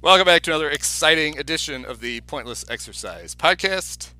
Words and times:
Welcome 0.00 0.26
back 0.26 0.42
to 0.42 0.50
another 0.50 0.70
exciting 0.70 1.38
edition 1.38 1.84
of 1.84 2.00
the 2.00 2.20
Pointless 2.22 2.64
Exercise 2.68 3.34
podcast. 3.34 4.12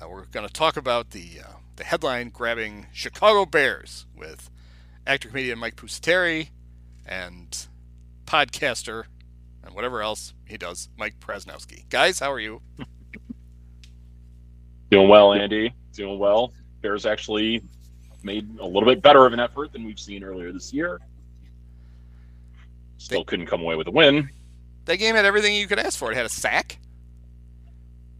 Uh, 0.00 0.08
we're 0.08 0.24
going 0.26 0.46
to 0.46 0.52
talk 0.52 0.76
about 0.76 1.10
the 1.10 1.40
uh, 1.44 1.48
the 1.76 1.84
headline 1.84 2.30
grabbing 2.30 2.86
Chicago 2.92 3.44
Bears 3.44 4.06
with 4.16 4.50
actor 5.06 5.28
comedian 5.28 5.58
Mike 5.58 5.76
Pusateri 5.76 6.48
and 7.06 7.66
podcaster 8.26 9.04
and 9.62 9.74
whatever 9.74 10.00
else 10.02 10.32
he 10.46 10.56
does, 10.56 10.88
Mike 10.96 11.20
Prasnowski. 11.20 11.88
Guys, 11.90 12.18
how 12.18 12.32
are 12.32 12.40
you? 12.40 12.62
Doing 14.90 15.08
well, 15.08 15.32
Andy. 15.34 15.74
Doing 15.92 16.18
well. 16.18 16.52
Bears 16.80 17.04
actually 17.06 17.62
made 18.22 18.48
a 18.58 18.64
little 18.66 18.88
bit 18.88 19.02
better 19.02 19.26
of 19.26 19.32
an 19.32 19.40
effort 19.40 19.72
than 19.72 19.84
we've 19.84 19.98
seen 20.00 20.24
earlier 20.24 20.50
this 20.52 20.72
year. 20.72 21.00
Still 22.96 23.20
They- 23.20 23.24
couldn't 23.24 23.46
come 23.46 23.60
away 23.60 23.74
with 23.76 23.88
a 23.88 23.90
win. 23.90 24.30
That 24.86 24.96
game 24.98 25.14
had 25.14 25.24
everything 25.24 25.54
you 25.54 25.66
could 25.66 25.78
ask 25.78 25.98
for. 25.98 26.10
It 26.12 26.16
had 26.16 26.26
a 26.26 26.30
sack, 26.30 26.78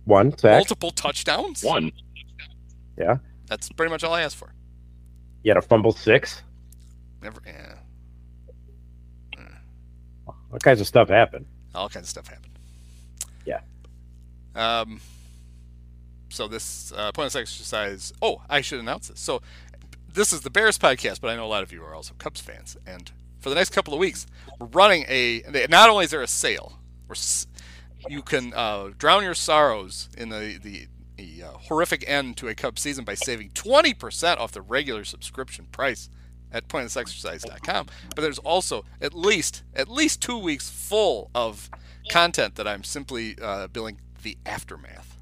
One 0.04 0.36
sack. 0.36 0.52
multiple 0.58 0.90
touchdowns. 0.90 1.62
One. 1.62 1.92
Yeah. 2.98 3.16
That's 3.46 3.68
pretty 3.70 3.90
much 3.90 4.02
all 4.04 4.14
I 4.14 4.22
asked 4.22 4.36
for. 4.36 4.52
You 5.42 5.50
had 5.50 5.58
a 5.58 5.62
fumble 5.62 5.92
six. 5.92 6.42
Never, 7.22 7.40
yeah, 7.46 7.74
All 10.26 10.58
kinds 10.60 10.80
of 10.80 10.86
stuff 10.86 11.08
happened. 11.08 11.46
all 11.74 11.88
kinds 11.88 12.04
of 12.06 12.10
stuff 12.10 12.28
happened. 12.28 12.58
Yeah. 13.44 13.60
Um. 14.54 15.00
So 16.30 16.48
this 16.48 16.92
uh, 16.96 17.12
pointless 17.12 17.36
exercise. 17.36 18.12
Oh, 18.22 18.42
I 18.48 18.60
should 18.60 18.80
announce 18.80 19.08
this. 19.08 19.20
So 19.20 19.42
this 20.12 20.32
is 20.32 20.40
the 20.42 20.50
Bears 20.50 20.78
podcast, 20.78 21.20
but 21.20 21.28
I 21.30 21.36
know 21.36 21.44
a 21.44 21.48
lot 21.48 21.62
of 21.62 21.72
you 21.72 21.82
are 21.84 21.94
also 21.94 22.14
Cubs 22.18 22.40
fans, 22.40 22.76
and 22.86 23.10
for 23.44 23.50
the 23.50 23.56
next 23.56 23.70
couple 23.74 23.92
of 23.92 24.00
weeks, 24.00 24.26
we're 24.58 24.68
running 24.68 25.04
a. 25.06 25.42
Not 25.68 25.90
only 25.90 26.06
is 26.06 26.10
there 26.10 26.22
a 26.22 26.26
sale, 26.26 26.80
you 28.08 28.22
can 28.22 28.54
uh, 28.54 28.92
drown 28.96 29.22
your 29.22 29.34
sorrows 29.34 30.08
in 30.16 30.30
the 30.30 30.58
the, 30.62 30.86
the 31.18 31.42
uh, 31.42 31.50
horrific 31.52 32.08
end 32.08 32.38
to 32.38 32.48
a 32.48 32.54
Cubs 32.54 32.80
season 32.80 33.04
by 33.04 33.12
saving 33.12 33.50
20% 33.50 34.38
off 34.38 34.52
the 34.52 34.62
regular 34.62 35.04
subscription 35.04 35.66
price 35.66 36.08
at 36.50 36.68
pointlessexercise.com. 36.68 37.88
But 38.16 38.22
there's 38.22 38.38
also 38.38 38.86
at 38.98 39.12
least 39.12 39.62
at 39.74 39.90
least 39.90 40.22
two 40.22 40.38
weeks 40.38 40.70
full 40.70 41.30
of 41.34 41.68
content 42.10 42.54
that 42.54 42.66
I'm 42.66 42.82
simply 42.82 43.36
uh, 43.42 43.66
billing 43.66 44.00
the 44.22 44.38
aftermath. 44.46 45.13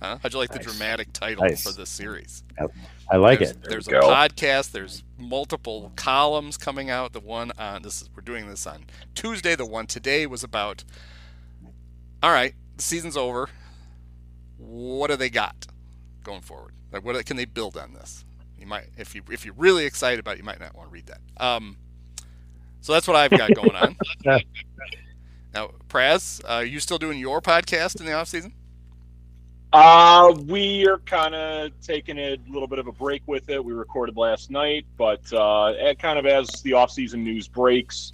Huh? 0.00 0.18
How'd 0.22 0.32
you 0.32 0.38
like 0.38 0.50
the 0.50 0.58
dramatic 0.58 1.12
title 1.12 1.44
Nice. 1.44 1.62
for 1.62 1.72
this 1.72 1.90
series? 1.90 2.42
I 3.10 3.16
like 3.16 3.40
there's, 3.40 3.50
it. 3.50 3.62
There's 3.62 3.86
a 3.86 3.90
There 3.90 4.00
we 4.00 4.06
go. 4.06 4.12
podcast. 4.12 4.72
There's 4.72 5.02
multiple 5.18 5.92
columns 5.94 6.56
coming 6.56 6.88
out. 6.88 7.12
The 7.12 7.20
one 7.20 7.52
on 7.58 7.82
this 7.82 8.00
is 8.00 8.08
we're 8.14 8.22
doing 8.22 8.48
this 8.48 8.66
on 8.66 8.86
Tuesday. 9.14 9.54
The 9.54 9.66
one 9.66 9.86
today 9.86 10.26
was 10.26 10.42
about. 10.42 10.84
All 12.22 12.30
right, 12.32 12.54
the 12.76 12.82
season's 12.82 13.16
over. 13.16 13.48
What 14.56 15.08
do 15.10 15.16
they 15.16 15.30
got 15.30 15.66
going 16.22 16.40
forward? 16.42 16.74
Like, 16.92 17.04
what 17.04 17.24
can 17.26 17.36
they 17.36 17.44
build 17.44 17.76
on 17.76 17.92
this? 17.92 18.24
You 18.58 18.66
might, 18.66 18.86
if 18.96 19.14
you 19.14 19.22
if 19.30 19.44
you're 19.44 19.54
really 19.56 19.84
excited 19.84 20.20
about, 20.20 20.34
it, 20.34 20.38
you 20.38 20.44
might 20.44 20.60
not 20.60 20.74
want 20.74 20.88
to 20.88 20.92
read 20.92 21.06
that. 21.06 21.20
Um, 21.36 21.76
so 22.80 22.92
that's 22.94 23.06
what 23.06 23.16
I've 23.16 23.30
got 23.30 23.54
going 23.54 23.74
on. 23.74 23.96
now, 25.54 25.70
Praz, 25.88 26.42
uh, 26.44 26.48
are 26.54 26.64
you 26.64 26.80
still 26.80 26.98
doing 26.98 27.18
your 27.18 27.40
podcast 27.42 28.00
in 28.00 28.06
the 28.06 28.12
off 28.12 28.28
season? 28.28 28.54
Uh, 29.72 30.34
we 30.46 30.86
are 30.88 30.98
kind 30.98 31.34
of 31.34 31.70
taking 31.80 32.18
a 32.18 32.36
little 32.48 32.66
bit 32.66 32.80
of 32.80 32.88
a 32.88 32.92
break 32.92 33.22
with 33.26 33.48
it. 33.50 33.64
We 33.64 33.72
recorded 33.72 34.16
last 34.16 34.50
night, 34.50 34.84
but 34.96 35.32
uh, 35.32 35.94
kind 35.98 36.18
of 36.18 36.26
as 36.26 36.48
the 36.62 36.72
off-season 36.72 37.22
news 37.22 37.46
breaks, 37.46 38.12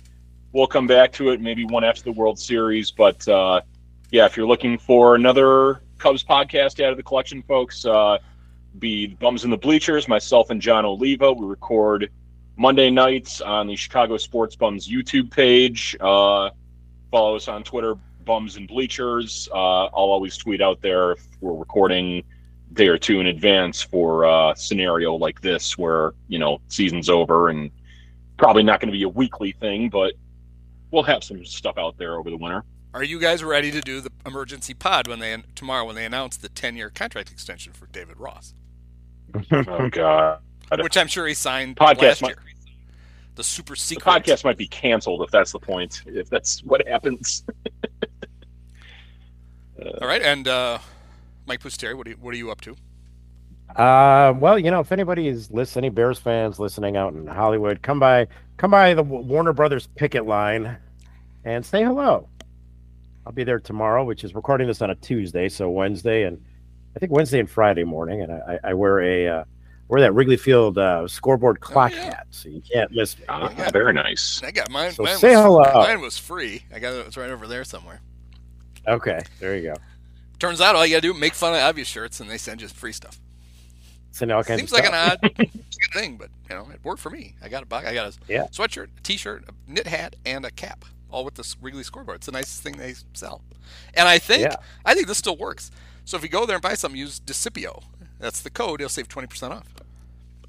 we'll 0.52 0.66
come 0.66 0.86
back 0.86 1.12
to 1.14 1.30
it. 1.30 1.40
Maybe 1.40 1.64
one 1.64 1.82
after 1.82 2.02
the 2.02 2.12
World 2.12 2.38
Series, 2.38 2.90
but 2.90 3.26
uh, 3.26 3.62
yeah, 4.10 4.26
if 4.26 4.36
you're 4.36 4.46
looking 4.46 4.76
for 4.76 5.14
another 5.14 5.80
Cubs 5.98 6.22
podcast 6.22 6.84
out 6.84 6.90
of 6.90 6.98
the 6.98 7.02
collection, 7.02 7.42
folks, 7.42 7.86
uh, 7.86 8.18
be 8.78 9.06
the 9.06 9.14
Bums 9.14 9.44
in 9.44 9.50
the 9.50 9.56
Bleachers. 9.56 10.08
Myself 10.08 10.50
and 10.50 10.60
John 10.60 10.84
Oliva. 10.84 11.32
We 11.32 11.46
record 11.46 12.10
Monday 12.56 12.90
nights 12.90 13.40
on 13.40 13.66
the 13.66 13.76
Chicago 13.76 14.18
Sports 14.18 14.56
Bums 14.56 14.86
YouTube 14.86 15.30
page. 15.30 15.96
Uh, 15.98 16.50
follow 17.10 17.36
us 17.36 17.48
on 17.48 17.64
Twitter, 17.64 17.96
Bums 18.26 18.56
and 18.56 18.69
Bleachers. 18.69 19.48
Uh, 19.54 19.84
I'll 19.87 19.92
always 20.10 20.37
tweet 20.37 20.60
out 20.60 20.82
there 20.82 21.12
if 21.12 21.26
we're 21.41 21.54
recording 21.54 22.22
day 22.75 22.88
or 22.88 22.98
two 22.98 23.20
in 23.20 23.28
advance 23.28 23.81
for 23.81 24.25
a 24.25 24.53
scenario 24.54 25.14
like 25.14 25.41
this 25.41 25.78
where, 25.78 26.12
you 26.28 26.38
know, 26.38 26.60
season's 26.69 27.09
over 27.09 27.48
and 27.48 27.70
probably 28.36 28.62
not 28.62 28.81
going 28.81 28.88
to 28.92 28.92
be 28.98 29.04
a 29.04 29.09
weekly 29.09 29.53
thing, 29.53 29.88
but 29.88 30.12
we'll 30.91 31.03
have 31.04 31.25
some 31.25 31.42
stuff 31.47 31.78
out 31.78 31.97
there 31.97 32.19
over 32.19 32.28
the 32.28 32.36
winter. 32.36 32.65
Are 32.92 33.04
you 33.04 33.19
guys 33.19 33.42
ready 33.44 33.70
to 33.70 33.81
do 33.81 34.00
the 34.00 34.10
emergency 34.26 34.75
pod 34.75 35.06
when 35.06 35.20
they 35.20 35.36
tomorrow 35.54 35.84
when 35.86 35.94
they 35.94 36.04
announce 36.04 36.36
the 36.36 36.48
10-year 36.48 36.91
contract 36.91 37.31
extension 37.31 37.72
for 37.72 37.86
David 37.86 38.19
Ross, 38.19 38.53
Oh, 39.53 39.88
God. 39.91 40.41
which 40.81 40.97
I'm 40.97 41.06
sure 41.06 41.26
he 41.26 41.34
signed 41.34 41.76
Podcast 41.76 42.03
last 42.03 42.22
might- 42.22 42.28
year? 42.31 42.38
The 43.36 43.44
super 43.44 43.75
The 43.75 43.81
secret 43.81 44.06
podcast 44.25 44.44
might 44.44 44.56
be 44.56 44.66
canceled 44.66 45.20
if 45.22 45.31
that's 45.31 45.53
the 45.53 45.59
point, 45.59 46.03
if 46.06 46.31
that's 46.31 46.65
what 46.65 46.86
happens. 46.88 47.44
All 49.78 50.09
right, 50.09 50.22
and 50.22 50.48
uh, 50.48 50.78
Mike 51.47 51.60
Pusateri, 51.60 51.94
what 51.94 52.06
are 52.06 52.10
you, 52.10 52.16
what 52.20 52.32
are 52.32 52.37
you 52.37 52.50
up 52.50 52.60
to? 52.62 52.76
Uh, 53.75 54.32
well, 54.38 54.59
you 54.59 54.70
know, 54.70 54.81
if 54.81 54.91
anybody 54.91 55.28
is 55.28 55.50
listening, 55.50 55.92
Bears 55.92 56.19
fans 56.19 56.59
listening 56.59 56.97
out 56.97 57.12
in 57.12 57.26
Hollywood, 57.26 57.82
come 57.82 58.00
by, 58.00 58.26
come 58.56 58.70
by 58.70 58.94
the 58.94 59.03
Warner 59.03 59.53
Brothers 59.53 59.86
picket 59.97 60.26
line, 60.26 60.78
and 61.44 61.65
say 61.65 61.84
hello. 61.84 62.28
I'll 63.26 63.32
be 63.32 63.44
there 63.44 63.59
tomorrow, 63.59 64.04
which 64.04 64.25
is 64.25 64.34
recording 64.34 64.66
this 64.66 64.81
on 64.81 64.91
a 64.91 64.94
Tuesday, 64.94 65.48
so 65.48 65.69
Wednesday, 65.69 66.22
and 66.22 66.42
I 66.94 66.98
think 66.98 67.12
Wednesday 67.12 67.41
and 67.41 67.50
Friday 67.50 67.84
morning, 67.84 68.22
and 68.22 68.32
I, 68.32 68.59
I 68.65 68.75
wear 68.75 69.00
a 69.00 69.28
uh, 69.28 69.44
wear 69.88 70.00
that 70.00 70.15
Wrigley 70.15 70.36
Field 70.36 70.78
uh, 70.78 71.06
scoreboard 71.06 71.60
clock 71.60 71.92
yeah. 71.92 72.04
hat, 72.04 72.26
so 72.31 72.48
you 72.48 72.62
can't 72.62 72.91
miss 72.92 73.19
me. 73.19 73.25
Ah, 73.28 73.53
very 73.72 73.92
nice. 73.92 74.42
I 74.42 74.53
got 74.53 74.70
mine. 74.70 74.92
So 74.92 75.03
mine 75.03 75.16
say 75.16 75.36
was, 75.36 75.44
hello. 75.44 75.65
Mine 75.75 76.00
was 76.00 76.16
free. 76.16 76.65
I 76.75 76.78
got 76.78 76.94
it. 76.94 77.06
It's 77.06 77.16
right 77.16 77.31
over 77.31 77.47
there 77.47 77.65
somewhere. 77.65 78.00
Okay, 78.88 79.20
there 79.41 79.56
you 79.56 79.62
go. 79.62 79.74
Turns 80.38 80.60
out 80.60 80.76
all 80.76 80.84
you 80.86 80.92
gotta 80.94 81.00
do 81.02 81.12
is 81.14 81.19
make 81.20 81.34
fun 81.34 81.54
of 81.54 81.60
obvious 81.60 81.88
shirts, 81.88 82.20
and 82.20 82.30
they 82.30 82.38
send 82.38 82.60
you 82.60 82.69
free 82.69 82.92
stuff. 82.92 83.19
Send 84.12 84.30
all 84.32 84.44
kinds 84.44 84.60
Seems 84.60 84.72
of 84.72 84.78
like 84.78 84.86
stuff. 84.86 85.19
an 85.22 85.30
odd 85.36 85.50
thing, 85.92 86.16
but 86.16 86.30
you 86.48 86.54
know, 86.56 86.69
it 86.72 86.80
worked 86.84 87.00
for 87.00 87.10
me. 87.10 87.34
I 87.42 87.48
got 87.48 87.62
a 87.62 87.66
box. 87.66 87.86
I 87.86 87.94
got 87.94 88.06
a 88.12 88.32
Yeah. 88.32 88.47
sweatshirt, 88.47 88.88
a 88.97 89.00
t-shirt, 89.03 89.44
a 89.48 89.71
knit 89.71 89.86
hat, 89.86 90.16
and 90.24 90.44
a 90.44 90.50
cap, 90.50 90.84
all 91.10 91.24
with 91.24 91.34
this 91.34 91.56
Wrigley 91.60 91.83
scoreboard. 91.83 92.16
It's 92.16 92.27
the 92.27 92.33
nicest 92.33 92.62
thing 92.62 92.77
they 92.77 92.94
sell, 93.12 93.42
and 93.94 94.09
I 94.09 94.18
think 94.18 94.42
Yeah. 94.42 94.56
I 94.84 94.94
think 94.94 95.06
this 95.06 95.18
still 95.18 95.36
works. 95.36 95.71
So 96.04 96.16
if 96.16 96.22
you 96.22 96.28
go 96.28 96.47
there 96.47 96.56
and 96.56 96.62
buy 96.62 96.74
something, 96.74 96.98
use 96.98 97.18
Desipio. 97.21 97.83
That's 98.21 98.41
the 98.41 98.50
code. 98.50 98.80
You'll 98.80 98.88
save 98.88 99.09
twenty 99.09 99.27
percent 99.28 99.53
off. 99.53 99.66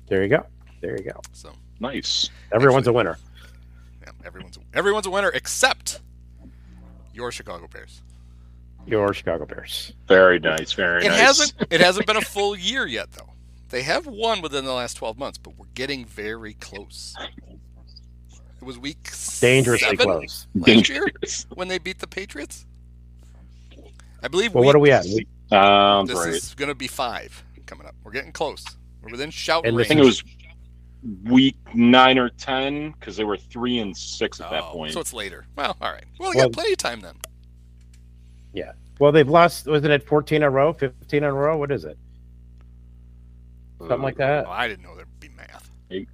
There 0.07 0.22
you 0.24 0.30
go. 0.30 0.45
There 0.81 0.95
you 0.98 1.04
go. 1.04 1.19
So 1.34 1.51
Nice. 1.80 2.30
Everyone's 2.51 2.88
a 2.88 2.94
winner. 2.94 3.18
yeah, 4.01 4.12
everyone's 4.25 4.57
everyone's 4.74 5.06
a 5.07 5.10
winner 5.12 5.30
except 5.30 6.00
your 7.13 7.31
Chicago 7.31 7.68
Bears. 7.68 8.01
Your 8.88 9.13
Chicago 9.13 9.45
Bears. 9.45 9.94
Very 10.07 10.39
nice. 10.39 10.72
Very 10.74 11.06
It 11.06 11.10
nice. 11.10 11.19
hasn't 11.19 11.54
it 11.69 11.81
hasn't 11.81 12.07
been 12.07 12.18
a 12.18 12.22
full 12.22 12.56
year 12.56 12.86
yet 12.88 13.12
though. 13.12 13.34
They 13.69 13.81
have 13.84 14.07
won 14.07 14.42
within 14.42 14.63
the 14.66 14.74
last 14.74 14.95
twelve 14.95 15.18
months, 15.18 15.38
but 15.38 15.57
we're 15.57 15.66
getting 15.75 16.06
very 16.06 16.54
close. 16.54 17.13
It 18.60 18.63
was 18.66 18.78
week 18.80 19.10
Dangerously 19.39 19.89
seven 19.89 20.06
close. 20.06 20.48
last 20.56 20.89
year 20.89 21.06
when 21.54 21.68
they 21.68 21.78
beat 21.78 22.00
the 22.00 22.07
Patriots. 22.07 22.66
I 24.24 24.30
believe. 24.30 24.54
Well, 24.54 24.62
week, 24.62 24.68
what 24.68 24.75
are 24.75 24.80
we 24.80 24.92
at? 24.92 25.04
We, 25.04 25.28
Sounds 25.50 26.10
um, 26.10 26.16
This 26.16 26.25
right. 26.25 26.34
is 26.34 26.54
going 26.56 26.69
to 26.69 26.75
be 26.75 26.88
five 26.88 27.44
coming 27.66 27.86
up. 27.88 27.94
We're 28.04 28.12
getting 28.12 28.31
close. 28.31 28.66
We're 29.04 29.12
within 29.12 29.30
shout 29.30 29.66
And 29.66 29.80
I 29.80 29.84
think 29.84 30.00
it 30.00 30.06
was 30.06 30.24
week 31.25 31.56
nine 31.74 32.18
or 32.18 32.30
ten 32.30 32.92
because 32.92 33.16
they 33.16 33.24
were 33.24 33.38
three 33.38 33.80
and 33.80 33.95
six 33.95 34.42
at 34.42 34.50
that 34.50 34.63
Oh, 34.63 34.72
point. 34.72 34.94
So 34.94 35.00
it's 35.01 35.13
later. 35.13 35.45
Well, 35.56 35.78
all 35.80 35.92
right. 35.92 36.04
Well, 36.19 36.31
we 36.31 36.38
Well- 36.38 36.48
got 36.48 36.54
plenty 36.54 36.72
of 36.72 36.78
time 36.80 37.01
then. 37.01 37.16
Well, 39.00 39.12
they've 39.12 39.30
lost. 39.30 39.68
Wasn't 39.68 39.92
it 39.92 40.04
14 40.04 40.38
in 40.38 40.44
a 40.44 40.50
row? 40.50 40.74
15 40.74 41.18
in 41.18 41.24
a 41.24 41.34
row? 41.34 41.58
What 41.58 41.72
is 41.72 41.86
it? 41.86 41.98
Something 43.80 44.02
like 44.02 44.18
that. 44.18 44.46
Well, 44.46 44.54
I 44.54 44.68
didn't 44.68 44.84
know 44.84 44.96
there'd 44.96 45.20
be 45.20 45.30
math. 45.30 45.70
I 45.92 46.06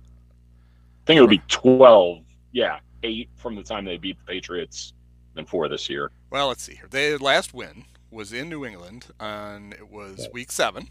think 1.05 1.17
it 1.17 1.21
would 1.21 1.29
be 1.29 1.41
twelve. 1.47 2.19
Yeah, 2.51 2.79
eight 3.03 3.29
from 3.35 3.55
the 3.55 3.63
time 3.63 3.85
they 3.85 3.97
beat 3.97 4.17
the 4.19 4.25
Patriots 4.25 4.93
and 5.35 5.47
four 5.47 5.67
this 5.69 5.89
year. 5.89 6.11
Well, 6.29 6.47
let's 6.47 6.63
see 6.63 6.75
here. 6.75 6.87
Their 6.89 7.17
last 7.17 7.53
win 7.53 7.85
was 8.11 8.31
in 8.33 8.49
New 8.49 8.65
England 8.65 9.07
and 9.19 9.73
it 9.73 9.89
was 9.89 10.27
week 10.33 10.51
seven. 10.51 10.87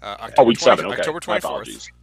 Uh, 0.00 0.16
October 0.20 0.34
Oh, 0.38 0.44
week 0.44 0.58
20 0.58 0.76
seven. 0.76 0.86
Okay, 0.86 1.00
October 1.00 1.16
my 1.16 1.20
twenty 1.20 1.38
apologies. 1.38 1.88
fourth. 1.88 1.94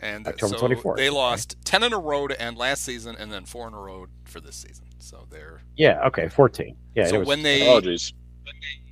And 0.00 0.28
October 0.28 0.58
so 0.58 0.68
24th, 0.68 0.96
they 0.96 1.08
okay. 1.08 1.10
lost 1.10 1.56
ten 1.64 1.82
in 1.82 1.92
a 1.92 1.98
row 1.98 2.28
to 2.28 2.40
end 2.40 2.56
last 2.56 2.84
season, 2.84 3.16
and 3.18 3.32
then 3.32 3.44
four 3.44 3.66
in 3.66 3.74
a 3.74 3.80
row 3.80 4.06
for 4.24 4.40
this 4.40 4.56
season. 4.56 4.84
So 4.98 5.26
they're 5.30 5.62
Yeah. 5.76 6.04
Okay. 6.06 6.28
Fourteen. 6.28 6.76
Yeah. 6.94 7.06
so 7.06 7.20
was, 7.20 7.28
when 7.28 7.42
they 7.42 7.62
oh 7.62 7.78
Apologies. 7.78 8.12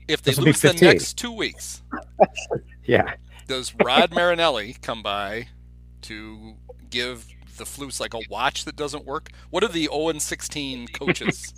if 0.08 0.23
they 0.23 0.31
This 0.31 0.38
will 0.38 0.47
lose 0.47 0.61
the 0.61 0.73
next 0.75 1.14
two 1.19 1.32
weeks, 1.32 1.82
yeah. 2.85 3.14
does 3.49 3.75
Rod 3.85 4.12
Marinelli 4.14 4.76
come 4.82 5.03
by 5.03 5.49
to 6.03 6.55
give 6.91 7.26
the 7.56 7.64
Flus 7.64 7.99
like 8.00 8.14
a 8.14 8.20
watch 8.31 8.64
that 8.67 8.76
doesn't 8.76 9.05
work? 9.05 9.31
What 9.50 9.64
are 9.64 9.69
the 9.69 9.85
0 9.87 10.08
and 10.11 10.23
16 10.23 10.88
coaches? 10.88 11.55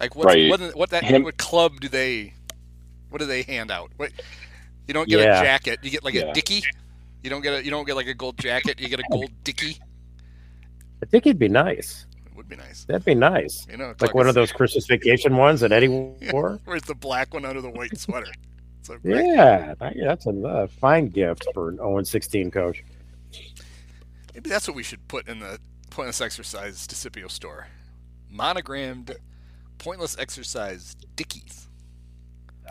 like 0.00 0.16
what's, 0.16 0.26
Right. 0.26 0.48
what 0.50 0.60
what 0.76 0.90
that 0.90 1.04
Him- 1.04 1.22
what 1.24 1.36
club 1.36 1.78
do 1.80 1.88
they 1.88 2.32
what 3.10 3.18
do 3.18 3.26
they 3.26 3.42
hand 3.42 3.70
out? 3.70 3.90
What 3.96 4.10
you 4.88 4.94
don't 4.94 5.08
get 5.08 5.20
Yeah. 5.20 5.40
a 5.40 5.42
jacket, 5.44 5.78
you 5.82 5.90
get 5.90 6.02
like 6.02 6.14
Yeah. 6.14 6.30
a 6.30 6.34
dicky. 6.34 6.62
You 7.22 7.28
don't 7.30 7.42
get 7.42 7.52
a 7.54 7.64
you 7.64 7.70
don't 7.70 7.84
get 7.86 7.96
like 7.96 8.06
a 8.06 8.14
gold 8.14 8.38
jacket, 8.38 8.80
you 8.80 8.88
get 8.88 8.98
a 9.00 9.04
gold 9.12 9.30
dicky. 9.44 9.78
I 11.02 11.06
think 11.06 11.26
it'd 11.26 11.38
be 11.38 11.48
nice. 11.48 12.06
Would 12.40 12.48
be 12.48 12.56
nice. 12.56 12.84
That'd 12.84 13.04
be 13.04 13.14
nice. 13.14 13.66
You 13.70 13.76
know, 13.76 13.94
Like 14.00 14.14
one 14.14 14.26
of 14.26 14.34
those 14.34 14.50
Christmas 14.50 14.86
vacation 14.86 15.36
ones 15.36 15.60
that 15.60 15.72
Eddie 15.72 15.88
wore. 16.32 16.58
Where's 16.64 16.84
the 16.84 16.94
black 16.94 17.34
one 17.34 17.44
under 17.44 17.60
the 17.60 17.68
white 17.68 17.98
sweater? 17.98 18.32
So. 18.80 18.96
Yeah, 19.04 19.74
that's 19.78 20.24
a 20.24 20.66
fine 20.68 21.08
gift 21.08 21.46
for 21.52 21.68
an 21.68 21.76
0 21.76 22.02
16 22.02 22.50
coach. 22.50 22.82
Maybe 24.32 24.48
that's 24.48 24.66
what 24.66 24.74
we 24.74 24.82
should 24.82 25.06
put 25.06 25.28
in 25.28 25.40
the 25.40 25.58
pointless 25.90 26.22
exercise 26.22 26.86
Desipio 26.86 27.30
store. 27.30 27.66
Monogrammed 28.30 29.14
pointless 29.76 30.16
exercise 30.18 30.96
dickies. 31.16 31.68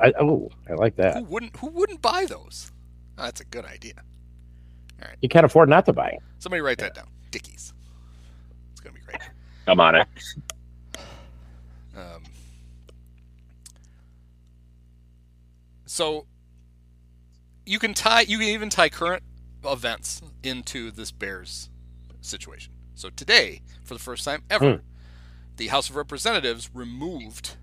I, 0.02 0.14
oh, 0.20 0.50
I 0.68 0.74
like 0.74 0.96
that. 0.96 1.16
Who 1.16 1.26
wouldn't 1.26 1.56
who 1.58 1.68
wouldn't 1.68 2.02
buy 2.02 2.26
those? 2.28 2.72
Oh, 3.20 3.26
that's 3.26 3.42
a 3.42 3.46
good 3.46 3.66
idea. 3.66 4.02
You 5.22 5.30
can't 5.30 5.46
afford 5.46 5.70
not 5.70 5.86
to 5.86 5.94
buy 5.94 6.08
it. 6.08 6.20
Somebody 6.40 6.62
write 6.62 6.80
that 6.80 6.96
down. 6.96 7.10
Dickies. 7.30 7.76
It's 8.72 8.82
gonna 8.82 8.96
be 8.96 9.02
great. 9.02 9.20
I'm 9.70 9.80
on 9.80 9.96
it. 9.96 10.08
Um, 11.96 12.24
so 15.86 16.26
you 17.66 17.80
can 17.80 17.94
tie 17.94 18.22
you 18.22 18.38
can 18.40 18.48
even 18.48 18.70
tie 18.70 18.90
current 18.90 19.24
events 19.66 20.22
into 20.44 20.92
this 20.92 21.12
Bears 21.12 21.70
situation. 22.22 22.74
So 22.96 23.10
today, 23.10 23.62
for 23.84 23.94
the 23.94 24.00
first 24.00 24.26
time 24.26 24.44
ever, 24.50 24.78
Hmm. 24.78 24.82
the 25.58 25.68
House 25.68 25.90
of 25.90 25.96
Representatives 25.96 26.70
removed 26.74 27.56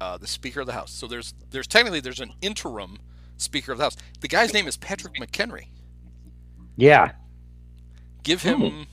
uh, 0.00 0.18
the 0.18 0.26
Speaker 0.26 0.60
of 0.60 0.66
the 0.66 0.72
House. 0.74 0.92
So 0.92 1.06
there's 1.06 1.34
there's 1.50 1.66
technically 1.66 2.00
there's 2.00 2.20
an 2.20 2.32
interim 2.40 2.98
Speaker 3.36 3.72
of 3.72 3.78
the 3.78 3.84
House. 3.84 3.96
The 4.20 4.28
guy's 4.28 4.52
name 4.52 4.66
is 4.68 4.76
Patrick 4.76 5.14
McHenry. 5.14 5.68
Yeah. 6.76 7.12
Give 8.22 8.42
him 8.42 8.60
mm, 8.60 8.86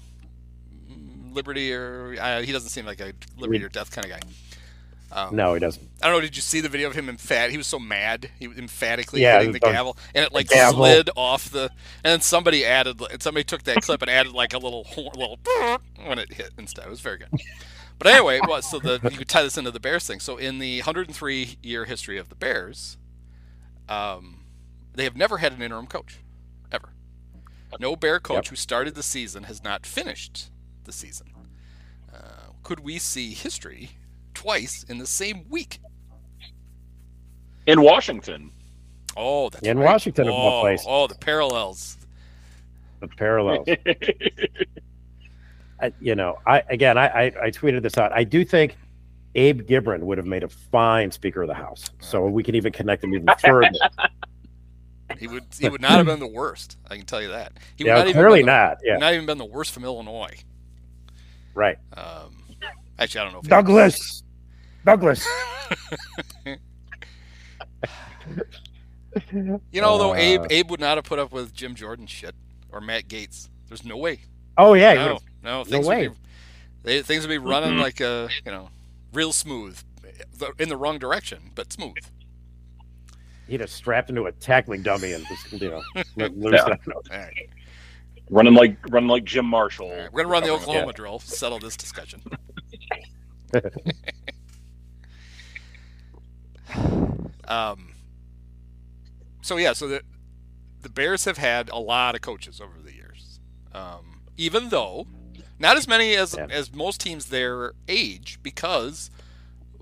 liberty 1.33 1.73
or 1.73 2.15
uh, 2.19 2.41
he 2.41 2.51
doesn't 2.51 2.69
seem 2.69 2.85
like 2.85 3.01
a 3.01 3.13
liberty 3.37 3.63
or 3.63 3.69
death 3.69 3.91
kind 3.91 4.05
of 4.05 4.11
guy. 4.11 4.21
Um, 5.11 5.35
No, 5.35 5.53
he 5.53 5.59
doesn't. 5.59 5.89
I 6.01 6.07
don't 6.07 6.17
know. 6.17 6.21
Did 6.21 6.35
you 6.35 6.41
see 6.41 6.61
the 6.61 6.69
video 6.69 6.89
of 6.89 6.95
him 6.95 7.07
emphat? 7.07 7.49
He 7.51 7.57
was 7.57 7.67
so 7.67 7.79
mad. 7.79 8.31
He 8.39 8.47
was 8.47 8.57
emphatically 8.57 9.21
Yeah, 9.21 9.31
hitting 9.31 9.51
the 9.51 9.59
gavel, 9.59 9.97
and 10.13 10.25
it 10.25 10.33
like 10.33 10.49
slid 10.51 11.09
off 11.15 11.49
the. 11.49 11.71
And 12.03 12.11
then 12.13 12.21
somebody 12.21 12.65
added. 12.65 13.01
And 13.11 13.21
somebody 13.21 13.43
took 13.43 13.63
that 13.63 13.81
clip 13.81 14.01
and 14.01 14.11
added 14.11 14.33
like 14.33 14.53
a 14.53 14.57
little 14.59 14.83
horn, 14.85 15.11
little 15.15 15.39
when 16.05 16.19
it 16.19 16.33
hit 16.33 16.51
instead. 16.57 16.85
It 16.85 16.89
was 16.89 16.99
very 17.01 17.17
good. 17.19 17.29
But 17.99 18.07
anyway, 18.09 18.37
it 18.37 18.45
was 18.45 18.65
so 18.67 18.79
the 18.79 19.01
you 19.07 19.17
could 19.17 19.29
tie 19.29 19.43
this 19.43 19.57
into 19.57 19.71
the 19.71 19.79
Bears 19.79 20.05
thing. 20.07 20.19
So 20.19 20.37
in 20.37 20.59
the 20.59 20.79
103 20.79 21.57
year 21.63 21.85
history 21.85 22.17
of 22.17 22.29
the 22.29 22.35
Bears, 22.35 22.97
um, 23.89 24.45
they 24.93 25.03
have 25.05 25.15
never 25.17 25.37
had 25.39 25.53
an 25.53 25.61
interim 25.61 25.87
coach, 25.87 26.19
ever. 26.71 26.89
No 27.79 27.95
Bear 27.95 28.19
coach 28.19 28.49
Yep. 28.49 28.49
who 28.49 28.55
started 28.55 28.95
the 28.95 29.03
season 29.03 29.43
has 29.43 29.63
not 29.63 29.85
finished 29.85 30.51
the 30.85 30.91
season. 30.91 31.27
Uh, 32.13 32.51
could 32.63 32.79
we 32.79 32.97
see 32.99 33.33
history 33.33 33.91
twice 34.33 34.83
in 34.83 34.97
the 34.97 35.05
same 35.05 35.45
week? 35.49 35.79
In 37.65 37.81
Washington. 37.81 38.51
Oh, 39.15 39.49
that's 39.49 39.65
In 39.65 39.77
right. 39.77 39.85
Washington, 39.85 40.27
of 40.27 40.33
all 40.33 40.59
oh, 40.59 40.61
places. 40.61 40.85
Oh, 40.89 41.07
the 41.07 41.15
parallels. 41.15 41.97
The 42.99 43.07
parallels. 43.07 43.67
I, 45.81 45.93
you 45.99 46.15
know, 46.15 46.39
I 46.47 46.63
again, 46.69 46.97
I, 46.97 47.07
I 47.07 47.23
I 47.43 47.51
tweeted 47.51 47.81
this 47.81 47.97
out. 47.97 48.13
I 48.13 48.23
do 48.23 48.45
think 48.45 48.77
Abe 49.35 49.61
Gibron 49.61 49.99
would 49.99 50.17
have 50.17 50.27
made 50.27 50.43
a 50.43 50.49
fine 50.49 51.11
Speaker 51.11 51.41
of 51.41 51.47
the 51.47 51.53
House. 51.53 51.89
So 51.99 52.25
we 52.25 52.43
can 52.43 52.55
even 52.55 52.71
connect 52.71 53.03
him 53.03 53.13
even 53.13 53.27
further. 53.39 53.71
He 55.19 55.27
would 55.27 55.43
he 55.59 55.69
would 55.69 55.81
not 55.81 55.91
have 55.91 56.05
been 56.05 56.19
the 56.19 56.27
worst. 56.27 56.77
I 56.89 56.97
can 56.97 57.05
tell 57.05 57.21
you 57.21 57.27
that. 57.29 57.53
He 57.75 57.83
would 57.83 57.89
yeah, 57.89 57.95
not 57.95 58.07
even 58.07 58.13
clearly 58.13 58.39
been 58.39 58.47
the, 58.47 58.51
not. 58.51 58.77
Yeah, 58.83 58.97
Not 58.97 59.13
even 59.13 59.25
been 59.25 59.37
the 59.37 59.45
worst 59.45 59.71
from 59.71 59.83
Illinois. 59.83 60.35
Right. 61.53 61.77
Um, 61.95 62.35
actually, 62.99 63.21
I 63.21 63.23
don't 63.25 63.33
know. 63.33 63.39
If 63.39 63.47
Douglas. 63.47 64.23
Douglas. 64.85 65.27
You 69.31 69.81
know, 69.81 69.97
though, 69.99 70.15
Abe 70.15 70.41
Uh, 70.41 70.47
Abe 70.49 70.71
would 70.71 70.79
not 70.79 70.97
have 70.97 71.03
put 71.05 71.19
up 71.19 71.31
with 71.31 71.53
Jim 71.53 71.75
Jordan 71.75 72.07
shit 72.07 72.33
or 72.71 72.81
Matt 72.81 73.07
Gaetz. 73.07 73.49
There's 73.67 73.85
no 73.85 73.95
way. 73.97 74.21
Oh 74.57 74.73
yeah, 74.73 74.93
he 74.93 74.97
no, 74.99 75.13
would've- 75.59 75.71
no, 75.71 75.87
way. 75.87 76.07
Would 76.07 76.15
be, 76.17 76.19
they, 76.83 77.01
things 77.03 77.21
would 77.25 77.31
be 77.33 77.37
running 77.37 77.77
like 77.77 77.99
a 78.01 78.27
you 78.45 78.51
know, 78.51 78.69
real 79.13 79.31
smooth, 79.31 79.79
in 80.57 80.69
the 80.69 80.77
wrong 80.77 80.97
direction, 80.97 81.51
but 81.53 81.71
smooth. 81.71 81.93
he'd 83.47 83.59
have 83.59 83.69
strapped 83.69 84.09
into 84.09 84.23
a 84.25 84.31
tackling 84.31 84.81
dummy 84.81 85.13
and 85.13 85.23
just 85.27 85.61
you 85.61 85.69
know 85.69 85.81
let 86.15 86.35
loose 86.37 86.53
Yeah. 86.53 86.69
that- 86.69 86.79
All 86.95 87.01
right, 87.11 87.49
running 88.29 88.53
like 88.53 88.77
running 88.89 89.09
like 89.09 89.23
Jim 89.25 89.45
Marshall. 89.45 89.89
all 89.91 89.95
right. 89.97 90.11
we're 90.13 90.21
gonna 90.23 90.31
run 90.31 90.43
the. 90.43 90.49
Oklahoma 90.51 90.93
drill. 90.93 91.19
Settle 91.19 91.59
this 91.59 91.75
discussion. 91.77 92.21
um. 97.47 97.89
So 99.41 99.57
yeah, 99.57 99.73
so 99.73 99.87
the 99.87 100.01
the 100.81 100.89
Bears 100.89 101.25
have 101.25 101.37
had 101.37 101.69
a 101.69 101.77
lot 101.77 102.15
of 102.15 102.21
coaches 102.21 102.61
over 102.61 102.81
the 102.83 102.93
years, 102.93 103.39
um, 103.73 104.21
even 104.37 104.69
though 104.69 105.07
not 105.59 105.77
as 105.77 105.87
many 105.87 106.15
as 106.15 106.35
Yeah. 106.37 106.47
as 106.49 106.73
most 106.73 107.01
teams 107.01 107.25
their 107.27 107.73
age, 107.87 108.39
because 108.41 109.09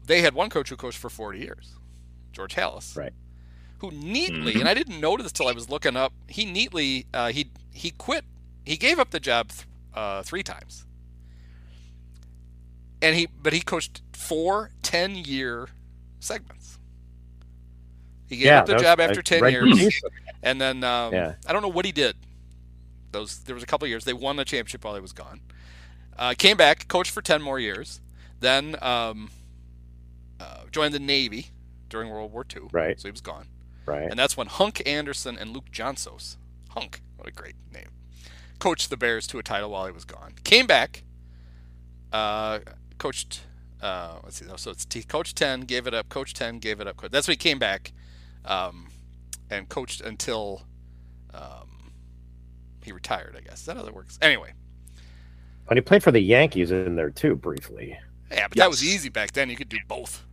they 0.06 0.22
had 0.22 0.34
one 0.34 0.50
coach 0.50 0.70
who 0.70 0.76
coached 0.76 0.98
for 0.98 1.10
forty 1.10 1.40
years, 1.40 1.76
George 2.32 2.56
Halas, 2.56 2.96
Right. 2.98 3.14
Who 3.82 3.92
neatly, 3.92 4.54
Mhm. 4.54 4.60
and 4.62 4.70
I 4.70 4.74
didn't 4.74 5.00
notice 5.00 5.32
till 5.32 5.48
I 5.48 5.52
was 5.54 5.70
looking 5.70 5.96
up. 5.96 6.14
He 6.28 6.46
neatly 6.46 7.06
uh, 7.14 7.32
he 7.32 7.50
he 7.74 7.92
quit. 7.92 8.24
He 8.66 8.78
gave 8.78 8.98
up 9.00 9.10
the 9.12 9.20
job 9.20 9.50
th- 9.50 9.66
uh, 9.94 10.22
three 10.24 10.44
times, 10.44 10.86
and 13.02 13.16
he 13.16 13.28
but 13.42 13.54
he 13.54 13.62
coached 13.62 14.02
four 14.14 14.72
10 14.84 15.16
year 15.16 15.68
segments. 16.20 16.78
He 18.28 18.38
gave 18.38 18.46
yeah, 18.46 18.60
up 18.60 18.66
the 18.68 18.74
that 18.74 18.82
job 18.82 19.00
was- 19.00 19.08
after 19.10 19.20
I 19.20 19.24
10 19.24 19.42
read 19.42 19.76
years. 19.78 20.02
And 20.44 20.60
then 20.62 20.84
um, 20.84 21.14
Yeah. 21.14 21.36
I 21.48 21.54
don't 21.54 21.62
know 21.62 21.68
what 21.68 21.86
he 21.86 21.92
did. 21.92 22.16
Those 23.12 23.40
there 23.44 23.56
was 23.56 23.64
a 23.64 23.68
couple 23.68 23.86
of 23.86 23.90
years 23.90 24.06
they 24.06 24.14
won 24.14 24.36
the 24.38 24.46
championship 24.46 24.86
while 24.86 24.96
he 24.96 25.02
was 25.02 25.12
gone. 25.14 25.42
Uh, 26.18 26.34
came 26.38 26.56
back, 26.58 26.88
coached 26.88 27.12
for 27.12 27.22
ten 27.22 27.42
more 27.42 27.60
years, 27.60 28.00
then 28.40 28.76
um, 28.82 29.32
uh, 30.40 30.66
joined 30.72 30.94
the 30.94 31.00
Navy 31.00 31.48
during 31.90 32.10
World 32.10 32.32
War 32.32 32.46
II. 32.56 32.64
Right. 32.72 33.00
So 33.00 33.08
he 33.08 33.12
was 33.12 33.22
gone, 33.22 33.48
Right. 33.92 34.10
and 34.10 34.18
that's 34.18 34.36
when 34.38 34.48
Hunk 34.48 34.82
Anderson 34.86 35.38
and 35.38 35.52
Luke 35.52 35.72
Johnsos, 35.72 36.38
Hunk, 36.70 37.02
what 37.18 37.28
a 37.28 37.32
great 37.32 37.56
name, 37.74 37.90
coached 38.60 38.90
the 38.90 38.98
Bears 38.98 39.28
to 39.28 39.40
a 39.40 39.44
title 39.44 39.70
while 39.72 39.86
he 39.86 39.92
was 39.92 40.06
gone. 40.06 40.34
Came 40.44 40.68
back, 40.68 41.04
uh, 42.12 42.60
coached. 42.98 43.42
Uh, 43.82 44.20
let's 44.24 44.38
see. 44.38 44.46
So 44.58 44.72
it's 44.72 44.86
he 44.94 45.02
coached 45.04 45.36
ten, 45.36 45.62
gave 45.62 45.88
it 45.88 45.94
up. 45.94 46.08
Coach 46.10 46.34
ten, 46.34 46.60
gave 46.60 46.80
it 46.80 46.88
up. 46.88 47.02
That's 47.12 47.28
when 47.28 47.34
he 47.34 47.38
came 47.38 47.58
back, 47.58 47.94
um, 48.46 48.90
and 49.50 49.68
coached 49.70 50.02
until 50.02 50.62
um, 51.34 51.92
he 52.84 52.92
retired. 52.92 53.36
I 53.36 53.42
guess 53.42 53.62
is 53.62 53.66
that 53.66 53.78
how 53.78 53.84
that 53.84 53.94
works. 53.96 54.20
Anyway, 54.22 54.54
And 55.70 55.78
he 55.78 55.82
played 55.82 56.04
for 56.04 56.12
the 56.12 56.20
Yankees 56.20 56.70
in 56.72 56.96
there 56.96 57.10
too 57.10 57.36
briefly. 57.36 57.98
yeah, 58.32 58.48
but 58.48 58.58
that 58.58 58.70
was 58.70 58.84
easy 58.84 59.10
back 59.10 59.32
then. 59.32 59.50
You 59.50 59.56
could 59.56 59.70
do 59.70 59.78
both. 59.88 60.26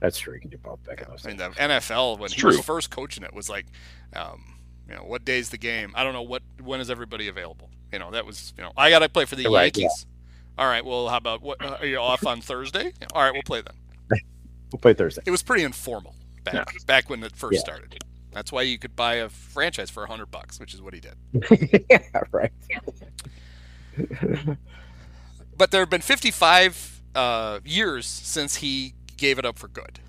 That's 0.00 0.18
true. 0.18 0.34
You 0.34 0.40
can 0.40 0.50
do 0.50 0.58
both 0.58 0.82
back 0.84 1.00
in 1.02 1.08
those 1.08 1.24
I 1.24 1.28
mean, 1.30 1.38
days. 1.38 1.54
the 1.54 1.60
NFL 1.62 2.18
when 2.18 2.26
It's 2.26 2.34
he 2.34 2.40
true. 2.40 2.50
was 2.50 2.60
first 2.60 2.90
coaching 2.90 3.24
it 3.24 3.32
was 3.34 3.48
like, 3.48 3.66
um, 4.14 4.42
you 4.88 4.94
know, 4.94 5.02
what 5.04 5.24
day's 5.24 5.50
the 5.50 5.58
game? 5.58 5.92
I 5.94 6.04
don't 6.04 6.12
know 6.12 6.22
what 6.22 6.42
when 6.62 6.80
is 6.80 6.90
everybody 6.90 7.28
available. 7.28 7.70
You 7.92 7.98
know, 7.98 8.10
that 8.10 8.26
was 8.26 8.52
you 8.56 8.62
know 8.62 8.72
I 8.76 8.90
got 8.90 9.00
to 9.00 9.08
play 9.08 9.24
for 9.24 9.36
the 9.36 9.44
Right, 9.46 9.76
yeah. 9.76 9.82
Yankees. 9.82 10.06
All 10.58 10.66
right, 10.66 10.84
well, 10.84 11.08
how 11.08 11.16
about 11.16 11.42
what? 11.42 11.64
Uh, 11.64 11.78
are 11.80 11.86
you 11.86 11.98
off 11.98 12.26
on 12.26 12.40
Thursday? 12.40 12.92
All 13.12 13.22
right, 13.22 13.32
we'll 13.32 13.42
play 13.42 13.62
then. 13.62 14.20
We'll 14.72 14.80
play 14.80 14.94
Thursday. 14.94 15.22
It 15.24 15.30
was 15.30 15.42
pretty 15.42 15.62
informal 15.62 16.16
back 16.42 16.54
Yeah. 16.54 16.64
back 16.86 17.08
when 17.08 17.22
it 17.22 17.36
first 17.36 17.54
Yeah. 17.54 17.60
started. 17.60 18.02
That's 18.32 18.50
why 18.50 18.62
you 18.62 18.76
could 18.76 18.96
buy 18.96 19.14
a 19.16 19.28
franchise 19.28 19.88
for 19.90 20.02
a 20.02 20.08
hundred 20.08 20.32
bucks, 20.32 20.58
which 20.58 20.74
is 20.74 20.82
what 20.82 20.92
he 20.94 21.00
did. 21.00 21.14
yeah, 21.90 21.98
right. 22.32 22.50
But 25.56 25.70
there 25.70 25.80
have 25.80 25.90
been 25.90 26.00
55 26.00 27.02
uh, 27.14 27.60
years 27.64 28.06
since 28.06 28.56
he 28.56 28.94
gave 29.16 29.38
it 29.38 29.44
up 29.44 29.58
for 29.58 29.68
good. 29.68 30.00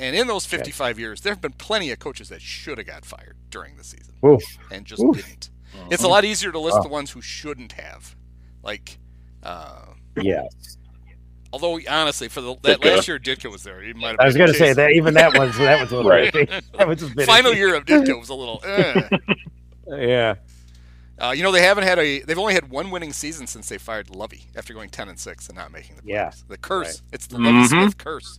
And 0.00 0.14
in 0.14 0.26
those 0.28 0.46
55 0.46 0.98
years, 0.98 1.22
there 1.22 1.32
have 1.32 1.40
been 1.40 1.52
plenty 1.52 1.90
of 1.90 1.98
coaches 1.98 2.28
that 2.28 2.40
should 2.40 2.78
have 2.78 2.86
got 2.86 3.04
fired 3.04 3.36
during 3.50 3.76
the 3.76 3.82
season 3.84 4.14
Oof. 4.24 4.42
and 4.70 4.84
just 4.86 5.02
Oof. 5.02 5.16
didn't. 5.16 5.50
It's 5.90 6.02
a 6.04 6.08
lot 6.08 6.24
easier 6.24 6.52
to 6.52 6.58
list 6.58 6.76
Wow. 6.76 6.82
the 6.84 6.88
ones 6.88 7.10
who 7.10 7.20
shouldn't 7.20 7.72
have. 7.72 8.14
Like, 8.62 8.98
uh, 9.42 9.86
Yeah. 10.20 10.44
although 11.52 11.80
honestly, 11.88 12.28
for 12.28 12.40
the, 12.40 12.54
that 12.62 12.80
Ditka. 12.80 12.96
last 12.96 13.08
year 13.08 13.18
Ditka 13.18 13.50
was 13.50 13.64
there, 13.64 13.82
he 13.82 13.92
might 13.92 14.10
have 14.10 14.20
I 14.20 14.26
was 14.26 14.36
gonna 14.36 14.54
say 14.54 14.72
that 14.72 14.92
even 14.92 15.14
that 15.14 15.36
one's 15.36 15.58
that 15.58 15.80
was 15.82 15.90
a 15.90 15.96
little 15.96 16.10
Right. 16.10 16.32
iffy. 16.32 16.62
That 16.78 16.86
was 16.88 17.00
just 17.00 17.12
a 17.12 17.16
bit 17.16 17.26
Final 17.26 17.52
iffy. 17.52 17.56
year 17.56 17.74
of 17.74 17.84
Ditka 17.84 18.18
was 18.18 18.28
a 18.28 18.34
little. 18.34 18.60
Eh. 18.64 19.08
Yeah. 19.90 20.34
Uh, 21.20 21.32
you 21.36 21.42
know 21.42 21.50
they 21.50 21.62
haven't 21.62 21.84
had 21.84 21.98
a. 21.98 22.20
They've 22.20 22.38
only 22.38 22.54
had 22.54 22.70
one 22.70 22.90
winning 22.90 23.12
season 23.12 23.46
since 23.46 23.68
they 23.68 23.78
fired 23.78 24.08
Lovey 24.10 24.46
after 24.56 24.72
going 24.72 24.88
ten 24.90 25.08
and 25.08 25.18
six 25.18 25.48
and 25.48 25.56
not 25.56 25.72
making 25.72 25.96
the 25.96 26.02
playoffs. 26.02 26.06
Yeah. 26.06 26.30
The 26.48 26.58
curse. 26.58 26.86
Right. 27.02 27.14
It's 27.14 27.26
the 27.26 27.38
Lovey 27.38 27.58
Mhm. 27.58 27.68
Smith 27.68 27.98
curse. 27.98 28.38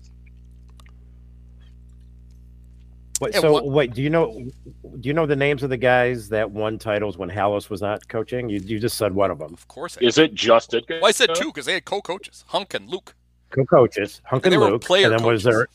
Wait, 3.21 3.33
Yeah, 3.33 3.41
so 3.41 3.51
what- 3.51 3.65
wait, 3.65 3.93
do 3.93 4.01
you 4.01 4.09
know 4.09 4.31
do 4.31 5.07
you 5.09 5.13
know 5.13 5.25
the 5.25 5.35
names 5.35 5.61
of 5.61 5.69
the 5.69 5.77
guys 5.77 6.29
that 6.29 6.49
won 6.51 6.77
titles 6.79 7.17
when 7.17 7.29
Halas 7.29 7.69
was 7.69 7.81
not 7.81 8.07
coaching? 8.07 8.49
You 8.49 8.59
you 8.59 8.79
just 8.79 8.97
said 8.97 9.13
one 9.13 9.29
of 9.29 9.39
them. 9.39 9.53
Of 9.53 9.67
course. 9.67 9.97
I 10.01 10.05
Is 10.05 10.17
it 10.17 10.33
just 10.33 10.71
Ditka? 10.71 11.01
Well, 11.01 11.05
I 11.07 11.11
said 11.11 11.35
two 11.35 11.45
because 11.47 11.65
they 11.65 11.73
had 11.73 11.83
co-coaches, 11.85 12.45
Hunk 12.47 12.73
and 12.73 12.89
Luke. 12.89 13.13
Co-coaches, 13.49 14.21
Hunk 14.23 14.45
And 14.45 14.53
and 14.53 14.61
they 14.61 14.65
were 14.65 14.71
Luke, 14.71 14.83
player 14.83 15.07
and 15.11 15.19
then 15.19 15.25
was 15.25 15.43
there? 15.43 15.67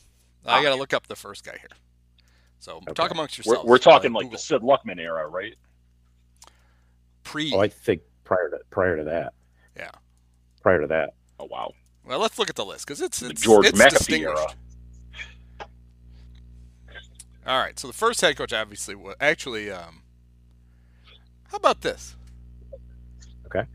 I 0.45 0.63
got 0.63 0.69
to 0.69 0.75
look 0.75 0.93
up 0.93 1.05
the 1.07 1.15
first 1.15 1.43
guy 1.43 1.57
here. 1.59 1.69
So 2.59 2.79
talk 2.95 3.11
amongst 3.11 3.37
We're, 3.45 3.51
yourselves. 3.53 3.69
we're 3.69 3.77
talking 3.77 4.11
Uh, 4.11 4.15
like 4.15 4.23
Google. 4.25 4.37
the 4.37 4.43
Sid 4.43 4.61
Luckman 4.63 4.99
era, 4.99 5.27
right? 5.27 5.53
Pre. 7.25 7.51
Oh, 7.53 7.59
I 7.59 7.67
think 7.67 8.01
prior 8.23 8.49
to 8.49 8.59
prior 8.69 8.95
to 8.95 9.03
that. 9.03 9.33
Yeah. 9.75 9.91
Prior 10.61 10.79
to 10.79 10.87
that. 10.87 11.15
Oh 11.39 11.47
wow. 11.51 11.73
Well, 12.05 12.19
let's 12.19 12.39
look 12.39 12.49
at 12.49 12.55
the 12.55 12.63
list 12.63 12.85
because 12.85 13.01
it's, 13.01 13.21
it's 13.21 13.41
George 13.41 13.65
it's 13.65 13.81
McAfee 13.81 14.19
era. 14.19 14.45
All 17.47 17.59
right, 17.59 17.77
so 17.77 17.87
the 17.87 17.93
first 17.93 18.21
head 18.21 18.37
coach 18.37 18.53
obviously 18.53 18.95
was 18.95 19.15
actually. 19.19 19.69
Um, 19.69 20.03
how 21.49 21.57
about 21.57 21.81
this? 21.81 22.15
Okay. 23.45 23.65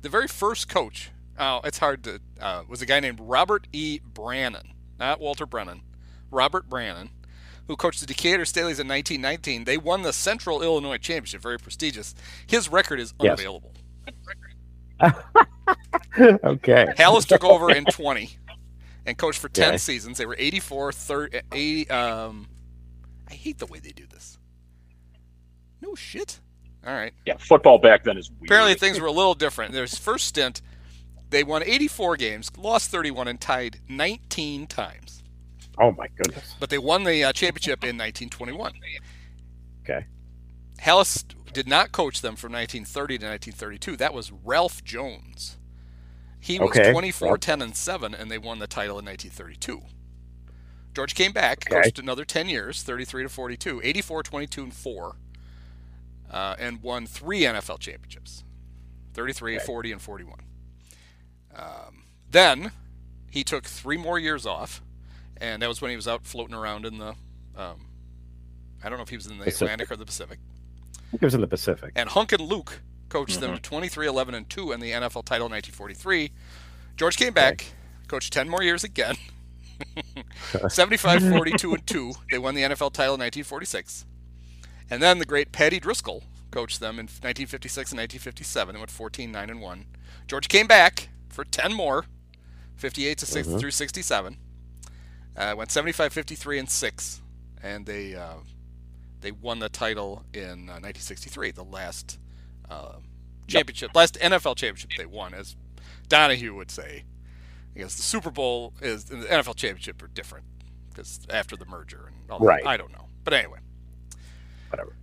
The 0.00 0.08
very 0.08 0.26
first 0.26 0.68
coach. 0.68 1.10
Oh, 1.38 1.60
it's 1.64 1.78
hard 1.78 2.02
to. 2.04 2.20
Uh, 2.40 2.62
was 2.68 2.82
a 2.82 2.86
guy 2.86 3.00
named 3.00 3.20
Robert 3.20 3.68
E. 3.72 4.00
Brannon, 4.04 4.72
not 4.98 5.20
Walter 5.20 5.46
Brennan. 5.46 5.82
Robert 6.30 6.68
Brannon, 6.68 7.10
who 7.68 7.76
coached 7.76 8.00
the 8.00 8.06
Decatur 8.06 8.42
Staleys 8.44 8.80
in 8.80 8.88
1919. 8.88 9.64
They 9.64 9.78
won 9.78 10.02
the 10.02 10.12
Central 10.12 10.62
Illinois 10.62 10.98
Championship, 10.98 11.40
very 11.42 11.58
prestigious. 11.58 12.14
His 12.46 12.68
record 12.68 13.00
is 13.00 13.14
Yes. 13.20 13.32
unavailable. 13.32 13.72
okay. 16.18 16.86
Halas 16.98 17.26
took 17.26 17.44
over 17.44 17.70
in 17.72 17.84
20 17.90 18.30
and 19.06 19.16
coached 19.18 19.38
for 19.38 19.48
10 19.48 19.68
Okay. 19.68 19.78
seasons. 19.78 20.18
They 20.18 20.26
were 20.26 20.36
84, 20.38 20.92
30, 20.92 21.40
80. 21.52 21.90
Um, 21.90 22.48
I 23.28 23.34
hate 23.34 23.58
the 23.58 23.66
way 23.66 23.78
they 23.78 23.90
do 23.92 24.06
this. 24.06 24.38
No 25.80 25.94
shit. 25.94 26.40
All 26.86 26.92
right. 26.94 27.12
Yeah, 27.26 27.36
football 27.38 27.78
back 27.78 28.04
then 28.04 28.18
is 28.18 28.30
weird. 28.30 28.50
Apparently 28.50 28.74
things 28.74 29.00
were 29.00 29.06
a 29.06 29.12
little 29.12 29.34
different. 29.34 29.72
Their 29.72 29.86
first 29.86 30.26
stint, 30.26 30.62
they 31.30 31.44
won 31.44 31.62
84 31.64 32.16
games, 32.16 32.50
lost 32.56 32.90
31, 32.90 33.28
and 33.28 33.40
tied 33.40 33.80
19 33.88 34.66
times. 34.66 35.21
Oh 35.78 35.92
my 35.92 36.08
goodness. 36.08 36.54
But 36.60 36.70
they 36.70 36.78
won 36.78 37.04
the 37.04 37.24
uh, 37.24 37.32
championship 37.32 37.82
in 37.84 37.96
1921. 37.98 38.72
Okay. 39.82 40.06
Halas 40.80 41.24
did 41.52 41.66
not 41.68 41.92
coach 41.92 42.20
them 42.20 42.36
from 42.36 42.52
1930 42.52 43.18
to 43.18 43.26
1932. 43.26 43.96
That 43.96 44.14
was 44.14 44.32
Ralph 44.32 44.82
Jones. 44.84 45.56
He 46.40 46.58
was 46.58 46.70
Okay. 46.70 46.90
24, 46.92 47.28
Well- 47.28 47.36
10, 47.38 47.62
and 47.62 47.76
7, 47.76 48.14
and 48.14 48.30
they 48.30 48.38
won 48.38 48.58
the 48.58 48.66
title 48.66 48.98
in 48.98 49.04
1932. 49.04 49.82
George 50.94 51.14
came 51.14 51.32
back, 51.32 51.64
Okay. 51.70 51.82
coached 51.82 51.98
another 51.98 52.24
10 52.24 52.48
years, 52.48 52.82
33 52.82 53.22
to 53.22 53.28
42, 53.28 53.80
84, 53.82 54.22
22, 54.22 54.62
and 54.64 54.74
4, 54.74 55.16
uh, 56.30 56.56
and 56.58 56.82
won 56.82 57.06
three 57.06 57.42
NFL 57.46 57.78
championships 57.78 58.44
33, 59.14 59.56
Okay. 59.56 59.64
40, 59.64 59.92
and 59.92 60.02
41. 60.02 60.40
Um, 61.54 62.04
then 62.28 62.72
he 63.30 63.44
took 63.44 63.64
three 63.66 63.96
more 63.96 64.18
years 64.18 64.44
off, 64.46 64.82
and 65.42 65.60
that 65.62 65.68
was 65.68 65.80
when 65.82 65.90
he 65.90 65.96
was 65.96 66.08
out 66.08 66.24
floating 66.24 66.54
around 66.54 66.86
in 66.86 66.96
the. 66.98 67.14
Um, 67.56 67.86
I 68.82 68.88
don't 68.88 68.96
know 68.98 69.02
if 69.02 69.10
he 69.10 69.16
was 69.16 69.26
in 69.26 69.36
the 69.38 69.44
Pacific. 69.44 69.62
Atlantic 69.66 69.90
or 69.92 69.96
the 69.96 70.06
Pacific. 70.06 70.38
I 70.96 71.10
think 71.10 71.22
it 71.22 71.26
was 71.26 71.34
in 71.34 71.40
the 71.42 71.46
Pacific. 71.46 71.92
And 71.94 72.08
Hunk 72.08 72.32
and 72.32 72.40
Luke 72.40 72.80
coached 73.10 73.40
them 73.40 73.50
Mhm. 73.52 73.56
to 73.56 73.60
23, 73.62 74.06
11, 74.06 74.34
and 74.34 74.48
2 74.48 74.72
in 74.72 74.80
the 74.80 74.92
NFL 74.92 75.22
title 75.24 75.46
in 75.46 75.52
1943. 75.52 76.32
George 76.96 77.16
came 77.16 77.32
back, 77.34 77.66
coached 78.08 78.32
10 78.32 78.48
more 78.48 78.62
years 78.62 78.82
again. 78.84 79.16
75, 80.68 81.28
42, 81.28 81.74
and 81.74 81.86
2. 81.86 82.12
They 82.30 82.38
won 82.38 82.54
the 82.54 82.62
NFL 82.62 82.92
title 82.92 83.14
in 83.14 83.20
1946. 83.20 84.06
And 84.90 85.02
then 85.02 85.18
the 85.18 85.24
great 85.24 85.52
Paddy 85.52 85.80
Driscoll 85.80 86.24
coached 86.50 86.80
them 86.80 86.94
in 86.98 87.06
1956 87.06 87.92
and 87.92 87.98
1957. 87.98 88.74
They 88.74 88.78
went 88.78 88.90
14, 88.90 89.32
9, 89.32 89.50
and 89.50 89.60
1. 89.60 89.86
George 90.26 90.48
came 90.48 90.66
back 90.66 91.08
for 91.28 91.44
10 91.44 91.72
more, 91.72 92.06
58 92.76 93.18
to 93.18 93.26
6 93.26 93.48
Mhm. 93.48 93.60
through 93.60 93.70
67. 93.70 94.36
Uh, 95.36 95.54
went 95.56 95.70
75, 95.70 96.12
53, 96.12 96.58
and 96.58 96.70
6. 96.70 97.22
And 97.62 97.86
they 97.86 98.14
uh, 98.14 98.34
they 99.20 99.30
won 99.30 99.60
the 99.60 99.68
title 99.68 100.24
in 100.34 100.68
uh, 100.68 100.82
1963, 100.82 101.52
the 101.52 101.62
last 101.62 102.18
uh, 102.68 102.94
championship, 103.46 103.94
last 103.94 104.18
NFL 104.20 104.56
championship 104.56 104.90
they 104.98 105.06
won, 105.06 105.32
as 105.32 105.56
Donahue 106.08 106.54
would 106.54 106.70
say. 106.70 107.04
Because 107.74 107.96
the 107.96 108.02
Super 108.02 108.30
Bowl 108.30 108.74
is 108.82 109.10
and 109.10 109.22
the 109.22 109.26
NFL 109.28 109.56
championship 109.56 110.02
are 110.02 110.08
different 110.08 110.44
because 110.90 111.20
after 111.30 111.56
the 111.56 111.64
merger 111.64 112.08
and 112.08 112.30
all 112.30 112.38
that. 112.40 112.44
Right. 112.44 112.66
I 112.66 112.76
don't 112.76 112.92
know, 112.92 113.06
but 113.24 113.32
anyway, 113.32 113.58
Whatever. 114.70 114.96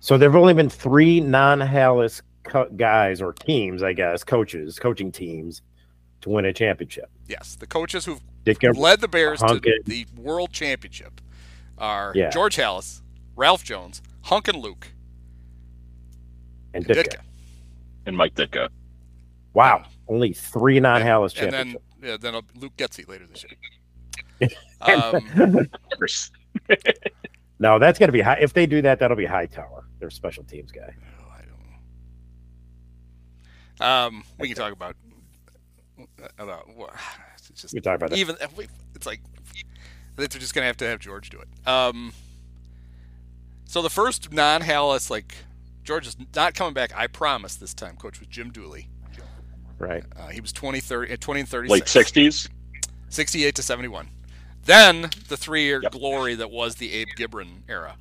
So 0.00 0.18
there've 0.18 0.34
only 0.34 0.54
been 0.54 0.70
three 0.70 1.20
non-Halas 1.20 2.22
co- 2.44 2.68
guys 2.70 3.20
or 3.20 3.32
teams, 3.32 3.82
I 3.82 3.92
guess, 3.92 4.24
coaches, 4.24 4.78
coaching 4.78 5.12
teams, 5.12 5.62
to 6.22 6.28
win 6.30 6.44
a 6.44 6.52
championship. 6.52 7.10
yes, 7.28 7.54
the 7.56 7.66
coaches 7.66 8.04
who've 8.04 8.20
Dick 8.44 8.62
led 8.74 9.00
the 9.00 9.08
Bears 9.08 9.40
to 9.40 9.60
the 9.84 10.06
World 10.16 10.52
Championship 10.52 11.20
are 11.78 12.12
Yeah. 12.14 12.30
George 12.30 12.56
Halas, 12.56 13.02
Ralph 13.36 13.62
Jones, 13.64 14.02
Hunk 14.24 14.48
and 14.48 14.58
Luke, 14.58 14.88
and 16.74 16.84
and 16.88 16.96
Ditka. 16.96 17.04
Ditka. 17.04 17.20
and 18.06 18.16
Mike 18.16 18.34
Ditka. 18.34 18.68
Wow, 19.54 19.84
only 20.08 20.32
three 20.32 20.80
non-Halas 20.80 21.36
and 21.40 21.52
then 21.52 21.66
championships. 21.72 21.84
yeah, 22.02 22.16
then 22.18 22.34
uh, 22.34 22.40
Luke 22.56 22.76
Getsy 22.76 23.06
later 23.08 23.26
this 23.26 23.44
year. 23.44 24.50
Um, 24.80 25.14
Of 25.38 25.68
course. 25.96 26.32
no, 27.60 27.78
that's 27.78 27.96
gonna 28.00 28.10
be 28.10 28.20
high. 28.20 28.38
If 28.40 28.52
they 28.54 28.66
do 28.66 28.82
that, 28.82 28.98
that'll 28.98 29.16
be 29.16 29.24
Hightower, 29.26 29.84
their 30.00 30.10
special 30.10 30.42
teams 30.42 30.72
guy. 30.72 30.92
Oh, 31.20 31.30
I 31.32 31.42
don't 31.42 31.60
know. 33.80 33.86
Um, 33.86 34.24
we 34.40 34.48
can 34.48 34.56
talk 34.56 34.72
about 34.72 34.96
about 36.38 36.74
what 36.74 36.92
it's 37.52 37.62
just 37.62 37.74
We 37.74 37.80
talk 37.80 37.96
about 37.96 38.10
that. 38.10 38.18
even 38.18 38.36
it's 38.94 39.06
like 39.06 39.20
they're 40.16 40.26
just 40.26 40.54
gonna 40.54 40.66
have 40.66 40.76
to 40.78 40.86
have 40.86 40.98
George 40.98 41.30
do 41.30 41.38
it. 41.40 41.48
Um, 41.68 42.12
so 43.64 43.80
the 43.82 43.90
first 43.90 44.32
non-Halas 44.32 45.10
like 45.10 45.34
George 45.84 46.06
is 46.06 46.16
not 46.34 46.54
coming 46.54 46.74
back. 46.74 46.92
I 46.96 47.06
promise 47.06 47.56
this 47.56 47.74
time. 47.74 47.96
Coach 47.96 48.20
was 48.20 48.28
Jim 48.28 48.50
Dooley. 48.50 48.88
Right. 49.78 50.04
Uh, 50.16 50.28
he 50.28 50.40
was 50.40 50.52
20, 50.52 50.78
30, 50.80 51.16
20 51.16 51.40
and 51.40 51.48
36. 51.48 51.72
Late 51.72 51.88
sixties. 51.88 52.48
68 53.08 53.54
to 53.56 53.62
71. 53.62 54.08
Then 54.64 55.10
the 55.28 55.36
three-year 55.36 55.80
Yep. 55.82 55.92
glory 55.92 56.34
that 56.36 56.50
was 56.52 56.76
the 56.76 56.92
Abe 56.92 57.08
Gibron 57.18 57.62
era. 57.68 57.96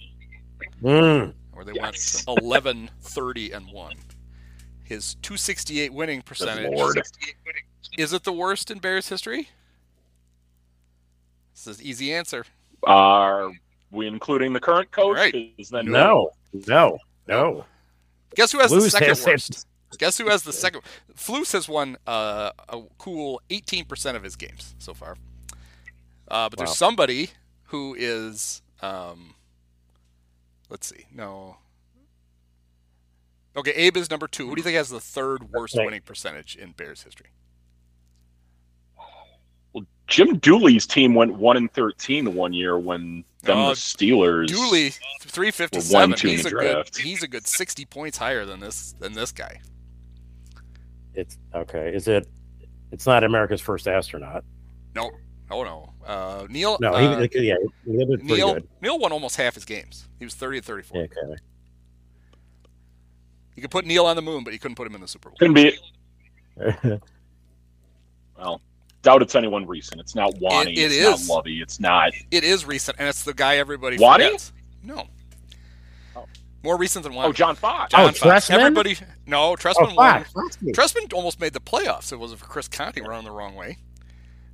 Mm. 0.83 1.33
where 1.53 1.65
they 1.65 1.73
Yes. 1.73 2.23
went 2.27 2.39
11, 2.39 2.89
30, 3.01 3.51
and 3.51 3.67
1. 3.71 3.95
His 4.83 5.15
268 5.23 5.91
winning 5.91 6.21
percentage. 6.21 6.71
Lord. 7.89 7.99
Is 7.99 8.13
it 8.13 8.23
the 8.23 8.33
worst 8.33 8.71
in 8.71 8.79
Bears 8.79 9.09
history? 9.09 9.49
This 11.53 11.67
is 11.67 11.79
an 11.79 11.85
easy 11.85 12.13
answer. 12.13 12.45
Are 12.83 13.51
we 13.91 14.07
including 14.07 14.53
the 14.53 14.59
current 14.59 14.91
coach? 14.91 15.15
Right. 15.17 15.53
'Cause 15.57 15.69
then 15.69 15.85
No, 15.91 16.31
no, 16.67 16.97
no. 17.27 17.65
Guess 18.35 18.51
who 18.53 18.59
has 18.59 18.71
the 18.71 18.89
second 18.89 19.07
has- 19.09 19.25
worst? 19.25 19.67
Guess 19.97 20.17
who 20.17 20.29
has 20.29 20.43
the 20.43 20.53
second? 20.53 20.83
Flus 21.13 21.51
has 21.51 21.67
won 21.67 21.97
uh, 22.07 22.51
a 22.69 22.81
cool 22.97 23.41
18% 23.49 24.15
of 24.15 24.23
his 24.23 24.37
games 24.37 24.73
so 24.79 24.93
far. 24.93 25.17
Uh, 26.29 26.47
but 26.49 26.57
Wow. 26.59 26.65
there's 26.65 26.77
somebody 26.77 27.31
who 27.65 27.93
is, 27.99 28.61
um, 28.81 29.35
let's 30.69 30.87
see, 30.87 31.07
no. 31.11 31.57
Okay, 33.53 33.71
Abe 33.71 33.97
is 33.97 34.09
number 34.09 34.29
two. 34.29 34.47
Who 34.47 34.55
do 34.55 34.59
you 34.61 34.63
think 34.63 34.77
has 34.77 34.87
the 34.89 35.01
third 35.01 35.51
worst 35.51 35.75
winning 35.75 36.01
percentage 36.01 36.55
in 36.55 36.71
Bears 36.71 37.03
history? 37.03 37.27
Jim 40.11 40.37
Dooley's 40.39 40.85
team 40.85 41.13
went 41.15 41.33
one 41.33 41.57
and 41.57 41.71
thirteen 41.73 42.25
the 42.25 42.31
one 42.31 42.53
year 42.53 42.77
when 42.77 43.23
them 43.43 43.57
Oh, 43.57 43.69
the 43.69 43.75
Steelers. 43.75 44.47
Dooley, 44.47 44.83
Well, 44.83 45.19
357. 45.21 45.93
one, 46.09 46.17
two 46.17 46.27
in 46.27 46.33
He's 46.33 46.43
the 46.43 46.49
a 46.49 46.51
good. 46.51 46.73
draft. 46.73 46.97
He's 46.97 47.23
a 47.23 47.27
good 47.27 47.47
60 47.47 47.85
points 47.85 48.17
higher 48.17 48.45
than 48.45 48.59
this 48.59 48.93
than 48.99 49.13
this 49.13 49.31
guy. 49.31 49.59
It's 51.15 51.37
okay. 51.55 51.93
Is 51.95 52.07
it 52.07 52.27
It's 52.91 53.05
not 53.07 53.23
America's 53.23 53.61
first 53.61 53.87
astronaut. 53.87 54.43
No, 54.95 55.09
oh 55.49 55.63
no. 55.63 55.93
Uh, 56.05 56.45
Neil. 56.49 56.77
No, 56.81 56.93
uh, 56.93 57.27
yeah, 57.33 57.55
he 57.85 57.93
Neil. 57.93 58.53
good. 58.55 58.67
Neil 58.81 58.99
won 58.99 59.11
almost 59.11 59.37
half 59.37 59.55
his 59.55 59.65
games. 59.65 60.07
He 60.19 60.25
was 60.25 60.33
thirty 60.35 60.59
to 60.59 60.65
thirty-four. 60.65 61.03
Okay. 61.03 61.35
You 63.55 63.61
could 63.61 63.71
put 63.71 63.85
Neil 63.85 64.05
on 64.05 64.15
the 64.15 64.21
moon, 64.21 64.43
but 64.43 64.53
you 64.53 64.59
couldn't 64.59 64.75
put 64.75 64.87
him 64.87 64.95
in 64.95 65.01
the 65.01 65.07
Super 65.07 65.29
Bowl. 65.29 65.37
Couldn't 65.39 65.53
be. 65.53 65.77
Well, 68.37 68.59
doubt 69.01 69.21
it's 69.21 69.35
anyone 69.35 69.65
recent. 69.67 69.99
It's 70.01 70.15
not 70.15 70.33
Wani. 70.39 70.71
It- 70.73 70.91
it 70.91 70.95
it's 70.95 71.21
is. 71.21 71.27
not 71.27 71.35
Lovey. 71.35 71.61
It's 71.61 71.79
not. 71.79 72.13
It 72.31 72.43
is 72.43 72.65
recent, 72.65 72.97
and 72.99 73.07
it's 73.07 73.23
the 73.23 73.33
guy 73.33 73.57
everybody 73.57 73.97
Wani? 73.97 74.25
forgets. 74.25 74.53
No. 74.83 75.07
Oh. 76.15 76.25
More 76.63 76.77
recent 76.77 77.03
than 77.03 77.13
Wani. 77.13 77.29
Oh, 77.29 77.33
John 77.33 77.55
Fox. 77.55 77.93
Oh, 77.93 77.97
John 77.97 78.09
Oh, 78.09 78.11
Fox. 78.11 78.49
Trestman? 78.49 78.59
Everybody. 78.59 78.97
No, 79.25 79.43
oh, 79.43 79.57
won. 79.95 79.95
Fox. 79.95 80.31
Fox. 80.75 80.95
Almost 81.13 81.39
made 81.39 81.53
the 81.53 81.59
playoffs. 81.59 82.11
It 82.11 82.17
wasn't 82.17 82.39
for 82.39 82.47
Chris 82.47 82.67
Conte 82.67 82.99
running 83.01 83.25
the 83.25 83.31
wrong 83.31 83.55
way. 83.55 83.77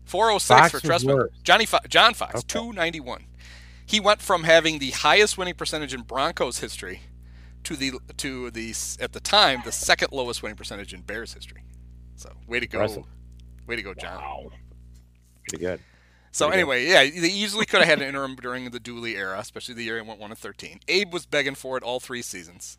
406 0.06 0.48
Fox 0.48 0.72
for 0.72 0.94
was 0.94 1.04
Trestman. 1.04 1.16
worse. 1.16 1.32
Johnny 1.44 1.66
Fo- 1.66 1.80
John 1.89 2.13
Fox, 2.13 2.36
Okay. 2.36 2.46
291. 2.48 3.25
He 3.86 4.00
went 4.00 4.22
from 4.22 4.44
having 4.44 4.80
the 4.80 4.92
highest 4.92 5.38
winning 5.38 5.56
percentage 5.56 5.94
in 5.94 6.01
Broncos 6.01 6.60
history 6.60 7.01
to 7.63 7.75
the 7.75 7.94
to 8.18 8.50
the 8.51 8.74
at 9.00 9.12
the 9.13 9.20
time 9.20 9.62
the 9.66 9.72
second 9.72 10.10
lowest 10.12 10.42
winning 10.44 10.56
percentage 10.58 10.94
in 10.94 11.01
Bears 11.01 11.34
history. 11.34 11.63
So 12.16 12.32
way 12.48 12.60
to 12.60 12.68
go, 12.68 12.80
Impressive. 12.82 13.04
Way 13.67 13.75
to 13.75 13.81
go, 13.81 13.93
John. 13.93 14.21
Wow. 14.21 14.51
Pretty 15.47 15.63
good. 15.63 15.79
So 16.31 16.47
Pretty 16.47 16.63
good. 16.63 16.71
anyway, 16.71 16.88
yeah, 16.88 17.21
they 17.21 17.27
easily 17.27 17.65
could 17.65 17.79
have 17.79 17.89
had 17.89 18.01
an 18.01 18.07
interim 18.07 18.36
during 18.36 18.69
the 18.71 18.79
Dooley 18.79 19.15
era, 19.15 19.38
especially 19.39 19.75
the 19.75 19.83
year 19.83 20.01
he 20.01 20.07
went 20.07 20.19
one 20.19 20.31
and 20.31 20.39
thirteen. 20.39 20.79
Abe 20.88 21.13
was 21.13 21.25
begging 21.25 21.55
for 21.55 21.77
it 21.77 21.83
all 21.83 22.00
three 22.00 22.21
seasons. 22.21 22.77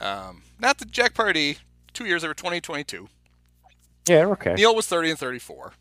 Um, 0.00 0.42
not 0.58 0.78
the 0.78 0.84
Jack 0.84 1.14
Pardee, 1.14 1.58
two 1.92 2.04
years 2.06 2.24
over 2.24 2.34
twenty 2.34 2.60
twenty 2.60 2.84
two. 2.84 3.08
Yeah, 4.08 4.26
okay. 4.26 4.54
Neil 4.54 4.72
was 4.74 4.86
30 4.86 5.10
and 5.10 5.18
34. 5.18 5.72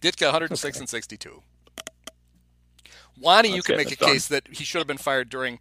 Ditka 0.00 0.22
106 0.26 0.78
and 0.80 0.88
62. 0.88 1.42
Wani, 3.20 3.54
you 3.54 3.62
can 3.62 3.76
make 3.76 3.92
a 3.92 3.96
done. 3.96 4.08
case 4.08 4.26
that 4.28 4.46
he 4.50 4.64
should 4.64 4.78
have 4.78 4.86
been 4.86 4.96
fired 4.96 5.28
during. 5.28 5.58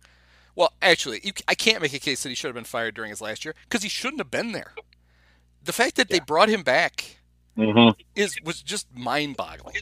Well, 0.56 0.72
actually, 0.82 1.20
you, 1.24 1.34
I 1.48 1.56
can't 1.56 1.82
make 1.82 1.94
a 1.94 2.00
case 2.00 2.24
that 2.24 2.30
he 2.30 2.36
should 2.36 2.48
have 2.48 2.56
been 2.56 2.64
fired 2.64 2.96
during 2.96 3.10
his 3.10 3.20
last 3.20 3.44
year 3.44 3.56
because 3.64 3.84
he 3.84 3.90
shouldn't 3.90 4.20
have 4.22 4.32
been 4.32 4.54
there. 4.54 4.74
The 5.64 5.74
fact 5.74 5.96
that 5.96 6.10
they 6.10 6.20
brought 6.20 6.48
him 6.50 6.64
back 6.64 7.17
Mm-hmm. 7.58 8.00
is 8.16 8.36
was 8.44 8.62
just 8.62 8.88
mind-boggling. 8.96 9.76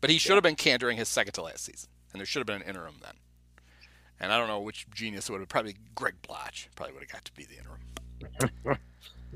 But 0.00 0.10
he 0.10 0.18
should 0.18 0.34
have 0.34 0.42
been 0.42 0.54
canned 0.54 0.80
during 0.80 0.96
his 0.96 1.08
second 1.08 1.32
to 1.34 1.42
last 1.42 1.64
season, 1.64 1.88
and 2.12 2.20
there 2.20 2.26
should 2.26 2.40
have 2.40 2.46
been 2.46 2.62
an 2.62 2.68
interim 2.68 2.96
then. 3.02 3.14
And 4.20 4.32
I 4.32 4.38
don't 4.38 4.48
know 4.48 4.60
which 4.60 4.86
genius 4.94 5.28
would 5.30 5.40
have 5.40 5.48
probably 5.48 5.76
Greg 5.94 6.14
Blache 6.26 6.68
probably 6.76 6.94
would 6.94 7.02
have 7.02 7.10
got 7.12 7.24
to 7.24 7.32
be 7.32 7.44
the 7.46 7.58
interim. 7.58 8.78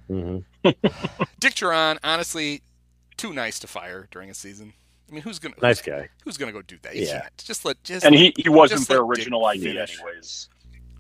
hmm 0.63 0.71
Dick 1.41 1.55
Jauron, 1.55 1.99
honestly, 2.05 2.63
too 3.17 3.33
nice 3.33 3.59
to 3.61 3.67
fire 3.67 4.09
during 4.11 4.31
a 4.31 4.35
season. 4.35 4.73
I 5.11 5.15
mean, 5.15 5.23
who's 5.23 5.39
gonna 5.39 5.55
Nice 5.63 5.81
guy. 5.83 6.09
who's 6.25 6.37
gonna 6.37 6.53
go 6.53 6.63
do 6.63 6.77
that? 6.83 6.95
You 6.95 7.07
Yeah. 7.07 7.21
can't. 7.23 7.39
Just 7.39 7.65
let 7.65 7.83
just 7.83 8.05
And 8.05 8.15
he, 8.15 8.33
he 8.37 8.49
wasn't 8.49 8.87
their 8.89 8.99
let 9.03 9.17
Dick 9.17 9.19
original 9.25 9.47
idea, 9.47 9.73
finish. 9.87 9.99
anyways. 10.01 10.49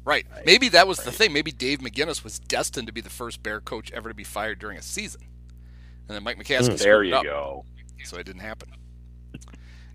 right. 0.05 0.27
Maybe 0.47 0.69
that 0.71 0.89
was 0.89 0.99
the 0.99 1.13
thing. 1.13 1.33
Maybe 1.33 1.53
Dave 1.53 1.81
McGinnis 1.81 2.25
was 2.25 2.39
destined 2.39 2.87
to 2.87 2.93
be 2.93 3.03
the 3.03 3.11
first 3.11 3.43
Bear 3.43 3.61
coach 3.61 3.93
ever 3.93 4.09
to 4.09 4.15
be 4.15 4.25
fired 4.25 4.59
during 4.59 4.79
a 4.79 4.83
season, 4.83 5.21
and 6.09 6.17
then 6.17 6.23
Mike 6.23 6.39
McCaskey 6.39 6.61
Mm. 6.61 6.65
screwed 6.65 6.79
There 6.81 7.05
you 7.05 7.15
up, 7.17 7.25
go. 7.25 7.65
so 8.05 8.17
it 8.17 8.25
didn't 8.27 8.41
happen. 8.43 8.73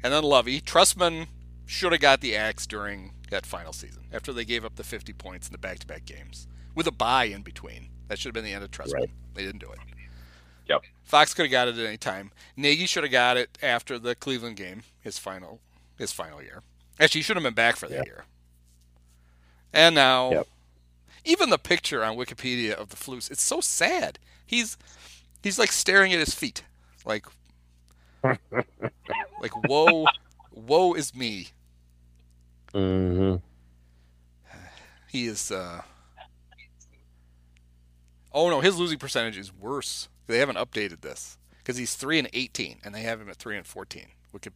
And 0.04 0.14
then 0.14 0.24
Lovey 0.24 0.60
Trestman 0.62 1.28
should 1.66 1.92
have 1.94 2.02
got 2.02 2.22
the 2.22 2.36
axe 2.36 2.68
during 2.68 3.14
that 3.32 3.46
final 3.46 3.74
season 3.74 4.08
after 4.12 4.34
they 4.34 4.46
gave 4.46 4.66
up 4.66 4.76
the 4.76 4.84
50 4.84 5.14
points 5.14 5.48
in 5.48 5.54
the 5.54 5.58
back-to-back 5.58 6.06
games 6.06 6.48
with 6.76 6.88
a 6.88 6.92
bye 6.92 7.26
in 7.26 7.42
between. 7.42 7.90
That 8.10 8.20
should 8.20 8.28
have 8.28 8.34
been 8.34 8.44
the 8.46 8.54
end 8.54 8.64
of 8.64 8.72
Trestman. 8.72 8.94
Right. 8.94 9.10
They 9.34 9.44
didn't 9.44 9.62
do 9.62 9.72
it. 9.72 9.80
Yep. 10.68 10.82
Fox 11.04 11.34
could 11.34 11.46
have 11.46 11.52
got 11.52 11.68
it 11.68 11.78
at 11.78 11.86
any 11.86 11.98
time. 11.98 12.32
Nagy 12.56 12.86
should 12.86 13.04
have 13.04 13.12
got 13.12 13.38
it 13.38 13.58
after 13.62 13.98
the 13.98 14.14
Cleveland 14.16 14.56
game, 14.58 14.84
his 15.02 15.18
final 15.18 15.60
his 15.98 16.12
final 16.12 16.42
year. 16.42 16.64
Actually, 17.00 17.20
he 17.20 17.24
should 17.24 17.36
have 17.38 17.44
been 17.44 17.54
back 17.54 17.76
for 17.76 17.88
that 17.88 17.98
Yep. 17.98 18.06
year. 18.06 18.26
And 19.72 19.96
now, 19.96 20.32
Yep. 20.32 20.48
even 21.26 21.50
the 21.50 21.58
picture 21.58 22.04
on 22.04 22.18
Wikipedia 22.18 22.74
of 22.74 22.90
the 22.90 22.96
Flus, 22.96 23.32
it's 23.32 23.42
so 23.44 23.62
sad. 23.62 24.20
He's 24.46 24.78
he's 25.44 25.60
like 25.60 25.74
staring 25.74 26.14
at 26.14 26.20
his 26.20 26.36
feet, 26.36 26.64
like 27.06 27.28
like 29.40 29.56
woe, 29.56 30.12
woe 30.52 30.94
is 30.96 31.16
me. 31.16 31.50
hmm 32.74 33.36
He 35.08 35.28
is. 35.28 35.52
uh 35.52 35.84
Oh 38.34 38.50
no, 38.50 38.62
his 38.62 38.78
losing 38.78 39.00
percentage 39.00 39.38
is 39.38 39.54
worse. 39.54 40.10
They 40.28 40.40
haven't 40.40 40.58
updated 40.58 41.02
this 41.02 41.38
because 41.60 41.78
he's 41.78 41.96
three 41.96 42.20
and 42.20 42.30
eighteen, 42.34 42.80
and 42.86 42.94
they 42.96 43.02
have 43.04 43.22
him 43.22 43.30
at 43.30 43.38
three 43.38 43.58
and 43.58 43.66
fourteen. 43.68 44.08
Wiki- 44.34 44.52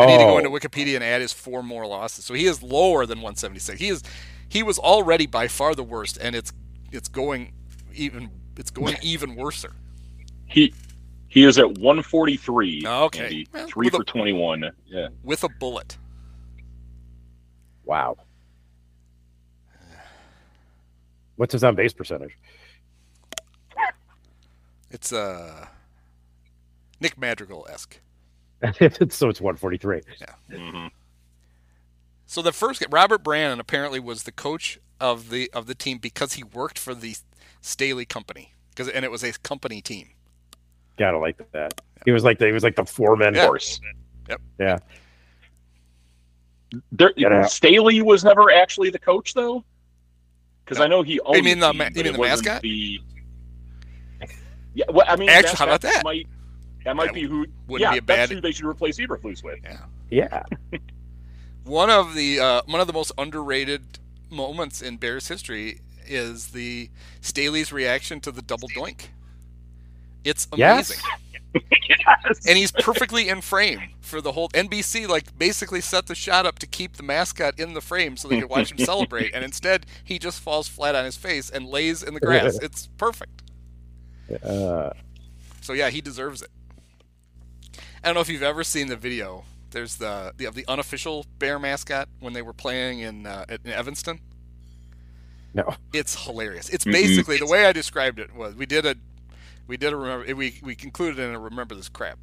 I 0.00 0.06
need 0.06 0.18
to 0.18 0.26
go 0.26 0.38
Oh, 0.38 0.38
into 0.38 0.50
Wikipedia 0.50 0.96
and 0.96 1.04
add 1.04 1.22
his 1.22 1.32
four 1.32 1.62
more 1.62 1.86
losses. 1.86 2.24
So 2.24 2.34
he 2.34 2.46
is 2.46 2.62
lower 2.62 3.06
than 3.06 3.18
176. 3.20 3.80
He 3.80 3.88
is 3.88 4.02
he 4.48 4.62
was 4.62 4.78
already 4.78 5.26
by 5.26 5.48
far 5.48 5.74
the 5.74 5.84
worst, 5.84 6.18
and 6.20 6.36
it's 6.36 6.52
it's 6.92 7.08
going 7.08 7.54
even 7.94 8.30
it's 8.56 8.70
going 8.70 8.98
even 9.02 9.36
worser. 9.36 9.72
He 10.52 10.72
he 11.28 11.44
is 11.44 11.58
at 11.58 11.66
143. 11.78 12.82
Okay. 12.86 13.22
Andy. 13.24 13.48
Well, 13.52 13.66
Three 13.66 13.86
with 13.86 13.94
a- 13.94 13.96
for 13.98 14.04
21. 14.04 14.70
Yeah. 14.86 15.08
with 15.22 15.42
a 15.44 15.48
bullet. 15.48 15.96
wow. 17.84 18.16
What's 21.36 21.52
his 21.54 21.64
on 21.64 21.74
base 21.74 21.92
percentage? 21.92 22.36
It's 24.90 25.12
uh 25.12 25.66
Nick 27.00 27.16
Madrigal 27.18 27.66
esque. 27.70 27.98
so 28.62 29.28
it's 29.28 29.40
143. 29.40 30.02
hmm 30.54 30.86
So 32.26 32.42
the 32.42 32.52
first 32.52 32.84
Robert 32.90 33.24
Brannon 33.24 33.58
apparently 33.58 33.98
was 33.98 34.24
the 34.24 34.32
coach 34.32 34.78
of 35.00 35.30
the 35.30 35.50
of 35.54 35.66
the 35.66 35.74
team 35.74 35.96
because 35.98 36.34
he 36.34 36.44
worked 36.44 36.78
for 36.78 36.94
the 36.94 37.16
Staley 37.62 38.04
company 38.04 38.52
because 38.70 38.88
and 38.88 39.04
it 39.04 39.10
was 39.10 39.24
a 39.24 39.32
company 39.32 39.80
team. 39.80 40.10
Gotta 40.98 41.18
like 41.18 41.38
that. 41.52 41.80
He 42.04 42.10
was 42.12 42.24
like 42.24 42.38
the, 42.38 42.46
he 42.46 42.52
was 42.52 42.62
like 42.64 42.76
the 42.76 42.84
foreman. 42.84 43.36
Of 43.36 43.46
course. 43.46 43.80
Yeah. 44.58 44.78
There, 46.90 47.12
Get 47.12 47.32
out. 47.32 47.50
Staley 47.50 48.00
was 48.02 48.24
never 48.24 48.50
actually 48.50 48.90
the 48.90 48.98
coach, 48.98 49.34
though. 49.34 49.64
Because 50.64 50.78
No. 50.78 50.84
I 50.84 50.88
know 50.88 51.02
he 51.02 51.20
owned. 51.20 51.44
mean 51.44 51.58
the 51.58 51.68
team, 51.70 51.78
ma- 51.78 51.88
you 51.94 52.04
mean 52.04 52.12
the 52.14 52.18
mascot? 52.18 52.62
The... 52.62 53.00
Yeah, 54.74 54.84
well, 54.90 55.04
I 55.06 55.16
mean, 55.16 55.28
Actually, 55.28 55.50
that- 55.50 55.58
how 55.58 55.64
about 55.66 55.80
that 55.82 55.94
that? 55.96 56.04
Might, 56.04 56.26
that 56.84 56.96
might 56.96 57.06
That 57.06 57.14
be 57.14 57.22
who. 57.24 57.46
wouldn't 57.68 57.80
yeah, 57.88 57.92
be 57.92 57.98
a 57.98 58.02
bad- 58.02 58.18
that's 58.20 58.32
who 58.32 58.40
they 58.40 58.52
should 58.52 58.64
replace 58.64 58.98
Eberflus 58.98 59.42
with. 59.44 59.58
Yeah. 60.10 60.42
One 61.64 61.90
of 61.90 62.14
the 62.14 62.40
uh, 62.40 62.62
one 62.66 62.80
of 62.80 62.88
the 62.88 62.92
most 62.92 63.12
underrated 63.16 64.00
moments 64.30 64.82
in 64.82 64.96
Bears 64.96 65.28
history 65.28 65.78
is 66.06 66.48
the 66.48 66.90
Staley's 67.20 67.72
reaction 67.72 68.18
to 68.22 68.32
the 68.32 68.42
double 68.42 68.68
doink. 68.70 69.02
It's 70.24 70.46
amazing. 70.52 70.98
Yes. 71.54 72.46
and 72.46 72.56
he's 72.56 72.72
perfectly 72.72 73.28
in 73.28 73.40
frame 73.42 73.78
for 74.00 74.20
the 74.22 74.32
whole 74.32 74.48
NBC 74.50 75.06
like 75.06 75.36
basically 75.38 75.82
set 75.82 76.06
the 76.06 76.14
shot 76.14 76.46
up 76.46 76.58
to 76.60 76.66
keep 76.66 76.96
the 76.96 77.02
mascot 77.02 77.58
in 77.58 77.74
the 77.74 77.80
frame 77.82 78.16
so 78.16 78.26
they 78.28 78.40
could 78.40 78.48
watch 78.48 78.72
him 78.72 78.78
celebrate 78.84 79.34
and 79.34 79.44
instead 79.44 79.84
he 80.02 80.18
just 80.18 80.40
falls 80.40 80.66
flat 80.66 80.94
on 80.94 81.04
his 81.04 81.16
face 81.16 81.50
and 81.50 81.66
lays 81.66 82.02
in 82.02 82.14
the 82.14 82.20
grass 82.20 82.58
it's 82.62 82.88
perfect 82.96 83.42
Uh, 84.42 84.90
so 85.60 85.74
yeah 85.74 85.90
he 85.90 86.00
deserves 86.00 86.40
it 86.40 86.48
I 88.02 88.08
don't 88.08 88.14
know 88.14 88.20
if 88.22 88.30
you've 88.30 88.42
ever 88.42 88.64
seen 88.64 88.88
the 88.88 88.96
video 88.96 89.44
there's 89.70 89.96
the 89.96 90.32
the, 90.36 90.46
of 90.46 90.54
the 90.54 90.64
unofficial 90.68 91.26
bear 91.38 91.58
mascot 91.58 92.08
when 92.20 92.32
they 92.32 92.42
were 92.42 92.54
playing 92.54 93.00
in 93.00 93.26
uh, 93.26 93.44
in 93.48 93.70
Evanston 93.70 94.20
no. 95.54 95.74
it's 95.92 96.24
hilarious. 96.24 96.70
It's 96.70 96.84
basically 96.84 97.36
the 97.36 97.46
way 97.46 97.66
I 97.66 97.72
described 97.72 98.18
it 98.18 98.34
was 98.34 98.54
we 98.54 98.64
did 98.64 98.86
a 98.86 98.96
we 99.66 99.76
did 99.76 99.92
a 99.92 99.96
remember 99.96 100.34
we 100.34 100.58
we 100.62 100.74
concluded 100.74 101.18
in 101.18 101.34
a 101.34 101.38
remember 101.38 101.74
this 101.74 101.88
crap. 101.88 102.18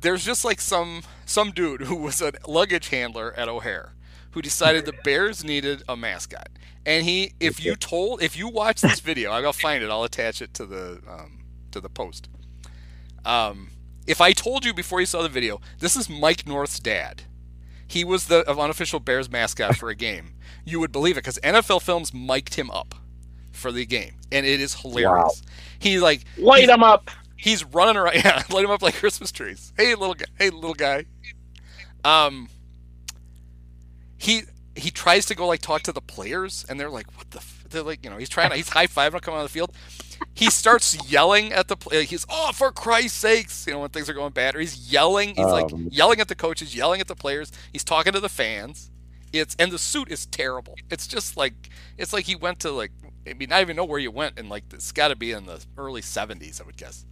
There's 0.00 0.24
just 0.24 0.44
like 0.44 0.60
some 0.60 1.02
some 1.24 1.50
dude 1.50 1.82
who 1.82 1.96
was 1.96 2.20
a 2.20 2.32
luggage 2.46 2.88
handler 2.88 3.32
at 3.36 3.48
O'Hare 3.48 3.94
who 4.34 4.42
decided 4.42 4.84
the 4.84 4.92
Bears 5.04 5.44
needed 5.44 5.82
a 5.88 5.96
mascot. 5.96 6.48
And 6.84 7.04
he 7.04 7.34
if 7.40 7.64
you 7.64 7.76
told 7.76 8.22
if 8.22 8.36
you 8.36 8.48
watch 8.48 8.80
this 8.80 9.00
video, 9.00 9.30
I'll 9.30 9.52
find 9.52 9.82
it, 9.82 9.90
I'll 9.90 10.04
attach 10.04 10.42
it 10.42 10.52
to 10.54 10.66
the 10.66 11.00
um, 11.08 11.44
to 11.70 11.80
the 11.80 11.88
post. 11.88 12.28
Um, 13.24 13.70
if 14.06 14.20
I 14.20 14.32
told 14.32 14.64
you 14.64 14.74
before 14.74 15.00
you 15.00 15.06
saw 15.06 15.22
the 15.22 15.28
video, 15.28 15.60
this 15.78 15.96
is 15.96 16.10
Mike 16.10 16.46
North's 16.46 16.78
dad. 16.78 17.22
He 17.86 18.04
was 18.04 18.26
the 18.26 18.48
unofficial 18.50 19.00
Bears 19.00 19.30
mascot 19.30 19.76
for 19.76 19.88
a 19.88 19.94
game. 19.94 20.34
You 20.64 20.80
would 20.80 20.92
believe 20.92 21.16
it 21.16 21.22
because 21.22 21.38
NFL 21.38 21.82
Films 21.82 22.12
mic'd 22.12 22.54
him 22.54 22.70
up 22.70 22.94
for 23.52 23.70
the 23.70 23.86
game, 23.86 24.16
and 24.32 24.44
it 24.44 24.60
is 24.60 24.74
hilarious. 24.74 25.42
He 25.84 25.98
like 25.98 26.24
Light 26.38 26.62
he's, 26.62 26.70
him 26.70 26.82
up. 26.82 27.10
he's 27.36 27.62
running 27.62 27.96
around, 27.96 28.14
yeah, 28.24 28.42
light 28.50 28.64
him 28.64 28.70
up 28.70 28.80
like 28.82 28.94
Christmas 28.94 29.30
trees. 29.30 29.72
Hey 29.76 29.94
little 29.94 30.14
guy, 30.14 30.24
hey 30.38 30.48
little 30.50 30.74
guy. 30.74 31.04
Um, 32.04 32.48
he 34.18 34.42
he 34.76 34.90
tries 34.90 35.26
to 35.26 35.34
go 35.34 35.46
like 35.46 35.60
talk 35.60 35.82
to 35.82 35.92
the 35.92 36.00
players, 36.00 36.64
and 36.68 36.80
they're 36.80 36.90
like, 36.90 37.06
"What 37.16 37.30
the? 37.30 37.38
F-? 37.38 37.64
they're 37.68 37.82
like, 37.82 38.04
you 38.04 38.10
know, 38.10 38.16
he's 38.16 38.28
trying 38.28 38.50
to, 38.50 38.56
he's 38.56 38.68
high 38.70 38.86
fiving, 38.86 39.20
coming 39.20 39.38
on 39.38 39.44
the 39.44 39.50
field. 39.50 39.72
He 40.32 40.48
starts 40.50 41.10
yelling 41.10 41.52
at 41.52 41.68
the 41.68 41.76
play. 41.76 42.04
He's, 42.04 42.24
oh, 42.30 42.52
for 42.52 42.70
Christ's 42.72 43.18
sakes, 43.18 43.66
you 43.66 43.72
know, 43.72 43.80
when 43.80 43.90
things 43.90 44.08
are 44.08 44.14
going 44.14 44.32
bad, 44.32 44.54
or 44.54 44.60
he's 44.60 44.90
yelling. 44.90 45.34
He's 45.34 45.44
like 45.46 45.72
Um. 45.72 45.88
yelling 45.90 46.20
at 46.20 46.28
the 46.28 46.34
coaches, 46.34 46.74
yelling 46.74 47.00
at 47.00 47.08
the 47.08 47.16
players. 47.16 47.52
He's 47.72 47.84
talking 47.84 48.12
to 48.12 48.20
the 48.20 48.28
fans. 48.28 48.90
It's 49.32 49.56
and 49.58 49.72
the 49.72 49.78
suit 49.78 50.10
is 50.10 50.26
terrible. 50.26 50.76
It's 50.90 51.06
just 51.06 51.36
like 51.36 51.68
it's 51.98 52.12
like 52.12 52.24
he 52.24 52.36
went 52.36 52.60
to 52.60 52.70
like 52.70 52.92
I 53.28 53.32
mean 53.34 53.52
I 53.52 53.56
don't 53.56 53.62
even 53.62 53.76
know 53.76 53.84
where 53.84 53.98
you 53.98 54.10
went 54.10 54.38
and 54.38 54.48
like 54.48 54.64
it's 54.72 54.92
got 54.92 55.08
to 55.08 55.16
be 55.16 55.32
in 55.32 55.46
the 55.46 55.64
early 55.78 56.02
'70s, 56.02 56.60
I 56.60 56.64
would 56.64 56.76
guess. 56.76 57.04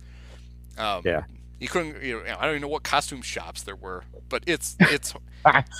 Um, 0.78 1.02
Yeah. 1.04 1.22
You 1.60 1.68
couldn't. 1.68 2.02
You 2.02 2.24
know, 2.24 2.36
I 2.38 2.42
don't 2.46 2.50
even 2.56 2.62
know 2.62 2.68
what 2.68 2.82
costume 2.82 3.22
shops 3.22 3.62
there 3.62 3.76
were, 3.76 4.02
but 4.28 4.42
it's 4.48 4.74
it's 4.80 5.14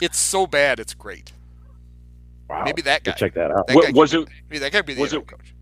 it's 0.00 0.18
so 0.18 0.46
bad. 0.46 0.78
It's 0.78 0.94
great. 0.94 1.32
Wow. 2.48 2.62
Maybe 2.64 2.82
that 2.82 3.02
guy. 3.02 3.12
Check 3.12 3.34
that 3.34 3.50
out. 3.50 3.66
That 3.66 3.74
Wa- 3.76 3.82
guy 3.82 3.90
was 3.92 4.14
it 4.14 4.26
be- 4.26 4.32
Maybe 4.48 4.58
that 4.60 4.72
guy 4.72 4.82
be 4.82 4.94
the 4.94 5.00
was 5.00 5.12
it- 5.12 5.26
coach. 5.26 5.54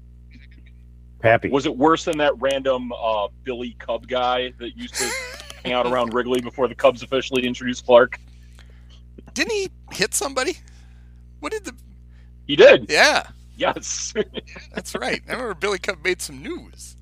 Pappy. 1.21 1.51
was 1.51 1.67
it 1.67 1.77
worse 1.77 2.05
than 2.07 2.17
that 2.19 2.33
random 2.41 2.93
uh, 2.93 3.29
Billy 3.45 3.77
Cub 3.79 4.07
guy 4.09 4.53
that 4.59 4.75
used 4.77 4.95
to 4.95 5.11
hang 5.65 5.73
out 5.75 5.87
around 5.87 6.15
Wrigley 6.15 6.41
before 6.41 6.67
the 6.67 6.75
Cubs 6.75 7.03
officially 7.03 7.47
introduced 7.47 7.85
Clark? 7.85 8.19
Didn't 9.35 9.53
he 9.53 9.69
hit 9.93 10.15
somebody? 10.15 10.57
What 11.41 11.53
did 11.53 11.65
the? 11.67 11.75
He 12.47 12.57
did. 12.57 12.87
Yeah, 12.91 13.27
Yes. 13.61 14.15
that's 14.75 14.95
right. 14.95 15.21
I 15.29 15.33
remember 15.33 15.55
Billy 15.55 15.79
Cub 15.79 16.03
made 16.03 16.23
some 16.23 16.43
news. 16.43 16.97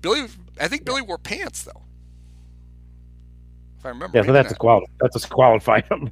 Billy, 0.00 0.26
I 0.60 0.68
think 0.68 0.84
Billy 0.84 1.02
wore 1.02 1.18
pants 1.18 1.64
though. 1.64 1.82
If 3.78 3.86
I 3.86 3.88
remember. 3.88 4.16
yeah, 4.16 4.24
so 4.24 4.32
that's 4.32 4.48
that. 4.48 4.54
disqualified. 4.54 4.94
That's 5.00 5.14
disqualified 5.14 5.84
him. 5.90 6.10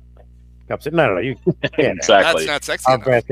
Cub 0.69 0.83
said, 0.83 0.95
no, 0.95 1.07
no, 1.09 1.15
no. 1.15 1.21
You 1.21 1.37
yeah, 1.47 1.59
exactly. 1.93 2.47
That's 2.47 2.47
not 2.47 2.65
sexy 2.65 2.85
I'll 2.89 3.01
enough. 3.01 3.25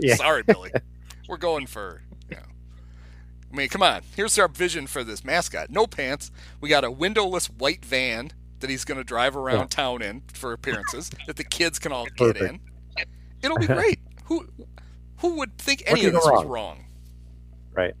Yeah. 0.00 0.14
Sorry, 0.14 0.42
Billy. 0.42 0.70
We're 1.28 1.36
going 1.36 1.66
for, 1.66 2.02
you 2.30 2.36
know. 2.36 2.42
I 3.52 3.56
mean, 3.56 3.68
come 3.68 3.82
on. 3.82 4.02
Here's 4.16 4.38
our 4.38 4.48
vision 4.48 4.86
for 4.86 5.04
this 5.04 5.22
mascot. 5.22 5.68
No 5.68 5.86
pants. 5.86 6.30
We 6.62 6.70
got 6.70 6.84
a 6.84 6.90
windowless 6.90 7.48
white 7.50 7.84
van 7.84 8.32
that 8.60 8.70
he's 8.70 8.84
going 8.84 8.98
to 8.98 9.04
drive 9.04 9.36
around 9.36 9.58
Yeah. 9.58 9.66
town 9.66 10.00
in 10.02 10.22
for 10.32 10.52
appearances 10.52 11.10
that 11.26 11.36
the 11.36 11.44
kids 11.44 11.78
can 11.78 11.92
all 11.92 12.06
get 12.16 12.36
in. 12.38 12.60
It'll 13.42 13.58
be 13.58 13.66
great. 13.66 13.98
who 14.24 14.46
who 15.18 15.36
would 15.36 15.56
think 15.58 15.82
any 15.86 16.04
of 16.06 16.12
this 16.12 16.24
go 16.24 16.32
was 16.32 16.44
wrong? 16.44 16.48
wrong? 16.52 16.84
Right. 17.72 17.94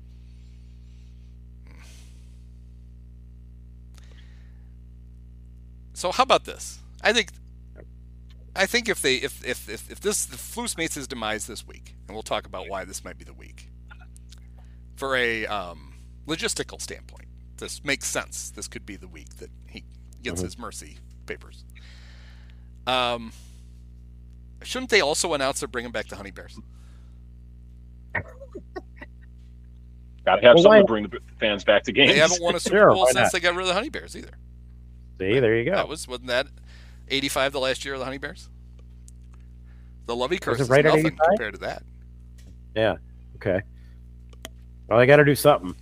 So 5.94 6.12
how 6.12 6.22
about 6.22 6.44
this? 6.44 6.78
I 7.02 7.12
think 7.12 7.30
I 8.54 8.66
think 8.66 8.88
if 8.88 9.00
they 9.02 9.16
if 9.16 9.44
if 9.44 9.68
if, 9.68 9.90
if 9.90 10.00
this 10.00 10.26
if 10.32 10.38
Flus 10.38 10.76
meets 10.76 10.94
his 10.94 11.06
demise 11.06 11.46
this 11.46 11.66
week, 11.66 11.94
and 12.06 12.14
we'll 12.14 12.22
talk 12.22 12.46
about 12.46 12.68
why 12.68 12.84
this 12.84 13.04
might 13.04 13.18
be 13.18 13.24
the 13.24 13.32
week. 13.34 13.68
For 14.96 15.16
a 15.16 15.46
um, 15.46 15.94
logistical 16.26 16.80
standpoint, 16.80 17.28
this 17.58 17.82
makes 17.84 18.06
sense. 18.06 18.50
This 18.50 18.68
could 18.68 18.86
be 18.86 18.96
the 18.96 19.08
week 19.08 19.36
that 19.38 19.50
he 19.66 19.84
gets 20.22 20.40
Mhm. 20.40 20.44
his 20.44 20.58
mercy 20.58 20.98
papers. 21.26 21.64
Um, 22.86 23.32
shouldn't 24.64 24.90
they 24.90 25.00
also 25.00 25.34
announce 25.34 25.60
they're 25.60 25.68
bringing 25.68 25.92
back 25.92 26.08
the 26.08 26.16
honey 26.16 26.30
bears? 26.30 26.58
Got 30.24 30.36
to 30.36 30.42
have 30.46 30.54
Well, 30.54 30.62
something 30.62 30.82
to 30.82 30.86
bring 30.86 31.04
the 31.08 31.18
fans 31.40 31.64
back 31.64 31.82
to 31.84 31.92
games. 31.92 32.12
They 32.12 32.18
haven't 32.18 32.40
won 32.42 32.54
a 32.54 32.60
Super 32.60 32.76
Sure, 32.78 32.92
Bowl 32.92 33.06
since 33.06 33.16
not? 33.16 33.32
they 33.32 33.40
got 33.40 33.54
rid 33.54 33.62
of 33.62 33.66
the 33.68 33.74
honey 33.74 33.88
bears 33.88 34.16
either. 34.16 34.30
See, 35.18 35.40
there 35.40 35.56
you 35.56 35.64
go. 35.64 35.72
That 35.74 35.88
was 35.88 36.06
wasn't 36.06 36.28
that 36.28 36.46
eighty 37.08 37.28
five 37.28 37.52
the 37.52 37.58
last 37.60 37.84
year 37.84 37.94
of 37.94 38.00
the 38.00 38.04
Honey 38.06 38.18
Bears? 38.18 38.48
The 40.06 40.14
Lovey 40.16 40.38
curse 40.38 40.58
it 40.58 40.62
is 40.62 40.68
right 40.70 40.84
at 40.84 40.94
nothing 40.94 41.06
85? 41.06 41.26
compared 41.28 41.54
to 41.54 41.60
that. 41.60 41.82
yeah. 42.76 42.96
Okay. 43.36 43.60
Well, 44.88 44.98
they 44.98 45.06
got 45.06 45.16
to 45.16 45.24
do 45.24 45.34
something. 45.34 45.74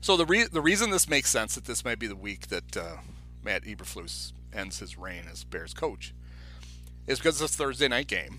So 0.00 0.16
the 0.16 0.26
re- 0.26 0.46
the 0.50 0.60
reason 0.60 0.90
this 0.90 1.08
makes 1.08 1.30
sense 1.30 1.54
that 1.56 1.64
this 1.64 1.84
might 1.84 1.98
be 1.98 2.06
the 2.06 2.16
week 2.16 2.46
that 2.48 2.76
uh, 2.76 2.96
Matt 3.44 3.64
Eberflus 3.64 4.32
ends 4.52 4.78
his 4.80 4.96
reign 4.98 5.24
as 5.30 5.44
Bears 5.44 5.74
coach 5.74 6.14
is 7.10 7.18
because 7.18 7.40
it's 7.42 7.52
a 7.54 7.56
Thursday 7.56 7.88
night 7.88 8.06
game. 8.06 8.38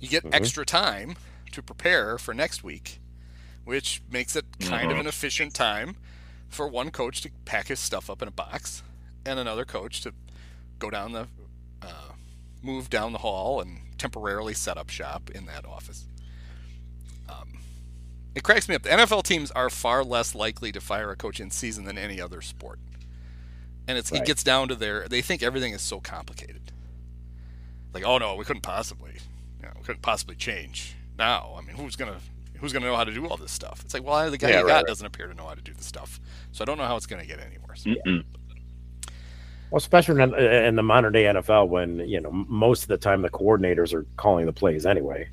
You 0.00 0.08
get 0.08 0.24
Mhm. 0.24 0.34
extra 0.34 0.64
time 0.66 1.16
to 1.52 1.62
prepare 1.62 2.18
for 2.18 2.34
next 2.34 2.64
week, 2.64 3.00
which 3.64 4.02
makes 4.10 4.34
it 4.36 4.44
kind 4.60 4.90
of 4.90 4.96
Mhm. 4.96 5.00
an 5.02 5.06
efficient 5.06 5.54
time 5.54 5.96
for 6.48 6.66
one 6.66 6.90
coach 6.90 7.20
to 7.22 7.30
pack 7.44 7.68
his 7.68 7.78
stuff 7.78 8.10
up 8.10 8.22
in 8.22 8.28
a 8.28 8.32
box 8.32 8.82
and 9.24 9.38
another 9.38 9.64
coach 9.64 10.00
to 10.02 10.14
go 10.78 10.90
down 10.90 11.12
the 11.12 11.28
uh, 11.80 12.12
move 12.60 12.90
down 12.90 13.12
the 13.12 13.18
hall 13.18 13.60
and 13.60 13.96
temporarily 13.98 14.52
set 14.52 14.76
up 14.76 14.90
shop 14.90 15.30
in 15.30 15.46
that 15.46 15.64
office. 15.64 16.06
Um, 17.28 17.60
it 18.34 18.42
cracks 18.42 18.68
me 18.68 18.74
up. 18.74 18.82
The 18.82 18.90
NFL 18.90 19.22
teams 19.22 19.52
are 19.52 19.70
far 19.70 20.02
less 20.02 20.34
likely 20.34 20.72
to 20.72 20.80
fire 20.80 21.12
a 21.12 21.16
coach 21.16 21.38
in 21.38 21.52
season 21.52 21.84
than 21.84 21.96
any 21.96 22.20
other 22.20 22.42
sport, 22.42 22.80
and 23.86 23.96
it's 23.96 24.10
it 24.10 24.24
gets 24.24 24.42
down 24.42 24.66
to 24.68 24.74
their 24.74 25.06
they 25.08 25.22
think 25.22 25.40
everything 25.40 25.72
is 25.72 25.82
so 25.82 26.00
complicated. 26.00 26.72
Like, 28.02 28.10
oh 28.10 28.18
no, 28.18 28.34
we 28.36 28.44
couldn't 28.44 28.62
possibly, 28.62 29.12
you 29.60 29.66
know, 29.66 29.72
we 29.76 29.82
couldn't 29.82 30.02
possibly 30.02 30.36
change 30.36 30.94
now. 31.18 31.54
I 31.56 31.62
mean, 31.62 31.76
who's 31.76 31.96
gonna 31.96 32.18
who's 32.58 32.72
gonna 32.72 32.86
know 32.86 32.96
how 32.96 33.04
to 33.04 33.12
do 33.12 33.26
all 33.26 33.36
this 33.36 33.52
stuff? 33.52 33.82
It's 33.84 33.94
like, 33.94 34.04
well, 34.04 34.30
the 34.30 34.38
guy 34.38 34.48
Yeah, 34.50 34.60
you 34.60 34.62
right, 34.62 34.68
got 34.68 34.76
right. 34.76 34.86
doesn't 34.86 35.06
appear 35.06 35.26
to 35.26 35.34
know 35.34 35.46
how 35.46 35.54
to 35.54 35.62
do 35.62 35.72
the 35.74 35.84
stuff, 35.84 36.20
so 36.52 36.62
I 36.62 36.64
don't 36.64 36.78
know 36.78 36.84
how 36.84 36.96
it's 36.96 37.06
gonna 37.06 37.26
get 37.26 37.40
any 37.40 37.58
worse. 37.66 37.84
Mm-mm. 37.84 38.24
Well, 39.70 39.76
especially 39.78 40.22
in, 40.22 40.34
in 40.34 40.76
the 40.76 40.82
modern 40.82 41.12
day 41.12 41.24
NFL, 41.24 41.68
when 41.68 41.98
you 42.08 42.20
know 42.20 42.30
most 42.30 42.82
of 42.82 42.88
the 42.88 42.96
time 42.96 43.22
the 43.22 43.30
coordinators 43.30 43.92
are 43.92 44.06
calling 44.16 44.46
the 44.46 44.52
plays 44.52 44.86
anyway. 44.86 45.28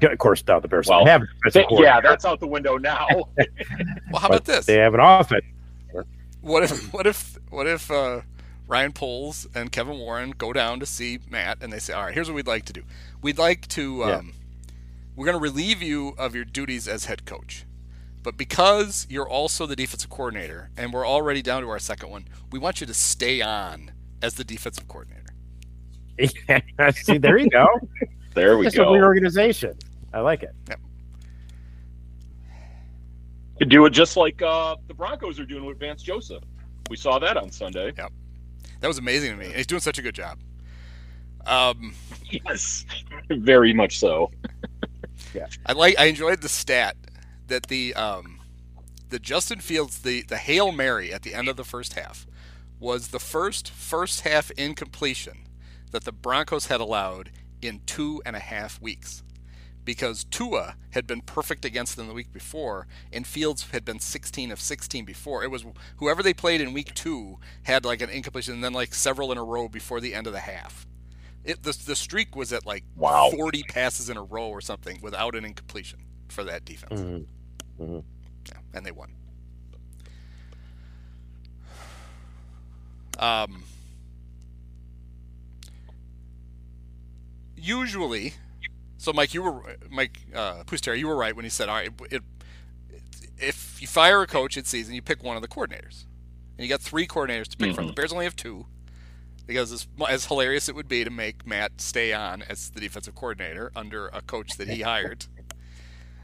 Of 0.00 0.16
course, 0.18 0.42
now 0.48 0.58
the 0.58 0.68
Bears 0.68 0.88
Well, 0.88 1.04
have 1.04 1.20
a 1.22 1.26
defensive 1.44 1.68
Th- 1.68 1.80
yeah, 1.82 2.00
that's 2.00 2.24
out 2.24 2.40
the 2.40 2.46
window 2.46 2.78
now. 2.78 3.06
Well, 4.10 4.20
how 4.20 4.28
about 4.28 4.44
this? 4.44 4.64
They 4.66 4.76
have 4.76 4.94
an 4.94 5.00
offense. 5.00 5.44
What 6.40 6.64
if 6.64 6.92
what 6.92 7.06
if 7.06 7.38
what 7.50 7.66
if 7.66 7.90
uh, 7.90 8.20
Ryan 8.72 8.92
Poles 8.92 9.46
and 9.54 9.70
Kevin 9.70 9.98
Warren 9.98 10.30
go 10.30 10.50
down 10.54 10.80
to 10.80 10.86
see 10.86 11.18
Matt 11.28 11.58
and 11.60 11.70
they 11.70 11.78
say, 11.78 11.92
"All 11.92 12.04
right, 12.04 12.14
here's 12.14 12.28
what 12.30 12.36
we'd 12.36 12.46
like 12.46 12.64
to 12.64 12.72
do. 12.72 12.82
We'd 13.20 13.36
like 13.36 13.68
to 13.68 13.98
Yeah. 13.98 14.14
um, 14.16 14.32
we're 15.14 15.26
going 15.26 15.36
to 15.36 15.42
relieve 15.42 15.82
you 15.82 16.14
of 16.16 16.34
your 16.34 16.46
duties 16.46 16.88
as 16.88 17.04
head 17.04 17.26
coach, 17.26 17.66
but 18.22 18.38
because 18.38 19.06
you're 19.10 19.28
also 19.28 19.66
the 19.66 19.76
defensive 19.76 20.08
coordinator 20.08 20.70
and 20.74 20.90
we're 20.90 21.06
already 21.06 21.42
down 21.42 21.60
to 21.62 21.68
our 21.68 21.78
second 21.78 22.08
one, 22.08 22.26
we 22.50 22.58
want 22.58 22.80
you 22.80 22.86
to 22.86 22.94
stay 22.94 23.42
on 23.42 23.90
as 24.22 24.34
the 24.34 24.44
defensive 24.44 24.88
coordinator." 24.88 25.34
See, 26.94 27.18
there 27.18 27.36
you 27.36 27.50
go. 27.50 27.66
there 28.34 28.56
we 28.56 28.64
go. 28.64 28.66
It's 28.68 28.76
a 28.76 28.78
go. 28.78 28.92
reorganization. 28.94 29.76
I 30.14 30.20
like 30.20 30.42
it. 30.44 30.54
Could 33.58 33.68
do 33.68 33.84
it 33.84 33.90
just 33.90 34.16
like 34.16 34.40
uh, 34.40 34.76
the 34.88 34.94
Broncos 34.94 35.38
are 35.38 35.44
doing 35.44 35.66
with 35.66 35.78
Vance 35.78 36.02
Joseph. 36.02 36.42
We 36.88 36.96
saw 36.96 37.18
that 37.18 37.36
on 37.36 37.50
Sunday. 37.52 37.92
That 38.80 38.88
was 38.88 38.98
amazing 38.98 39.30
to 39.32 39.36
me. 39.36 39.52
He's 39.54 39.66
doing 39.66 39.80
such 39.80 39.98
a 39.98 40.02
good 40.02 40.14
job. 40.14 40.38
Um, 41.46 41.94
Yes, 42.32 42.86
very 43.30 43.74
much 43.74 43.98
so. 43.98 44.30
yeah, 45.34 45.46
I 45.66 45.72
like. 45.72 45.98
I 45.98 46.06
enjoyed 46.06 46.40
the 46.40 46.48
stat 46.48 46.96
that 47.48 47.66
the 47.66 47.94
um, 47.94 48.40
the 49.10 49.18
Justin 49.18 49.60
Fields 49.60 49.98
the 50.00 50.22
the 50.22 50.38
hail 50.38 50.72
mary 50.72 51.12
at 51.12 51.22
the 51.22 51.34
end 51.34 51.48
of 51.48 51.56
the 51.56 51.64
first 51.64 51.92
half 51.92 52.26
was 52.80 53.08
the 53.08 53.18
first 53.18 53.70
first 53.70 54.22
half 54.22 54.50
incompletion 54.52 55.46
that 55.90 56.04
the 56.04 56.12
Broncos 56.12 56.66
had 56.66 56.80
allowed 56.80 57.30
in 57.60 57.82
two 57.84 58.22
and 58.24 58.34
a 58.34 58.40
half 58.40 58.80
weeks, 58.80 59.22
because 59.84 60.24
Tua 60.24 60.76
had 60.90 61.06
been 61.06 61.20
perfect 61.22 61.64
against 61.64 61.96
them 61.96 62.06
the 62.08 62.14
week 62.14 62.32
before, 62.32 62.86
and 63.12 63.26
Fields 63.26 63.70
had 63.72 63.84
been 63.84 63.98
16 63.98 64.50
of 64.52 64.60
16 64.60 65.04
before. 65.04 65.42
It 65.42 65.50
was 65.50 65.64
whoever 65.96 66.22
they 66.22 66.34
played 66.34 66.60
in 66.60 66.72
week 66.72 66.94
two 66.94 67.38
had 67.64 67.84
like 67.84 68.00
an 68.02 68.10
incompletion, 68.10 68.54
and 68.54 68.64
then 68.64 68.72
like 68.72 68.94
several 68.94 69.32
in 69.32 69.38
a 69.38 69.44
row 69.44 69.68
before 69.68 70.00
the 70.00 70.14
end 70.14 70.26
of 70.26 70.32
the 70.32 70.40
half. 70.40 70.86
It 71.44 71.62
the 71.64 71.72
the 71.86 71.96
streak 71.96 72.36
was 72.36 72.52
at 72.52 72.64
like 72.64 72.84
Wow. 72.96 73.30
40 73.32 73.64
passes 73.64 74.08
in 74.08 74.16
a 74.16 74.22
row 74.22 74.48
or 74.48 74.60
something 74.60 75.00
without 75.02 75.34
an 75.34 75.44
incompletion 75.44 76.00
for 76.28 76.44
that 76.44 76.64
defense. 76.64 77.00
Mhm. 77.80 78.04
Yeah, 78.48 78.58
and 78.74 78.86
they 78.86 78.92
won. 78.92 79.12
Um, 83.18 83.64
usually, 87.56 88.34
so 89.02 89.12
Mike, 89.12 89.34
you 89.34 89.42
were 89.42 89.76
Mike 89.90 90.20
uh, 90.32 90.62
you 90.94 91.08
were 91.08 91.16
right 91.16 91.34
when 91.34 91.44
he 91.44 91.48
said, 91.48 91.68
"All 91.68 91.74
right, 91.74 91.90
it, 92.12 92.22
if 93.36 93.82
you 93.82 93.88
fire 93.88 94.22
a 94.22 94.28
coach 94.28 94.56
in 94.56 94.62
season, 94.62 94.94
you 94.94 95.02
pick 95.02 95.24
one 95.24 95.34
of 95.34 95.42
the 95.42 95.48
coordinators, 95.48 96.04
and 96.56 96.64
you 96.64 96.68
got 96.68 96.80
three 96.80 97.08
coordinators 97.08 97.48
to 97.48 97.56
pick 97.56 97.74
from. 97.74 97.88
The 97.88 97.92
Bears 97.94 98.12
only 98.12 98.26
have 98.26 98.36
two, 98.36 98.66
Because 99.44 99.72
as, 99.72 99.88
as 100.08 100.26
hilarious 100.26 100.68
it 100.68 100.76
would 100.76 100.86
be 100.86 101.02
to 101.02 101.10
make 101.10 101.44
Matt 101.44 101.80
stay 101.80 102.12
on 102.12 102.42
as 102.42 102.70
the 102.70 102.80
defensive 102.80 103.16
coordinator 103.16 103.72
under 103.74 104.06
a 104.06 104.22
coach 104.22 104.56
that 104.56 104.68
he 104.68 104.82
hired, 104.82 105.26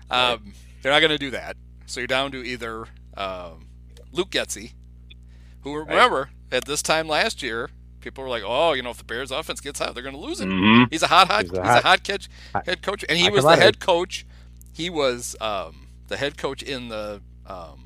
um, 0.09 0.53
they're 0.81 0.93
not 0.93 1.01
going 1.01 1.11
to 1.11 1.19
do 1.19 1.33
that. 1.33 1.57
So 1.87 1.99
you're 1.99 2.07
down 2.07 2.31
to 2.31 2.45
either 2.45 2.87
um, 3.17 3.67
Luke 4.13 4.31
Getsy, 4.31 4.75
who 5.63 5.75
remember 5.75 6.31
at 6.53 6.67
this 6.67 6.81
time 6.81 7.09
last 7.09 7.43
year, 7.43 7.71
People 8.11 8.25
were 8.25 8.31
like, 8.31 8.43
"Oh, 8.47 8.73
you 8.73 8.83
know, 8.83 8.91
if 8.91 8.99
the 8.99 9.05
Bears 9.05 9.31
offense 9.31 9.61
gets 9.61 9.79
hot, 9.79 9.95
they're 9.95 10.03
going 10.03 10.15
to 10.15 10.21
lose 10.21 10.41
it." 10.41 10.47
hmm 10.47 10.85
He's 10.91 11.03
a 11.03 11.07
hot, 11.07 11.29
hot. 11.29 11.43
He's 11.43 11.51
He's 11.51 11.59
a 11.59 11.63
a 11.63 11.65
hot- 11.67 11.83
hot, 11.83 12.03
catch 12.05 12.29
hot- 12.53 12.67
head 12.67 12.83
coach, 12.83 13.05
and 13.09 13.17
he 13.19 13.25
hot 13.25 13.33
was 13.33 13.43
the 13.45 13.51
commodity. 13.51 13.65
head 13.65 13.81
coach. 13.81 14.27
He 14.73 14.91
was 14.91 15.37
um, 15.41 15.89
the 16.09 16.17
head 16.17 16.37
coach 16.39 16.63
in 16.63 16.89
the 16.89 17.21
um, 17.47 17.85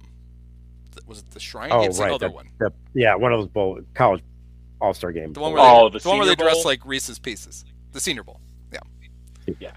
was 1.06 1.20
it 1.20 1.30
the 1.30 1.40
Shrine 1.40 1.70
Oh, 1.72 1.80
Game? 1.80 1.88
It's 1.90 1.98
the 1.98 2.04
right. 2.04 2.12
other 2.12 2.28
that- 2.28 2.34
one. 2.34 2.48
that- 2.58 2.72
yeah, 2.94 3.14
one 3.14 3.32
of 3.32 3.40
those 3.40 3.48
bowl 3.48 3.80
college 3.94 4.22
all 4.80 4.92
star 4.94 5.12
games. 5.12 5.34
The 5.34 5.40
one 5.40 5.52
where 5.52 5.62
Oh, 5.62 5.88
they, 5.88 5.98
the 5.98 6.08
one 6.08 6.18
where 6.18 6.26
they 6.26 6.32
Senior 6.32 6.50
dress 6.52 6.64
like 6.64 6.84
Reese's 6.84 7.18
Pieces. 7.18 7.64
The 7.92 8.00
Senior 8.00 8.24
Bowl. 8.24 8.40
Yeah. 8.72 8.80
Yeah. 9.60 9.72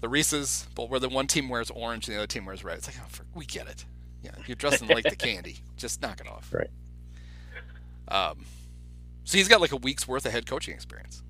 The 0.00 0.08
Reese's 0.08 0.68
Bowl 0.74 0.88
where 0.88 1.00
the 1.00 1.08
one 1.08 1.26
team 1.26 1.48
wears 1.48 1.70
orange 1.70 2.06
and 2.06 2.14
the 2.16 2.20
other 2.20 2.26
team 2.26 2.44
wears 2.44 2.62
red. 2.62 2.78
It's 2.78 2.86
like, 2.86 2.96
oh, 3.00 3.06
for, 3.08 3.24
we 3.34 3.44
get 3.46 3.66
it. 3.66 3.84
Yeah, 4.22 4.30
you're 4.46 4.54
dressing 4.56 4.88
like 4.88 5.04
the 5.04 5.16
candy. 5.16 5.56
Just 5.76 6.00
knock 6.02 6.20
it 6.20 6.28
off. 6.28 6.52
Right. 6.52 6.70
Um, 8.08 8.44
so 9.26 9.36
he's 9.36 9.48
got 9.48 9.60
like 9.60 9.72
a 9.72 9.76
week's 9.76 10.08
worth 10.08 10.24
of 10.24 10.32
head 10.32 10.46
coaching 10.46 10.72
experience. 10.74 11.22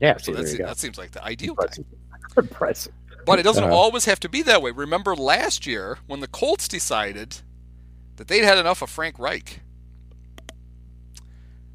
yeah, 0.00 0.16
So 0.16 0.32
see, 0.32 0.36
that's, 0.40 0.58
that 0.58 0.78
seems 0.78 0.96
like 0.96 1.10
the 1.10 1.22
ideal 1.22 1.54
guy. 1.54 1.64
Impressive. 1.64 1.84
Impressive. 2.38 2.92
But 3.26 3.38
it 3.38 3.42
doesn't 3.42 3.64
Uh-huh. 3.64 3.74
always 3.74 4.06
have 4.06 4.20
to 4.20 4.28
be 4.30 4.40
that 4.42 4.62
way. 4.62 4.70
Remember 4.70 5.14
last 5.14 5.66
year 5.66 5.98
when 6.06 6.20
the 6.20 6.26
Colts 6.28 6.66
decided 6.68 7.36
that 8.16 8.28
they'd 8.28 8.44
had 8.44 8.56
enough 8.58 8.80
of 8.82 8.88
Frank 8.90 9.18
Reich? 9.18 9.60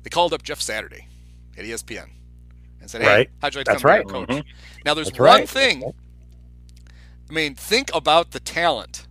They 0.04 0.10
called 0.10 0.34
up 0.34 0.43
Jeff 0.43 0.62
Saturday 0.62 1.08
at 1.58 1.65
ESPN 1.65 2.10
and 2.82 2.89
said, 2.89 3.02
"Hey, 3.02 3.08
Right. 3.08 3.30
how'd 3.41 3.54
you 3.54 3.60
like 3.60 3.65
to 3.65 3.72
That's 3.74 3.82
come 3.82 3.89
right. 3.91 4.08
be 4.08 4.13
our 4.13 4.26
coach?" 4.26 4.30
Mhm. 4.38 4.45
Now, 4.86 4.93
there's 4.93 5.08
That's 5.08 5.19
one 5.19 5.28
right. 5.28 5.50
thing. 5.50 5.84
I 7.30 7.34
mean, 7.34 7.56
think 7.56 7.89
about 7.93 8.32
the 8.32 8.39
talent 8.39 9.08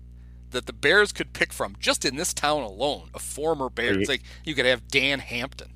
that 0.50 0.66
the 0.66 0.72
Bears 0.72 1.12
could 1.12 1.32
pick 1.34 1.52
from 1.52 1.76
just 1.78 2.04
in 2.04 2.16
this 2.16 2.32
town 2.32 2.62
alone. 2.62 3.10
A 3.14 3.18
former 3.18 3.68
Bears, 3.68 3.98
You- 3.98 4.06
like 4.06 4.22
you 4.44 4.54
could 4.54 4.64
have 4.66 4.88
Dan 4.88 5.18
Hampton. 5.20 5.74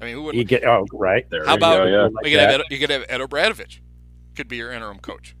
I 0.00 0.04
mean, 0.06 0.14
who 0.14 0.22
wouldn't? 0.22 0.48
get 0.48 0.64
oh 0.64 0.86
right. 0.92 1.28
There 1.30 1.44
How 1.44 1.54
about- 1.54 1.84
go, 1.84 1.84
yeah. 1.86 2.08
Like 2.12 2.24
you 2.26 2.30
could 2.32 2.40
have 2.40 2.50
that. 2.50 2.60
Ed, 2.60 2.66
you 2.70 2.78
could 2.78 2.90
have 2.90 3.04
Ed 3.08 3.20
O'Bradovich. 3.20 3.80
Could 4.34 4.48
be 4.48 4.56
your 4.56 4.72
interim 4.72 4.98
coach. 4.98 5.36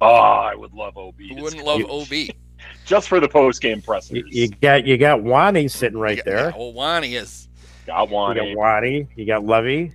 Oh, 0.00 0.06
I 0.14 0.54
would 0.54 0.72
love 0.74 0.96
OB. 0.96 1.14
Who 1.18 1.42
wouldn't 1.42 1.64
love 1.64 1.80
coach. 1.82 2.10
OB? 2.12 2.36
just 2.84 3.08
for 3.08 3.20
the 3.20 3.28
post 3.28 3.60
game 3.62 3.80
pressers? 3.80 4.10
You, 4.18 4.24
you 4.28 4.48
got 4.48 4.86
you 4.86 4.98
got 4.98 5.22
Wani 5.22 5.68
sitting 5.68 5.98
right 5.98 6.18
Yeah, 6.18 6.22
there. 6.24 6.50
Yeah, 6.50 6.56
well, 6.56 6.72
Wani 6.72 7.14
is. 7.14 7.48
got 7.86 8.08
You 8.08 8.14
Wani, 8.14 8.40
got 8.40 8.48
you 8.48 8.58
Wani. 8.58 9.08
You 9.16 9.26
got 9.26 9.44
Levy. 9.44 9.92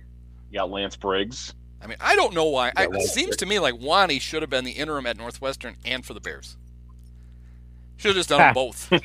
You 0.50 0.58
got 0.58 0.70
Lance 0.70 0.96
Briggs. 0.96 1.54
I 1.82 1.86
mean, 1.86 1.96
I 2.00 2.14
don't 2.16 2.34
know 2.34 2.44
why. 2.46 2.72
I, 2.76 2.88
it 2.90 3.02
seems 3.08 3.36
to 3.36 3.46
me 3.46 3.58
like 3.58 3.74
Wani 3.80 4.18
should 4.18 4.42
have 4.42 4.50
been 4.50 4.64
the 4.64 4.72
interim 4.72 5.06
at 5.06 5.16
Northwestern 5.16 5.76
and 5.84 6.04
for 6.04 6.12
the 6.12 6.20
Bears. 6.20 6.56
Should 8.00 8.08
have 8.08 8.16
just 8.16 8.28
done 8.28 8.38
them 8.38 8.54
both. 8.54 8.90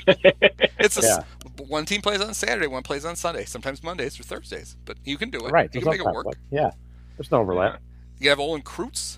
It's 0.77 0.97
a, 0.97 1.03
s- 1.05 1.23
one 1.57 1.85
team 1.85 2.01
plays 2.01 2.21
on 2.21 2.33
Saturday, 2.33 2.67
one 2.67 2.83
plays 2.83 3.05
on 3.05 3.15
Sunday, 3.15 3.45
sometimes 3.45 3.81
Mondays 3.83 4.19
or 4.19 4.23
Thursdays. 4.23 4.75
But 4.85 4.97
you 5.03 5.17
can 5.17 5.29
do 5.29 5.39
it. 5.45 5.51
Right. 5.51 5.69
You 5.73 5.81
there's 5.81 5.83
can 5.83 5.91
make 5.91 6.05
no 6.05 6.11
it 6.11 6.15
work. 6.15 6.25
conflict. 6.25 6.41
Yeah. 6.51 6.71
There's 7.17 7.31
no 7.31 7.39
overlap. 7.39 7.81
You 8.19 8.29
have 8.29 8.39
Olin 8.39 8.61
Kreutz. 8.61 9.17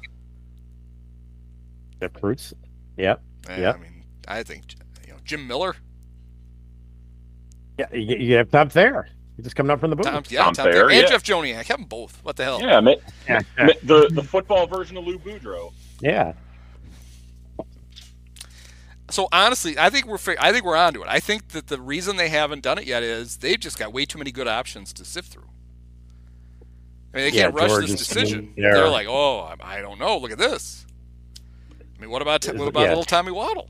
The 2.00 2.10
fruits. 2.10 2.54
Yep. 2.98 3.22
Yeah. 3.50 3.72
I 3.72 3.78
mean, 3.78 4.04
I 4.28 4.44
think 4.44 4.64
you 5.06 5.14
know 5.14 5.20
Jim 5.26 5.48
Miller. 5.48 5.76
Yeah. 7.78 7.88
You, 7.94 8.18
you 8.18 8.36
have 8.36 8.50
Tom 8.50 8.70
Thayer. 8.70 9.08
He's 9.36 9.44
just 9.46 9.56
coming 9.56 9.72
up 9.72 9.80
from 9.80 9.90
the 9.92 9.96
booth. 9.96 10.06
Tom, 10.08 10.24
yeah, 10.30 10.44
Tom 10.46 10.54
Tom 10.54 10.66
Thayer, 10.66 10.74
Thayer, 10.74 10.90
and 10.90 11.02
yeah. 11.02 11.08
Jeff 11.08 11.24
Joniak. 11.24 11.66
Have 11.66 11.78
them 11.80 11.84
both. 11.88 12.20
What 12.24 12.36
the 12.38 12.44
hell? 12.44 12.60
Yeah, 12.62 12.80
ma- 12.80 12.96
Yeah. 13.28 13.42
ma- 13.60 13.74
the 13.84 14.10
the 14.12 14.24
football 14.24 14.66
version 14.68 14.98
of 14.98 15.06
Lou 15.06 15.20
Boudreau. 15.20 15.74
Yeah. 16.02 16.34
So 19.10 19.28
honestly, 19.32 19.78
I 19.80 19.90
think 19.90 20.06
we're 20.06 20.20
I 20.40 20.52
think 20.52 20.66
we're 20.66 20.76
onto 20.76 21.02
it. 21.02 21.08
I 21.10 21.20
think 21.20 21.50
that 21.50 21.68
the 21.68 21.80
reason 21.80 22.18
they 22.18 22.28
haven't 22.30 22.62
done 22.62 22.78
it 22.78 22.86
yet 22.86 23.04
is 23.04 23.38
they've 23.38 23.60
just 23.60 23.80
got 23.80 23.94
way 23.94 24.06
too 24.06 24.18
many 24.18 24.32
good 24.32 24.48
options 24.48 24.92
to 24.94 25.06
sift 25.06 25.32
through. 25.32 25.48
I 27.14 27.18
mean, 27.18 27.32
they 27.32 27.38
Yeah, 27.38 27.44
can't 27.44 27.56
rush 27.56 27.70
George 27.70 27.88
this 27.88 28.00
decision. 28.00 28.28
sitting 28.28 28.54
there. 28.58 28.74
They're 28.74 28.90
like, 28.90 29.08
oh, 29.10 29.40
I, 29.62 29.78
I 29.78 29.82
don't 29.82 29.98
know. 29.98 30.18
Look 30.18 30.32
at 30.32 30.38
this. 30.38 30.86
I 31.98 32.02
mean, 32.02 32.10
what 32.10 32.22
about 32.22 32.46
what 32.46 32.68
about 32.68 32.82
yeah. 32.82 32.90
little 32.90 33.04
Tommy 33.06 33.32
Waddle? 33.32 33.70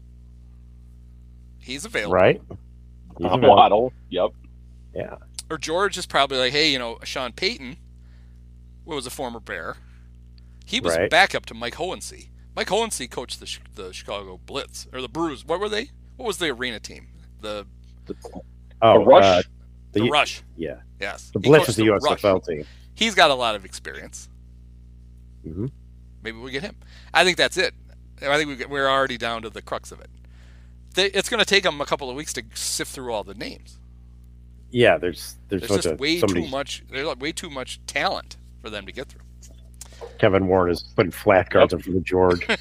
He's 1.60 1.86
available. 1.86 2.14
Right. 2.16 2.42
He's 3.18 3.26
available. 3.28 3.50
Waddle. 3.50 3.94
Yep. 4.10 4.32
Yeah. 4.96 5.16
Or 5.50 5.58
George 5.58 5.98
is 5.98 6.06
probably 6.06 6.38
like, 6.40 6.52
hey, 6.52 6.72
you 6.72 6.80
know, 6.80 6.98
Sean 7.04 7.32
Payton, 7.32 7.78
who 8.86 8.96
was 8.96 9.06
a 9.06 9.10
former 9.12 9.40
Bear, 9.40 9.78
he 10.66 10.80
was 10.80 10.98
Right. 10.98 11.10
backup 11.10 11.46
to 11.48 11.54
Mike 11.54 11.76
Hohensee. 11.76 12.30
Mike 12.58 12.70
Hohensee 12.70 13.10
coached 13.10 13.40
the 13.40 13.60
the 13.76 13.94
Chicago 13.94 14.40
Blitz 14.44 14.88
or 14.92 15.00
the 15.00 15.08
Brews. 15.08 15.46
What 15.46 15.60
were 15.60 15.70
they? 15.70 15.92
What 16.16 16.26
was 16.26 16.40
the 16.40 16.50
arena 16.50 16.80
team? 16.80 17.08
The 17.42 17.68
Oh, 18.82 19.00
The 19.00 19.06
Rush? 19.06 19.24
uh, 19.24 19.42
the, 19.92 20.00
the, 20.02 20.10
Rush. 20.10 20.42
yeah. 20.56 20.78
Yes. 21.00 21.30
The 21.32 21.40
Blitz 21.40 21.60
coached 21.66 21.70
is 21.70 21.76
the 21.76 21.90
Rush. 21.90 22.02
USFL 22.02 22.44
team. 22.44 22.66
He's 22.96 23.14
got 23.14 23.30
a 23.30 23.36
lot 23.36 23.54
of 23.54 23.64
experience. 23.64 24.28
Mhm. 25.46 25.70
Maybe 26.24 26.40
we 26.40 26.50
get 26.50 26.64
him. 26.64 26.78
I 27.14 27.24
think 27.24 27.38
that's 27.38 27.58
it. 27.58 27.76
I 28.24 28.38
think 28.38 28.50
we 28.50 28.56
get, 28.56 28.72
we're 28.72 28.90
already 28.90 29.20
down 29.20 29.44
to 29.44 29.52
the 29.52 29.62
crux 29.62 29.92
of 29.92 30.02
it. 30.02 30.10
They, 30.96 31.06
it's 31.12 31.30
going 31.30 31.40
to 31.40 31.46
take 31.46 31.62
them 31.62 31.80
a 31.80 31.86
couple 31.86 32.10
of 32.10 32.16
weeks 32.16 32.34
to 32.34 32.44
sift 32.56 32.92
through 32.92 33.14
all 33.14 33.24
the 33.24 33.36
names. 33.36 33.80
Yeah. 34.72 34.98
There's 34.98 35.38
there's, 35.50 35.62
There's 35.62 35.84
just 35.84 35.94
a, 35.94 35.96
way 35.96 36.18
so 36.18 36.26
too 36.26 36.48
much. 36.48 36.84
There's 36.90 37.06
like 37.06 37.22
way 37.22 37.32
too 37.34 37.52
much 37.52 37.80
talent 37.86 38.38
for 38.62 38.72
them 38.72 38.88
to 38.88 38.92
get 38.92 39.10
through. 39.10 39.22
Kevin 40.20 40.48
Warren 40.48 40.72
is 40.72 40.84
putting 40.96 41.12
flat 41.12 41.50
guards 41.50 41.74
in 41.74 41.80
front 41.80 41.98
of 41.98 42.04
George. 42.04 42.48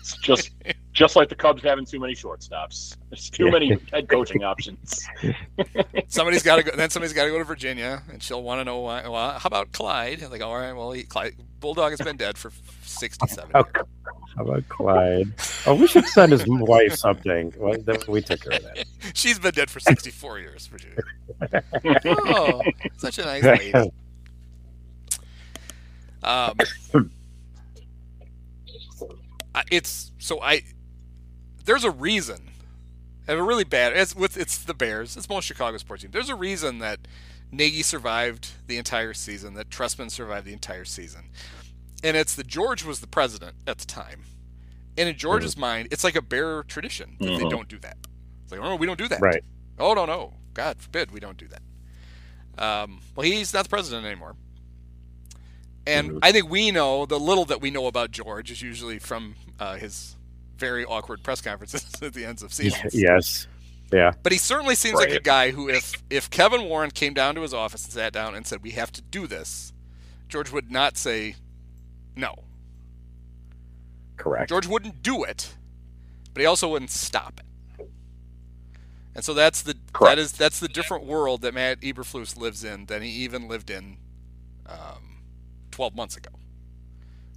It's 0.00 0.16
just 0.22 0.50
just 0.94 1.16
like 1.16 1.28
the 1.28 1.34
Cubs 1.34 1.62
having 1.62 1.84
too 1.84 2.00
many 2.00 2.14
shortstops. 2.14 2.96
There's 3.10 3.28
too 3.28 3.44
Yeah. 3.44 3.50
many 3.50 3.78
head 3.92 4.08
coaching 4.08 4.42
options. 4.42 5.06
Somebody's 6.08 6.42
got 6.42 6.56
to 6.56 6.62
go. 6.62 6.74
Then 6.74 6.88
somebody's 6.88 7.12
got 7.12 7.24
to 7.24 7.30
go 7.30 7.36
to 7.36 7.44
Virginia, 7.44 8.02
and 8.10 8.22
she'll 8.22 8.42
want 8.42 8.60
to 8.60 8.64
know 8.64 8.78
why. 8.80 9.06
Well, 9.06 9.32
how 9.38 9.46
about 9.46 9.72
Clyde? 9.72 10.22
And 10.22 10.32
they 10.32 10.38
go, 10.38 10.48
all 10.48 10.56
right. 10.56 10.72
Well, 10.72 10.92
he, 10.92 11.02
Clyde, 11.02 11.34
Bulldog 11.60 11.90
has 11.90 12.00
been 12.00 12.16
dead 12.16 12.38
for 12.38 12.50
sixty-seven. 12.84 13.50
Oh, 13.54 13.64
years. 13.74 13.86
How 14.34 14.44
about 14.44 14.66
Clyde? 14.70 15.26
Oh, 15.66 15.74
we 15.74 15.86
should 15.86 16.06
send 16.06 16.32
his 16.32 16.44
wife 16.46 16.94
something. 16.94 17.52
Well, 17.58 17.76
then 17.78 17.98
we 18.08 18.22
took 18.22 18.40
care 18.40 18.54
of 18.54 18.62
that. 18.62 18.86
She's 19.12 19.38
been 19.38 19.52
dead 19.52 19.68
for 19.68 19.80
sixty-four 19.80 20.38
years. 20.38 20.68
Virginia. 20.68 21.02
Oh, 22.06 22.62
such 22.96 23.18
a 23.18 23.26
nice 23.26 23.42
lady. 23.44 23.74
Um, 26.22 26.56
it's 29.70 30.12
so 30.18 30.40
I. 30.40 30.62
There's 31.64 31.84
a 31.84 31.90
reason. 31.90 32.50
I 33.26 33.32
have 33.32 33.40
a 33.40 33.44
really 33.44 33.64
bad. 33.64 33.96
It's 33.96 34.14
with 34.14 34.36
it's 34.36 34.58
the 34.58 34.74
Bears. 34.74 35.16
It's 35.16 35.28
most 35.28 35.44
Chicago 35.44 35.76
sports 35.78 36.02
team. 36.02 36.10
There's 36.12 36.30
a 36.30 36.34
reason 36.34 36.78
that 36.78 37.00
Nagy 37.52 37.82
survived 37.82 38.50
the 38.66 38.76
entire 38.78 39.14
season. 39.14 39.54
That 39.54 39.68
Trestman 39.70 40.10
survived 40.10 40.46
the 40.46 40.52
entire 40.52 40.84
season, 40.84 41.30
and 42.02 42.16
it's 42.16 42.34
that 42.36 42.46
George 42.46 42.84
was 42.84 43.00
the 43.00 43.06
president 43.06 43.56
at 43.66 43.78
the 43.78 43.86
time. 43.86 44.22
And 44.96 45.08
in 45.08 45.16
George's 45.16 45.56
mind, 45.56 45.88
it's 45.92 46.02
like 46.02 46.16
a 46.16 46.22
bear 46.22 46.64
tradition 46.64 47.16
that 47.20 47.26
they 47.26 47.44
Mhm. 47.44 47.50
don't 47.50 47.68
do 47.68 47.78
that. 47.80 47.96
It's 48.42 48.50
like, 48.50 48.60
oh, 48.60 48.74
we 48.74 48.86
don't 48.86 48.98
do 48.98 49.06
that. 49.08 49.20
Right. 49.20 49.44
Oh 49.78 49.94
no, 49.94 50.06
no, 50.06 50.34
God 50.54 50.80
forbid 50.80 51.12
we 51.12 51.20
don't 51.20 51.36
do 51.36 51.46
that. 51.48 51.62
Um, 52.60 53.00
well, 53.14 53.24
he's 53.24 53.54
not 53.54 53.62
the 53.64 53.68
president 53.68 54.04
anymore, 54.06 54.34
and. 55.88 56.18
I 56.22 56.32
think 56.32 56.50
we 56.50 56.70
know 56.70 57.06
the 57.06 57.18
little 57.18 57.44
that 57.46 57.60
we 57.60 57.70
know 57.70 57.86
about 57.86 58.10
George 58.10 58.50
is 58.50 58.62
usually 58.62 58.98
from 58.98 59.34
uh, 59.58 59.76
his 59.76 60.16
very 60.56 60.84
awkward 60.84 61.22
press 61.22 61.40
conferences 61.40 61.90
at 62.02 62.12
the 62.12 62.24
ends 62.24 62.42
of 62.42 62.52
seasons. 62.52 62.94
Yes. 62.94 63.46
Yeah. 63.92 64.12
But 64.22 64.32
he 64.32 64.38
certainly 64.38 64.74
seems 64.74 64.96
like 64.96 65.10
a 65.10 65.20
guy 65.20 65.50
who, 65.50 65.68
if 65.68 66.02
if 66.10 66.28
Kevin 66.28 66.64
Warren 66.68 66.90
came 66.90 67.14
down 67.14 67.34
to 67.36 67.40
his 67.40 67.54
office 67.54 67.84
and 67.84 67.92
sat 67.92 68.12
down 68.12 68.34
and 68.34 68.46
said, 68.46 68.62
"We 68.62 68.72
have 68.72 68.92
to 68.92 69.02
do 69.02 69.26
this," 69.26 69.72
George 70.28 70.52
would 70.52 70.70
not 70.70 70.98
say 70.98 71.36
no. 72.14 72.34
Correct. 74.16 74.50
George 74.50 74.66
wouldn't 74.66 75.02
do 75.02 75.24
it, 75.24 75.54
but 76.34 76.40
he 76.40 76.46
also 76.46 76.68
wouldn't 76.68 76.90
stop 76.90 77.40
it. 77.40 77.46
And 79.14 79.24
so 79.24 79.32
that's 79.32 79.62
the 79.62 79.72
that 79.72 79.92
Correct. 79.92 80.18
is 80.18 80.32
that's 80.32 80.60
the 80.60 80.68
different 80.68 81.04
world 81.04 81.40
that 81.42 81.54
Matt 81.54 81.80
Eberflus 81.80 82.36
lives 82.36 82.62
in 82.62 82.86
than 82.86 83.02
he 83.02 83.08
even 83.08 83.48
lived 83.48 83.70
in 83.70 83.96
um, 84.66 85.07
12 85.78 85.94
months 85.94 86.16
ago, 86.16 86.30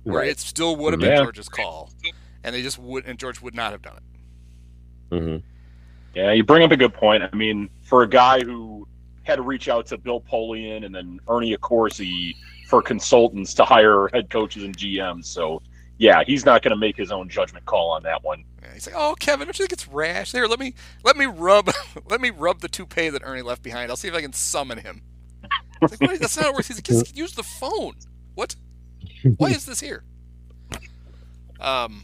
where 0.02 0.22
Right. 0.22 0.30
it 0.30 0.40
still 0.40 0.76
would 0.78 0.94
have 0.94 1.00
been 1.00 1.12
Yeah. 1.12 1.18
George's 1.22 1.48
call, 1.48 1.92
and 2.44 2.56
they 2.56 2.64
just 2.64 2.80
would 2.80 3.06
and 3.06 3.20
George 3.20 3.40
would 3.40 3.54
not 3.54 3.72
have 3.72 3.84
done 3.84 3.98
it. 3.98 5.14
Mm-hmm. 5.16 5.46
Yeah, 6.16 6.32
you 6.32 6.44
bring 6.44 6.64
up 6.64 6.72
a 6.72 6.76
good 6.78 6.92
point. 6.92 7.22
I 7.22 7.36
mean, 7.36 7.70
for 7.84 8.02
a 8.02 8.10
guy 8.10 8.40
who 8.40 8.88
had 9.22 9.36
to 9.36 9.44
reach 9.44 9.70
out 9.70 9.86
to 9.88 9.98
Bill 10.00 10.22
Polian 10.22 10.84
and 10.88 10.96
then 10.96 11.20
Ernie 11.30 11.56
Accorsi 11.56 12.34
for 12.68 12.82
consultants 12.82 13.54
to 13.54 13.64
hire 13.64 14.08
head 14.12 14.32
coaches 14.32 14.64
and 14.64 14.76
GMs, 14.76 15.26
so 15.26 15.62
yeah, 16.00 16.24
he's 16.26 16.44
not 16.48 16.64
going 16.64 16.72
to 16.72 16.78
make 16.78 16.98
his 16.98 17.12
own 17.12 17.30
judgment 17.30 17.64
call 17.68 17.92
on 17.92 18.02
that 18.02 18.24
one. 18.24 18.44
Yeah, 18.64 18.74
he's 18.74 18.88
like, 18.88 18.96
"Oh, 18.98 19.14
Kevin, 19.20 19.46
don't 19.46 19.60
you 19.60 19.66
think 19.66 19.74
it's 19.74 19.88
rash? 19.88 20.32
Here, 20.32 20.48
let 20.48 20.58
me 20.60 20.74
let 21.04 21.16
me 21.16 21.28
rub 21.28 21.70
let 22.10 22.20
me 22.20 22.32
rub 22.32 22.62
the 22.62 22.68
toupee 22.70 23.10
that 23.10 23.22
Ernie 23.24 23.44
left 23.44 23.62
behind. 23.62 23.92
I'll 23.92 23.98
see 23.98 24.08
if 24.08 24.16
I 24.16 24.22
can 24.22 24.34
summon 24.34 24.80
him." 24.80 25.04
Like, 25.80 26.02
"Wait, 26.02 26.20
that's 26.20 26.38
not 26.38 26.56
worth. 26.56 26.70
He's 26.70 26.78
like, 26.78 26.86
"Just 26.86 27.16
use 27.24 27.34
the 27.36 27.44
phone. 27.44 27.94
What? 28.36 28.56
Why 29.38 29.50
is 29.50 29.66
this 29.66 29.80
here? 29.80 30.04
Um. 31.60 32.04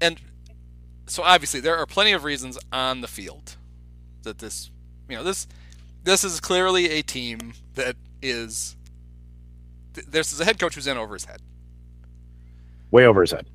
And 0.00 0.20
so 1.06 1.22
obviously 1.22 1.60
there 1.60 1.76
are 1.76 1.86
plenty 1.86 2.12
of 2.12 2.22
reasons 2.22 2.58
on 2.72 3.00
the 3.00 3.08
field 3.08 3.56
that 4.22 4.38
this, 4.38 4.70
you 5.08 5.16
know, 5.16 5.24
this 5.24 5.48
this 6.04 6.22
is 6.22 6.40
clearly 6.40 6.90
a 6.90 7.02
team 7.02 7.54
that 7.74 7.96
is. 8.22 8.76
This 10.06 10.32
is 10.32 10.38
a 10.40 10.44
head 10.44 10.60
coach 10.60 10.76
who's 10.76 10.86
in 10.86 10.96
over 10.96 11.14
his 11.14 11.24
head. 11.24 11.40
Way 12.92 13.06
over 13.06 13.22
his 13.22 13.32
head. 13.32 13.46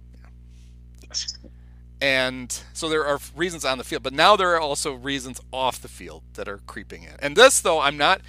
And 2.03 2.51
so 2.73 2.89
there 2.89 3.05
are 3.07 3.17
reasons 3.33 3.63
on 3.63 3.77
the 3.77 3.85
field, 3.85 4.03
but 4.03 4.11
now 4.11 4.35
there 4.35 4.53
are 4.55 4.59
also 4.59 4.93
reasons 4.93 5.39
off 5.53 5.81
the 5.81 5.87
field 5.87 6.23
that 6.33 6.49
are 6.49 6.57
creeping 6.67 7.03
in. 7.03 7.15
And 7.19 7.37
this, 7.37 7.61
though, 7.61 7.79
I'm 7.79 7.95
not. 7.95 8.19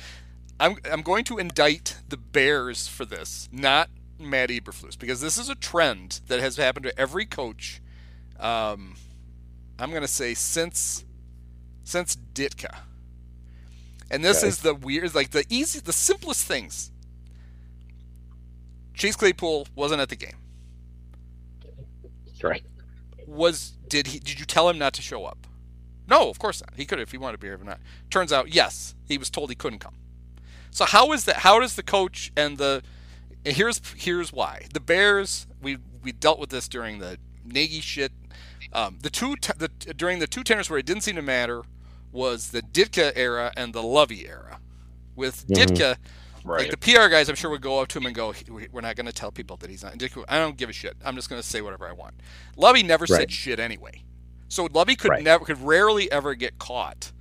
I'm 0.61 0.77
I'm 0.91 1.03
going 1.03 1.25
to 1.25 1.39
indict 1.39 1.97
the 2.09 2.17
Bears 2.17 2.87
for 2.87 3.05
this, 3.05 3.49
not 3.51 3.91
Matt 4.21 4.51
Eberflus, 4.51 4.97
because 4.97 5.21
this 5.21 5.37
is 5.37 5.49
a 5.49 5.57
trend 5.57 6.21
that 6.29 6.39
has 6.39 6.57
happened 6.57 6.85
to 6.85 6.97
every 6.97 7.27
coach. 7.27 7.83
Um, 8.39 8.95
I'm 9.81 9.91
going 9.91 10.03
to 10.03 10.09
say 10.09 10.35
since 10.35 11.05
since 11.83 12.17
Ditka. 12.33 12.79
And 14.09 14.25
this 14.25 14.45
Okay. 14.45 14.49
is 14.49 14.59
the 14.59 14.75
weird, 14.75 15.17
like 15.17 15.31
the 15.31 15.45
easy, 15.51 15.81
the 15.81 15.93
simplest 15.93 16.47
things. 16.47 16.93
Chase 18.95 19.17
Claypool 19.17 19.67
wasn't 19.75 20.01
at 20.01 20.11
the 20.11 20.17
game 20.17 20.37
Right. 22.43 22.65
Was 23.27 23.73
did 23.89 24.09
he 24.09 24.19
did 24.19 24.39
you 24.39 24.47
tell 24.47 24.69
him 24.69 24.79
not 24.79 24.93
to 24.95 25.03
show 25.03 25.25
up? 25.25 25.47
No, 26.07 26.29
of 26.29 26.39
course 26.39 26.61
not. 26.61 26.75
He 26.77 26.85
could 26.85 27.01
if 27.01 27.13
he 27.13 27.19
wanted 27.19 27.33
to 27.33 27.39
be 27.39 27.47
here 27.47 27.59
or 27.61 27.65
not. 27.65 27.81
Turns 28.11 28.33
out, 28.33 28.53
yes, 28.55 28.95
he 29.09 29.17
was 29.17 29.31
told 29.31 29.49
he 29.49 29.55
couldn't 29.57 29.79
come. 29.79 29.95
So 30.71 30.85
how 30.85 31.13
is 31.13 31.25
that? 31.25 31.37
How 31.39 31.59
does 31.61 31.77
the 31.77 31.83
coach 31.83 32.31
and 32.37 32.59
the 32.59 32.83
here's 33.45 33.81
here's 33.97 34.33
why 34.33 34.67
the 34.73 34.81
Bears 34.81 35.47
we 35.63 35.79
we 36.03 36.13
dealt 36.13 36.39
with 36.39 36.51
this 36.51 36.69
during 36.69 36.99
the 36.99 37.19
Nagy 37.45 37.81
shit. 37.81 38.13
Um, 38.73 38.99
the 39.03 39.11
two 39.11 39.37
the, 39.57 39.69
during 39.95 40.19
the 40.19 40.27
two 40.27 40.43
tenors 40.43 40.69
where 40.69 40.79
it 40.79 40.87
didn't 40.87 41.03
seem 41.03 41.17
to 41.17 41.23
matter 41.23 41.63
was 42.13 42.51
the 42.51 42.61
Ditka 42.63 43.13
era 43.15 43.53
and 43.57 43.73
the 43.73 43.83
Lovie 43.83 44.27
era. 44.29 44.59
With 45.17 45.47
Mhm. 45.47 45.55
Ditka, 45.57 45.97
Right. 46.45 46.61
like 46.61 46.71
the 46.71 46.77
PR 46.77 47.09
guys, 47.09 47.29
I'm 47.31 47.35
sure 47.37 47.51
would 47.51 47.63
go 47.63 47.79
up 47.81 47.89
to 47.89 47.99
him 47.99 48.05
and 48.07 48.15
go, 48.15 48.35
"We- 48.51 48.69
"We're 48.71 48.83
not 48.83 48.97
going 48.97 49.07
to 49.07 49.13
tell 49.13 49.33
people 49.33 49.57
that 49.57 49.71
he's 49.71 49.83
not." 49.83 49.95
Ditka, 49.97 50.25
I 50.29 50.39
don't 50.39 50.57
give 50.59 50.69
a 50.69 50.73
shit. 50.75 50.95
I'm 51.05 51.17
just 51.17 51.31
going 51.31 51.41
to 51.41 51.47
say 51.49 51.63
whatever 51.63 51.89
I 51.89 51.93
want. 51.93 52.15
Lovie 52.57 52.83
never 52.83 53.05
Right. 53.09 53.21
said 53.21 53.33
shit 53.33 53.59
anyway, 53.59 54.03
so 54.49 54.69
Lovie 54.73 54.95
could 54.95 55.11
Right. 55.11 55.23
never, 55.23 55.45
could 55.45 55.61
rarely 55.63 56.13
ever 56.13 56.35
get 56.35 56.59
caught 56.59 57.13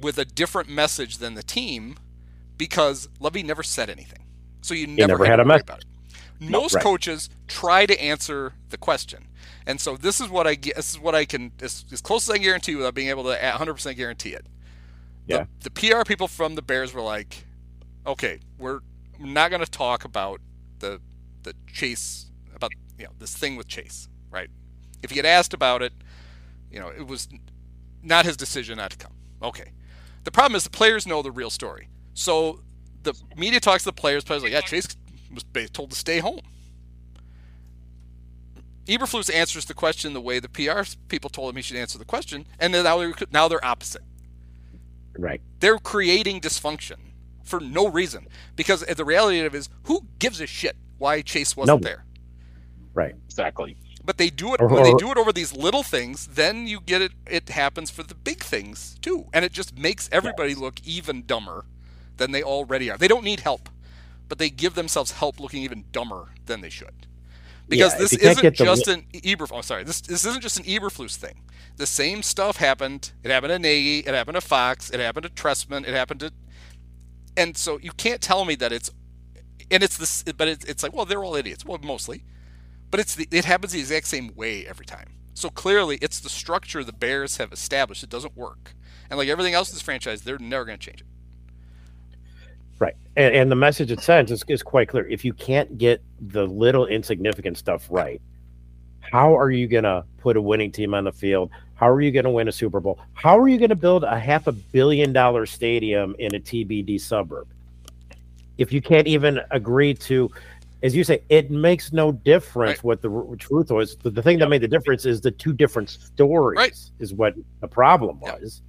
with 0.00 0.18
a 0.18 0.24
different 0.24 0.68
message 0.68 1.18
than 1.18 1.34
the 1.34 1.42
team 1.44 1.96
because 2.56 3.08
Lovie 3.20 3.42
never 3.44 3.62
said 3.62 3.88
anything. 3.88 4.24
So 4.62 4.74
you 4.74 4.86
never, 4.88 5.08
never 5.12 5.24
had, 5.24 5.30
had 5.32 5.36
to 5.36 5.42
a 5.42 5.46
worry 5.46 5.60
about 5.60 5.78
it. 5.80 5.84
Most 6.40 6.74
right. 6.74 6.82
coaches 6.82 7.28
try 7.46 7.86
to 7.86 8.00
answer 8.02 8.54
the 8.70 8.78
question, 8.78 9.28
and 9.66 9.80
so 9.80 9.96
this 9.96 10.20
is 10.20 10.28
what 10.28 10.46
I 10.46 10.54
get. 10.56 10.74
This 10.74 10.90
is 10.90 10.98
what 10.98 11.14
I 11.14 11.24
can 11.24 11.52
as, 11.62 11.84
as 11.92 12.00
close 12.00 12.24
as 12.28 12.30
I 12.30 12.34
can 12.34 12.44
guarantee 12.44 12.74
without 12.74 12.94
being 12.94 13.08
able 13.10 13.24
to 13.24 13.36
100% 13.38 13.94
guarantee 13.96 14.30
it. 14.30 14.46
Yeah. 15.26 15.44
The, 15.60 15.70
the 15.70 15.90
PR 15.90 16.02
people 16.04 16.26
from 16.28 16.54
the 16.56 16.62
Bears 16.62 16.92
were 16.94 17.02
like, 17.02 17.44
"Okay, 18.06 18.40
we're 18.58 18.80
not 19.18 19.50
going 19.50 19.64
to 19.64 19.70
talk 19.70 20.04
about 20.04 20.40
the 20.78 21.00
the 21.42 21.54
Chase 21.72 22.26
about 22.54 22.72
you 22.98 23.04
know 23.04 23.12
this 23.18 23.36
thing 23.36 23.56
with 23.56 23.68
Chase, 23.68 24.08
right? 24.30 24.50
If 25.02 25.10
he 25.10 25.16
had 25.16 25.26
asked 25.26 25.54
about 25.54 25.82
it, 25.82 25.92
you 26.70 26.78
know, 26.78 26.88
it 26.88 27.06
was 27.06 27.28
not 28.02 28.24
his 28.24 28.36
decision 28.36 28.78
not 28.78 28.90
to 28.92 28.96
come. 28.96 29.12
Okay. 29.42 29.72
The 30.24 30.30
problem 30.30 30.54
is 30.56 30.64
the 30.64 30.70
players 30.70 31.06
know 31.06 31.22
the 31.22 31.30
real 31.30 31.50
story. 31.50 31.88
So 32.12 32.60
the 33.02 33.14
media 33.36 33.60
talks 33.60 33.84
to 33.84 33.88
the 33.88 33.94
players. 33.94 34.24
Players 34.24 34.42
like, 34.42 34.52
yeah, 34.52 34.60
Chase 34.60 34.88
was 35.32 35.44
told 35.72 35.90
to 35.90 35.96
stay 35.96 36.18
home. 36.18 36.40
Eberflus 38.86 39.32
answers 39.32 39.66
the 39.66 39.74
question 39.74 40.12
the 40.12 40.20
way 40.20 40.40
the 40.40 40.48
PR 40.48 40.82
people 41.08 41.30
told 41.30 41.50
him 41.50 41.56
he 41.56 41.62
should 41.62 41.76
answer 41.76 41.96
the 41.96 42.04
question, 42.04 42.46
and 42.58 42.74
then 42.74 42.84
now 42.84 42.98
they're, 42.98 43.14
now 43.30 43.48
they're 43.48 43.64
opposite. 43.64 44.02
Right. 45.16 45.40
They're 45.60 45.78
creating 45.78 46.40
dysfunction 46.40 46.96
for 47.44 47.60
no 47.60 47.88
reason 47.88 48.26
because 48.56 48.80
the 48.84 49.04
reality 49.04 49.40
of 49.40 49.54
it 49.54 49.58
is, 49.58 49.68
who 49.84 50.06
gives 50.18 50.40
a 50.40 50.46
shit 50.46 50.76
why 50.98 51.22
Chase 51.22 51.56
wasn't 51.56 51.78
Nobody. 51.80 51.94
there? 51.94 52.04
Right. 52.92 53.14
exactly. 53.26 53.76
But 54.04 54.18
they 54.18 54.30
do 54.30 54.54
it 54.54 54.60
Or- 54.60 54.68
when 54.68 54.82
they 54.82 54.94
do 54.94 55.10
it 55.10 55.18
over 55.18 55.32
these 55.32 55.54
little 55.54 55.82
things. 55.82 56.26
Then 56.26 56.66
you 56.66 56.80
get 56.80 57.02
it. 57.02 57.12
It 57.26 57.48
happens 57.50 57.90
for 57.90 58.02
the 58.02 58.14
big 58.14 58.42
things 58.42 58.96
too, 59.02 59.26
and 59.32 59.44
it 59.44 59.52
just 59.52 59.78
makes 59.78 60.08
everybody 60.10 60.54
look 60.54 60.80
even 60.84 61.24
dumber 61.26 61.66
than 62.16 62.32
they 62.32 62.42
already 62.42 62.90
are. 62.90 62.96
They 62.98 63.08
don't 63.08 63.24
need 63.24 63.40
help, 63.40 63.68
but 64.28 64.38
they 64.38 64.50
give 64.50 64.74
themselves 64.74 65.12
help 65.12 65.38
looking 65.38 65.62
even 65.62 65.84
dumber 65.92 66.30
than 66.46 66.60
they 66.60 66.70
should. 66.70 67.06
Because 67.68 67.92
Yeah, 67.92 67.98
this 67.98 68.12
isn't 68.14 68.42
get 68.42 68.56
the 68.56 68.64
just 68.64 68.88
an 68.88 69.06
Eberflus. 69.12 69.52
Oh, 69.52 69.60
sorry, 69.60 69.84
this 69.84 70.00
this 70.00 70.24
isn't 70.24 70.42
just 70.42 70.58
an 70.58 70.64
Eberflus 70.64 71.14
thing. 71.16 71.42
The 71.76 71.86
same 71.86 72.22
stuff 72.22 72.56
happened. 72.56 73.12
It 73.22 73.30
happened 73.30 73.52
to 73.52 73.58
Nagy. 73.58 74.00
It 74.00 74.08
happened 74.14 74.34
to 74.34 74.40
Fox. 74.40 74.90
It 74.90 74.98
happened 74.98 75.24
to 75.24 75.30
Trestman. 75.30 75.86
It 75.86 75.94
happened 75.94 76.20
to, 76.20 76.32
and 77.40 77.56
so 77.56 77.78
you 77.78 77.92
can't 77.92 78.20
tell 78.20 78.44
me 78.44 78.54
that 78.56 78.72
it's, 78.72 78.90
and 79.70 79.82
it's 79.82 79.96
this. 79.96 80.22
But 80.22 80.48
it's, 80.48 80.64
it's 80.64 80.82
like, 80.82 80.94
well, 80.94 81.04
they're 81.04 81.24
all 81.24 81.34
idiots. 81.34 81.64
Well, 81.64 81.78
mostly 81.82 82.24
but 82.90 83.00
it's 83.00 83.14
the, 83.14 83.28
it 83.30 83.44
happens 83.44 83.72
the 83.72 83.80
exact 83.80 84.06
same 84.06 84.34
way 84.34 84.66
every 84.66 84.86
time. 84.86 85.14
So 85.34 85.48
clearly, 85.48 85.98
it's 86.02 86.20
the 86.20 86.28
structure 86.28 86.82
the 86.84 86.92
Bears 86.92 87.36
have 87.36 87.52
established. 87.52 88.02
It 88.02 88.10
doesn't 88.10 88.36
work, 88.36 88.74
and 89.08 89.18
like 89.18 89.28
everything 89.28 89.54
else 89.54 89.70
in 89.70 89.76
this 89.76 89.82
franchise, 89.82 90.22
they're 90.22 90.38
never 90.38 90.64
going 90.64 90.78
to 90.78 90.84
change 90.84 91.00
it. 91.00 91.06
Right. 92.78 92.94
And, 93.16 93.34
and 93.34 93.50
the 93.50 93.56
message 93.56 93.90
it 93.90 94.00
sends 94.00 94.32
is, 94.32 94.42
is 94.48 94.62
quite 94.62 94.88
clear. 94.88 95.06
If 95.06 95.24
you 95.24 95.34
can't 95.34 95.76
get 95.76 96.02
the 96.18 96.46
little 96.46 96.86
insignificant 96.86 97.58
stuff 97.58 97.86
right, 97.90 98.20
how 99.10 99.36
are 99.36 99.50
you 99.50 99.66
going 99.66 99.84
to 99.84 100.04
put 100.18 100.36
a 100.36 100.40
winning 100.42 100.70
team 100.70 100.94
on 100.94 101.04
the 101.04 101.12
field? 101.12 101.50
How 101.74 101.88
are 101.88 102.00
you 102.00 102.10
going 102.12 102.24
to 102.24 102.30
win 102.30 102.46
a 102.48 102.52
Super 102.52 102.78
Bowl? 102.80 102.98
How 103.14 103.38
are 103.38 103.48
you 103.48 103.58
going 103.58 103.70
to 103.70 103.76
build 103.76 104.04
a 104.04 104.18
half 104.18 104.46
a 104.46 104.52
billion 104.52 105.12
dollar 105.12 105.46
stadium 105.46 106.14
in 106.18 106.34
a 106.34 106.38
TBD 106.40 107.00
suburb? 107.00 107.48
If 108.58 108.72
you 108.72 108.82
can't 108.82 109.06
even 109.06 109.40
agree 109.50 109.94
to, 109.94 110.30
as 110.82 110.94
you 110.94 111.02
say, 111.02 111.22
it 111.30 111.50
makes 111.50 111.92
no 111.92 112.12
difference 112.12 112.78
Right. 112.78 112.84
what 112.84 113.02
the 113.02 113.10
r- 113.10 113.36
truth 113.36 113.70
was. 113.70 113.96
The, 113.96 114.10
the 114.10 114.22
thing 114.22 114.38
that 114.38 114.48
made 114.50 114.60
the 114.60 114.68
difference 114.68 115.06
is 115.06 115.20
the 115.22 115.30
two 115.30 115.54
different 115.54 115.88
stories, 115.88 116.58
Right. 116.58 116.78
is 116.98 117.14
what 117.14 117.34
the 117.60 117.68
problem 117.68 118.20
Yeah. 118.22 118.34
was. 118.38 118.62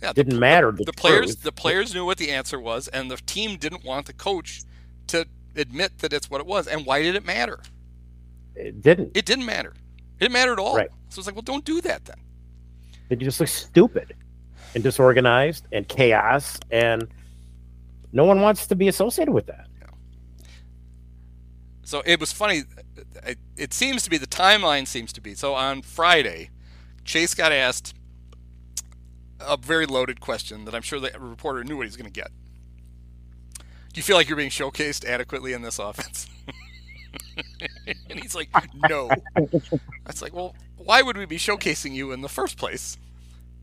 Yeah, 0.00 0.12
the, 0.12 0.22
Didn't 0.24 0.38
matter. 0.38 0.72
The, 0.72 0.84
the 0.84 0.92
players 0.92 1.36
the 1.36 1.52
players 1.52 1.92
knew 1.94 2.04
what 2.04 2.18
the 2.18 2.30
answer 2.30 2.60
was, 2.60 2.86
and 2.88 3.10
the 3.10 3.16
team 3.16 3.56
didn't 3.56 3.84
want 3.84 4.06
the 4.06 4.12
coach 4.12 4.62
to 5.08 5.26
admit 5.56 5.98
that 5.98 6.12
it's 6.12 6.30
what 6.30 6.40
it 6.40 6.46
was. 6.46 6.66
And 6.68 6.86
why 6.86 7.02
did 7.02 7.14
it 7.16 7.24
matter? 7.24 7.60
It 8.56 8.82
didn't. 8.82 9.16
It 9.16 9.24
didn't 9.26 9.46
matter. 9.46 9.70
It 9.70 10.20
didn't 10.20 10.32
matter 10.32 10.52
at 10.52 10.58
all. 10.58 10.76
Right. 10.76 10.90
So 11.08 11.20
it's 11.20 11.26
like, 11.26 11.36
well, 11.36 11.42
don't 11.42 11.64
do 11.64 11.80
that 11.82 12.04
then. 12.04 12.16
They 13.08 13.16
just 13.16 13.38
look 13.38 13.48
stupid 13.48 14.16
and 14.74 14.82
disorganized 14.82 15.66
and 15.72 15.86
chaos, 15.86 16.58
and 16.70 17.06
no 18.12 18.24
one 18.24 18.40
wants 18.40 18.66
to 18.66 18.74
be 18.74 18.88
associated 18.88 19.32
with 19.32 19.46
that. 19.46 19.66
So 21.86 22.02
it 22.04 22.18
was 22.18 22.32
funny. 22.32 22.64
It, 23.24 23.38
it 23.56 23.72
seems 23.72 24.02
to 24.02 24.10
be 24.10 24.18
the 24.18 24.26
timeline 24.26 24.88
seems 24.88 25.12
to 25.12 25.20
be 25.20 25.36
so 25.36 25.54
on 25.54 25.82
Friday, 25.82 26.50
Chase 27.04 27.32
got 27.32 27.52
asked 27.52 27.94
a 29.38 29.56
very 29.56 29.86
loaded 29.86 30.20
question 30.20 30.64
that 30.64 30.74
I'm 30.74 30.82
sure 30.82 30.98
the 30.98 31.12
reporter 31.16 31.62
knew 31.62 31.76
what 31.76 31.82
he 31.82 31.88
was 31.88 31.96
going 31.96 32.12
to 32.12 32.20
get. 32.20 32.32
Do 33.56 34.00
you 34.00 34.02
feel 34.02 34.16
like 34.16 34.28
you're 34.28 34.36
being 34.36 34.50
showcased 34.50 35.04
adequately 35.04 35.52
in 35.52 35.62
this 35.62 35.78
offense? 35.78 36.26
and 38.10 38.20
he's 38.20 38.34
like, 38.34 38.48
no. 38.88 39.10
That's 40.04 40.22
like, 40.22 40.34
well, 40.34 40.54
why 40.76 41.02
would 41.02 41.16
we 41.16 41.26
be 41.26 41.38
showcasing 41.38 41.92
you 41.92 42.12
in 42.12 42.22
the 42.22 42.28
first 42.28 42.58
place? 42.58 42.98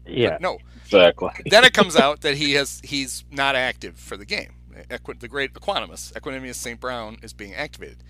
Yeah, 0.06 0.32
But 0.32 0.42
no. 0.42 0.58
Exactly. 0.86 1.32
Then 1.46 1.64
it 1.64 1.74
comes 1.74 1.96
out 1.96 2.22
that 2.22 2.38
he 2.38 2.54
has 2.54 2.82
he's 2.84 3.24
not 3.32 3.56
active 3.56 3.98
for 3.98 4.18
the 4.18 4.26
game. 4.26 4.54
Equi- 4.90 5.16
the 5.20 5.28
great 5.28 5.54
Equanimous, 5.54 6.12
Equanimous 6.14 6.56
St. 6.56 6.80
Brown, 6.80 7.18
is 7.22 7.34
being 7.34 7.54
activated. 7.54 8.04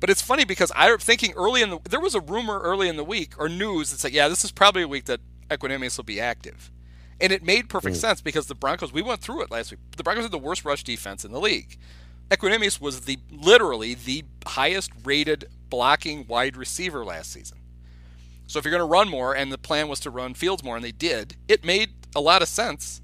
But 0.00 0.10
it's 0.10 0.20
funny 0.20 0.44
because 0.44 0.72
I 0.74 0.90
was 0.92 1.02
thinking 1.02 1.32
early 1.34 1.62
in 1.62 1.70
the 1.70 1.78
there 1.88 2.00
was 2.00 2.14
a 2.14 2.20
rumor 2.20 2.60
early 2.60 2.88
in 2.88 2.96
the 2.96 3.04
week 3.04 3.34
or 3.38 3.48
news 3.48 3.90
that 3.90 4.00
said, 4.00 4.12
yeah, 4.12 4.28
this 4.28 4.44
is 4.44 4.52
probably 4.52 4.82
a 4.82 4.88
week 4.88 5.04
that 5.06 5.20
Equanimous 5.48 5.96
will 5.96 6.04
be 6.04 6.20
active. 6.20 6.70
And 7.20 7.32
it 7.32 7.44
made 7.44 7.68
perfect 7.68 7.96
mm. 7.96 8.00
sense 8.00 8.20
because 8.20 8.46
the 8.46 8.54
Broncos, 8.56 8.92
we 8.92 9.00
went 9.00 9.20
through 9.20 9.42
it 9.42 9.50
last 9.50 9.70
week. 9.70 9.78
The 9.96 10.02
Broncos 10.02 10.24
had 10.24 10.32
the 10.32 10.38
worst 10.38 10.64
rush 10.64 10.82
defense 10.82 11.24
in 11.24 11.30
the 11.30 11.40
league. 11.40 11.78
Equanimous 12.32 12.80
was 12.80 13.02
the 13.02 13.18
literally 13.30 13.94
the 13.94 14.24
highest 14.46 14.90
rated 15.04 15.44
blocking 15.68 16.26
wide 16.26 16.56
receiver 16.56 17.04
last 17.04 17.30
season. 17.32 17.58
So 18.46 18.58
if 18.58 18.64
you're 18.64 18.72
going 18.72 18.80
to 18.80 18.84
run 18.92 19.08
more, 19.08 19.34
and 19.36 19.52
the 19.52 19.58
plan 19.58 19.88
was 19.88 20.00
to 20.00 20.10
run 20.10 20.34
Fields 20.34 20.64
more, 20.64 20.76
and 20.76 20.84
they 20.84 20.92
did, 20.92 21.36
it 21.48 21.64
made 21.64 21.90
a 22.14 22.20
lot 22.20 22.42
of 22.42 22.48
sense 22.48 23.00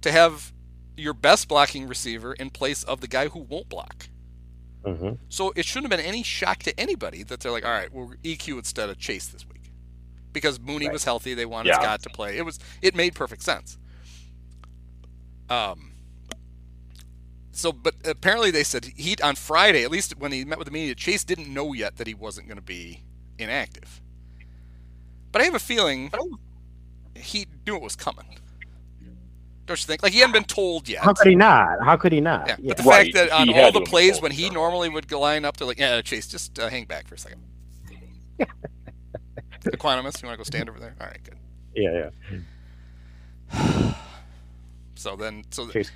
to 0.00 0.10
have 0.10 0.52
your 0.96 1.14
best 1.14 1.48
blocking 1.48 1.86
receiver 1.86 2.32
in 2.34 2.50
place 2.50 2.82
of 2.84 3.00
the 3.00 3.08
guy 3.08 3.28
who 3.28 3.40
won't 3.40 3.68
block. 3.68 4.08
Mhm. 4.84 5.18
So 5.28 5.52
it 5.56 5.64
shouldn't 5.64 5.90
have 5.92 5.98
been 5.98 6.06
any 6.06 6.22
shock 6.22 6.58
to 6.64 6.78
anybody 6.78 7.22
that 7.24 7.40
they're 7.40 7.52
like, 7.52 7.64
all 7.64 7.70
right, 7.70 7.92
we'll 7.92 8.12
EQ 8.22 8.58
instead 8.58 8.90
of 8.90 8.98
Chase 8.98 9.28
this 9.28 9.46
week, 9.48 9.70
because 10.32 10.58
Mooney 10.60 10.86
Right. 10.86 10.92
was 10.92 11.04
healthy. 11.04 11.34
They 11.34 11.46
wanted 11.46 11.68
Yeah. 11.70 11.80
Scott 11.80 12.02
to 12.02 12.10
play. 12.10 12.36
It 12.36 12.44
was 12.44 12.58
it 12.82 12.94
made 12.94 13.14
perfect 13.14 13.42
sense. 13.42 13.78
Um. 15.48 15.91
So, 17.52 17.70
but 17.72 17.94
apparently 18.04 18.50
they 18.50 18.64
said 18.64 18.86
he 18.96 19.16
on 19.22 19.36
Friday, 19.36 19.84
at 19.84 19.90
least 19.90 20.18
when 20.18 20.32
he 20.32 20.44
met 20.44 20.58
with 20.58 20.66
the 20.66 20.72
media, 20.72 20.94
Chase 20.94 21.22
didn't 21.22 21.52
know 21.52 21.72
yet 21.74 21.96
that 21.98 22.06
he 22.06 22.14
wasn't 22.14 22.48
going 22.48 22.56
to 22.56 22.62
be 22.62 23.02
inactive. 23.38 24.00
But 25.30 25.42
I 25.42 25.44
have 25.44 25.54
a 25.54 25.58
feeling 25.58 26.10
he 27.14 27.46
knew 27.66 27.76
it 27.76 27.82
was 27.82 27.94
coming. 27.96 28.38
Don't 29.66 29.78
you 29.80 29.86
think? 29.86 30.02
Like 30.02 30.12
he 30.12 30.18
hadn't 30.20 30.32
been 30.32 30.44
told 30.44 30.88
yet. 30.88 31.02
How 31.02 31.12
could 31.12 31.28
he 31.28 31.34
not? 31.36 31.78
How 31.84 31.96
could 31.96 32.12
he 32.12 32.20
not? 32.20 32.48
Yeah, 32.48 32.56
Yeah. 32.58 32.68
but 32.68 32.76
the 32.78 32.82
Right, 32.82 33.12
fact 33.12 33.14
that 33.14 33.30
on 33.30 33.48
he 33.48 33.54
all 33.54 33.70
the 33.70 33.80
plays 33.80 34.20
when 34.20 34.32
he 34.32 34.50
normally 34.50 34.88
would 34.88 35.10
line 35.12 35.44
up, 35.44 35.56
they're 35.56 35.66
like, 35.68 35.78
"Yeah, 35.78 36.00
Chase, 36.02 36.26
just 36.26 36.58
uh, 36.58 36.68
hang 36.68 36.86
back 36.86 37.06
for 37.06 37.14
a 37.14 37.18
second. 37.18 37.42
Equanimous, 39.66 40.20
you 40.22 40.26
want 40.26 40.34
to 40.34 40.38
go 40.38 40.42
stand 40.42 40.68
over 40.68 40.80
there? 40.80 40.94
All 41.00 41.06
right, 41.06 41.22
good. 41.22 41.36
yeah, 41.74 42.10
yeah. 43.52 43.92
So 44.94 45.16
then, 45.16 45.44
so 45.50 45.68
Chase. 45.68 45.90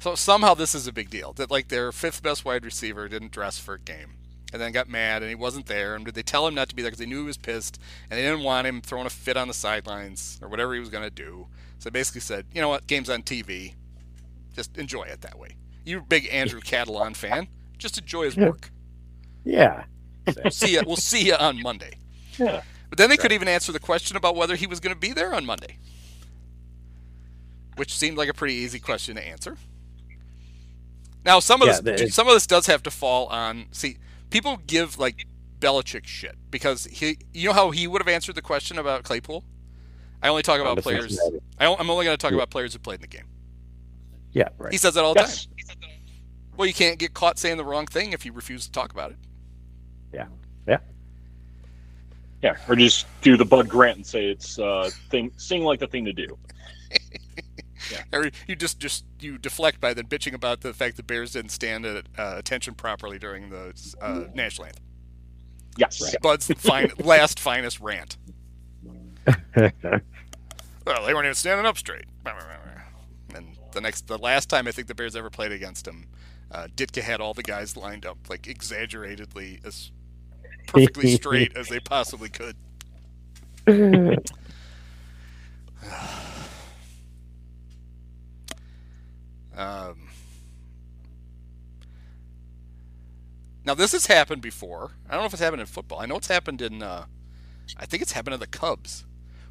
So 0.00 0.14
somehow 0.14 0.54
this 0.54 0.74
is 0.74 0.86
a 0.86 0.92
big 0.92 1.10
deal 1.10 1.32
that 1.34 1.50
like 1.50 1.68
their 1.68 1.90
fifth 1.90 2.22
best 2.22 2.44
wide 2.44 2.64
receiver 2.64 3.08
didn't 3.08 3.32
dress 3.32 3.58
for 3.58 3.74
a 3.74 3.80
game, 3.80 4.14
and 4.52 4.62
then 4.62 4.72
got 4.72 4.88
mad 4.88 5.22
and 5.22 5.28
he 5.28 5.34
wasn't 5.34 5.66
there. 5.66 5.94
And 5.94 6.04
did 6.04 6.14
they 6.14 6.22
tell 6.22 6.46
him 6.46 6.54
not 6.54 6.68
to 6.68 6.76
be 6.76 6.82
there 6.82 6.90
because 6.90 7.00
they 7.00 7.06
knew 7.06 7.20
he 7.20 7.26
was 7.26 7.36
pissed 7.36 7.80
and 8.10 8.18
they 8.18 8.22
didn't 8.22 8.44
want 8.44 8.66
him 8.66 8.80
throwing 8.80 9.06
a 9.06 9.10
fit 9.10 9.36
on 9.36 9.48
the 9.48 9.54
sidelines 9.54 10.38
or 10.40 10.48
whatever 10.48 10.74
he 10.74 10.80
was 10.80 10.88
going 10.88 11.04
to 11.04 11.10
do? 11.10 11.48
So 11.78 11.90
they 11.90 11.98
basically 11.98 12.20
said, 12.20 12.46
you 12.52 12.60
know 12.60 12.68
what, 12.68 12.86
game's 12.86 13.10
on 13.10 13.22
TV, 13.22 13.74
just 14.54 14.76
enjoy 14.78 15.04
it 15.04 15.20
that 15.22 15.38
way. 15.38 15.56
You're 15.84 16.00
a 16.00 16.04
big 16.04 16.28
Andrew 16.30 16.60
Catalon 16.64 17.16
fan, 17.16 17.48
just 17.76 17.98
enjoy 17.98 18.24
his 18.24 18.36
work. 18.36 18.70
Yeah. 19.44 19.84
We'll 20.26 20.50
see 20.50 20.74
you. 20.74 20.82
We'll 20.86 20.96
see 20.96 21.26
you 21.26 21.34
on 21.34 21.62
Monday. 21.62 21.94
Yeah. 22.38 22.62
But 22.88 22.98
then 22.98 23.10
they 23.10 23.16
could 23.16 23.32
even 23.32 23.48
answer 23.48 23.72
the 23.72 23.80
question 23.80 24.16
about 24.16 24.36
whether 24.36 24.56
he 24.56 24.66
was 24.66 24.80
going 24.80 24.94
to 24.94 24.98
be 24.98 25.12
there 25.12 25.34
on 25.34 25.44
Monday, 25.44 25.78
which 27.76 27.96
seemed 27.96 28.16
like 28.16 28.28
a 28.28 28.34
pretty 28.34 28.54
easy 28.54 28.78
question 28.78 29.16
to 29.16 29.26
answer. 29.26 29.56
Now, 31.28 31.40
some 31.40 31.60
of 31.60 31.68
Yeah, 31.68 31.80
this, 31.82 32.00
the- 32.00 32.08
some 32.08 32.26
of 32.26 32.32
this 32.32 32.46
does 32.46 32.64
have 32.68 32.82
to 32.84 32.90
fall 32.90 33.26
on. 33.26 33.66
See, 33.70 33.98
people 34.30 34.58
give 34.66 34.98
like 34.98 35.26
Belichick 35.60 36.06
shit 36.06 36.36
because 36.50 36.84
he, 36.86 37.18
you 37.34 37.48
know 37.48 37.52
how 37.52 37.70
he 37.70 37.86
would 37.86 38.00
have 38.00 38.08
answered 38.08 38.34
the 38.34 38.40
question 38.40 38.78
about 38.78 39.02
Claypool. 39.04 39.44
I 40.22 40.28
only 40.28 40.42
talk 40.42 40.58
about 40.58 40.78
players. 40.78 41.20
I 41.58 41.64
don't, 41.64 41.78
I'm 41.78 41.90
only 41.90 42.06
going 42.06 42.16
to 42.16 42.20
talk 42.20 42.30
Yeah. 42.30 42.38
about 42.38 42.48
players 42.48 42.72
who 42.72 42.78
played 42.78 42.94
in 42.94 43.00
the 43.02 43.08
game. 43.08 43.26
Yeah, 44.32 44.48
right. 44.56 44.72
He 44.72 44.78
says 44.78 44.94
that 44.94 45.04
all 45.04 45.12
the 45.12 45.20
Yes. 45.20 45.44
time. 45.44 45.54
Well, 46.56 46.66
you 46.66 46.72
can't 46.72 46.98
get 46.98 47.12
caught 47.12 47.38
saying 47.38 47.58
the 47.58 47.64
wrong 47.64 47.84
thing 47.84 48.14
if 48.14 48.24
you 48.24 48.32
refuse 48.32 48.64
to 48.64 48.72
talk 48.72 48.90
about 48.90 49.10
it. 49.10 49.18
Yeah. 50.14 50.28
Yeah. 50.66 50.78
Yeah, 52.42 52.56
or 52.68 52.74
just 52.74 53.04
do 53.20 53.36
the 53.36 53.44
Bud 53.44 53.68
Grant 53.68 53.98
and 53.98 54.06
say 54.06 54.30
it's 54.30 54.58
uh 54.58 54.88
thing 55.10 55.30
sing 55.36 55.62
like 55.62 55.78
the 55.78 55.88
thing 55.88 56.06
to 56.06 56.12
do. 56.14 56.38
Or 58.12 58.30
you 58.46 58.56
just 58.56 58.78
just 58.78 59.04
you 59.20 59.38
deflect 59.38 59.80
by 59.80 59.94
then 59.94 60.06
bitching 60.06 60.34
about 60.34 60.60
the 60.60 60.72
fact 60.72 60.96
the 60.96 61.02
Bears 61.02 61.32
didn't 61.32 61.50
stand 61.50 61.86
at 61.86 62.06
uh, 62.18 62.34
attention 62.36 62.74
properly 62.74 63.18
during 63.18 63.50
the 63.50 63.72
uh, 64.00 64.24
national 64.34 64.66
anthem. 64.66 64.84
Yes. 65.76 66.14
Bud's 66.22 66.48
fine, 66.58 66.90
last 66.98 67.38
finest 67.38 67.80
rant. 67.80 68.16
Well, 70.88 71.04
they 71.04 71.12
weren't 71.12 71.26
even 71.26 71.34
standing 71.34 71.66
up 71.66 71.76
straight. 71.76 72.06
And 73.34 73.58
the 73.72 73.80
next, 73.82 74.06
the 74.06 74.16
last 74.16 74.48
time 74.48 74.66
I 74.66 74.72
think 74.72 74.88
the 74.88 74.94
Bears 74.94 75.14
ever 75.14 75.28
played 75.28 75.52
against 75.52 75.86
him, 75.86 76.06
uh, 76.50 76.68
Ditka 76.74 77.02
had 77.02 77.20
all 77.20 77.34
the 77.34 77.42
guys 77.42 77.76
lined 77.76 78.06
up 78.06 78.16
like 78.30 78.46
exaggeratedly 78.46 79.60
as 79.66 79.92
perfectly 80.66 81.10
straight 81.14 81.54
as 81.54 81.68
they 81.68 81.78
possibly 81.78 82.30
could. 82.30 82.56
Um, 89.58 90.08
now 93.64 93.74
this 93.74 93.92
has 93.92 94.06
happened 94.06 94.40
before. 94.40 94.92
I 95.08 95.12
don't 95.12 95.22
know 95.22 95.26
if 95.26 95.32
it's 95.32 95.42
happened 95.42 95.60
in 95.60 95.66
football. 95.66 96.00
I 96.00 96.06
know 96.06 96.16
it's 96.16 96.28
happened 96.28 96.62
in. 96.62 96.82
Uh, 96.82 97.06
I 97.76 97.86
think 97.86 98.02
it's 98.02 98.12
happened 98.12 98.34
in 98.34 98.40
the 98.40 98.46
Cubs, 98.46 99.04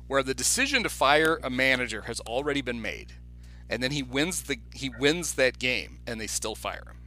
where 0.07 0.23
the 0.23 0.33
decision 0.33 0.83
to 0.83 0.89
fire 0.89 1.39
a 1.43 1.49
manager 1.49 2.03
has 2.03 2.19
already 2.21 2.61
been 2.61 2.81
made, 2.81 3.13
and 3.69 3.83
then 3.83 3.91
he 3.91 4.01
wins 4.01 4.43
the 4.43 4.59
he 4.73 4.89
wins 4.89 5.33
that 5.33 5.59
game, 5.59 5.99
and 6.07 6.19
they 6.19 6.27
still 6.27 6.55
fire 6.55 6.83
him. 6.87 6.97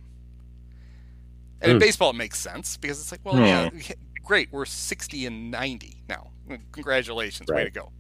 And 1.63 1.71
in 1.73 1.77
Hmm. 1.77 1.81
baseball, 1.81 2.11
it 2.11 2.17
makes 2.17 2.39
sense 2.39 2.77
because 2.77 3.01
it's 3.01 3.11
like, 3.13 3.21
well, 3.25 3.39
Hmm. 3.39 3.45
yeah, 3.79 3.95
great, 4.25 4.53
we're 4.53 4.67
sixty 4.67 5.27
and 5.27 5.51
ninety 5.51 6.03
now. 6.09 6.31
Congratulations, 6.73 7.49
way 7.49 7.65
to 7.65 7.71
go. 7.71 7.93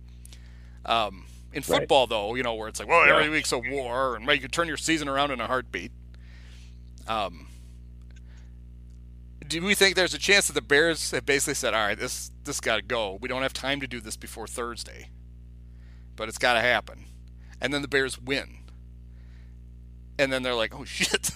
Um, 0.84 1.26
in 1.52 1.58
Right. 1.60 1.64
football, 1.80 2.06
though, 2.06 2.34
you 2.34 2.42
know 2.42 2.54
where 2.54 2.68
it's 2.68 2.78
like, 2.80 2.88
well, 2.88 3.02
every 3.08 3.24
Yeah. 3.24 3.30
week's 3.30 3.52
a 3.52 3.58
war, 3.58 4.16
and 4.16 4.24
you 4.30 4.38
can 4.38 4.50
turn 4.50 4.68
your 4.68 4.76
season 4.76 5.08
around 5.08 5.30
in 5.32 5.40
a 5.40 5.46
heartbeat. 5.46 5.92
Um, 7.08 7.48
do 9.46 9.62
we 9.64 9.74
think 9.74 9.96
there's 9.96 10.14
a 10.14 10.18
chance 10.18 10.46
that 10.46 10.52
the 10.52 10.62
Bears 10.62 11.10
have 11.10 11.26
basically 11.26 11.54
said, 11.54 11.74
"All 11.74 11.80
right, 11.86 11.98
this 11.98 12.30
this 12.44 12.60
got 12.60 12.76
to 12.76 12.82
go. 12.82 13.18
We 13.20 13.28
don't 13.28 13.42
have 13.42 13.52
time 13.52 13.80
to 13.80 13.86
do 13.88 14.00
this 14.00 14.16
before 14.16 14.46
Thursday, 14.46 15.10
but 16.14 16.28
it's 16.28 16.38
got 16.38 16.54
to 16.54 16.60
happen," 16.60 17.06
and 17.60 17.74
then 17.74 17.82
the 17.82 17.88
Bears 17.88 18.16
win, 18.20 18.58
and 20.18 20.32
then 20.32 20.42
they're 20.44 20.54
like, 20.54 20.72
"Oh 20.78 20.84
shit, 20.84 21.32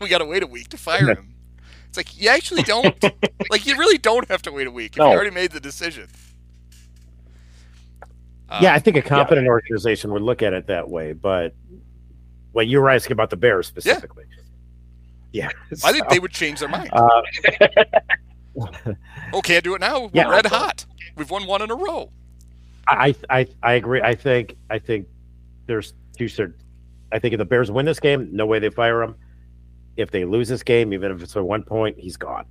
we 0.00 0.08
got 0.08 0.18
to 0.18 0.24
wait 0.24 0.42
a 0.42 0.46
week 0.46 0.68
to 0.68 0.78
fire 0.78 1.08
him." 1.08 1.34
It's 1.88 1.98
like 1.98 2.18
you 2.18 2.30
actually 2.30 2.62
don't, 2.62 2.96
like 3.50 3.66
you 3.66 3.76
really 3.76 3.98
don't 3.98 4.26
have 4.30 4.40
to 4.42 4.52
wait 4.52 4.66
a 4.66 4.70
week 4.70 4.92
if 4.92 4.98
No. 4.98 5.08
you 5.08 5.12
already 5.14 5.30
made 5.30 5.50
the 5.52 5.60
decision. 5.60 6.08
Yeah, 8.60 8.74
I 8.74 8.78
think 8.78 8.96
a 8.96 9.02
competent 9.02 9.46
organization 9.46 10.12
would 10.12 10.22
look 10.22 10.42
at 10.42 10.52
it 10.52 10.66
that 10.66 10.88
way, 10.88 11.12
but 11.12 11.54
well, 12.52 12.64
you 12.66 12.80
were 12.80 12.90
asking 12.90 13.12
about 13.12 13.30
the 13.30 13.36
Bears 13.36 13.66
specifically. 13.66 14.24
Yeah. 15.32 15.48
I 15.84 15.92
think 15.92 16.08
they 16.10 16.18
would 16.18 16.32
change 16.32 16.60
their 16.60 16.68
mind. 16.68 16.90
uh, 16.92 17.22
Oh, 19.32 19.40
can't 19.40 19.64
do 19.64 19.74
it 19.74 19.80
now. 19.80 20.02
We're 20.02 20.10
Yeah. 20.12 20.28
red 20.30 20.46
hot. 20.46 20.84
We've 21.16 21.30
won 21.30 21.46
one 21.46 21.62
in 21.62 21.70
a 21.70 21.74
row. 21.74 22.10
I, 22.86 23.14
I 23.30 23.46
I 23.62 23.74
agree. 23.74 24.02
I 24.02 24.14
think 24.14 24.56
I 24.68 24.78
think 24.78 25.06
there's 25.66 25.94
two 26.18 26.28
certain. 26.28 26.56
I 27.12 27.18
think 27.18 27.32
if 27.32 27.38
the 27.38 27.44
Bears 27.44 27.70
win 27.70 27.86
this 27.86 28.00
game, 28.00 28.28
no 28.32 28.44
way 28.44 28.58
they 28.58 28.70
fire 28.70 29.02
him. 29.02 29.14
If 29.96 30.10
they 30.10 30.24
lose 30.24 30.48
this 30.48 30.62
game, 30.62 30.92
even 30.92 31.12
if 31.12 31.22
it's 31.22 31.36
a 31.36 31.42
one 31.44 31.62
point, 31.62 31.98
he's 31.98 32.16
gone. 32.16 32.44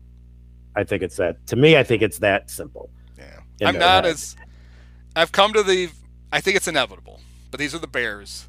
I 0.76 0.84
think 0.84 1.04
it's 1.04 1.18
that. 1.18 1.46
To 1.48 1.56
me, 1.56 1.76
I 1.78 1.84
think 1.84 2.02
it's 2.02 2.20
that 2.20 2.50
simple. 2.50 2.90
Yeah. 3.18 3.40
in 3.60 3.68
I'm 3.68 3.78
not 3.78 4.06
as. 4.06 4.36
I've 5.16 5.32
come 5.32 5.54
to 5.54 5.64
the. 5.64 5.90
I 6.32 6.40
think 6.42 6.56
it's 6.58 6.68
inevitable, 6.68 7.20
but 7.50 7.60
these 7.60 7.76
are 7.76 7.80
the 7.80 7.88
Bears. 7.88 8.48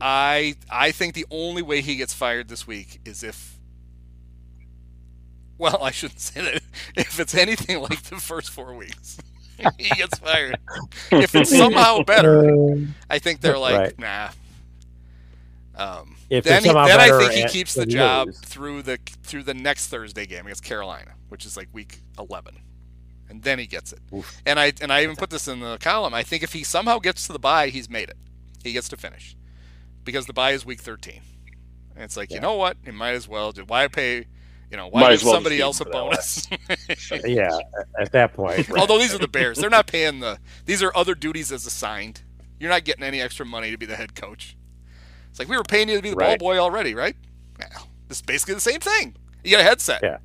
I 0.00 0.54
I 0.70 0.90
think 0.92 1.14
the 1.14 1.26
only 1.30 1.62
way 1.62 1.80
he 1.80 1.96
gets 1.96 2.14
fired 2.14 2.48
this 2.48 2.66
week 2.66 3.00
is 3.04 3.22
if. 3.22 3.56
Well, 5.58 5.82
I 5.82 5.90
shouldn't 5.90 6.20
say 6.20 6.40
that. 6.42 6.62
If 6.96 7.20
it's 7.20 7.34
anything 7.34 7.80
like 7.80 8.02
the 8.04 8.16
first 8.16 8.50
four 8.50 8.74
weeks, 8.74 9.18
he 9.78 9.90
gets 9.90 10.18
fired. 10.18 10.58
If 11.12 11.34
it's 11.34 11.54
somehow 11.56 12.02
better, 12.06 12.76
I 13.10 13.18
think 13.18 13.40
they're 13.40 13.58
like, 13.58 13.78
Right. 13.78 13.98
nah. 13.98 14.28
Um, 15.76 16.16
If 16.30 16.44
then 16.44 16.62
he, 16.64 16.68
then 16.72 16.76
I 16.78 17.10
think 17.18 17.32
he 17.32 17.44
keeps 17.48 17.74
the 17.74 17.86
job 17.86 18.28
lose. 18.28 18.40
through 18.40 18.82
the 18.82 18.98
through 19.22 19.44
the 19.44 19.54
next 19.54 19.86
Thursday 19.88 20.26
game 20.26 20.46
against 20.46 20.64
Carolina, 20.64 21.12
which 21.28 21.46
is 21.46 21.56
like 21.56 21.68
week 21.72 22.00
eleven, 22.18 22.56
and 23.30 23.42
then 23.42 23.58
he 23.58 23.66
gets 23.66 23.92
it. 23.92 24.00
Oof. 24.12 24.42
And 24.44 24.60
I 24.60 24.72
and 24.82 24.92
I 24.92 25.02
even 25.02 25.16
put 25.16 25.30
this 25.30 25.48
in 25.48 25.60
the 25.60 25.78
column. 25.78 26.12
I 26.12 26.22
think 26.22 26.42
if 26.42 26.52
he 26.52 26.62
somehow 26.64 26.98
gets 26.98 27.26
to 27.28 27.32
the 27.32 27.38
bye, 27.38 27.68
he's 27.68 27.88
made 27.88 28.10
it. 28.10 28.18
He 28.62 28.72
gets 28.72 28.88
to 28.90 28.96
finish 28.98 29.36
because 30.04 30.26
the 30.26 30.32
bye 30.34 30.50
is 30.52 30.66
week 30.66 30.80
thirteen. 30.80 31.22
And 31.94 32.04
it's 32.04 32.16
like 32.16 32.30
you 32.30 32.40
know 32.40 32.54
what? 32.56 32.76
He 32.84 32.90
might 32.90 33.12
as 33.12 33.26
well. 33.28 33.52
do- 33.52 33.64
Why 33.64 33.88
pay? 33.88 34.26
You 34.70 34.76
know, 34.76 34.86
why 34.88 35.10
give 35.12 35.24
well 35.24 35.34
somebody 35.34 35.60
else 35.60 35.80
a 35.80 35.84
leave 35.84 35.88
it 35.88 35.92
that 36.68 37.08
bonus? 37.08 37.24
Yeah, 37.26 37.58
at 37.98 38.12
that 38.12 38.34
point. 38.34 38.68
right. 38.68 38.80
Although 38.80 38.98
these 38.98 39.12
are 39.14 39.18
the 39.18 39.26
Bears, 39.26 39.58
they're 39.58 39.68
not 39.70 39.86
paying 39.88 40.20
the. 40.20 40.38
These 40.66 40.82
are 40.82 40.92
other 40.96 41.14
duties 41.16 41.50
as 41.50 41.66
assigned. 41.66 42.22
You're 42.60 42.70
not 42.70 42.84
getting 42.84 43.02
any 43.02 43.20
extra 43.20 43.44
money 43.46 43.70
to 43.72 43.78
be 43.78 43.86
the 43.86 43.96
head 43.96 44.14
coach. 44.14 44.56
It's 45.30 45.38
like 45.38 45.48
we 45.48 45.56
were 45.56 45.64
paying 45.64 45.88
you 45.88 45.96
to 45.96 46.02
be 46.02 46.10
the 46.10 46.16
Right. 46.16 46.38
ball 46.38 46.52
boy 46.54 46.58
already, 46.58 46.94
right? 46.94 47.16
Well, 47.58 47.88
this 48.08 48.18
is 48.18 48.22
basically 48.22 48.54
the 48.54 48.60
same 48.60 48.80
thing. 48.80 49.16
You 49.42 49.52
got 49.52 49.60
a 49.60 49.64
headset. 49.64 50.00
Yeah. 50.02 50.18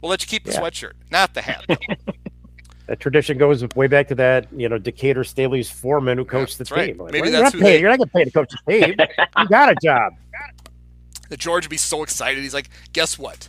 We'll 0.00 0.08
let 0.10 0.22
you 0.22 0.28
keep 0.28 0.44
the 0.44 0.52
Yeah. 0.52 0.60
sweatshirt, 0.60 0.92
not 1.10 1.34
the 1.34 1.42
hat. 1.42 1.64
though. 2.90 2.94
that 2.94 3.00
tradition 3.00 3.38
goes 3.38 3.64
way 3.76 3.86
back 3.86 4.08
to 4.08 4.14
that, 4.16 4.46
you 4.56 4.68
know, 4.68 4.78
Decatur 4.78 5.24
Staley's 5.24 5.70
foreman 5.70 6.18
who 6.18 6.24
coached 6.24 6.58
the 6.58 6.64
that's 6.64 6.70
right. 6.72 6.86
team. 6.88 6.98
Like, 6.98 7.12
Maybe 7.12 7.30
well, 7.30 7.42
that's 7.42 7.54
you're 7.54 7.62
not, 7.62 7.66
paid, 7.66 7.74
they- 7.76 7.80
you're 7.80 7.90
not 7.90 7.98
getting 7.98 8.10
paid 8.10 8.24
to 8.24 8.30
coach 8.32 8.52
the 8.66 8.72
team. 8.72 8.94
you 9.38 9.48
got 9.48 9.70
a 9.70 9.76
job. 9.82 10.14
The 11.28 11.36
George 11.36 11.64
would 11.66 11.70
be 11.70 11.76
so 11.76 12.02
excited. 12.02 12.42
He's 12.42 12.54
like, 12.54 12.68
guess 12.92 13.18
what? 13.18 13.48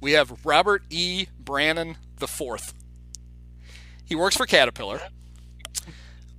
We 0.00 0.12
have 0.12 0.44
Robert 0.46 0.82
E. 0.90 1.26
Brannon 1.38 1.96
the 2.18 2.26
fourth. 2.28 2.72
He 4.04 4.14
works 4.16 4.36
for 4.36 4.46
Caterpillar, 4.46 5.00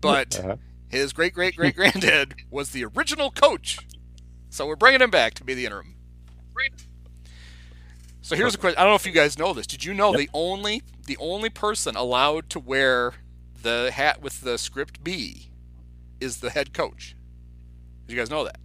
but 0.01 0.39
Uh-huh. 0.39 0.55
his 0.89 1.13
great 1.13 1.33
great 1.33 1.55
great 1.55 1.75
granddad 1.75 2.33
was 2.49 2.71
the 2.71 2.83
original 2.85 3.29
coach. 3.31 3.77
So 4.49 4.65
we're 4.65 4.75
bringing 4.75 5.01
him 5.01 5.11
back 5.11 5.35
to 5.35 5.43
be 5.43 5.53
the 5.53 5.65
interim. 5.65 5.95
So 8.29 8.35
here's 8.35 8.53
a 8.53 8.59
question. 8.59 8.77
I 8.77 8.83
don't 8.83 8.91
know 8.91 8.95
if 8.95 9.07
you 9.07 9.11
guys 9.11 9.39
know 9.39 9.53
this. 9.53 9.65
Did 9.65 9.83
you 9.83 9.91
know 9.91 10.15
the 10.15 10.29
only 10.35 10.83
the 11.07 11.17
only 11.17 11.49
person 11.49 11.95
allowed 11.95 12.47
to 12.51 12.59
wear 12.59 13.13
the 13.63 13.89
hat 13.91 14.21
with 14.21 14.41
the 14.41 14.59
script 14.59 15.03
B 15.03 15.49
is 16.21 16.37
the 16.39 16.51
head 16.51 16.71
coach? 16.71 17.15
Did 18.05 18.13
you 18.13 18.19
guys 18.19 18.29
know 18.29 18.43
that? 18.43 18.59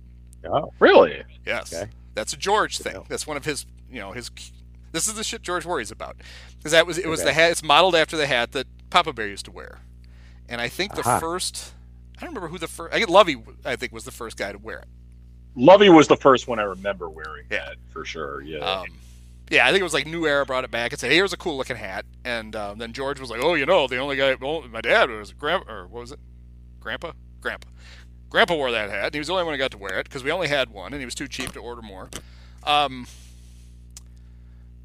Oh, 0.44 0.70
Really? 0.80 1.22
Yes. 1.46 1.72
Okay. 1.72 1.90
That's 2.12 2.34
a 2.34 2.36
George 2.36 2.76
thing. 2.78 3.06
That's 3.08 3.26
one 3.26 3.38
of 3.38 3.46
his, 3.46 3.64
you 3.90 4.00
know, 4.00 4.12
his. 4.12 4.30
This 4.92 5.08
is 5.08 5.14
the 5.14 5.24
shit 5.24 5.40
George 5.40 5.64
worries 5.64 5.90
about, 5.90 6.18
because 6.58 6.72
that 6.72 6.86
was 6.86 6.98
it 6.98 7.06
was 7.08 7.20
Okay. 7.20 7.30
the 7.30 7.32
hat. 7.32 7.50
It's 7.50 7.62
modeled 7.62 7.94
after 7.94 8.18
the 8.18 8.26
hat 8.26 8.52
that 8.52 8.66
Papa 8.90 9.14
Bear 9.14 9.28
used 9.28 9.46
to 9.46 9.50
wear, 9.50 9.80
and 10.46 10.60
I 10.60 10.68
think 10.68 10.92
the 10.94 11.00
Aha. 11.00 11.20
first. 11.20 11.72
I 12.18 12.20
don't 12.20 12.34
remember 12.34 12.48
who 12.48 12.58
the 12.58 12.68
first. 12.68 12.92
I 12.94 12.98
think 12.98 13.08
Lovie, 13.08 13.42
I 13.64 13.76
think, 13.76 13.92
was 13.94 14.04
the 14.04 14.10
first 14.12 14.36
guy 14.36 14.52
to 14.52 14.58
wear 14.58 14.80
it. 14.80 14.88
Lovie 15.56 15.88
was 15.88 16.06
the 16.06 16.16
first 16.18 16.48
one 16.48 16.58
I 16.58 16.64
remember 16.64 17.08
wearing 17.08 17.46
Yeah. 17.50 17.64
that 17.64 17.76
for 17.88 18.04
sure. 18.04 18.42
Yeah. 18.42 18.58
Um, 18.58 18.88
yeah, 19.50 19.66
I 19.66 19.70
think 19.70 19.80
it 19.80 19.84
was 19.84 19.94
like 19.94 20.06
New 20.06 20.26
Era 20.26 20.46
brought 20.46 20.64
it 20.64 20.70
back 20.70 20.92
and 20.92 21.00
said, 21.00 21.10
"Hey, 21.10 21.16
here's 21.16 21.32
a 21.32 21.36
cool 21.36 21.56
looking 21.56 21.76
hat." 21.76 22.04
And 22.24 22.56
um, 22.56 22.78
then 22.78 22.92
George 22.92 23.20
was 23.20 23.30
like, 23.30 23.42
"Oh, 23.42 23.54
you 23.54 23.66
know, 23.66 23.86
the 23.86 23.98
only 23.98 24.16
guy, 24.16 24.34
well, 24.34 24.62
my 24.62 24.80
dad 24.80 25.10
was 25.10 25.32
grandpa, 25.32 25.70
or 25.70 25.86
what 25.86 26.00
was 26.00 26.12
it, 26.12 26.18
grandpa, 26.80 27.12
grandpa, 27.40 27.68
grandpa 28.30 28.54
wore 28.54 28.70
that 28.70 28.90
hat. 28.90 29.06
And 29.06 29.14
he 29.14 29.20
was 29.20 29.28
the 29.28 29.34
only 29.34 29.44
one 29.44 29.54
who 29.54 29.58
got 29.58 29.70
to 29.72 29.78
wear 29.78 29.98
it 29.98 30.04
because 30.04 30.24
we 30.24 30.30
only 30.30 30.48
had 30.48 30.70
one, 30.70 30.92
and 30.92 31.00
he 31.00 31.04
was 31.04 31.14
too 31.14 31.28
cheap 31.28 31.52
to 31.52 31.60
order 31.60 31.82
more." 31.82 32.10
Um, 32.64 33.06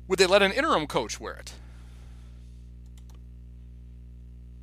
would 0.08 0.20
they 0.20 0.26
let 0.26 0.42
an 0.42 0.52
interim 0.52 0.88
coach 0.88 1.20
wear 1.20 1.36
it? 1.36 1.54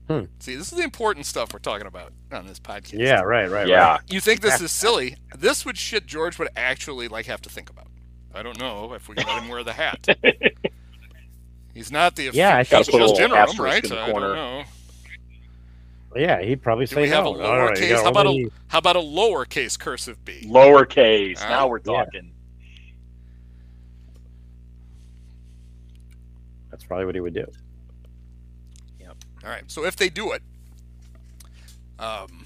Hmm. 0.08 0.24
See, 0.38 0.54
this 0.54 0.70
is 0.70 0.78
the 0.78 0.84
important 0.84 1.26
stuff 1.26 1.52
we're 1.52 1.58
talking 1.58 1.86
about 1.86 2.12
on 2.30 2.46
this 2.46 2.60
podcast. 2.60 2.98
Yeah, 2.98 3.22
right, 3.22 3.50
right, 3.50 3.66
yeah. 3.66 3.92
right. 3.92 4.00
You 4.08 4.20
think 4.20 4.40
this 4.40 4.60
is 4.60 4.70
silly? 4.70 5.16
This 5.36 5.64
would 5.64 5.78
shit 5.78 6.06
George 6.06 6.38
would 6.38 6.48
actually 6.56 7.08
like 7.08 7.26
have 7.26 7.42
to 7.42 7.48
think 7.48 7.70
about. 7.70 7.85
I 8.36 8.42
don't 8.42 8.58
know 8.58 8.92
if 8.92 9.08
we 9.08 9.14
can 9.14 9.26
let 9.26 9.42
him 9.42 9.48
wear 9.48 9.64
the 9.64 9.72
hat. 9.72 10.06
He's 11.74 11.90
not 11.90 12.14
the 12.16 12.30
Yeah, 12.32 12.56
I 12.56 12.64
think- 12.64 12.86
Gotta 12.86 12.92
put 12.92 13.00
a 13.00 13.04
just 13.06 13.20
little 13.20 13.38
interim, 13.38 13.64
right? 13.64 13.82
in 13.82 13.90
the 13.90 14.00
I 14.00 14.12
don't 14.12 14.20
know. 14.34 14.64
Yeah, 16.14 16.40
he'd 16.40 16.62
probably 16.62 16.86
Do 16.86 16.94
say 16.94 17.02
we 17.02 17.08
have 17.10 17.24
no. 17.24 17.34
a 17.34 17.38
No, 17.38 17.66
no, 17.74 17.78
you 17.78 17.94
how 17.96 18.08
about 18.08 18.26
a 18.26 18.50
how 18.68 18.78
about 18.78 18.96
a 18.96 19.00
lowercase 19.00 19.78
cursive 19.78 20.24
b? 20.24 20.46
Lowercase. 20.46 21.44
Uh, 21.44 21.48
now 21.50 21.66
we're 21.68 21.78
yeah. 21.84 22.04
talking. 22.04 22.32
That's 26.70 26.84
probably 26.84 27.04
what 27.04 27.14
he 27.14 27.20
would 27.20 27.34
do. 27.34 27.46
Yep. 28.98 29.16
All 29.44 29.50
right. 29.50 29.64
So 29.66 29.84
if 29.84 29.96
they 29.96 30.08
do 30.08 30.32
it, 30.32 30.42
um, 31.98 32.28
who, 32.28 32.45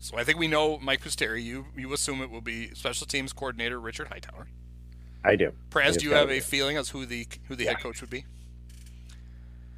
so 0.00 0.16
I 0.18 0.24
think 0.24 0.38
we 0.38 0.48
know 0.48 0.78
Mike 0.78 1.00
Pusateri. 1.02 1.42
You 1.42 1.66
you 1.76 1.92
assume 1.92 2.20
it 2.22 2.30
will 2.30 2.40
be 2.40 2.74
special 2.74 3.06
teams 3.06 3.32
coordinator 3.32 3.80
Richard 3.80 4.08
Hightower. 4.08 4.46
I 5.24 5.36
do. 5.36 5.52
Praz, 5.70 5.84
Yes, 5.84 5.96
do 5.98 6.06
you 6.06 6.14
have 6.14 6.28
do. 6.28 6.34
a 6.34 6.40
feeling 6.40 6.76
as 6.76 6.88
who 6.90 7.06
the 7.06 7.26
who 7.48 7.54
the 7.56 7.66
head 7.66 7.80
coach 7.80 8.00
would 8.00 8.10
be? 8.10 8.24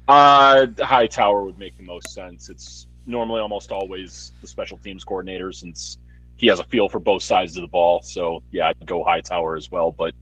Uh, 0.07 0.67
Hightower 0.79 1.43
would 1.43 1.57
make 1.57 1.75
the 1.77 1.83
most 1.83 2.13
sense. 2.13 2.49
It's 2.49 2.87
normally 3.07 3.41
almost 3.41 3.71
always 3.71 4.31
the 4.41 4.47
special 4.47 4.77
teams 4.77 5.03
coordinator 5.03 5.51
since 5.51 5.97
he 6.37 6.47
has 6.47 6.59
a 6.59 6.63
feel 6.65 6.89
for 6.89 6.99
both 6.99 7.23
sides 7.23 7.55
of 7.57 7.61
the 7.61 7.67
ball. 7.67 8.01
So 8.01 8.43
yeah, 8.51 8.69
I'd 8.69 8.85
go 8.85 9.03
Hightower 9.03 9.55
as 9.55 9.71
well. 9.71 9.91
But 9.91 10.13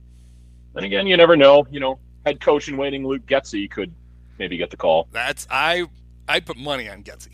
then 0.74 0.84
again, 0.86 1.07
you 1.07 1.17
never 1.17 1.36
know. 1.36 1.65
You 1.69 1.80
know, 1.80 1.99
head 2.26 2.39
coach 2.39 2.67
in 2.67 2.78
waiting 2.78 3.05
Luke 3.05 3.26
Getsy 3.26 3.69
could 3.69 3.93
maybe 4.39 4.57
get 4.57 4.69
the 4.69 4.78
call. 4.78 5.07
That's 5.11 5.47
I 5.49 5.86
I'd 6.28 6.45
put 6.45 6.57
money 6.57 6.88
on 6.88 7.03
Getsy. 7.03 7.30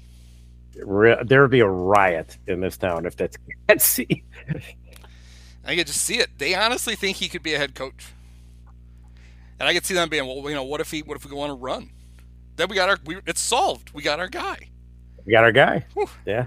Re- 0.76 1.18
there 1.26 1.42
would 1.42 1.52
be 1.52 1.60
a 1.62 1.68
riot 1.68 2.38
in 2.48 2.60
this 2.62 2.78
town 2.78 3.06
if 3.06 3.16
that's 3.16 3.38
Getsy. 3.70 4.24
I 5.66 5.76
could 5.76 5.88
just 5.88 6.02
see 6.02 6.16
it. 6.20 6.30
They 6.38 6.56
honestly 6.56 6.96
think 6.96 7.18
he 7.18 7.28
could 7.28 7.44
be 7.44 7.54
a 7.54 7.58
head 7.58 7.76
coach, 7.76 8.08
and 9.60 9.68
I 9.68 9.74
could 9.74 9.86
see 9.86 9.94
them 9.94 10.10
being, 10.10 10.26
well, 10.26 10.38
you 10.50 10.56
know, 10.56 10.64
what 10.64 10.82
if 10.82 10.90
he, 10.92 11.02
what 11.02 11.18
if 11.18 11.26
we 11.26 11.32
go 11.32 11.42
on 11.42 11.50
a 11.50 11.56
run? 11.56 11.92
Then 12.56 12.70
we 12.70 12.76
got 12.76 12.90
our, 12.90 12.98
we, 13.06 13.18
it's 13.26 13.42
solved. 13.42 13.92
We 13.94 14.02
got 14.04 14.20
our 14.20 14.28
guy. 14.28 14.70
We 15.26 15.32
got 15.32 15.44
our 15.44 15.52
guy. 15.52 15.86
Whew. 15.94 16.10
Yeah. 16.26 16.46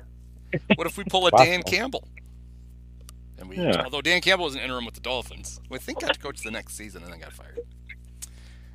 What 0.74 0.86
if 0.86 0.96
we 0.98 1.04
pull 1.04 1.26
a 1.26 1.30
Dan 1.30 1.62
Campbell? 1.62 2.06
And 3.38 3.48
we, 3.48 3.56
Yeah. 3.56 3.82
although 3.84 4.02
Dan 4.02 4.20
Campbell 4.20 4.44
was 4.46 4.54
an 4.54 4.60
interim 4.60 4.84
with 4.84 4.94
the 4.94 5.00
Dolphins, 5.00 5.60
we 5.70 5.78
think 5.78 6.00
got 6.00 6.12
to 6.14 6.20
coach 6.20 6.42
the 6.42 6.50
next 6.50 6.74
season 6.74 7.02
and 7.02 7.12
then 7.12 7.20
got 7.20 7.32
fired. 7.32 7.58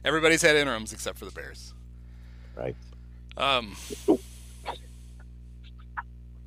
Everybody's 0.04 0.42
had 0.42 0.56
interims 0.56 0.94
except 0.94 1.18
for 1.20 1.26
the 1.26 1.32
Bears. 1.32 1.74
Right. 2.56 2.76
Um, 3.38 3.76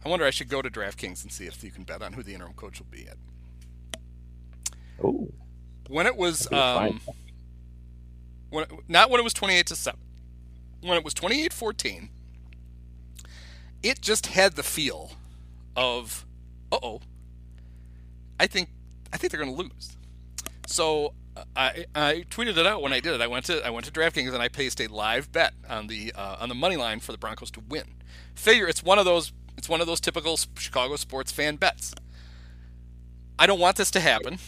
I 0.04 0.08
wonder. 0.08 0.24
I 0.24 0.30
should 0.30 0.48
go 0.48 0.62
to 0.62 0.70
DraftKings 0.70 1.22
and 1.22 1.30
see 1.32 1.46
if 1.46 1.62
you 1.62 1.70
can 1.70 1.84
bet 1.84 2.02
on 2.02 2.14
who 2.14 2.22
the 2.22 2.34
interim 2.34 2.54
coach 2.54 2.78
will 2.80 2.86
be 2.90 3.06
at. 3.06 3.16
Oh, 5.02 5.28
when 5.88 6.06
it 6.06 6.16
was 6.16 6.40
That'd 6.50 6.92
be 6.92 6.98
fine. 6.98 7.00
um, 7.08 7.14
when 8.50 8.66
not 8.88 9.10
when 9.10 9.20
it 9.20 9.24
was 9.24 9.32
28 9.34 9.66
to 9.66 9.76
7 9.76 9.98
when 10.82 10.96
it 10.96 11.04
was 11.04 11.14
28-14 11.14 12.08
it 13.82 14.00
just 14.00 14.26
had 14.28 14.54
the 14.56 14.62
feel 14.62 15.12
of 15.76 16.24
uh-oh 16.72 17.00
i 18.38 18.46
think 18.46 18.68
i 19.12 19.16
think 19.16 19.30
they're 19.32 19.40
going 19.42 19.54
to 19.54 19.62
lose 19.62 19.96
so 20.66 21.14
uh, 21.36 21.44
I, 21.56 21.84
I 21.94 22.24
tweeted 22.28 22.56
it 22.56 22.66
out 22.66 22.82
when 22.82 22.92
I 22.92 22.98
did 22.98 23.12
it. 23.14 23.20
I 23.20 23.28
went 23.28 23.44
to 23.46 23.64
I 23.64 23.70
went 23.70 23.86
to 23.86 23.92
DraftKings 23.92 24.32
and 24.34 24.42
I 24.42 24.48
placed 24.48 24.80
a 24.80 24.88
live 24.88 25.30
bet 25.30 25.52
on 25.68 25.86
the 25.86 26.12
uh, 26.14 26.36
on 26.40 26.48
the 26.48 26.56
money 26.56 26.76
line 26.76 26.98
for 26.98 27.12
the 27.12 27.18
Broncos 27.18 27.52
to 27.52 27.60
win. 27.68 27.84
Figure 28.34 28.66
it's 28.66 28.82
one 28.82 28.98
of 28.98 29.04
those 29.04 29.30
it's 29.60 29.68
one 29.68 29.82
of 29.82 29.86
those 29.86 30.00
typical 30.00 30.38
Chicago 30.56 30.96
sports 30.96 31.30
fan 31.30 31.56
bets. 31.56 31.94
I 33.38 33.46
don't 33.46 33.60
want 33.60 33.76
this 33.76 33.90
to 33.90 34.00
happen. 34.00 34.38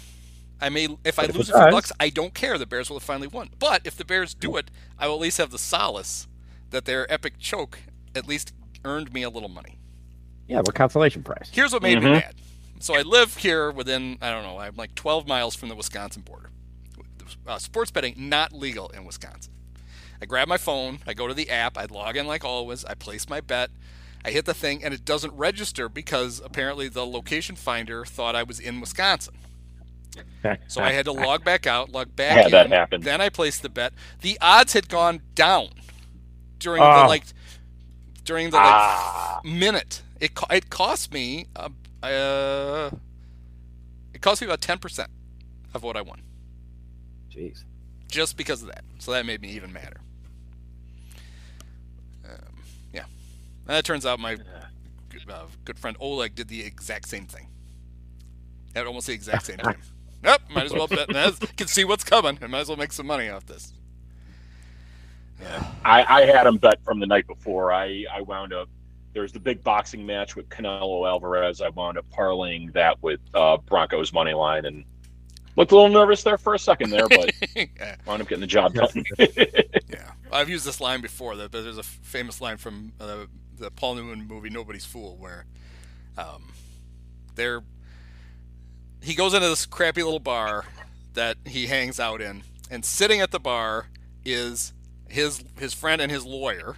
I 0.58 0.70
may 0.70 0.88
if 1.04 1.18
I 1.18 1.24
if 1.24 1.34
lose 1.36 1.50
a 1.50 1.52
few 1.52 1.66
bucks, 1.66 1.92
I 2.00 2.08
don't 2.08 2.32
care. 2.32 2.56
The 2.56 2.64
Bears 2.64 2.88
will 2.88 2.96
have 2.96 3.02
finally 3.02 3.28
won. 3.28 3.50
But 3.58 3.82
if 3.84 3.94
the 3.94 4.06
Bears 4.06 4.32
do 4.32 4.56
it, 4.56 4.70
I 4.98 5.06
will 5.06 5.16
at 5.16 5.20
least 5.20 5.36
have 5.36 5.50
the 5.50 5.58
solace 5.58 6.28
that 6.70 6.86
their 6.86 7.10
epic 7.12 7.38
choke 7.38 7.80
at 8.14 8.26
least 8.26 8.54
earned 8.86 9.12
me 9.12 9.22
a 9.22 9.28
little 9.28 9.50
money. 9.50 9.78
yeah, 10.48 10.60
what 10.60 10.74
consolation 10.74 11.22
prize? 11.22 11.50
Here's 11.52 11.72
what 11.74 11.82
made 11.82 11.98
me 12.00 12.06
Mhm. 12.06 12.12
mad. 12.12 12.36
So 12.80 12.94
I 12.94 13.02
live 13.02 13.36
here 13.36 13.70
within 13.70 14.16
I 14.22 14.30
don't 14.30 14.44
know 14.44 14.58
I'm 14.58 14.76
like 14.76 14.94
12 14.94 15.28
miles 15.28 15.54
from 15.54 15.68
the 15.68 15.74
Wisconsin 15.74 16.22
border. 16.22 16.50
Uh, 17.46 17.58
sports 17.58 17.90
betting 17.90 18.14
not 18.16 18.52
legal 18.54 18.88
in 18.88 19.04
Wisconsin. 19.04 19.52
I 20.22 20.26
grab 20.26 20.48
my 20.48 20.56
phone, 20.58 21.00
I 21.06 21.14
go 21.14 21.28
to 21.28 21.34
the 21.34 21.50
app, 21.50 21.76
I 21.76 21.84
log 21.86 22.16
in 22.16 22.26
like 22.26 22.44
always, 22.44 22.84
I 22.84 22.94
place 22.94 23.28
my 23.28 23.40
bet, 23.40 23.70
I 24.24 24.30
hit 24.30 24.44
the 24.44 24.54
thing, 24.54 24.84
and 24.84 24.94
it 24.94 25.04
doesn't 25.04 25.32
register 25.34 25.88
because 25.88 26.40
apparently 26.44 26.88
the 26.88 27.04
location 27.06 27.56
finder 27.56 28.04
thought 28.04 28.36
I 28.36 28.42
was 28.44 28.60
in 28.60 28.80
Wisconsin. 28.80 29.34
So 30.68 30.82
I 30.82 30.92
had 30.92 31.06
to 31.06 31.12
log 31.12 31.42
back 31.44 31.66
out, 31.66 31.90
log 31.90 32.14
back 32.14 32.36
Had 32.36 32.46
in. 32.46 32.52
that 32.52 32.70
happen. 32.70 33.00
Then 33.00 33.20
I 33.20 33.28
placed 33.30 33.62
the 33.62 33.68
bet. 33.68 33.92
The 34.20 34.36
odds 34.42 34.74
had 34.74 34.88
gone 34.88 35.22
down 35.34 35.68
during 36.58 36.80
the 36.82 37.04
Oh. 37.04 37.08
like 37.08 37.24
during 38.24 38.50
the 38.50 38.56
like 38.56 38.66
Ah. 38.66 39.40
minute. 39.44 40.02
It 40.20 40.32
it 40.50 40.68
cost 40.70 41.12
me 41.12 41.46
uh, 41.56 41.70
uh 42.02 42.90
it 44.12 44.20
cost 44.20 44.40
me 44.42 44.46
about 44.46 44.60
ten 44.60 44.78
percent 44.78 45.10
of 45.74 45.82
what 45.82 45.96
I 45.96 46.02
won 46.02 46.20
Jeez. 47.30 47.64
just 48.08 48.36
because 48.36 48.62
of 48.62 48.68
that. 48.68 48.84
So 48.98 49.12
that 49.12 49.24
made 49.26 49.40
me 49.40 49.48
even 49.50 49.72
madder. 49.72 50.00
And 53.72 53.78
it 53.78 53.86
turns 53.86 54.04
out 54.04 54.20
my 54.20 54.34
good, 54.34 55.30
uh, 55.30 55.46
good 55.64 55.78
friend 55.78 55.96
Oleg 55.98 56.34
did 56.34 56.48
the 56.48 56.62
exact 56.62 57.08
same 57.08 57.24
thing. 57.24 57.48
At 58.74 58.86
almost 58.86 59.06
the 59.06 59.14
exact 59.14 59.46
same 59.46 59.58
time. 59.58 59.80
Yep, 60.24 60.42
might 60.54 60.66
as 60.66 60.72
well 60.72 60.86
bet. 60.86 61.08
Can 61.56 61.66
see 61.66 61.84
what's 61.84 62.04
coming, 62.04 62.38
and 62.40 62.52
might 62.52 62.60
as 62.60 62.68
well 62.68 62.76
make 62.76 62.92
some 62.92 63.08
money 63.08 63.28
off 63.28 63.44
this. 63.44 63.72
Yeah. 65.40 65.66
I, 65.84 66.04
I 66.04 66.26
had 66.26 66.46
him 66.46 66.58
bet 66.58 66.78
from 66.84 67.00
the 67.00 67.08
night 67.08 67.26
before. 67.26 67.72
I, 67.72 68.04
I 68.08 68.20
wound 68.20 68.52
up 68.52 68.68
there's 69.14 69.32
the 69.32 69.40
big 69.40 69.64
boxing 69.64 70.06
match 70.06 70.36
with 70.36 70.48
Canelo 70.48 71.08
Alvarez. 71.08 71.60
I 71.60 71.70
wound 71.70 71.98
up 71.98 72.06
parlaying 72.16 72.72
that 72.74 73.02
with 73.02 73.18
uh, 73.34 73.56
Broncos 73.56 74.12
money 74.12 74.32
line 74.32 74.64
and 74.64 74.84
looked 75.56 75.72
a 75.72 75.74
little 75.74 75.90
nervous 75.90 76.22
there 76.22 76.38
for 76.38 76.54
a 76.54 76.58
second 76.58 76.90
there, 76.90 77.08
but 77.08 77.32
yeah. 77.56 77.96
wound 78.06 78.22
up 78.22 78.28
getting 78.28 78.42
the 78.42 78.46
job 78.46 78.74
done. 78.74 79.04
Yeah, 79.88 80.12
I've 80.30 80.48
used 80.48 80.64
this 80.64 80.80
line 80.80 81.02
before. 81.02 81.34
That 81.36 81.50
there's 81.52 81.78
a 81.78 81.82
famous 81.82 82.40
line 82.40 82.56
from 82.58 82.92
uh, 82.98 83.26
the 83.58 83.70
Paul 83.70 83.94
Newman 83.96 84.26
movie 84.26 84.50
"Nobody's 84.50 84.84
Fool," 84.84 85.16
where 85.16 85.44
um, 86.18 86.52
they're 87.34 87.62
he 89.02 89.14
goes 89.14 89.34
into 89.34 89.48
this 89.48 89.66
crappy 89.66 90.02
little 90.02 90.20
bar 90.20 90.64
that 91.14 91.36
he 91.44 91.66
hangs 91.66 91.98
out 91.98 92.20
in, 92.20 92.42
and 92.70 92.84
sitting 92.84 93.20
at 93.20 93.30
the 93.30 93.40
bar 93.40 93.88
is 94.24 94.72
his 95.08 95.42
his 95.58 95.74
friend 95.74 96.00
and 96.00 96.10
his 96.10 96.24
lawyer, 96.24 96.76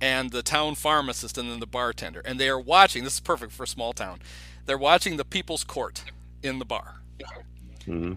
and 0.00 0.30
the 0.30 0.42
town 0.42 0.74
pharmacist 0.74 1.38
and 1.38 1.50
then 1.50 1.60
the 1.60 1.66
bartender, 1.66 2.20
and 2.24 2.38
they 2.38 2.48
are 2.48 2.60
watching. 2.60 3.04
This 3.04 3.14
is 3.14 3.20
perfect 3.20 3.52
for 3.52 3.62
a 3.64 3.66
small 3.68 3.92
town. 3.92 4.20
They're 4.66 4.78
watching 4.78 5.16
the 5.16 5.24
People's 5.24 5.64
Court 5.64 6.04
in 6.42 6.58
the 6.58 6.64
bar 6.64 6.96
Mhm. 7.86 8.16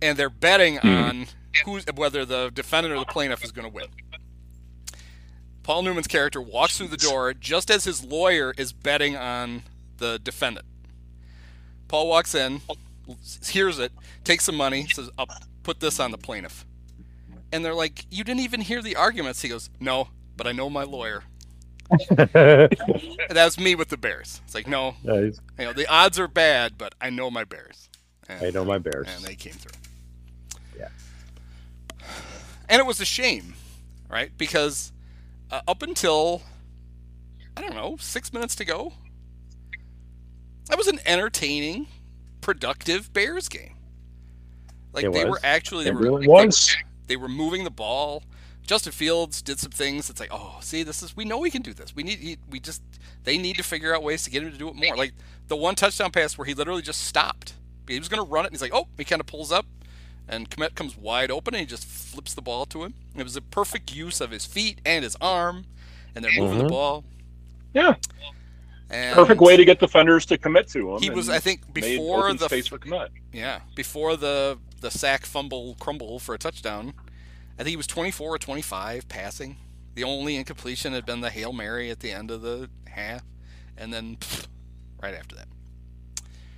and 0.00 0.18
they're 0.18 0.30
betting 0.30 0.78
on 0.78 1.26
who's 1.64 1.84
whether 1.94 2.24
the 2.24 2.50
defendant 2.52 2.94
or 2.94 2.98
the 2.98 3.04
plaintiff 3.06 3.44
is 3.44 3.52
going 3.52 3.68
to 3.68 3.74
win. 3.74 3.86
Paul 5.62 5.82
Newman's 5.82 6.06
character 6.08 6.40
walks 6.40 6.78
through 6.78 6.88
the 6.88 6.96
door 6.96 7.32
just 7.34 7.70
as 7.70 7.84
his 7.84 8.04
lawyer 8.04 8.52
is 8.56 8.72
betting 8.72 9.16
on 9.16 9.62
the 9.98 10.18
defendant. 10.18 10.66
Paul 11.88 12.08
walks 12.08 12.34
in, 12.34 12.60
hears 13.48 13.78
it, 13.78 13.92
takes 14.24 14.44
some 14.44 14.56
money, 14.56 14.86
says, 14.88 15.10
"I'll 15.18 15.28
put 15.62 15.80
this 15.80 16.00
on 16.00 16.10
the 16.10 16.18
plaintiff." 16.18 16.64
And 17.52 17.64
they're 17.64 17.74
like, 17.74 18.06
"You 18.10 18.24
didn't 18.24 18.40
even 18.40 18.62
hear 18.62 18.82
the 18.82 18.96
arguments." 18.96 19.42
He 19.42 19.48
goes, 19.48 19.70
"No, 19.78 20.08
but 20.36 20.46
I 20.46 20.52
know 20.52 20.68
my 20.70 20.84
lawyer." 20.84 21.24
That 22.08 23.32
was 23.44 23.58
me 23.58 23.74
with 23.74 23.88
the 23.90 23.96
Bears. 23.98 24.40
It's 24.44 24.54
like, 24.54 24.66
no, 24.66 24.94
Nice. 25.04 25.38
you 25.58 25.64
know, 25.66 25.72
the 25.74 25.86
odds 25.88 26.18
are 26.18 26.28
bad, 26.28 26.78
but 26.78 26.94
I 27.00 27.10
know 27.10 27.30
my 27.30 27.44
Bears. 27.44 27.88
And- 28.28 28.42
I 28.46 28.50
know 28.50 28.64
my 28.64 28.78
Bears. 28.78 29.06
and 29.14 29.22
they 29.24 29.34
came 29.34 29.52
through. 29.52 29.78
Yeah. 30.78 30.88
And 32.68 32.80
it 32.80 32.86
was 32.86 33.00
a 33.00 33.04
shame, 33.04 33.54
right? 34.08 34.30
Because 34.38 34.92
uh, 35.52 35.60
up 35.68 35.82
until 35.82 36.42
I 37.56 37.60
don't 37.60 37.74
know 37.74 37.96
six 38.00 38.32
minutes 38.32 38.54
to 38.56 38.64
go. 38.64 38.92
That 40.68 40.78
was 40.78 40.88
an 40.88 41.00
entertaining, 41.06 41.86
productive 42.40 43.12
Bears 43.12 43.48
game. 43.48 43.74
Like 44.92 45.04
It 45.04 45.12
they 45.12 45.24
was. 45.24 45.32
were 45.32 45.40
actually 45.44 45.84
they 45.84 45.90
It 45.90 45.94
were 45.94 46.00
really 46.00 46.26
they- 46.26 46.32
was. 46.32 46.74
they 47.06 47.16
were 47.16 47.28
moving 47.28 47.64
the 47.64 47.70
ball. 47.70 48.22
Justin 48.62 48.92
Fields 48.92 49.42
did 49.42 49.58
some 49.58 49.72
things. 49.72 50.08
It's 50.08 50.20
like, 50.20 50.28
oh, 50.32 50.58
see, 50.60 50.82
this 50.84 51.02
is 51.02 51.16
we 51.16 51.24
know 51.24 51.38
we 51.38 51.50
can 51.50 51.62
do 51.62 51.74
this. 51.74 51.94
We 51.94 52.04
need 52.04 52.18
he, 52.20 52.38
we 52.48 52.60
just 52.60 52.80
they 53.24 53.36
need 53.36 53.56
to 53.56 53.62
figure 53.64 53.94
out 53.94 54.02
ways 54.02 54.22
to 54.24 54.30
get 54.30 54.42
him 54.42 54.52
to 54.52 54.58
do 54.58 54.68
it 54.68 54.76
more. 54.76 54.96
Like 54.96 55.12
the 55.48 55.56
one 55.56 55.74
touchdown 55.74 56.10
pass 56.12 56.38
where 56.38 56.44
he 56.46 56.54
literally 56.54 56.82
just 56.82 57.02
stopped. 57.02 57.54
He 57.88 57.98
was 57.98 58.08
going 58.08 58.24
to 58.24 58.30
run 58.30 58.44
it, 58.44 58.48
and 58.48 58.54
he's 58.54 58.62
like, 58.62 58.72
oh, 58.72 58.86
he 58.96 59.04
kind 59.04 59.20
of 59.20 59.26
pulls 59.26 59.50
up, 59.50 59.66
and 60.28 60.50
Kmet 60.50 60.74
comes 60.74 60.96
wide 60.96 61.30
open, 61.30 61.54
and 61.54 61.60
he 61.60 61.66
just 61.66 61.84
flips 61.84 62.34
the 62.34 62.42
ball 62.42 62.66
to 62.66 62.84
him. 62.84 62.94
It 63.16 63.22
was 63.22 63.36
a 63.36 63.42
perfect 63.42 63.94
use 63.94 64.20
of 64.20 64.30
his 64.30 64.46
feet 64.46 64.80
and 64.84 65.04
his 65.04 65.16
arm, 65.20 65.66
and 66.14 66.24
they're 66.24 66.32
moving 66.36 66.58
the 66.58 66.64
Mhm. 66.64 66.68
ball. 66.68 67.04
Yeah, 67.74 67.94
And 68.90 69.14
perfect 69.14 69.40
way 69.40 69.56
to 69.56 69.64
get 69.64 69.80
defenders 69.80 70.26
to 70.26 70.36
commit 70.38 70.68
to 70.68 70.94
him. 70.96 71.02
He 71.02 71.08
was, 71.10 71.28
I 71.30 71.38
think, 71.38 71.72
before 71.72 72.32
the 72.34 72.46
space 72.46 72.66
for 72.66 72.78
commit. 72.78 73.10
Yeah, 73.32 73.60
before 73.74 74.16
the 74.16 74.58
the 74.80 74.90
sack 74.90 75.24
fumble 75.24 75.76
crumble 75.80 76.18
for 76.18 76.34
a 76.34 76.38
touchdown, 76.38 76.92
I 77.54 77.58
think 77.58 77.68
he 77.68 77.76
was 77.76 77.86
24 77.86 78.34
or 78.34 78.38
25 78.38 79.08
passing. 79.08 79.56
The 79.94 80.04
only 80.04 80.36
incompletion 80.36 80.92
had 80.92 81.06
been 81.06 81.20
the 81.20 81.30
hail 81.30 81.52
mary 81.52 81.90
at 81.90 82.00
the 82.00 82.10
end 82.10 82.30
of 82.30 82.42
the 82.42 82.68
half, 82.88 83.22
and 83.76 83.92
then 83.92 84.16
pfft, 84.16 84.46
right 85.02 85.14
after 85.14 85.36
that. 85.36 85.48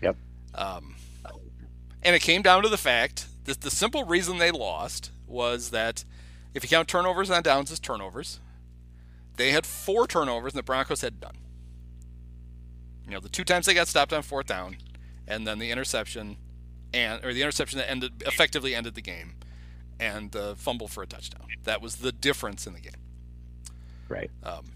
Yep. 0.02 0.16
Um, 0.54 0.96
and 2.02 2.16
it 2.16 2.22
came 2.22 2.42
down 2.42 2.62
to 2.62 2.68
the 2.68 2.76
fact 2.78 3.26
that 3.44 3.60
the 3.60 3.70
simple 3.70 4.04
reason 4.04 4.38
they 4.38 4.50
lost 4.50 5.10
was 5.26 5.70
that 5.70 6.04
if 6.54 6.62
you 6.62 6.68
count 6.68 6.88
turnovers 6.88 7.30
on 7.30 7.42
downs 7.42 7.70
as 7.70 7.80
turnovers, 7.80 8.40
they 9.36 9.50
had 9.50 9.66
four 9.66 10.06
turnovers 10.06 10.52
and 10.52 10.58
the 10.58 10.62
Broncos 10.62 11.00
had 11.00 11.20
none. 11.20 11.36
You 13.04 13.12
know, 13.12 13.20
the 13.20 13.28
two 13.28 13.44
times 13.44 13.66
they 13.66 13.74
got 13.74 13.88
stopped 13.88 14.12
on 14.12 14.22
fourth 14.22 14.46
down, 14.46 14.76
and 15.26 15.46
then 15.46 15.58
the 15.58 15.70
interception, 15.70 16.36
and 16.92 17.22
or 17.24 17.34
the 17.34 17.42
interception 17.42 17.78
that 17.78 17.90
ended 17.90 18.22
effectively 18.26 18.74
ended 18.74 18.94
the 18.94 19.02
game, 19.02 19.34
and 20.00 20.30
the 20.32 20.54
fumble 20.56 20.88
for 20.88 21.02
a 21.02 21.06
touchdown. 21.06 21.46
That 21.64 21.82
was 21.82 21.96
the 21.96 22.12
difference 22.12 22.66
in 22.66 22.72
the 22.72 22.80
game. 22.80 22.92
Right. 24.08 24.30
Um, 24.42 24.72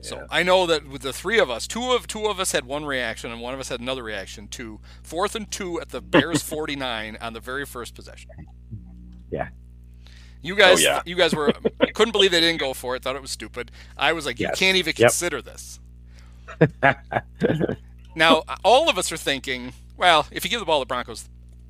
so 0.00 0.16
Yeah. 0.16 0.26
I 0.30 0.42
know 0.42 0.66
that 0.66 0.86
with 0.88 1.02
the 1.02 1.12
three 1.12 1.38
of 1.38 1.50
us, 1.50 1.66
two 1.66 1.92
of 1.92 2.06
two 2.06 2.26
of 2.26 2.38
us 2.40 2.52
had 2.52 2.64
one 2.64 2.84
reaction, 2.84 3.30
and 3.32 3.40
one 3.40 3.54
of 3.54 3.60
us 3.60 3.68
had 3.68 3.80
another 3.80 4.02
reaction 4.02 4.48
to 4.48 4.80
fourth 5.02 5.34
and 5.34 5.50
two 5.50 5.80
at 5.80 5.88
the 5.90 6.00
Bears 6.00 6.42
49 6.44 7.16
on 7.20 7.32
the 7.32 7.40
very 7.40 7.66
first 7.66 7.94
possession. 7.94 8.30
Yeah. 9.30 9.48
You 10.40 10.54
guys, 10.54 10.78
Oh, 10.78 10.80
yeah. 10.82 11.02
you 11.04 11.16
guys 11.16 11.34
were 11.34 11.52
couldn't 11.94 12.12
believe 12.12 12.30
they 12.30 12.40
didn't 12.40 12.60
go 12.60 12.72
for 12.74 12.94
it. 12.94 13.02
Thought 13.02 13.16
it 13.16 13.22
was 13.22 13.32
stupid. 13.32 13.70
I 13.96 14.12
was 14.12 14.24
like, 14.24 14.38
you 14.38 14.48
can't 14.54 14.76
even 14.76 14.94
Yep. 14.96 15.08
consider 15.10 15.42
this. 15.42 15.80
Now, 18.14 18.42
all 18.64 18.88
of 18.88 18.98
us 18.98 19.12
are 19.12 19.16
thinking, 19.16 19.72
well, 19.96 20.26
if 20.32 20.44
you 20.44 20.50
give 20.50 20.58
the 20.60 20.66
ball 20.66 20.80
to 20.80 20.82
the 20.82 20.86
Broncos, 20.86 21.28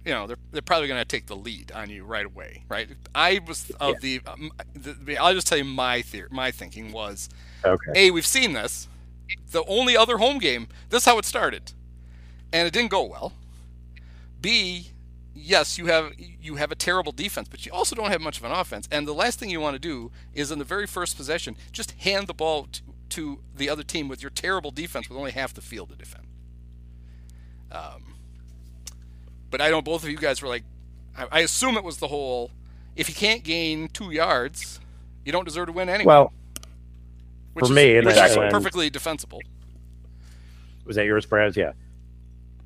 you 0.09 0.15
know, 0.15 0.27
they're, 0.27 0.39
they're 0.53 0.63
probably 0.63 0.89
going 0.89 1.01
to 1.01 1.05
take 1.05 1.27
the 1.27 1.37
lead 1.37 1.71
on 1.71 1.91
you 1.91 2.03
right 2.03 2.25
away, 2.25 2.65
right? 2.71 2.89
I 3.15 3.41
was 3.47 3.71
of 3.79 4.01
the, 4.01 4.23
um, 4.27 4.51
the, 4.73 4.95
the, 4.95 5.19
I'll 5.19 5.35
just 5.35 5.47
tell 5.47 5.59
you 5.59 5.65
my 5.65 6.01
theory, 6.01 6.29
my 6.31 6.51
thinking 6.51 6.93
was, 6.93 7.29
okay. 7.63 7.93
A, 7.95 8.11
we've 8.11 8.27
seen 8.27 8.55
this. 8.55 8.89
The 9.51 9.63
only 9.67 9.99
other 9.99 10.17
home 10.17 10.39
game, 10.39 10.69
this 10.89 11.03
is 11.03 11.05
how 11.05 11.19
it 11.19 11.27
started. 11.27 11.73
And 12.55 12.67
it 12.67 12.73
didn't 12.73 12.91
go 12.91 13.05
well. 13.05 13.35
B, 14.41 14.93
yes, 15.35 15.77
you 15.77 15.87
have 15.87 16.13
you 16.17 16.55
have 16.55 16.73
a 16.73 16.75
terrible 16.75 17.13
defense, 17.13 17.47
but 17.51 17.67
you 17.67 17.73
also 17.73 17.95
don't 17.95 18.11
have 18.11 18.23
much 18.23 18.39
of 18.39 18.45
an 18.45 18.53
offense. 18.53 18.89
And 18.91 19.07
the 19.07 19.13
last 19.13 19.39
thing 19.39 19.51
you 19.51 19.61
want 19.61 19.75
to 19.75 19.79
do 19.79 20.11
is 20.33 20.51
in 20.51 20.59
the 20.59 20.65
very 20.65 20.87
first 20.87 21.19
possession, 21.19 21.55
just 21.71 21.91
hand 21.91 22.29
the 22.29 22.35
ball 22.35 22.69
to, 22.73 22.81
to 23.11 23.41
the 23.55 23.69
other 23.69 23.83
team 23.83 24.09
with 24.09 24.23
your 24.23 24.31
terrible 24.31 24.71
defense 24.71 25.11
with 25.11 25.19
only 25.19 25.33
half 25.33 25.53
the 25.53 25.61
field 25.61 25.91
to 25.91 25.97
defend. 25.97 26.25
Um, 27.71 28.08
but 29.51 29.61
I 29.61 29.71
know 29.71 29.83
both 29.83 30.03
of 30.05 30.11
you 30.11 30.17
guys 30.17 30.43
were 30.43 30.49
like, 30.49 30.65
I, 31.17 31.27
I 31.31 31.41
assume 31.41 31.77
it 31.77 31.85
was 31.85 31.99
the 31.99 32.09
whole, 32.09 32.51
if 32.97 33.09
you 33.09 33.15
can't 33.15 33.43
gain 33.43 33.89
two 33.89 34.11
yards, 34.11 34.81
you 35.25 35.33
don't 35.33 35.45
deserve 35.45 35.67
to 35.67 35.73
win 35.73 35.89
anyway. 35.89 36.07
Well, 36.07 36.33
which 37.55 37.67
for 37.67 37.73
is, 37.73 37.77
me, 37.77 37.97
and 37.97 38.07
which 38.07 38.17
is 38.17 38.37
and- 38.37 38.51
perfectly 38.51 38.91
defensible. 38.91 39.41
was 40.85 40.97
that 40.97 41.05
yours, 41.07 41.27
Brad? 41.27 41.57
Yeah. 41.57 41.73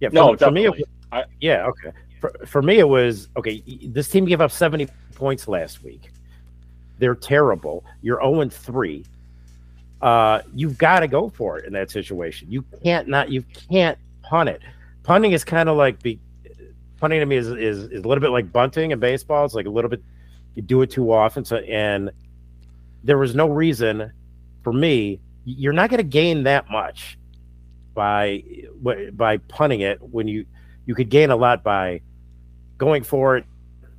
Yeah. 0.01 0.09
For, 0.09 0.14
No, 0.14 0.37
for 0.37 0.51
me, 0.51 0.62
it, 0.66 0.70
definitely. 0.70 0.85
I- 1.12 1.24
yeah. 1.41 1.66
Okay. 1.66 1.93
For, 2.20 2.33
for 2.47 2.62
me, 2.62 2.78
it 2.78 2.89
was 2.89 3.28
okay. 3.37 3.62
This 3.87 4.09
team 4.09 4.24
gave 4.24 4.41
up 4.41 4.51
70 4.53 4.89
points 5.14 5.49
last 5.49 5.83
week. 5.83 6.11
They're 6.99 7.14
terrible. 7.16 7.85
You're 8.01 8.20
0 8.22 8.49
3. 8.49 9.05
Uh, 10.01 10.43
you've 10.55 10.78
got 10.78 11.01
to 11.01 11.09
go 11.09 11.28
for 11.30 11.59
it 11.59 11.64
in 11.64 11.72
that 11.72 11.91
situation. 11.91 12.51
You 12.51 12.64
can't 12.83 13.09
not. 13.09 13.30
You 13.30 13.43
can't 13.70 13.99
punt 14.22 14.49
it. 14.49 14.61
Punting 15.03 15.33
is 15.33 15.43
kind 15.43 15.68
of 15.68 15.76
like 15.76 16.01
be, 16.03 16.20
punting 17.03 17.19
to 17.19 17.27
me 17.27 17.35
is, 17.35 17.49
is 17.49 17.79
is 17.89 18.05
a 18.05 18.09
little 18.09 18.21
bit 18.21 18.31
like 18.31 18.53
bunting 18.53 18.93
in 18.93 19.01
baseball. 19.01 19.45
It's 19.45 19.55
like 19.55 19.67
a 19.67 19.71
little 19.71 19.91
bit. 19.91 20.01
You 20.55 20.63
do 20.63 20.83
it 20.83 20.91
too 20.91 21.13
often. 21.13 21.45
So 21.45 21.57
and 21.57 22.13
there 23.03 23.19
was 23.19 23.35
no 23.35 23.49
reason 23.49 24.13
for 24.63 24.73
me. 24.73 25.21
You're 25.45 25.73
not 25.73 25.91
going 25.91 25.99
to 25.99 26.05
gain 26.05 26.45
that 26.45 26.71
much 26.71 27.19
by 27.93 28.45
by 29.13 29.37
punting 29.37 29.81
it 29.81 30.01
when 30.01 30.29
you 30.29 30.47
you 30.87 30.95
could 30.95 31.11
gain 31.11 31.31
a 31.31 31.37
lot 31.37 31.65
by 31.65 32.01
going 32.79 33.03
for 33.03 33.37
it 33.37 33.45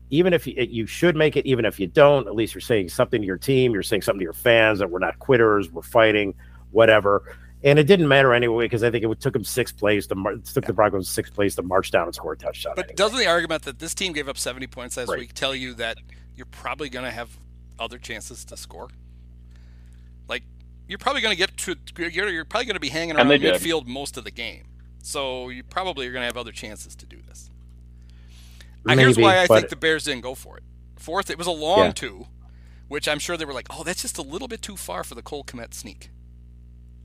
even 0.10 0.34
if 0.34 0.46
you, 0.46 0.54
you 0.56 0.86
should 0.86 1.16
make 1.16 1.36
it 1.36 1.46
even 1.46 1.66
if 1.66 1.80
you 1.80 1.88
don't 1.88 2.28
at 2.28 2.36
least 2.36 2.54
you're 2.54 2.62
saying 2.62 2.90
something 2.90 3.22
to 3.22 3.26
your 3.26 3.38
team 3.38 3.72
you're 3.72 3.84
saying 3.84 4.02
something 4.02 4.20
to 4.20 4.24
your 4.24 4.34
fans 4.34 4.80
that 4.80 4.90
we're 4.90 5.00
not 5.00 5.18
quitters 5.20 5.72
we're 5.72 5.82
fighting 5.82 6.34
whatever 6.72 7.38
and 7.64 7.80
it 7.80 7.84
didn't 7.86 8.08
matter 8.08 8.34
anyway 8.34 8.66
because 8.66 8.84
i 8.84 8.92
think 8.92 9.04
it 9.06 9.20
took 9.22 9.34
them 9.34 9.44
six 9.44 9.72
plays 9.72 10.08
to 10.08 10.16
mar- 10.16 10.34
it 10.34 10.46
took 10.46 10.66
the 10.66 10.74
broncos 10.74 11.08
six 11.10 11.30
plays 11.30 11.56
to 11.56 11.62
march 11.62 11.92
down 11.92 12.06
and 12.06 12.16
score 12.16 12.34
a 12.34 12.38
touchdown 12.38 12.74
But 12.76 12.86
anyway. 12.86 12.96
doesn't 12.96 13.18
the 13.20 13.28
argument 13.28 13.64
that 13.64 13.80
this 13.80 13.94
team 13.94 14.14
gave 14.14 14.28
up 14.30 14.38
70 14.38 14.68
points 14.68 14.98
last 14.98 15.10
Right. 15.10 15.20
week 15.20 15.34
tell 15.34 15.56
you 15.56 15.74
that 15.76 15.98
you're 16.36 16.46
probably 16.48 16.90
going 16.90 17.06
to 17.06 17.12
have 17.12 17.38
other 17.80 17.98
chances 18.00 18.44
to 18.46 18.58
score? 18.58 18.90
Like, 20.28 20.44
you're 20.88 20.98
probably 20.98 21.22
going 21.22 21.34
to 21.34 21.38
get 21.38 21.56
to, 21.58 21.76
you're, 21.98 22.30
you're 22.30 22.46
probably 22.46 22.66
going 22.66 22.76
to 22.76 22.80
be 22.80 22.90
hanging 22.90 23.16
around 23.16 23.28
they 23.28 23.38
did. 23.38 23.54
midfield 23.56 23.86
most 23.86 24.18
of 24.18 24.24
the 24.24 24.32
game. 24.32 24.64
So 25.02 25.50
you 25.50 25.64
probably 25.64 26.08
are 26.08 26.12
going 26.12 26.22
to 26.22 26.26
have 26.28 26.38
other 26.38 26.52
chances 26.52 26.96
to 26.98 27.06
do 27.06 27.18
this. 27.28 27.50
Maybe, 28.86 29.02
Here's 29.02 29.18
why 29.18 29.40
I 29.42 29.48
think 29.48 29.70
the 29.70 29.76
Bears 29.76 30.06
didn't 30.06 30.22
go 30.22 30.36
for 30.36 30.58
it. 30.58 30.64
Fourth, 30.98 31.30
it 31.30 31.38
was 31.38 31.48
a 31.48 31.52
long 31.52 31.80
Yeah. 31.88 31.92
two, 31.92 32.28
which 32.88 33.08
I'm 33.08 33.20
sure 33.20 33.38
they 33.38 33.46
were 33.46 33.54
like, 33.54 33.68
oh, 33.70 33.84
that's 33.84 34.02
just 34.02 34.18
a 34.18 34.22
little 34.22 34.48
bit 34.48 34.62
too 34.62 34.76
far 34.78 35.04
for 35.04 35.16
the 35.16 35.22
Cole 35.22 35.44
Kmet 35.44 35.74
sneak. 35.74 36.10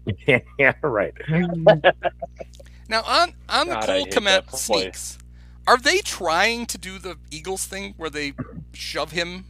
Yeah 0.07 0.41
right 0.83 1.15
Now 2.89 3.03
on 3.03 3.35
on 3.49 3.69
the 3.69 3.75
God, 3.75 3.83
I 3.83 3.87
Cole 3.87 4.05
hate 4.07 4.15
Kmet 4.15 4.57
sneaks, 4.57 5.19
are 5.67 5.77
they 5.77 5.99
trying 5.99 6.67
to 6.67 6.79
do 6.79 6.99
the 6.99 7.17
Eagles 7.31 7.67
thing 7.67 7.95
where 7.97 8.09
they 8.09 8.33
shove 8.73 9.13
him? 9.13 9.45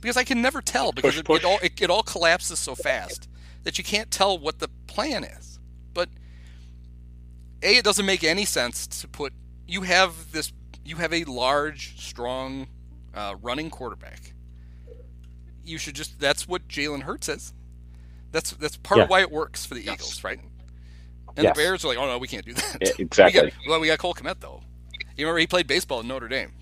Because 0.00 0.16
I 0.16 0.22
can 0.22 0.40
never 0.40 0.62
tell 0.62 0.92
because 0.92 1.14
Push, 1.14 1.20
it, 1.20 1.26
push. 1.26 1.40
it 1.40 1.44
all 1.44 1.58
it, 1.62 1.80
it 1.82 1.90
all 1.90 2.04
collapses 2.04 2.60
so 2.60 2.76
fast 2.76 3.28
that 3.64 3.76
you 3.76 3.82
can't 3.84 4.10
tell 4.10 4.38
what 4.38 4.60
the 4.60 4.68
plan 4.86 5.24
is. 5.24 5.58
But 5.92 6.08
a 7.62 7.74
it 7.74 7.84
doesn't 7.84 8.06
make 8.06 8.22
any 8.22 8.44
sense 8.44 8.86
to 8.86 9.08
put 9.08 9.32
you 9.66 9.82
have 9.82 10.30
this 10.30 10.52
you 10.84 10.96
have 10.96 11.12
a 11.12 11.24
large 11.24 12.00
strong 12.00 12.68
uh, 13.14 13.34
running 13.42 13.70
quarterback. 13.70 14.32
You 15.64 15.78
should 15.78 15.96
just 15.96 16.20
that's 16.20 16.46
what 16.46 16.68
Jalen 16.68 17.02
Hurts 17.02 17.28
is. 17.28 17.52
That's 18.32 18.52
that's 18.52 18.76
part 18.76 19.00
of 19.00 19.08
why 19.08 19.20
it 19.20 19.30
works 19.30 19.64
for 19.66 19.74
the 19.74 19.80
Eagles, 19.82 20.22
right? 20.24 20.38
And 21.36 21.44
Yes. 21.44 21.54
the 21.56 21.62
Bears 21.62 21.84
are 21.84 21.88
like, 21.88 21.98
oh 21.98 22.06
no, 22.06 22.18
we 22.18 22.28
can't 22.28 22.44
do 22.44 22.52
that. 22.54 22.76
Yeah, 22.80 22.90
We 22.98 23.04
exactly. 23.04 23.40
got, 23.42 23.52
well, 23.68 23.80
we 23.80 23.86
got 23.86 23.98
Cole 23.98 24.14
Kmet 24.14 24.40
though. 24.40 24.62
You 25.16 25.24
remember 25.26 25.38
he 25.38 25.46
played 25.46 25.66
baseball 25.66 26.00
in 26.00 26.08
Notre 26.08 26.28
Dame. 26.28 26.52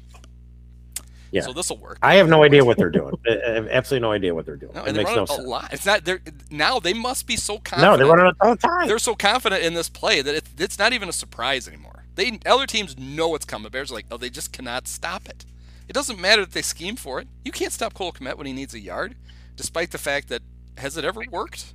Yeah. 1.32 1.42
So 1.42 1.52
this 1.52 1.68
will 1.68 1.78
work. 1.78 1.98
i 2.02 2.14
have 2.14 2.28
no 2.28 2.44
idea 2.44 2.64
what 2.64 2.76
they're 2.78 2.88
doing 2.90 3.14
I 3.26 3.32
I 3.46 3.50
have 3.54 3.68
absolutely 3.68 4.02
no 4.06 4.12
idea 4.12 4.34
what 4.34 4.46
they're 4.46 4.56
doing 4.56 4.72
No, 4.74 4.84
it 4.84 4.92
they 4.92 4.98
makes 4.98 5.08
run 5.10 5.16
no 5.16 5.22
it 5.24 5.30
a 5.30 5.32
sense 5.34 5.48
lot. 5.48 5.72
It's 5.72 5.84
not 5.84 6.04
they're 6.04 6.20
now 6.50 6.78
they 6.78 6.94
must 6.94 7.26
be 7.26 7.36
so 7.36 7.54
no 7.54 7.60
confident. 7.60 7.98
they're 7.98 8.06
running 8.06 8.26
it 8.26 8.36
all 8.40 8.50
the 8.54 8.60
time 8.60 8.86
They're 8.86 8.98
so 8.98 9.14
confident 9.16 9.62
in 9.62 9.74
this 9.74 9.88
play 9.88 10.22
that 10.22 10.34
it, 10.36 10.44
it's 10.56 10.78
not 10.78 10.92
even 10.92 11.08
a 11.08 11.12
surprise 11.12 11.66
anymore. 11.66 12.04
They 12.14 12.38
other 12.46 12.66
teams 12.66 12.96
know 12.96 13.34
it's 13.34 13.44
coming. 13.44 13.64
The 13.64 13.70
Bears 13.70 13.90
are 13.90 13.94
like, 13.94 14.06
oh, 14.10 14.16
they 14.16 14.30
just 14.30 14.52
cannot 14.52 14.86
stop 14.88 15.28
it. 15.28 15.44
It 15.88 15.92
doesn't 15.92 16.18
matter 16.18 16.42
that 16.42 16.52
they 16.52 16.62
scheme 16.62 16.96
for 16.96 17.20
it. 17.20 17.28
You 17.44 17.52
can't 17.52 17.72
stop 17.72 17.92
Cole 17.92 18.12
Kmet 18.12 18.36
when 18.38 18.46
he 18.46 18.52
needs 18.54 18.72
a 18.72 18.80
yard, 18.80 19.16
despite 19.56 19.90
the 19.90 19.98
fact 19.98 20.28
that 20.28 20.42
has 20.78 20.96
it 20.96 21.04
ever 21.04 21.22
worked? 21.30 21.74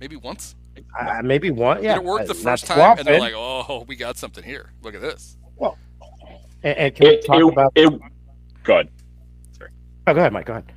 Maybe 0.00 0.16
once. 0.16 0.54
uh, 0.98 1.20
maybe 1.22 1.50
one 1.50 1.82
yeah 1.82 1.94
Did 1.94 2.02
it 2.02 2.04
worked 2.04 2.26
the 2.26 2.32
uh, 2.32 2.36
first 2.36 2.66
too 2.66 2.74
time? 2.74 2.98
And 2.98 3.06
they're 3.06 3.20
like, 3.20 3.34
oh, 3.36 3.84
we 3.86 3.94
got 3.96 4.16
something 4.16 4.42
here. 4.42 4.72
Look 4.82 4.94
at 4.94 5.00
this. 5.00 5.36
and, 5.60 6.78
and 6.78 6.94
can 6.94 7.06
we 7.08 7.14
It, 7.14 7.24
talk 7.26 7.36
it, 7.40 7.44
about 7.52 7.72
it, 7.74 8.00
good. 8.64 8.88
oh, 10.06 10.14
go 10.14 10.20
ahead 10.20 10.32
mike 10.32 10.46
go 10.46 10.54
ahead 10.54 10.72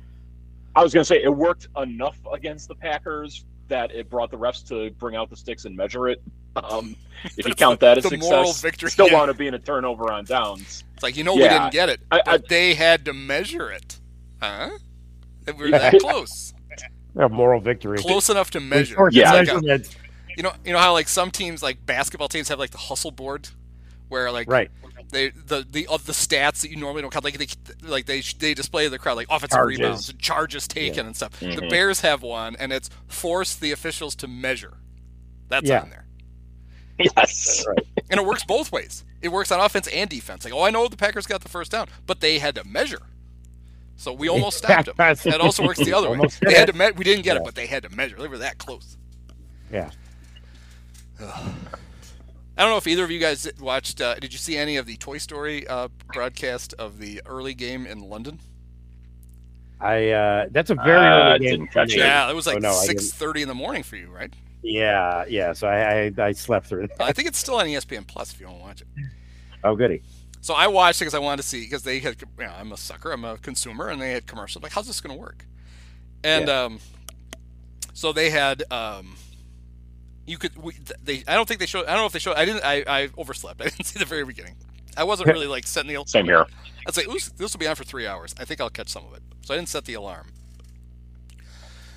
I 0.74 0.82
was 0.82 0.92
going 0.92 1.00
to 1.02 1.06
say 1.06 1.22
it 1.22 1.34
worked 1.34 1.68
enough 1.78 2.18
against 2.32 2.68
the 2.68 2.74
Packers 2.74 3.44
that 3.68 3.90
it 3.92 4.10
brought 4.10 4.30
the 4.30 4.36
refs 4.36 4.66
to 4.68 4.90
bring 4.98 5.16
out 5.16 5.30
the 5.30 5.36
sticks 5.36 5.64
and 5.64 5.74
measure 5.74 6.08
it. 6.08 6.20
Um, 6.54 6.94
if 7.36 7.48
you 7.48 7.54
count 7.56 7.80
that 7.80 7.96
as 7.96 8.04
the 8.04 8.10
success, 8.10 8.30
moral 8.30 8.52
victory, 8.52 8.90
still 8.90 9.06
yeah. 9.08 9.14
wound 9.14 9.30
up 9.30 9.38
being 9.38 9.54
a 9.54 9.58
turnover 9.58 10.12
on 10.12 10.26
downs. 10.26 10.84
It's 10.94 11.02
like 11.02 11.16
you 11.16 11.24
know 11.24 11.34
we 11.34 11.40
didn't 11.48 11.72
get 11.72 11.88
it, 11.88 12.00
I- 12.10 12.20
but 12.26 12.48
they 12.48 12.74
had 12.74 13.06
to 13.06 13.14
measure 13.14 13.70
it, 13.70 13.98
huh? 14.40 14.68
That 15.46 15.56
we're 15.58 15.70
that 15.70 15.98
close, 16.00 16.52
A 17.16 17.28
moral 17.28 17.60
victory. 17.60 17.98
close 17.98 18.28
enough 18.28 18.50
to 18.50 18.60
measure. 18.60 18.94
Short 18.96 19.14
Yeah. 19.14 19.32
Like 19.32 19.48
a- 19.48 19.82
you 20.36 20.42
know, 20.42 20.52
you 20.66 20.72
know 20.74 20.78
how 20.78 20.92
like 20.92 21.08
some 21.08 21.30
teams, 21.30 21.62
like 21.62 21.84
basketball 21.86 22.28
teams, 22.28 22.48
have 22.50 22.58
like 22.58 22.70
the 22.70 22.76
hustle 22.78 23.10
board, 23.10 23.48
where 24.08 24.30
like 24.30 24.50
Right. 24.50 24.70
they 25.10 25.30
the 25.30 25.66
the 25.70 25.86
of 25.86 26.04
the 26.04 26.12
stats 26.12 26.60
that 26.60 26.70
you 26.70 26.76
normally 26.76 27.00
don't 27.00 27.10
count, 27.10 27.24
like 27.24 27.38
they 27.38 27.46
like 27.82 28.04
they 28.04 28.20
they 28.20 28.52
display 28.52 28.84
to 28.84 28.90
the 28.90 28.98
crowd 28.98 29.16
like 29.16 29.28
offensive 29.30 29.56
Charges. 29.56 29.78
rebounds 29.78 30.08
and 30.10 30.18
charges 30.18 30.68
taken 30.68 31.06
and 31.06 31.16
stuff. 31.16 31.40
The 31.40 31.46
Mhm. 31.46 31.70
Bears 31.70 32.00
have 32.02 32.20
one, 32.20 32.54
and 32.56 32.70
it's 32.70 32.90
force 33.06 33.54
the 33.54 33.72
officials 33.72 34.14
to 34.16 34.28
measure. 34.28 34.74
That's 35.48 35.66
Yeah. 35.70 35.80
on 35.82 35.88
there, 35.90 36.04
Yes. 36.98 37.64
and 38.10 38.20
it 38.20 38.26
works 38.26 38.44
both 38.44 38.70
ways. 38.72 39.04
It 39.22 39.28
works 39.28 39.50
on 39.50 39.58
offense 39.60 39.86
and 39.88 40.10
defense. 40.10 40.44
Like, 40.44 40.52
oh, 40.52 40.62
I 40.64 40.70
know 40.70 40.86
the 40.88 40.96
Packers 40.98 41.26
got 41.26 41.40
the 41.40 41.48
first 41.48 41.70
down, 41.72 41.88
but 42.06 42.20
they 42.20 42.38
had 42.40 42.54
to 42.56 42.64
measure. 42.64 43.00
So 43.96 44.12
we 44.12 44.28
almost 44.28 44.58
stopped 44.64 44.86
them. 44.86 44.94
That 44.96 45.40
also 45.40 45.64
works 45.64 45.78
the 45.78 45.92
other 45.94 46.10
way. 46.10 46.18
They 46.42 46.54
had 46.54 46.68
it. 46.68 46.72
to 46.72 46.78
me- 46.78 46.90
we 46.92 47.04
didn't 47.04 47.24
get 47.24 47.36
it, 47.36 47.44
but 47.44 47.54
they 47.54 47.66
had 47.66 47.82
to 47.84 47.88
measure. 47.90 48.16
They 48.16 48.28
were 48.28 48.38
that 48.38 48.58
close. 48.58 48.96
Yeah. 49.72 49.90
I 51.20 52.62
don't 52.62 52.70
know 52.70 52.76
if 52.76 52.86
either 52.86 53.04
of 53.04 53.10
you 53.10 53.18
guys 53.20 53.50
watched. 53.60 54.00
Uh, 54.00 54.14
did 54.16 54.32
you 54.32 54.38
see 54.38 54.56
any 54.56 54.76
of 54.76 54.86
the 54.86 54.96
Toy 54.96 55.18
Story 55.18 55.66
uh, 55.66 55.88
broadcast 56.12 56.74
of 56.78 56.98
the 56.98 57.20
early 57.26 57.54
game 57.54 57.86
in 57.86 58.00
London? 58.00 58.38
I 59.78 60.08
uh 60.08 60.46
that's 60.52 60.70
a 60.70 60.74
very 60.74 60.96
Uh, 61.06 61.28
early 61.34 61.38
game. 61.40 61.50
didn't 61.50 61.66
for 61.66 61.72
catch 61.74 61.88
me. 61.88 61.94
it. 61.96 61.98
Yeah, 61.98 62.30
it 62.30 62.34
was 62.34 62.46
like 62.46 62.56
Oh, 62.56 62.60
no, 62.60 62.70
I 62.70 62.86
six 62.86 63.04
didn't. 63.04 63.14
thirty 63.16 63.42
in 63.42 63.48
the 63.48 63.54
morning 63.54 63.82
for 63.82 63.96
you, 63.96 64.08
right? 64.10 64.32
Yeah, 64.62 65.26
yeah. 65.28 65.52
So 65.52 65.68
I 65.68 66.06
I, 66.18 66.26
I 66.28 66.32
slept 66.32 66.66
through 66.66 66.84
it. 66.84 66.92
I 66.98 67.12
think 67.12 67.28
it's 67.28 67.36
still 67.38 67.56
on 67.56 67.66
ESPN 67.66 68.06
Plus 68.06 68.32
if 68.32 68.40
you 68.40 68.46
want 68.46 68.58
to 68.58 68.64
watch 68.64 68.80
it. 68.80 68.86
Oh 69.64 69.76
goody. 69.76 70.02
So 70.46 70.54
I 70.54 70.68
watched 70.68 71.00
it 71.00 71.06
because 71.06 71.14
I 71.14 71.18
wanted 71.18 71.42
to 71.42 71.48
see 71.48 71.62
because 71.62 71.82
they 71.82 71.98
had. 71.98 72.20
You 72.20 72.44
know, 72.44 72.52
I'm 72.56 72.70
a 72.70 72.76
sucker. 72.76 73.10
I'm 73.10 73.24
a 73.24 73.36
consumer, 73.36 73.88
and 73.88 74.00
they 74.00 74.12
had 74.12 74.28
commercials. 74.28 74.62
Like, 74.62 74.70
how's 74.70 74.86
this 74.86 75.00
going 75.00 75.12
to 75.12 75.20
work? 75.20 75.44
And 76.22 76.48
um, 76.48 76.78
so 77.94 78.12
they 78.12 78.30
had. 78.30 78.62
Um, 78.70 79.16
you 80.24 80.38
could. 80.38 80.56
We, 80.56 80.74
they. 81.02 81.24
I 81.26 81.34
don't 81.34 81.48
think 81.48 81.58
they 81.58 81.66
showed. 81.66 81.86
I 81.86 81.94
don't 81.94 82.02
know 82.02 82.06
if 82.06 82.12
they 82.12 82.20
showed. 82.20 82.36
I 82.36 82.44
didn't. 82.44 82.64
I, 82.64 82.84
I 82.86 83.08
overslept. 83.18 83.60
I 83.60 83.64
didn't 83.64 83.86
see 83.86 83.98
the 83.98 84.04
very 84.04 84.24
beginning. 84.24 84.54
I 84.96 85.02
wasn't 85.02 85.30
really 85.30 85.48
like 85.48 85.66
setting 85.66 85.92
the. 85.92 86.04
Same 86.06 86.26
here. 86.26 86.42
I 86.42 86.46
was 86.86 86.96
like, 86.96 87.08
"Ooh, 87.08 87.18
this 87.36 87.52
will 87.52 87.58
be 87.58 87.66
on 87.66 87.74
for 87.74 87.82
three 87.82 88.06
hours. 88.06 88.32
I 88.38 88.44
think 88.44 88.60
I'll 88.60 88.70
catch 88.70 88.90
some 88.90 89.04
of 89.04 89.14
it. 89.14 89.22
So 89.42 89.52
I 89.52 89.56
didn't 89.56 89.70
set 89.70 89.84
the 89.84 89.94
alarm. 89.94 90.28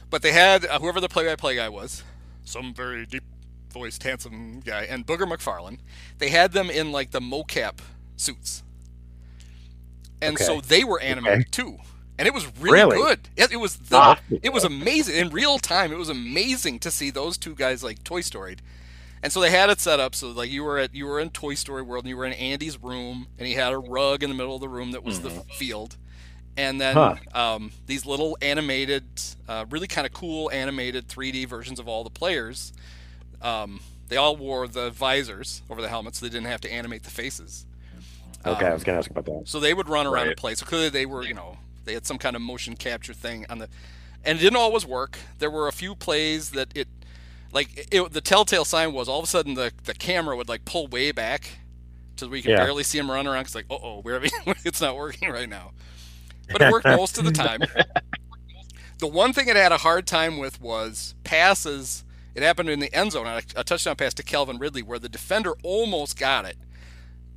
But 0.09 0.23
they 0.23 0.31
had 0.31 0.65
uh, 0.65 0.79
whoever 0.79 0.99
the 0.99 1.07
play-by-play 1.07 1.57
guy 1.57 1.69
was, 1.69 2.03
some 2.45 2.73
very 2.73 3.05
deep-voiced, 3.05 4.01
handsome 4.01 4.61
guy, 4.61 4.85
and 4.85 5.05
Booger 5.05 5.31
McFarland. 5.31 5.81
They 6.17 6.29
had 6.29 6.53
them 6.53 6.71
in 6.71 6.91
like 6.91 7.11
the 7.11 7.19
mocap 7.19 7.81
suits, 8.19 8.63
and 10.21 10.39
Okay. 10.39 10.39
so 10.39 10.61
they 10.61 10.83
were 10.83 10.99
animated 11.01 11.51
too, 11.51 11.77
and 12.17 12.27
it 12.27 12.33
was 12.33 12.47
really, 12.59 12.83
Really? 12.83 12.87
good. 12.87 13.29
It, 13.37 13.51
it 13.53 13.57
was 13.57 13.77
the, 13.77 14.03
Ah. 14.03 14.19
it 14.41 14.53
was 14.53 14.63
amazing 14.63 15.15
in 15.15 15.29
real 15.29 15.59
time. 15.59 15.91
It 15.91 15.97
was 15.97 16.09
amazing 16.09 16.79
to 16.79 16.91
see 16.91 17.09
those 17.09 17.37
two 17.37 17.55
guys 17.55 17.83
like 17.83 18.03
Toy 18.03 18.21
Story. 18.21 18.57
And 19.23 19.33
so 19.33 19.41
they 19.41 19.51
had 19.51 19.69
it 19.69 19.81
set 19.81 19.99
up 19.99 20.15
so 20.15 20.29
like 20.29 20.49
you 20.51 20.63
were 20.63 20.79
at 20.79 20.95
you 20.95 21.05
were 21.05 21.19
in 21.19 21.31
Toy 21.31 21.55
Story 21.55 21.81
World 21.81 22.05
and 22.05 22.09
you 22.09 22.17
were 22.17 22.25
in 22.25 22.33
Andy's 22.33 22.81
room 22.81 23.27
and 23.37 23.47
he 23.47 23.55
had 23.55 23.73
a 23.73 23.77
rug 23.79 24.23
in 24.23 24.29
the 24.29 24.35
middle 24.35 24.55
of 24.55 24.61
the 24.61 24.69
room 24.69 24.91
that 24.91 25.03
was 25.03 25.21
the 25.21 25.31
field. 25.31 25.97
And 26.57 26.79
then 26.81 26.97
Huh. 26.97 27.15
um, 27.33 27.73
these 27.87 28.05
little 28.05 28.37
animated, 28.41 29.05
uh, 29.47 29.65
really 29.69 29.87
kind 29.87 30.07
of 30.07 30.13
cool 30.13 30.51
animated 30.51 31.07
3D 31.07 31.45
versions 31.45 31.79
of 31.79 31.87
all 31.87 32.03
the 32.03 32.09
players. 32.11 32.73
Um, 33.41 33.81
they 34.07 34.17
all 34.17 34.35
wore 34.37 34.67
the 34.67 34.89
visors 34.91 35.63
over 35.69 35.81
the 35.81 35.89
helmets, 35.89 36.19
so 36.19 36.25
they 36.25 36.31
didn't 36.31 36.47
have 36.47 36.61
to 36.61 36.71
animate 36.73 37.03
the 37.03 37.11
faces. 37.11 37.65
Okay, 38.45 38.65
I 38.65 38.73
Um, 38.73 38.73
was 38.73 38.83
gonna 38.83 38.97
ask 38.97 39.09
about 39.11 39.25
that. 39.25 39.45
so 39.45 39.59
they 39.59 39.73
would 39.73 39.89
run 39.89 40.07
around 40.07 40.27
and 40.27 40.35
Right. 40.35 40.37
play. 40.37 40.55
So 40.55 40.65
clearly 40.65 40.89
they 40.89 41.05
were, 41.05 41.23
you 41.23 41.33
know, 41.33 41.57
they 41.85 41.93
had 41.93 42.05
some 42.05 42.17
kind 42.17 42.35
of 42.35 42.41
motion 42.41 42.75
capture 42.75 43.13
thing 43.13 43.45
on 43.49 43.59
the, 43.59 43.69
and 44.23 44.39
it 44.39 44.41
didn't 44.41 44.57
always 44.57 44.85
work. 44.85 45.17
There 45.39 45.51
were 45.51 45.67
a 45.67 45.71
few 45.73 45.95
plays 45.95 46.51
that 46.51 46.71
it, 46.75 46.87
like 47.51 47.87
it, 47.91 48.11
the 48.13 48.21
telltale 48.21 48.65
sign 48.65 48.93
was 48.93 49.09
all 49.09 49.19
of 49.19 49.25
a 49.25 49.27
sudden 49.27 49.55
the 49.55 49.71
the 49.85 49.93
camera 49.93 50.35
would 50.37 50.49
like 50.49 50.65
pull 50.65 50.87
way 50.87 51.11
back, 51.11 51.59
to 52.17 52.27
where 52.27 52.37
you 52.37 52.43
could 52.43 52.51
Yeah. 52.51 52.55
barely 52.55 52.83
see 52.83 52.97
him 52.99 53.09
run 53.11 53.27
around. 53.27 53.41
It's 53.45 53.55
like, 53.55 53.65
oh, 53.69 53.79
oh, 53.81 54.01
we're 54.03 54.21
it's 54.65 54.81
not 54.81 54.95
working 54.97 55.29
right 55.31 55.49
now. 55.49 55.71
But 56.51 56.61
it 56.61 56.67
worked 56.67 56.87
most 56.89 57.17
of 57.17 57.25
the 57.25 57.31
time. 57.31 57.65
The 58.99 59.07
one 59.07 59.33
thing 59.33 59.47
it 59.47 59.55
had 59.55 59.71
a 59.71 59.77
hard 59.77 60.05
time 60.07 60.37
with 60.37 60.61
was 60.61 61.15
passes. 61.23 62.03
It 62.35 62.43
happened 62.43 62.69
in 62.69 62.79
the 62.79 62.93
end 62.93 63.13
zone, 63.13 63.27
a, 63.27 63.41
a 63.55 63.63
touchdown 63.63 63.95
pass 63.95 64.13
to 64.15 64.23
Calvin 64.23 64.57
Ridley, 64.59 64.83
where 64.83 64.99
the 64.99 65.09
defender 65.09 65.55
almost 65.63 66.17
got 66.17 66.45
it. 66.45 66.57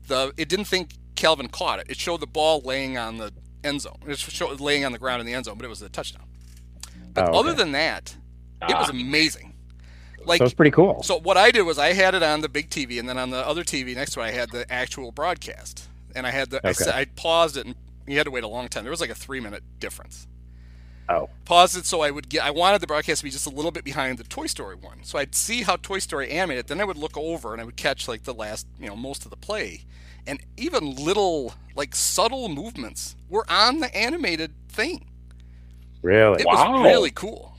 The 0.08 0.32
it 0.36 0.48
didn't 0.48 0.66
think 0.66 0.90
Calvin 1.14 1.48
caught 1.48 1.78
it. 1.80 1.86
It 1.88 1.96
showed 1.98 2.20
the 2.20 2.26
ball 2.26 2.60
laying 2.64 2.98
on 2.98 3.18
the 3.18 3.32
end 3.64 3.80
zone. 3.82 3.98
It 4.06 4.18
showed 4.18 4.60
laying 4.60 4.84
on 4.84 4.92
the 4.92 4.98
ground 4.98 5.20
in 5.20 5.26
the 5.26 5.34
end 5.34 5.44
zone, 5.44 5.56
but 5.56 5.64
it 5.64 5.68
was 5.68 5.82
a 5.82 5.88
touchdown. 5.88 6.24
But 7.14 7.28
Oh, 7.30 7.38
other 7.40 7.52
than 7.54 7.72
that, 7.72 8.16
it 8.62 8.74
was 8.76 8.88
Ah. 8.88 8.90
amazing. 8.90 9.54
Like 10.24 10.38
so 10.38 10.44
it's 10.44 10.54
pretty 10.54 10.70
cool. 10.70 11.02
so 11.02 11.18
what 11.18 11.36
I 11.36 11.50
did 11.50 11.62
was 11.62 11.78
I 11.78 11.92
had 11.94 12.14
it 12.14 12.22
on 12.22 12.40
the 12.42 12.48
big 12.48 12.70
TV, 12.70 12.98
and 13.00 13.08
then 13.08 13.18
on 13.18 13.30
the 13.30 13.38
other 13.46 13.64
TV 13.64 13.94
next 13.94 14.12
to 14.12 14.20
it, 14.20 14.24
I 14.24 14.30
had 14.30 14.50
the 14.50 14.70
actual 14.72 15.10
broadcast, 15.12 15.88
and 16.14 16.26
I 16.26 16.30
had 16.30 16.50
the 16.50 16.58
Okay. 16.58 16.72
sa- 16.72 16.96
I 16.96 17.04
paused 17.06 17.56
it, 17.56 17.66
and 17.66 17.74
you 18.06 18.16
had 18.18 18.24
to 18.24 18.30
wait 18.30 18.44
a 18.44 18.48
long 18.48 18.68
time. 18.68 18.84
There 18.84 18.90
was 18.92 19.00
like 19.00 19.10
a 19.10 19.14
three 19.16 19.40
minute 19.40 19.62
difference. 19.80 20.26
Oh. 21.12 21.28
Paused 21.44 21.76
it 21.76 21.84
so 21.86 22.00
I 22.00 22.10
would 22.10 22.28
get. 22.28 22.44
I 22.44 22.50
wanted 22.50 22.80
the 22.80 22.86
broadcast 22.86 23.20
to 23.20 23.24
be 23.24 23.30
just 23.30 23.46
a 23.46 23.50
little 23.50 23.70
bit 23.70 23.84
behind 23.84 24.18
the 24.18 24.24
Toy 24.24 24.46
Story 24.46 24.76
one, 24.76 25.02
so 25.02 25.18
I'd 25.18 25.34
see 25.34 25.62
how 25.62 25.76
Toy 25.76 25.98
Story 25.98 26.30
animated. 26.30 26.68
Then 26.68 26.80
I 26.80 26.84
would 26.84 26.96
look 26.96 27.16
over 27.16 27.52
and 27.52 27.60
I 27.60 27.64
would 27.64 27.76
catch 27.76 28.08
like 28.08 28.24
the 28.24 28.34
last, 28.34 28.66
you 28.80 28.86
know, 28.88 28.96
most 28.96 29.24
of 29.24 29.30
the 29.30 29.36
play, 29.36 29.82
and 30.26 30.40
even 30.56 30.94
little 30.96 31.54
like 31.76 31.94
subtle 31.94 32.48
movements 32.48 33.16
were 33.28 33.44
on 33.50 33.80
the 33.80 33.94
animated 33.96 34.52
thing. 34.68 35.06
Really? 36.02 36.40
It 36.40 36.46
Wow. 36.46 36.72
was 36.82 36.84
really 36.92 37.10
cool. 37.10 37.51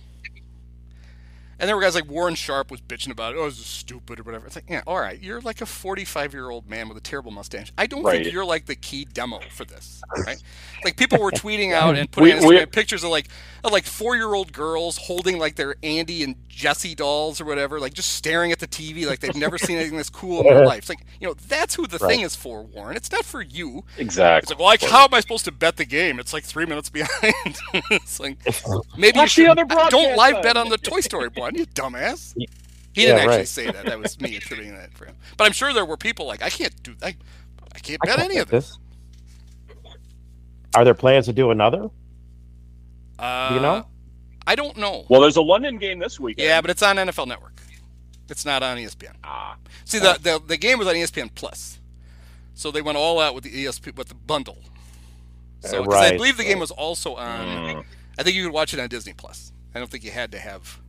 And 1.63 1.69
there 1.69 1.77
were 1.77 1.81
guys 1.81 1.95
like 1.95 2.09
Warren 2.09 2.35
Sharp 2.35 2.69
was 2.69 2.81
bitching 2.81 3.09
about, 3.11 3.35
it. 3.35 3.37
oh, 3.37 3.45
this 3.45 3.57
is 3.57 3.65
stupid 3.65 4.19
or 4.19 4.23
whatever. 4.23 4.45
It's 4.47 4.55
like, 4.57 4.65
yeah, 4.69 4.81
all 4.85 4.99
right, 4.99 5.17
you're 5.17 5.39
like 5.39 5.61
a 5.61 5.65
45 5.65 6.33
year 6.33 6.49
old 6.49 6.69
man 6.69 6.89
with 6.89 6.97
a 6.97 6.99
terrible 6.99 7.31
mustache. 7.31 7.71
I 7.77 7.87
don't 7.87 8.03
Right. 8.03 8.21
think 8.21 8.33
you're 8.33 8.43
like 8.43 8.65
the 8.65 8.75
key 8.75 9.05
demo 9.05 9.39
for 9.49 9.63
this, 9.63 10.01
right? 10.25 10.43
like 10.83 10.97
people 10.97 11.19
were 11.19 11.31
tweeting 11.31 11.71
out 11.73 11.95
and 11.97 12.11
putting 12.11 12.45
We- 12.45 12.57
we- 12.57 12.65
pictures 12.65 13.05
of 13.05 13.11
like 13.11 13.29
of 13.63 13.71
like 13.71 13.85
four 13.85 14.15
year 14.15 14.33
old 14.33 14.53
girls 14.53 14.97
holding 14.97 15.39
like 15.39 15.55
their 15.55 15.75
Andy 15.83 16.23
and 16.23 16.35
Jessie 16.49 16.95
dolls 16.95 17.39
or 17.41 17.45
whatever, 17.45 17.79
like 17.79 17.93
just 17.93 18.11
staring 18.11 18.51
at 18.51 18.59
the 18.59 18.67
TV 18.67 19.05
like 19.05 19.19
they've 19.19 19.35
never 19.35 19.57
seen 19.57 19.77
anything 19.77 19.97
this 19.97 20.09
cool 20.09 20.41
in 20.41 20.47
their 20.47 20.61
life. 20.61 20.79
It's 20.79 20.89
like, 20.89 21.05
you 21.19 21.27
know, 21.27 21.33
that's 21.35 21.75
who 21.75 21.87
the 21.87 21.99
thing 21.99 22.21
is 22.21 22.35
for, 22.35 22.63
Warren. 22.63 22.97
It's 22.97 23.11
not 23.11 23.25
for 23.25 23.41
you. 23.41 23.85
Exactly. 23.97 24.43
It's 24.43 24.51
like, 24.51 24.59
well, 24.59 24.67
like, 24.67 24.83
how 24.83 25.05
am 25.05 25.13
I 25.13 25.21
supposed 25.21 25.45
to 25.45 25.51
bet 25.51 25.77
the 25.77 25.85
game? 25.85 26.19
It's 26.19 26.33
like 26.33 26.43
three 26.45 26.65
minutes 26.65 26.89
behind. 26.91 27.63
it's 27.73 28.19
like, 28.19 28.37
maybe 28.95 29.19
you 29.21 29.21
Watch 29.21 29.35
the 29.35 29.47
other 29.47 29.65
don't 29.89 30.15
live 30.15 30.41
bet 30.41 30.57
on 30.57 30.69
the 30.69 30.77
Toy 30.77 31.01
Story 31.01 31.29
one, 31.29 31.55
you 31.55 31.65
dumbass. 31.65 32.35
He 32.93 33.05
Yeah, 33.05 33.05
didn't 33.05 33.19
actually 33.19 33.45
right. 33.45 33.47
say 33.47 33.69
that. 33.69 33.87
That 33.87 33.99
was 33.99 34.19
me 34.19 34.35
attributing 34.35 34.75
that 34.75 34.93
for 34.93 35.05
him. 35.05 35.17
But 35.37 35.45
I'm 35.45 35.53
sure 35.53 35.73
there 35.73 35.85
were 35.85 35.97
people 35.97 36.25
like, 36.27 36.43
I 36.43 36.49
can't 36.49 36.81
do, 36.83 36.95
I, 37.01 37.15
I 37.73 37.79
can't 37.79 38.03
I 38.03 38.05
bet 38.05 38.19
can't 38.19 38.19
any 38.19 38.37
of 38.37 38.49
bet 38.49 38.49
this. 38.49 38.79
Are 40.75 40.85
there 40.85 40.93
plans 40.95 41.25
to 41.27 41.33
do 41.33 41.51
another? 41.51 41.89
Uh, 43.23 43.49
Do 43.49 43.55
you 43.55 43.61
know? 43.61 43.87
I 44.45 44.55
don't 44.55 44.75
know. 44.77 45.05
Well, 45.09 45.21
there's 45.21 45.37
a 45.37 45.41
London 45.41 45.77
game 45.77 45.99
this 45.99 46.19
weekend. 46.19 46.45
Yeah, 46.47 46.59
but 46.61 46.69
it's 46.69 46.81
on 46.83 46.97
NFL 46.97 47.27
Network. 47.27 47.61
It's 48.29 48.45
not 48.45 48.63
on 48.63 48.77
ESPN. 48.77 49.13
ah, 49.23 49.57
See, 49.85 49.99
the, 49.99 50.17
the 50.21 50.41
the 50.47 50.57
game 50.57 50.79
was 50.79 50.87
on 50.87 50.95
ESPN 50.95 51.29
Plus, 51.35 51.79
so 52.53 52.71
they 52.71 52.81
went 52.81 52.97
all 52.97 53.19
out 53.19 53.35
with 53.35 53.43
the 53.43 53.65
ESP 53.65 53.95
with 53.95 54.07
the 54.07 54.15
bundle. 54.15 54.57
So, 55.61 55.81
Uh, 55.83 55.85
'cause 55.85 55.93
I 55.95 56.11
believe 56.17 56.37
the 56.37 56.43
game 56.43 56.59
was 56.59 56.71
also 56.71 57.15
on. 57.15 57.47
Mm. 57.47 57.85
I 58.17 58.23
think 58.23 58.35
you 58.35 58.43
could 58.43 58.53
watch 58.53 58.73
it 58.73 58.79
on 58.79 58.87
Disney 58.89 59.13
Plus. 59.13 59.51
I 59.75 59.79
don't 59.79 59.89
think 59.91 60.03
you 60.03 60.11
had 60.11 60.31
to 60.33 60.39
have. 60.39 60.79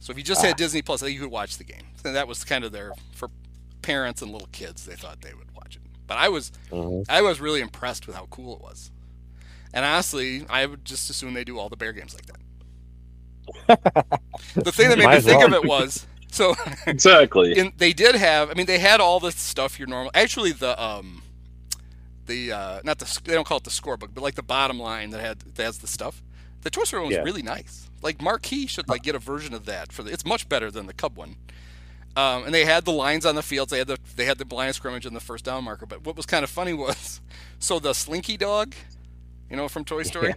So 0.00 0.12
if 0.12 0.18
you 0.18 0.24
just 0.24 0.42
Ah. 0.42 0.48
had 0.48 0.56
Disney 0.56 0.82
Plus, 0.82 1.02
I 1.02 1.06
think 1.06 1.14
you 1.16 1.22
could 1.22 1.30
watch 1.32 1.56
the 1.58 1.64
game. 1.64 1.82
And 2.04 2.14
that 2.14 2.28
was 2.28 2.44
kind 2.44 2.64
of 2.64 2.72
there 2.72 2.92
for 3.12 3.30
parents 3.82 4.22
and 4.22 4.30
little 4.32 4.48
kids. 4.52 4.84
They 4.84 4.94
thought 4.96 5.20
they 5.22 5.34
would 5.34 5.50
watch 5.54 5.76
it. 5.76 5.82
But 6.06 6.18
I 6.18 6.28
was 6.28 6.52
Mhm. 6.70 7.04
I 7.08 7.20
was 7.22 7.40
really 7.40 7.60
impressed 7.60 8.06
with 8.06 8.16
how 8.16 8.26
cool 8.30 8.54
it 8.56 8.60
was. 8.62 8.90
And 9.76 9.84
honestly, 9.84 10.44
I 10.48 10.64
would 10.66 10.84
just 10.86 11.10
assume 11.10 11.34
they 11.34 11.44
do 11.44 11.58
all 11.58 11.68
the 11.68 11.76
bear 11.76 11.92
games 11.92 12.14
like 12.14 12.26
that. 12.26 14.20
the 14.54 14.72
thing 14.72 14.88
that 14.88 14.98
made 14.98 15.04
Might 15.04 15.16
me 15.16 15.20
think 15.20 15.38
well. 15.40 15.48
of 15.48 15.52
it 15.64 15.68
was 15.68 16.06
so 16.30 16.54
exactly. 16.86 17.56
in, 17.58 17.72
they 17.76 17.92
did 17.92 18.14
have. 18.14 18.50
I 18.50 18.54
mean, 18.54 18.66
they 18.66 18.78
had 18.78 19.00
all 19.00 19.20
the 19.20 19.32
stuff 19.32 19.78
you're 19.78 19.86
normal. 19.86 20.10
Actually, 20.14 20.52
the 20.52 20.82
um, 20.82 21.22
the 22.24 22.52
uh, 22.52 22.80
not 22.84 22.98
the 22.98 23.20
they 23.24 23.34
don't 23.34 23.46
call 23.46 23.58
it 23.58 23.64
the 23.64 23.70
scorebook, 23.70 24.08
but 24.14 24.22
like 24.22 24.34
the 24.34 24.42
bottom 24.42 24.80
line 24.80 25.10
that 25.10 25.20
had 25.20 25.40
that 25.40 25.62
has 25.62 25.78
the 25.78 25.86
stuff. 25.86 26.22
The 26.62 26.70
Toy 26.70 26.84
Story 26.84 27.02
one 27.02 27.08
was 27.08 27.16
Yeah. 27.16 27.22
really 27.22 27.42
nice. 27.42 27.90
Like 28.02 28.20
Marquee 28.22 28.66
should 28.66 28.88
like 28.88 29.02
get 29.02 29.14
a 29.14 29.18
version 29.18 29.52
of 29.54 29.66
that 29.66 29.92
for 29.92 30.02
the. 30.02 30.10
It's 30.12 30.24
much 30.24 30.48
better 30.48 30.70
than 30.70 30.86
the 30.86 30.94
Cub 30.94 31.16
one. 31.18 31.36
Um, 32.16 32.44
and 32.44 32.54
they 32.54 32.64
had 32.64 32.86
the 32.86 32.92
lines 32.92 33.26
on 33.26 33.34
the 33.34 33.42
fields. 33.42 33.70
They 33.70 33.78
had 33.78 33.88
the 33.88 33.98
they 34.16 34.24
had 34.24 34.38
the 34.38 34.46
blind 34.46 34.74
scrimmage 34.74 35.04
and 35.06 35.14
the 35.14 35.20
first 35.20 35.44
down 35.44 35.64
marker. 35.64 35.84
But 35.86 36.02
what 36.04 36.16
was 36.16 36.24
kind 36.26 36.42
of 36.44 36.50
funny 36.50 36.72
was, 36.72 37.20
so 37.58 37.78
the 37.78 37.92
Slinky 37.92 38.36
dog, 38.36 38.74
you 39.50 39.56
know 39.56 39.68
from 39.68 39.84
Toy 39.84 40.02
Story, 40.02 40.34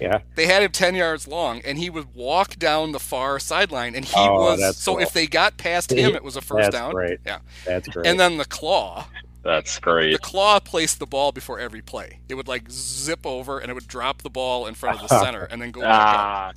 Yeah. 0.00 0.20
they 0.34 0.46
had 0.46 0.62
him 0.62 0.72
ten 0.72 0.94
yards 0.94 1.26
long, 1.28 1.60
and 1.64 1.78
he 1.78 1.90
would 1.90 2.14
walk 2.14 2.56
down 2.56 2.92
the 2.92 2.98
far 3.00 3.38
sideline, 3.38 3.94
and 3.94 4.04
he 4.04 4.14
Oh, 4.16 4.34
was 4.56 4.76
so 4.76 4.94
cool. 4.94 5.02
if 5.02 5.12
they 5.12 5.26
got 5.26 5.56
past 5.56 5.92
him, 5.92 6.14
it 6.14 6.24
was 6.24 6.36
a 6.36 6.40
first 6.40 6.70
That's 6.70 6.74
down. 6.76 6.92
great. 6.92 7.20
Yeah. 7.26 7.38
That's 7.64 7.88
great. 7.88 8.06
And 8.06 8.18
then 8.18 8.36
the 8.38 8.44
claw, 8.44 9.06
That's 9.42 9.78
great. 9.78 10.12
the 10.12 10.18
claw 10.18 10.60
placed 10.60 10.98
the 10.98 11.06
ball 11.06 11.32
before 11.32 11.58
every 11.58 11.82
play. 11.82 12.20
It 12.28 12.34
would 12.34 12.48
like 12.48 12.70
zip 12.70 13.26
over 13.26 13.58
and 13.58 13.70
it 13.70 13.74
would 13.74 13.88
drop 13.88 14.22
the 14.22 14.30
ball 14.30 14.66
in 14.66 14.74
front 14.74 15.00
of 15.02 15.08
the 15.08 15.18
center 15.22 15.44
and 15.44 15.60
then 15.62 15.70
go 15.70 15.80
back 15.82 15.90
up. 15.90 16.16
Ah, 16.16 16.52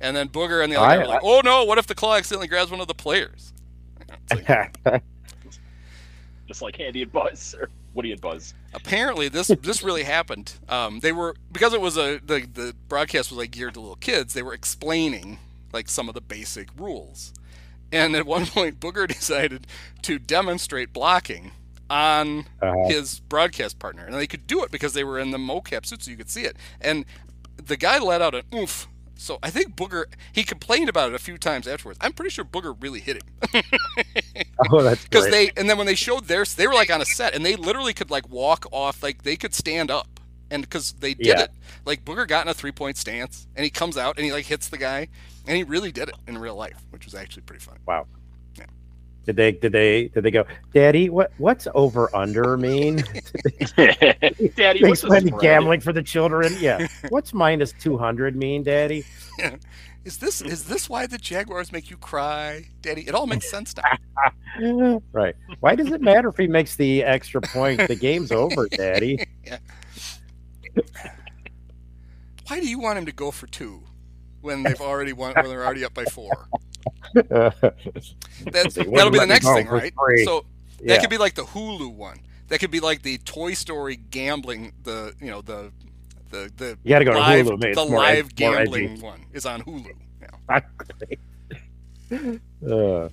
And 0.00 0.14
then 0.16 0.28
Booger 0.28 0.62
and 0.62 0.70
the 0.72 0.76
other 0.76 0.86
I- 0.86 0.96
guy 0.96 1.02
were 1.02 1.08
like, 1.08 1.20
"Oh 1.22 1.40
no! 1.44 1.64
What 1.64 1.78
if 1.78 1.86
the 1.86 1.94
claw 1.94 2.16
accidentally 2.16 2.48
grabs 2.48 2.70
one 2.70 2.80
of 2.80 2.86
the 2.88 2.94
players?" 2.94 3.52
It's 4.30 4.48
like, 4.48 5.02
just 6.48 6.62
like 6.62 6.78
Andy 6.80 7.02
and 7.02 7.12
Buzz, 7.12 7.54
or 7.58 7.70
Woody 7.96 8.12
and 8.12 8.20
Buzz. 8.20 8.54
apparently 8.74 9.28
this 9.28 9.48
this 9.48 9.82
really 9.82 10.04
happened. 10.04 10.52
Um, 10.68 11.00
they 11.00 11.10
were 11.12 11.34
because 11.50 11.72
it 11.72 11.80
was 11.80 11.96
a 11.96 12.20
the 12.24 12.46
the 12.52 12.74
broadcast 12.88 13.30
was 13.30 13.38
like 13.38 13.50
geared 13.50 13.74
to 13.74 13.80
little 13.80 13.96
kids. 13.96 14.34
They 14.34 14.42
were 14.42 14.54
explaining 14.54 15.38
like 15.72 15.88
some 15.88 16.08
of 16.08 16.14
the 16.14 16.20
basic 16.20 16.68
rules, 16.78 17.32
and 17.90 18.14
at 18.14 18.26
one 18.26 18.46
point 18.56 18.78
Booger 18.78 19.08
decided 19.08 19.66
to 20.02 20.18
demonstrate 20.18 20.92
blocking 20.92 21.52
on 21.88 22.46
Uh-huh. 22.60 22.88
his 22.88 23.20
broadcast 23.20 23.78
partner, 23.78 24.04
and 24.04 24.14
they 24.14 24.26
could 24.26 24.46
do 24.46 24.62
it 24.62 24.70
because 24.70 24.92
they 24.92 25.04
were 25.04 25.18
in 25.18 25.30
the 25.30 25.38
mocap 25.38 25.86
suit, 25.86 26.02
so 26.02 26.10
you 26.10 26.16
could 26.16 26.30
see 26.30 26.42
it. 26.42 26.56
And 26.80 27.04
the 27.56 27.76
guy 27.76 27.98
let 27.98 28.20
out 28.20 28.34
an 28.34 28.42
oof. 28.54 28.88
So 29.18 29.38
I 29.42 29.50
think 29.50 29.74
Booger 29.76 30.04
he 30.32 30.44
complained 30.44 30.88
about 30.88 31.08
it 31.10 31.14
a 31.14 31.18
few 31.18 31.38
times 31.38 31.66
afterwards. 31.66 31.98
I'm 32.02 32.12
pretty 32.12 32.30
sure 32.30 32.44
Booger 32.44 32.76
really 32.80 33.00
hit 33.00 33.16
him. 33.22 33.62
oh, 34.70 34.82
that's 34.82 35.02
because 35.08 35.28
they 35.30 35.50
and 35.56 35.68
then 35.68 35.78
when 35.78 35.86
they 35.86 35.94
showed 35.94 36.26
theirs 36.26 36.54
they 36.54 36.66
were 36.66 36.74
like 36.74 36.90
on 36.90 37.00
a 37.00 37.04
set 37.04 37.34
and 37.34 37.44
they 37.44 37.56
literally 37.56 37.94
could 37.94 38.10
like 38.10 38.28
walk 38.28 38.66
off 38.72 39.02
like 39.02 39.22
they 39.22 39.36
could 39.36 39.54
stand 39.54 39.90
up 39.90 40.20
and 40.50 40.62
because 40.62 40.92
they 40.92 41.14
did 41.14 41.26
Yeah. 41.26 41.40
it 41.44 41.50
like 41.84 42.04
booger 42.04 42.26
got 42.28 42.46
in 42.46 42.50
a 42.50 42.54
three 42.54 42.72
point 42.72 42.96
stance 42.96 43.48
and 43.56 43.64
he 43.64 43.70
comes 43.70 43.96
out 43.96 44.16
and 44.16 44.24
he 44.24 44.32
like 44.32 44.46
hits 44.46 44.68
the 44.68 44.78
guy 44.78 45.08
and 45.46 45.56
he 45.56 45.64
really 45.64 45.92
did 45.92 46.08
it 46.08 46.14
in 46.28 46.38
real 46.38 46.54
life 46.56 46.84
which 46.90 47.04
was 47.04 47.14
actually 47.14 47.42
pretty 47.42 47.64
funny 47.64 47.80
Wow. 47.86 48.06
Yeah. 49.26 49.32
Did 49.32 49.36
they 49.36 49.52
did 49.52 49.72
they 49.72 50.08
did 50.08 50.22
they 50.24 50.30
go, 50.30 50.44
Daddy? 50.72 51.10
What 51.10 51.32
what's 51.38 51.66
over 51.74 52.14
under 52.14 52.56
mean? 52.56 52.96
Daddy, 53.76 54.80
They 54.80 54.88
what's 54.88 55.02
this 55.02 55.24
spread? 55.24 55.40
gambling 55.40 55.80
for 55.80 55.92
the 55.92 56.02
children. 56.02 56.54
Yeah. 56.60 56.86
What's 57.08 57.34
minus 57.34 57.72
two 57.72 57.96
hundred 57.98 58.36
mean, 58.36 58.62
Daddy? 58.62 59.04
is 60.04 60.18
this 60.18 60.40
is 60.40 60.64
this 60.64 60.88
why 60.88 61.06
the 61.06 61.18
jaguars 61.18 61.72
make 61.72 61.90
you 61.90 61.96
cry 61.96 62.64
daddy 62.80 63.02
it 63.08 63.14
all 63.14 63.26
makes 63.26 63.50
sense 63.50 63.74
now 63.76 65.00
right. 65.12 65.34
Why 65.60 65.74
does 65.74 65.88
it 65.90 66.00
matter 66.00 66.28
if 66.28 66.36
he 66.36 66.46
makes 66.46 66.76
the 66.76 67.02
extra 67.02 67.40
point? 67.40 67.86
The 67.88 67.96
game's 67.96 68.30
over, 68.32 68.68
Daddy. 68.68 69.18
why 72.46 72.60
do 72.60 72.68
you 72.68 72.78
want 72.78 72.98
him 72.98 73.06
to 73.06 73.12
go 73.12 73.30
for 73.30 73.46
two 73.48 73.82
when 74.40 74.62
they've 74.62 74.80
already 74.80 75.12
won 75.12 75.34
when 75.34 75.46
they're 75.48 75.64
already 75.64 75.84
up 75.84 75.92
by 75.94 76.04
four 76.04 76.48
That's, 77.14 78.74
that'll 78.74 79.10
be 79.10 79.18
the 79.18 79.26
next 79.26 79.46
thing 79.46 79.66
right 79.68 79.92
free. 79.94 80.24
so 80.24 80.44
yeah. 80.80 80.94
That 80.94 81.00
could 81.00 81.10
be 81.10 81.18
like 81.18 81.34
the 81.34 81.42
Hulu 81.44 81.92
one. 81.94 82.20
That 82.48 82.60
could 82.60 82.70
be 82.70 82.80
like 82.80 83.02
the 83.02 83.18
Toy 83.18 83.54
Story 83.54 83.96
gambling. 83.96 84.72
The 84.82 85.14
you 85.20 85.30
know 85.30 85.40
the 85.40 85.72
the 86.30 86.50
the 86.56 86.78
you 86.84 86.90
got 86.90 86.98
to 87.00 87.04
go 87.04 87.12
to 87.14 87.18
Hulu. 87.20 87.60
man. 87.62 87.72
The 87.74 87.84
more 87.86 87.98
live 87.98 88.24
more 88.38 88.56
edgy. 88.56 88.66
gambling 88.66 89.00
one 89.00 89.24
is 89.32 89.46
on 89.46 89.62
Hulu. 89.62 89.92
Yeah. 90.20 90.28
uh, 92.68 93.08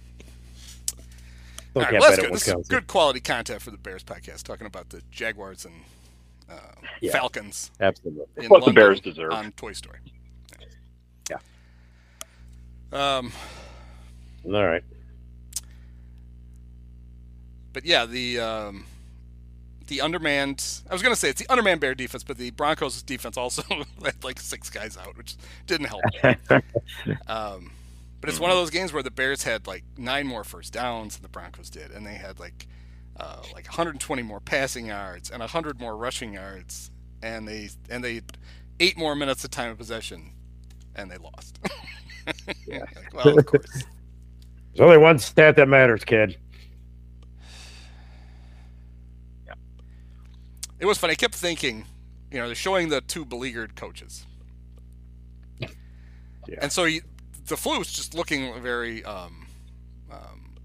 right, 1.76 1.92
well, 1.94 2.02
that's 2.02 2.18
good. 2.20 2.34
This 2.34 2.48
is 2.48 2.68
good 2.68 2.88
quality 2.88 3.20
content 3.22 3.62
for 3.62 3.72
the 3.72 3.78
Bears 3.78 4.04
podcast, 4.04 4.44
talking 4.44 4.68
about 4.68 4.90
the 4.90 5.02
Jaguars 5.10 5.66
and 5.66 5.74
uh, 6.50 6.54
Yeah. 7.02 7.12
Falcons 7.14 7.72
Absolutely. 7.80 8.26
in 8.46 8.50
What 8.50 8.66
the 8.66 8.72
Bears 8.72 9.00
deserve. 9.00 9.32
on 9.32 9.52
Toy 9.54 9.74
Story. 9.74 10.00
Um, 12.94 13.32
All 14.46 14.66
right. 14.66 14.84
but 17.74 17.86
yeah, 17.86 18.06
the 18.06 18.40
um, 18.40 18.86
the 19.88 20.02
undermanned. 20.02 20.64
I 20.90 20.94
was 20.94 21.02
gonna 21.02 21.16
say 21.16 21.30
it's 21.30 21.42
the 21.42 21.50
undermanned 21.50 21.82
Bear 21.82 21.96
defense, 21.96 22.24
but 22.24 22.38
the 22.38 22.52
Broncos 22.52 23.02
defense 23.02 23.36
also 23.36 23.64
had 24.04 24.24
like 24.24 24.40
six 24.40 24.70
guys 24.70 24.96
out, 24.98 25.18
which 25.18 25.36
didn't 25.66 25.88
help. 25.88 26.04
Um, 27.28 27.72
but 28.22 28.30
it's 28.30 28.40
one 28.40 28.52
of 28.52 28.56
those 28.56 28.70
games 28.70 28.94
where 28.94 29.04
the 29.04 29.12
Bears 29.12 29.44
had 29.44 29.68
like 29.68 29.84
nine 29.98 30.26
more 30.28 30.46
first 30.46 30.72
downs 30.72 31.16
than 31.16 31.24
the 31.24 31.30
Broncos 31.30 31.70
did, 31.70 31.92
and 31.92 32.06
they 32.06 32.14
had 32.14 32.40
like 32.40 32.68
uh, 33.20 33.42
like 33.54 33.66
120 33.66 34.22
more 34.22 34.40
passing 34.40 34.86
yards 34.88 35.30
and 35.30 35.40
100 35.40 35.80
more 35.80 35.98
rushing 35.98 36.34
yards, 36.34 36.92
and 37.22 37.48
they 37.48 37.70
and 37.90 38.04
they 38.04 38.22
eight 38.80 38.98
more 38.98 39.16
minutes 39.16 39.44
of 39.44 39.52
time 39.52 39.72
of 39.72 39.78
possession, 39.78 40.32
and 40.96 41.12
they 41.12 41.18
lost. 41.18 41.60
Yeah. 42.68 42.86
Well, 43.14 43.38
of 43.40 43.46
course. 43.46 43.66
There's 44.76 44.80
only 44.86 44.98
one 44.98 45.20
stat 45.20 45.56
that 45.58 45.68
matters, 45.68 46.04
kid. 46.04 46.38
Yeah. 49.46 49.54
It 50.80 50.86
was 50.86 50.98
funny. 50.98 51.12
I 51.12 51.16
kept 51.16 51.36
thinking, 51.36 51.86
you 52.32 52.40
know, 52.40 52.48
they're 52.48 52.56
showing 52.56 52.90
the 52.90 53.02
two 53.02 53.24
beleaguered 53.26 53.76
coaches, 53.76 54.26
Yeah. 55.60 55.68
and 56.62 56.72
so 56.72 56.86
you, 56.86 57.02
the 57.46 57.56
flu 57.58 57.80
is 57.82 57.92
just 57.92 58.16
looking 58.16 58.60
very. 58.62 59.04
Um, 59.06 59.46
um, 60.12 60.56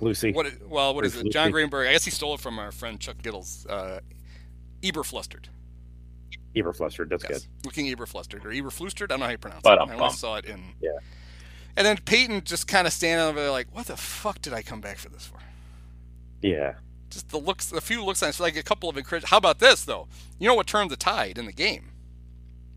Lucy. 0.00 0.32
what? 0.32 0.46
i- 0.46 0.52
Well, 0.66 0.94
what 0.94 1.04
is 1.06 1.14
Very 1.14 1.28
it? 1.28 1.32
John. 1.32 1.50
Greenberg. 1.50 1.88
I 1.88 1.92
guess 1.92 2.04
he 2.04 2.10
stole 2.10 2.34
it 2.34 2.40
from 2.40 2.58
our 2.58 2.70
friend 2.70 3.00
Chuck 3.00 3.16
Gittles. 3.22 3.64
Uh, 3.66 4.00
Eberflustered. 4.82 5.46
Eberflustered. 6.56 7.08
That's 7.10 7.24
Yes. 7.28 7.48
Looking 7.64 7.86
Eberflustered 7.94 8.44
or 8.44 8.50
Eberflustered. 8.50 9.04
I 9.04 9.06
don't 9.06 9.20
know 9.20 9.26
how 9.26 9.32
you 9.32 9.38
pronounce 9.38 9.62
But, 9.62 9.74
it. 9.78 9.80
um, 9.82 9.90
I 9.90 9.94
only 9.94 10.10
saw 10.14 10.36
it 10.36 10.44
in. 10.46 10.74
Yeah. 10.80 10.90
And 11.76 11.86
then 11.86 11.98
Payton 11.98 12.42
just 12.44 12.66
kind 12.66 12.86
of 12.86 12.92
standing 12.92 13.26
over 13.26 13.38
there 13.40 13.50
like, 13.50 13.68
"What 13.74 13.86
the 13.86 13.96
fuck 13.96 14.40
did 14.40 14.52
I 14.54 14.62
come 14.62 14.80
back 14.80 14.96
for 14.98 15.08
this 15.10 15.26
for?" 15.26 15.38
Yeah. 16.42 16.74
Just 17.10 17.28
the 17.30 17.38
looks, 17.38 17.70
a 17.72 17.80
few 17.80 18.02
looks, 18.04 18.22
and 18.22 18.38
like 18.40 18.56
a 18.56 18.62
couple 18.62 18.88
of 18.88 18.96
encourage. 18.96 19.24
How 19.24 19.36
about 19.36 19.58
this 19.58 19.84
though? 19.84 20.08
You 20.38 20.48
know 20.48 20.54
what 20.54 20.66
turned 20.66 20.90
the 20.90 20.96
tide 20.96 21.38
in 21.38 21.46
the 21.46 21.52
game? 21.52 21.92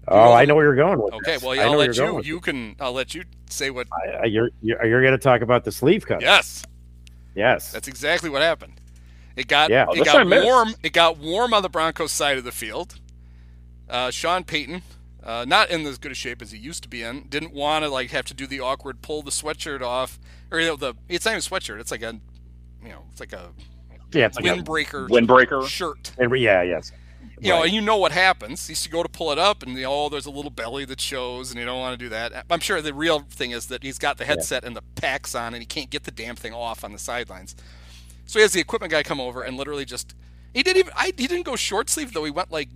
Oh, 0.08 0.34
I 0.34 0.46
know 0.46 0.56
where 0.56 0.66
you're 0.66 0.76
going 0.76 1.00
with 1.02 1.14
Okay, 1.14 1.34
this. 1.34 1.42
well, 1.44 1.52
I 1.52 1.56
yeah, 1.56 1.64
know 1.66 1.72
I'll 1.74 1.78
let 1.78 1.96
you. 2.26 2.36
with 2.36 2.44
can. 2.44 2.76
I'll 2.80 2.94
let 2.94 3.14
you 3.14 3.24
say 3.50 3.70
what. 3.70 3.88
I- 3.94 4.10
I- 4.24 4.26
you're 4.26 4.50
you're, 4.62 4.84
you're 4.86 5.02
going 5.02 5.14
to 5.14 5.18
talk 5.20 5.42
about 5.42 5.64
the 5.64 5.72
sleeve 5.72 6.06
cut. 6.06 6.22
Yes, 6.22 6.64
Yes. 7.36 7.72
that's 7.72 7.88
exactly 7.88 8.30
what 8.30 8.42
happened. 8.42 8.82
It 9.36 9.48
got 9.48 9.70
Yeah. 9.70 9.86
It 9.94 10.02
I 10.02 10.04
got 10.04 10.44
warm. 10.46 10.76
It 10.84 10.94
got 10.94 11.18
warm 11.18 11.54
on 11.54 11.62
the 11.64 11.70
Broncos 11.70 12.12
side 12.12 12.38
of 12.38 12.44
the 12.44 12.52
field. 12.52 13.00
Uh, 13.90 14.12
Sean 14.12 14.44
Payton, 14.44 14.82
uh, 15.24 15.46
not 15.48 15.70
in 15.70 15.86
as 15.86 15.98
good 15.98 16.12
a 16.12 16.16
shape 16.16 16.42
as 16.42 16.52
he 16.52 16.58
used 16.58 16.84
to 16.84 16.90
be 16.90 17.02
in, 17.02 17.28
didn't 17.30 17.54
want 17.54 17.84
to 17.84 17.90
like 17.90 18.12
have 18.12 18.26
to 18.26 18.34
do 18.34 18.46
the 18.48 18.60
awkward 18.60 19.02
pull 19.02 19.22
the 19.22 19.32
sweatshirt 19.32 19.82
off, 19.82 20.20
or 20.52 20.60
you 20.60 20.68
know, 20.68 20.76
the 20.76 20.94
it's 21.08 21.26
not 21.26 21.32
even 21.32 21.40
a 21.40 21.42
sweatshirt. 21.42 21.80
It's 21.80 21.92
like 21.92 22.04
a, 22.04 22.20
you 22.84 22.90
know, 22.90 23.06
it's 23.12 23.20
like 23.20 23.34
a 23.34 23.52
yeah. 24.14 24.28
It's 24.28 24.40
like 24.40 24.46
a, 24.46 24.62
windbreaker 24.62 25.10
Windbreaker. 25.10 25.68
shirt. 25.68 26.14
and 26.18 26.36
yeah. 26.38 26.62
Yes. 26.62 26.92
You 27.42 27.52
know, 27.52 27.64
and 27.64 27.72
you 27.72 27.80
know 27.80 27.96
what 27.96 28.12
happens. 28.12 28.68
You 28.68 28.74
used 28.74 28.84
to 28.84 28.90
go 28.90 29.02
to 29.02 29.08
pull 29.08 29.32
it 29.32 29.40
up, 29.40 29.64
and 29.64 29.78
you 29.78 29.84
know, 29.84 29.94
oh, 29.94 30.10
there's 30.10 30.26
a 30.26 30.32
little 30.32 30.52
belly 30.52 30.84
that 30.84 31.00
shows, 31.00 31.52
and 31.52 31.60
you 31.60 31.66
don't 31.66 31.80
want 31.80 31.98
to 31.98 32.06
do 32.06 32.10
that. 32.10 32.46
I'm 32.50 32.60
sure 32.60 32.82
the 32.82 32.94
real 32.94 33.20
thing 33.30 33.52
is 33.52 33.68
that 33.68 33.82
he's 33.82 33.98
got 33.98 34.18
the 34.18 34.26
headset 34.26 34.66
and 34.66 34.76
the 34.76 34.82
packs 34.96 35.36
on, 35.36 35.54
and 35.54 35.62
he 35.62 35.66
can't 35.66 35.90
get 35.90 36.04
the 36.04 36.12
damn 36.12 36.36
thing 36.36 36.54
off 36.54 36.84
on 36.84 36.92
the 36.92 37.00
sidelines. 37.00 37.56
So 38.30 38.38
he 38.38 38.44
has 38.44 38.52
the 38.52 38.60
equipment 38.60 38.92
guy 38.92 39.02
come 39.02 39.20
over 39.20 39.42
and 39.42 39.58
literally 39.58 39.86
just 39.86 40.14
he 40.54 40.62
didn't 40.62 40.78
even 40.78 40.94
I, 40.96 41.06
he 41.18 41.26
didn't 41.26 41.44
go 41.48 41.56
short 41.56 41.90
sleeve 41.90 42.14
though. 42.14 42.26
He 42.26 42.32
went 42.32 42.52
like 42.52 42.70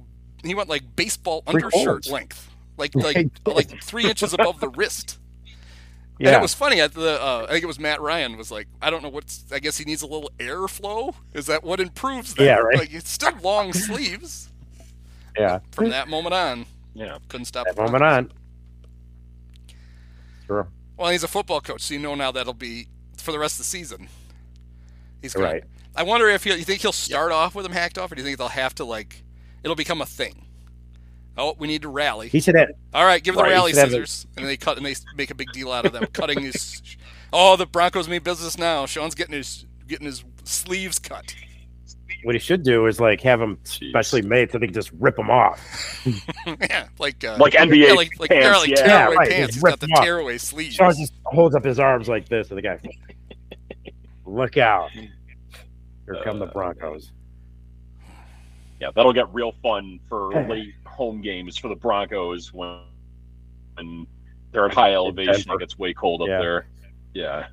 he 0.44 0.56
went 0.56 0.70
like 0.70 0.96
baseball 0.96 1.42
Three 1.42 1.56
undershirt 1.64 1.72
quarters. 1.86 2.10
length, 2.10 2.50
like 2.78 2.96
like 2.96 3.30
like 3.46 3.82
three 3.84 4.06
inches 4.06 4.34
above 4.34 4.60
the 4.60 4.70
wrist. 4.70 5.20
Yeah. 6.20 6.30
And 6.30 6.36
it 6.38 6.42
was 6.42 6.54
funny. 6.54 6.80
At 6.80 6.94
the 6.94 7.22
uh, 7.22 7.46
I 7.50 7.52
think 7.54 7.64
it 7.64 7.68
was 7.68 7.80
Matt 7.80 8.00
Ryan 8.00 8.38
was 8.38 8.52
like, 8.52 8.68
I 8.82 8.90
don't 8.90 9.02
know 9.04 9.10
what's. 9.10 9.46
I 9.52 9.60
guess 9.60 9.78
he 9.78 9.84
needs 9.86 10.02
a 10.04 10.08
little 10.08 10.30
airflow. 10.38 11.16
Is 11.34 11.48
that 11.48 11.64
what 11.64 11.80
improves 11.80 12.36
that? 12.36 12.44
Yeah, 12.44 12.58
right. 12.58 12.78
Like 12.78 12.94
it's 12.94 13.10
still 13.10 13.34
long 13.42 13.74
sleeves. 13.74 14.50
yeah. 15.38 15.60
From 15.72 15.90
that 15.90 16.08
moment 16.08 16.34
on, 16.36 16.66
Yeah. 16.94 17.18
couldn't 17.30 17.46
stop. 17.46 17.66
That 17.66 17.76
the 17.76 17.82
moment 17.82 18.04
on. 18.04 18.32
Sure. 20.48 20.68
Well, 20.98 21.10
he's 21.12 21.24
a 21.24 21.28
football 21.28 21.62
coach, 21.62 21.82
so 21.82 21.94
you 21.94 22.00
know 22.00 22.16
now 22.16 22.32
that'll 22.32 22.54
be 22.54 22.88
for 23.18 23.32
the 23.32 23.40
rest 23.40 23.56
of 23.56 23.60
the 23.60 23.64
season. 23.66 24.08
He's 25.22 25.34
gonna, 25.34 25.48
Right. 25.48 25.64
I 25.96 26.04
wonder 26.04 26.28
if 26.30 26.44
he'll, 26.44 26.58
you 26.58 26.64
think 26.66 26.82
he'll 26.82 26.92
start 26.92 27.32
off 27.32 27.56
with 27.56 27.66
him 27.66 27.72
hacked 27.72 27.98
off, 27.98 28.12
or 28.12 28.16
do 28.16 28.22
you 28.22 28.26
think 28.26 28.38
they'll 28.38 28.48
have 28.50 28.76
to 28.76 28.84
like 28.86 29.24
it'll 29.64 29.76
become 29.76 30.02
a 30.02 30.06
thing? 30.06 30.48
Oh, 31.38 31.56
we 31.58 31.68
need 31.68 31.82
to 31.82 31.90
rally. 31.90 32.30
He 32.30 32.40
should 32.40 32.56
have. 32.56 32.70
All 32.94 33.06
right, 33.06 33.24
give 33.24 33.36
the 33.36 33.42
Right, 33.42 33.50
he 33.50 33.56
rally 33.56 33.72
should 33.74 33.80
a- 33.88 33.90
scissors, 33.90 34.28
and 34.38 34.46
they 34.46 34.56
cut 34.58 34.78
and 34.78 34.86
they 34.86 34.94
make 35.16 35.32
a 35.32 35.36
big 35.36 35.52
deal 35.52 35.72
out 35.72 35.86
of 35.86 35.94
them 35.94 36.06
cutting 36.14 36.42
his. 36.42 36.82
Oh, 37.36 37.56
the 37.56 37.66
Broncos 37.66 38.08
mean 38.08 38.22
business 38.22 38.60
now. 38.60 38.86
Sean's 38.86 39.16
getting 39.16 39.34
his 39.34 39.66
getting 39.88 40.06
his 40.06 40.24
sleeves 40.44 41.00
cut. 41.00 41.34
What 42.22 42.36
he 42.36 42.40
should 42.40 42.62
do 42.62 42.86
is 42.86 43.00
like 43.00 43.22
have 43.22 43.40
them 43.40 43.58
specially 43.64 44.22
made 44.22 44.52
so 44.52 44.60
they 44.60 44.68
can 44.68 44.74
just 44.76 44.92
rip 45.00 45.16
them 45.16 45.32
off. 45.32 45.60
yeah, 46.62 46.90
like 47.00 47.24
uh, 47.24 47.38
Like 47.40 47.54
NBA 47.54 47.88
yeah, 47.88 47.94
like 47.94 48.12
like, 48.20 48.30
yeah, 48.30 48.42
pants, 48.54 48.60
like 48.60 48.70
yeah. 48.70 48.76
tearaway 48.76 48.88
Yeah, 48.88 49.06
right, 49.16 49.30
pants. 49.32 49.46
just 49.48 49.54
He's 49.56 49.64
rip 49.64 49.72
got 49.72 49.80
the 49.80 49.88
them 49.88 50.36
off. 50.36 50.42
sleeves. 50.42 50.76
Sean 50.76 50.96
just 50.96 51.14
holds 51.26 51.56
up 51.56 51.64
his 51.66 51.80
arms 51.80 52.08
like 52.08 52.30
this, 52.30 52.50
and 52.50 52.58
the 52.60 52.62
guy, 52.62 52.78
look 54.28 54.58
out! 54.58 54.92
Here 54.92 56.22
come 56.24 56.38
the 56.38 56.46
Uh, 56.46 56.52
Broncos. 56.54 57.12
Yeah, 58.84 58.92
that'll 58.94 59.14
get 59.14 59.34
real 59.34 59.54
fun 59.64 59.98
for 60.10 60.34
late 60.50 60.74
home 60.86 61.22
games 61.22 61.58
for 61.58 61.70
the 61.70 61.76
Broncos 61.76 62.52
when 62.52 62.80
when 63.76 64.06
they're 64.52 64.66
at 64.66 64.74
high 64.74 64.94
elevation. 64.94 65.54
It 65.54 65.60
gets 65.60 65.80
way 65.80 65.94
cold 65.94 66.22
up 66.22 66.28
Yeah. 66.28 66.40
there. 66.40 66.68
Yeah. 67.14 67.48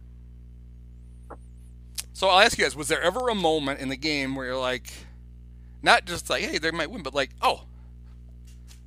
So 2.13 2.29
I'll 2.29 2.41
ask 2.41 2.59
you 2.59 2.65
guys: 2.65 2.75
Was 2.75 2.89
there 2.89 3.01
ever 3.01 3.29
a 3.29 3.35
moment 3.37 3.79
in 3.79 3.89
the 3.89 3.97
game 3.97 4.35
where 4.35 4.47
you're 4.47 4.57
like, 4.57 4.93
not 5.83 6.05
just 6.05 6.29
like, 6.29 6.43
"Hey, 6.43 6.59
they 6.59 6.73
might 6.73 6.91
win," 6.91 7.05
but 7.05 7.15
like, 7.15 7.31
"Oh, 7.41 7.63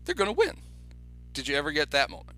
they're 0.04 0.14
going 0.14 0.28
to 0.30 0.34
win"? 0.36 0.58
Did 1.32 1.48
you 1.48 1.56
ever 1.56 1.72
get 1.72 1.92
that 1.92 2.10
moment? 2.10 2.36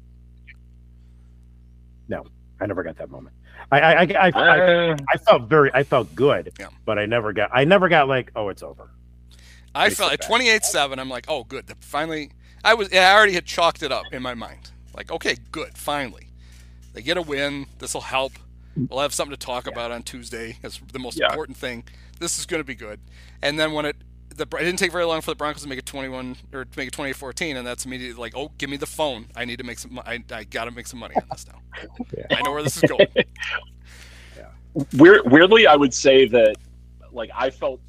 No, 2.07 2.25
I 2.61 2.67
never 2.67 2.83
got 2.83 2.95
that 2.97 3.09
moment. 3.09 3.35
I 3.71 3.81
I 3.81 3.91
I, 3.93 4.03
I, 4.03 4.31
I, 4.35 4.59
Uh, 4.91 4.97
I 5.11 5.17
felt 5.17 5.49
very 5.49 5.71
I 5.73 5.81
felt 5.81 6.13
good, 6.13 6.53
Yeah. 6.59 6.67
but 6.85 6.99
I 6.99 7.07
never 7.07 7.33
got 7.33 7.49
I 7.51 7.63
never 7.63 7.89
got 7.89 8.07
like 8.07 8.31
oh 8.35 8.49
it's 8.49 8.61
over. 8.61 8.91
I 9.75 9.89
felt 9.89 10.13
at 10.13 10.21
28-7. 10.21 10.99
I'm 10.99 11.09
like, 11.09 11.25
"Oh, 11.27 11.43
good. 11.43 11.71
Finally." 11.79 12.31
I 12.63 12.73
was. 12.73 12.91
I 12.91 13.13
already 13.13 13.33
had 13.33 13.45
chalked 13.45 13.83
it 13.83 13.91
up 13.91 14.05
in 14.11 14.23
my 14.23 14.33
mind. 14.33 14.71
Like, 14.95 15.11
okay, 15.11 15.37
good. 15.51 15.77
Finally, 15.77 16.29
they 16.93 17.03
get 17.03 17.17
a 17.17 17.21
win. 17.21 17.67
This 17.77 17.93
will 17.93 18.01
help. 18.01 18.33
We'll 18.75 18.99
have 19.01 19.13
something 19.13 19.37
to 19.37 19.45
talk 19.45 19.67
about 19.67 19.91
on 19.91 20.01
Tuesday. 20.03 20.57
That's 20.61 20.81
the 20.91 20.99
most 20.99 21.19
Yeah. 21.19 21.27
important 21.27 21.57
thing. 21.57 21.83
This 22.19 22.39
is 22.39 22.45
going 22.45 22.59
to 22.59 22.65
be 22.65 22.75
good. 22.75 22.99
And 23.41 23.59
then 23.59 23.71
when 23.73 23.85
it 23.85 23.95
the 24.35 24.43
it 24.43 24.63
didn't 24.63 24.77
take 24.79 24.91
very 24.91 25.05
long 25.05 25.21
for 25.21 25.31
the 25.31 25.35
Broncos 25.35 25.61
to 25.63 25.69
make 25.69 25.79
it 25.79 25.85
21 25.85 26.35
or 26.51 26.65
to 26.65 26.77
make 26.79 26.87
it 26.89 26.93
28-14, 26.93 27.55
and 27.55 27.65
that's 27.65 27.85
immediately 27.85 28.19
like, 28.19 28.35
oh, 28.35 28.51
give 28.57 28.69
me 28.69 28.75
the 28.77 28.85
phone. 28.85 29.27
I 29.35 29.45
need 29.45 29.57
to 29.59 29.63
make 29.63 29.79
some. 29.79 29.99
I 29.99 30.23
I 30.31 30.43
got 30.43 30.65
to 30.65 30.71
make 30.71 30.87
some 30.87 30.99
money 30.99 31.15
on 31.15 31.23
this 31.29 31.45
now. 31.47 31.61
I 32.31 32.41
know 32.41 32.51
where 32.51 32.63
this 32.63 32.75
is 32.77 32.83
going. 32.83 33.07
weird, 34.93 35.21
weirdly, 35.31 35.67
I 35.67 35.75
would 35.75 35.93
say 35.93 36.27
that 36.29 36.55
like 37.11 37.29
I 37.33 37.49
felt 37.49 37.79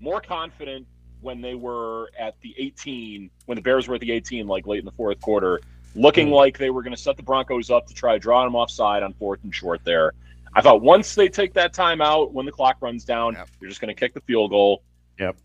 more 0.00 0.20
confident 0.20 0.86
when 1.20 1.40
they 1.40 1.54
were 1.54 2.10
at 2.18 2.34
the 2.40 2.54
18, 2.58 3.30
when 3.46 3.56
the 3.56 3.62
Bears 3.62 3.88
were 3.88 3.94
at 3.96 4.00
the 4.00 4.10
18, 4.12 4.46
like 4.46 4.66
late 4.66 4.78
in 4.80 4.84
the 4.84 4.92
fourth 4.92 5.20
quarter, 5.20 5.60
looking 5.94 6.28
Hmm. 6.28 6.34
like 6.34 6.58
they 6.58 6.70
were 6.70 6.82
going 6.82 6.94
to 6.94 7.00
set 7.00 7.16
the 7.16 7.22
Broncos 7.22 7.70
up 7.70 7.86
to 7.88 7.94
try 7.94 8.12
to 8.14 8.18
draw 8.18 8.44
them 8.44 8.54
offside 8.54 9.02
on 9.02 9.12
fourth 9.14 9.40
and 9.44 9.54
short. 9.54 9.80
There, 9.84 10.12
I 10.54 10.60
thought 10.62 10.82
once 10.82 11.14
they 11.14 11.28
take 11.28 11.52
that 11.54 11.72
time 11.72 12.00
out, 12.00 12.32
when 12.32 12.46
the 12.46 12.52
clock 12.52 12.76
runs 12.80 13.04
down, 13.04 13.34
Yep. 13.34 13.48
they're 13.60 13.68
just 13.68 13.80
going 13.80 13.94
to 13.94 13.98
kick 13.98 14.14
the 14.14 14.20
field 14.22 14.50
goal. 14.50 14.82
Yep. 15.18 15.36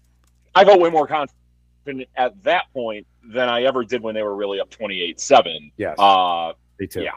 I 0.53 0.63
felt 0.65 0.79
way 0.79 0.89
more 0.89 1.07
confident 1.07 2.07
at 2.15 2.41
that 2.43 2.65
point 2.73 3.05
than 3.23 3.49
I 3.49 3.63
ever 3.63 3.83
did 3.83 4.01
when 4.01 4.15
they 4.15 4.23
were 4.23 4.35
really 4.35 4.59
up 4.59 4.69
28-7. 4.69 5.71
Yes, 5.77 5.95
Uh, 5.99 6.53
me 6.79 6.87
too. 6.87 7.01
yeah. 7.03 7.11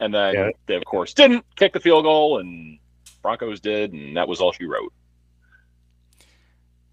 And 0.00 0.14
then 0.14 0.34
Yeah. 0.34 0.50
they, 0.66 0.76
of 0.76 0.84
course, 0.86 1.12
didn't 1.12 1.44
kick 1.56 1.72
the 1.74 1.80
field 1.80 2.04
goal, 2.04 2.38
and 2.38 2.78
Broncos 3.22 3.60
did, 3.60 3.92
and 3.92 4.16
that 4.16 4.26
was 4.26 4.40
all 4.40 4.52
she 4.52 4.64
wrote. 4.64 4.92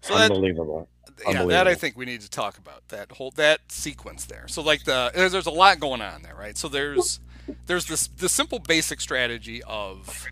So 0.02 0.14
that, 0.16 0.30
Unbelievable. 0.30 0.88
Yeah, 1.26 1.44
that 1.46 1.68
I 1.68 1.74
think 1.74 1.96
we 1.96 2.04
need 2.04 2.20
to 2.22 2.30
talk 2.30 2.58
about 2.58 2.88
that 2.88 3.12
whole 3.12 3.30
that 3.32 3.60
sequence 3.70 4.24
there. 4.26 4.46
So 4.48 4.62
like 4.62 4.84
the 4.84 5.10
there's, 5.14 5.32
there's 5.32 5.46
a 5.46 5.50
lot 5.50 5.80
going 5.80 6.00
on 6.02 6.22
there, 6.22 6.34
right? 6.34 6.56
So 6.56 6.68
there's 6.68 7.20
there's 7.66 7.86
this 7.86 8.06
the 8.08 8.28
simple 8.28 8.58
basic 8.58 9.00
strategy 9.00 9.62
of 9.64 10.26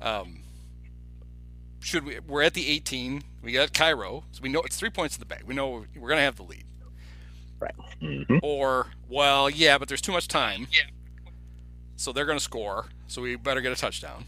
um 0.00 0.42
should 1.80 2.04
we 2.04 2.18
we're 2.20 2.42
at 2.42 2.54
the 2.54 2.68
18 2.68 3.22
we 3.42 3.52
got 3.52 3.72
Cairo 3.72 4.24
so 4.32 4.40
we 4.42 4.48
know 4.48 4.60
it's 4.62 4.76
three 4.76 4.90
points 4.90 5.16
in 5.16 5.20
the 5.20 5.26
bag 5.26 5.42
we 5.44 5.54
know 5.54 5.84
we're 5.96 6.08
gonna 6.08 6.20
have 6.20 6.36
the 6.36 6.42
lead 6.42 6.64
Right. 7.58 7.74
or 8.42 8.86
well 9.08 9.50
yeah 9.50 9.76
but 9.76 9.88
there's 9.88 10.00
too 10.00 10.12
much 10.12 10.28
time 10.28 10.68
yeah. 10.72 10.82
so 11.96 12.12
they're 12.12 12.24
gonna 12.26 12.38
score 12.40 12.86
so 13.06 13.20
we 13.20 13.36
better 13.36 13.60
get 13.60 13.72
a 13.72 13.76
touchdown 13.76 14.24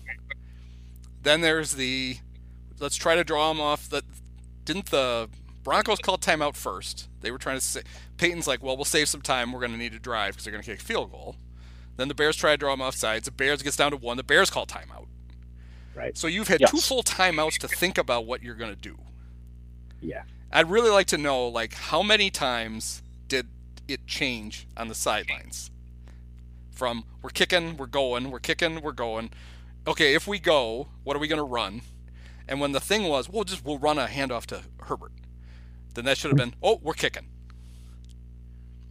then 1.22 1.40
there's 1.40 1.72
the 1.72 2.16
let's 2.80 2.96
try 2.96 3.14
to 3.14 3.24
draw 3.24 3.48
them 3.52 3.60
off 3.60 3.88
that 3.90 4.04
didn't 4.64 4.86
the 4.86 5.28
Broncos 5.62 5.98
call 5.98 6.18
timeout 6.18 6.56
first 6.56 7.08
they 7.20 7.30
were 7.30 7.38
trying 7.38 7.56
to 7.58 7.64
say 7.64 7.82
Payton's 8.16 8.46
like 8.46 8.62
well 8.62 8.76
we'll 8.76 8.84
save 8.84 9.08
some 9.08 9.22
time 9.22 9.52
we're 9.52 9.60
gonna 9.60 9.76
need 9.76 9.92
to 9.92 9.98
drive 9.98 10.32
because 10.34 10.44
they're 10.44 10.52
gonna 10.52 10.64
kick 10.64 10.80
a 10.80 10.84
field 10.84 11.10
goal 11.12 11.36
then 11.96 12.08
the 12.08 12.14
Bears 12.14 12.36
try 12.36 12.52
to 12.52 12.56
draw 12.56 12.72
them 12.72 12.82
off 12.82 12.94
sides 12.96 13.26
the 13.26 13.30
Bears 13.30 13.62
gets 13.62 13.76
down 13.76 13.90
to 13.92 13.96
one 13.96 14.16
the 14.16 14.22
Bears 14.24 14.50
call 14.50 14.66
timeout 14.66 15.06
Right. 15.94 16.16
so 16.16 16.26
you've 16.26 16.48
had 16.48 16.60
Yes. 16.60 16.70
two 16.70 16.78
full 16.78 17.02
timeouts 17.02 17.58
to 17.58 17.68
think 17.68 17.98
about 17.98 18.24
what 18.24 18.42
you're 18.42 18.54
going 18.54 18.74
to 18.74 18.80
do. 18.80 18.96
Yeah. 20.00 20.22
I'd 20.50 20.70
really 20.70 20.88
like 20.88 21.06
to 21.08 21.18
know 21.18 21.46
like 21.48 21.74
how 21.74 22.02
many 22.02 22.30
times 22.30 23.02
did 23.28 23.46
it 23.86 24.06
change 24.06 24.66
on 24.74 24.88
the 24.88 24.94
sidelines? 24.94 25.70
From 26.70 27.04
we're 27.20 27.28
kicking, 27.28 27.76
we're 27.76 27.84
going, 27.86 28.30
we're 28.30 28.40
kicking, 28.40 28.80
we're 28.80 28.92
going. 28.92 29.30
Okay, 29.86 30.14
if 30.14 30.26
we 30.26 30.38
go, 30.38 30.88
what 31.04 31.14
are 31.14 31.20
we 31.20 31.28
going 31.28 31.36
to 31.38 31.42
run? 31.44 31.82
And 32.48 32.58
when 32.58 32.72
the 32.72 32.80
thing 32.80 33.04
was, 33.04 33.28
we'll 33.28 33.44
just 33.44 33.62
we'll 33.64 33.78
run 33.78 33.98
a 33.98 34.06
handoff 34.06 34.46
to 34.46 34.62
Herbert. 34.84 35.12
Then 35.94 36.04
that 36.06 36.16
should 36.18 36.30
have 36.30 36.38
been, 36.38 36.54
oh, 36.62 36.80
we're 36.82 36.94
kicking. 36.94 37.26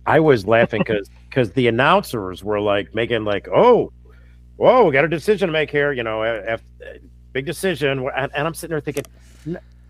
I 0.06 0.20
was 0.20 0.48
laughing 0.48 0.82
because 0.86 1.10
because 1.30 1.52
the 1.52 1.68
announcers 1.68 2.44
were 2.44 2.60
like 2.60 2.94
making 2.96 3.24
like 3.24 3.48
oh 3.50 3.94
whoa 4.58 4.86
we 4.86 4.92
got 4.92 5.06
a 5.06 5.08
decision 5.08 5.48
to 5.48 5.54
make 5.54 5.70
here 5.70 5.92
you 5.94 6.04
know 6.04 6.24
F, 6.24 6.62
big 7.34 7.46
decision. 7.46 8.10
And, 8.16 8.32
and 8.36 8.48
I'm 8.48 8.54
sitting 8.54 8.72
there 8.72 8.82
thinking 8.82 9.04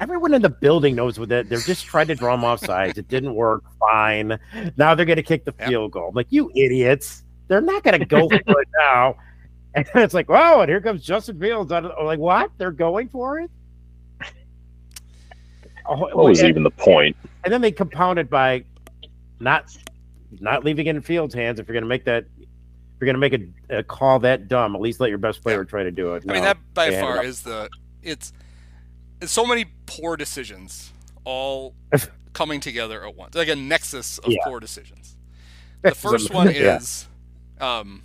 everyone 0.01 0.33
in 0.33 0.41
the 0.41 0.49
building 0.49 0.95
knows 0.95 1.17
what 1.17 1.29
that 1.29 1.47
they're 1.47 1.59
just 1.59 1.85
trying 1.85 2.07
to 2.07 2.15
draw 2.15 2.35
them 2.35 2.43
off 2.43 2.59
sides 2.59 2.97
it 2.97 3.07
didn't 3.07 3.33
work. 3.35 3.63
Fine. 3.79 4.37
Now 4.75 4.95
they're 4.95 5.05
going 5.05 5.15
to 5.17 5.23
kick 5.23 5.45
the 5.45 5.53
Yep. 5.59 5.69
field 5.69 5.91
goal. 5.91 6.09
I'm 6.09 6.15
like 6.15 6.27
you 6.29 6.51
idiots. 6.55 7.23
They're 7.47 7.61
not 7.61 7.83
going 7.83 7.99
to 7.99 8.05
go 8.05 8.27
for 8.47 8.61
it 8.61 8.67
now. 8.77 9.15
And 9.75 9.87
it's 9.95 10.13
like 10.13 10.27
whoa 10.27 10.59
and 10.61 10.69
here 10.69 10.81
comes 10.81 11.03
Justin 11.03 11.39
Fields 11.39 11.71
I'm 11.71 11.89
like 12.03 12.19
what? 12.19 12.51
They're 12.57 12.71
going 12.71 13.07
for 13.07 13.39
it? 13.39 13.49
Oh, 13.49 13.60
What 15.97 16.15
was 16.15 16.39
and- 16.39 16.49
even 16.49 16.63
the 16.63 16.71
point? 16.71 17.15
and 17.43 17.51
then 17.53 17.61
they 17.61 17.71
compounded 17.71 18.29
by 18.29 18.63
not 19.39 19.75
not 20.39 20.63
leaving 20.63 20.87
it 20.87 20.95
in 20.95 21.01
Fields' 21.01 21.33
hands. 21.33 21.59
If 21.59 21.67
you're 21.67 21.73
going 21.73 21.83
to 21.83 21.87
make 21.89 22.05
that, 22.05 22.23
if 22.39 23.01
you're 23.01 23.11
going 23.13 23.31
to 23.31 23.39
make 23.39 23.53
a, 23.69 23.79
a 23.79 23.83
call 23.83 24.19
that 24.19 24.47
dumb, 24.47 24.75
at 24.75 24.81
least 24.81 24.99
let 24.99 25.09
your 25.09 25.17
best 25.17 25.41
player 25.43 25.65
try 25.65 25.83
to 25.83 25.91
do 25.91 26.13
it. 26.15 26.23
I 26.29 26.33
mean 26.33 26.43
that 26.43 26.57
by 26.73 26.91
far 26.99 27.23
is 27.23 27.41
the 27.41 27.69
it's 28.01 28.31
it's 29.21 29.31
so 29.31 29.45
many 29.45 29.65
poor 29.85 30.15
decisions 30.17 30.93
all 31.25 31.75
coming 32.33 32.59
together 32.59 33.05
at 33.05 33.15
once. 33.15 33.35
Like 33.35 33.49
a 33.49 33.55
nexus 33.55 34.17
of 34.19 34.31
Yeah. 34.31 34.39
poor 34.45 34.59
decisions. 34.59 35.17
The 35.81 35.93
first 35.93 36.33
one 36.33 36.47
Yeah. 36.55 36.77
is 36.77 37.07
um 37.59 38.03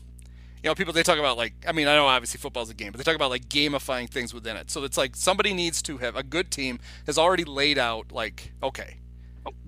you 0.67 0.71
know, 0.71 0.75
people 0.75 0.93
they 0.93 1.05
talk 1.05 1.21
about 1.21 1.37
like 1.37 1.53
I 1.69 1.71
mean, 1.71 1.87
I 1.87 1.95
know 1.95 2.07
obviously 2.07 2.39
football's 2.39 2.71
a 2.71 2.75
game, 2.75 2.91
but 2.91 2.99
they 2.99 3.05
talk 3.05 3.15
about 3.15 3.31
like 3.31 3.49
gamifying 3.49 4.11
things 4.11 4.35
within 4.35 4.57
it. 4.57 4.69
So 4.69 4.83
it's 4.83 4.97
like 4.97 5.15
somebody 5.15 5.55
needs 5.55 5.81
to 5.83 5.99
have 5.99 6.17
a 6.17 6.25
good 6.25 6.51
team 6.51 6.81
has 7.07 7.17
already 7.17 7.45
laid 7.45 7.79
out 7.79 8.11
like, 8.11 8.51
okay, 8.65 8.97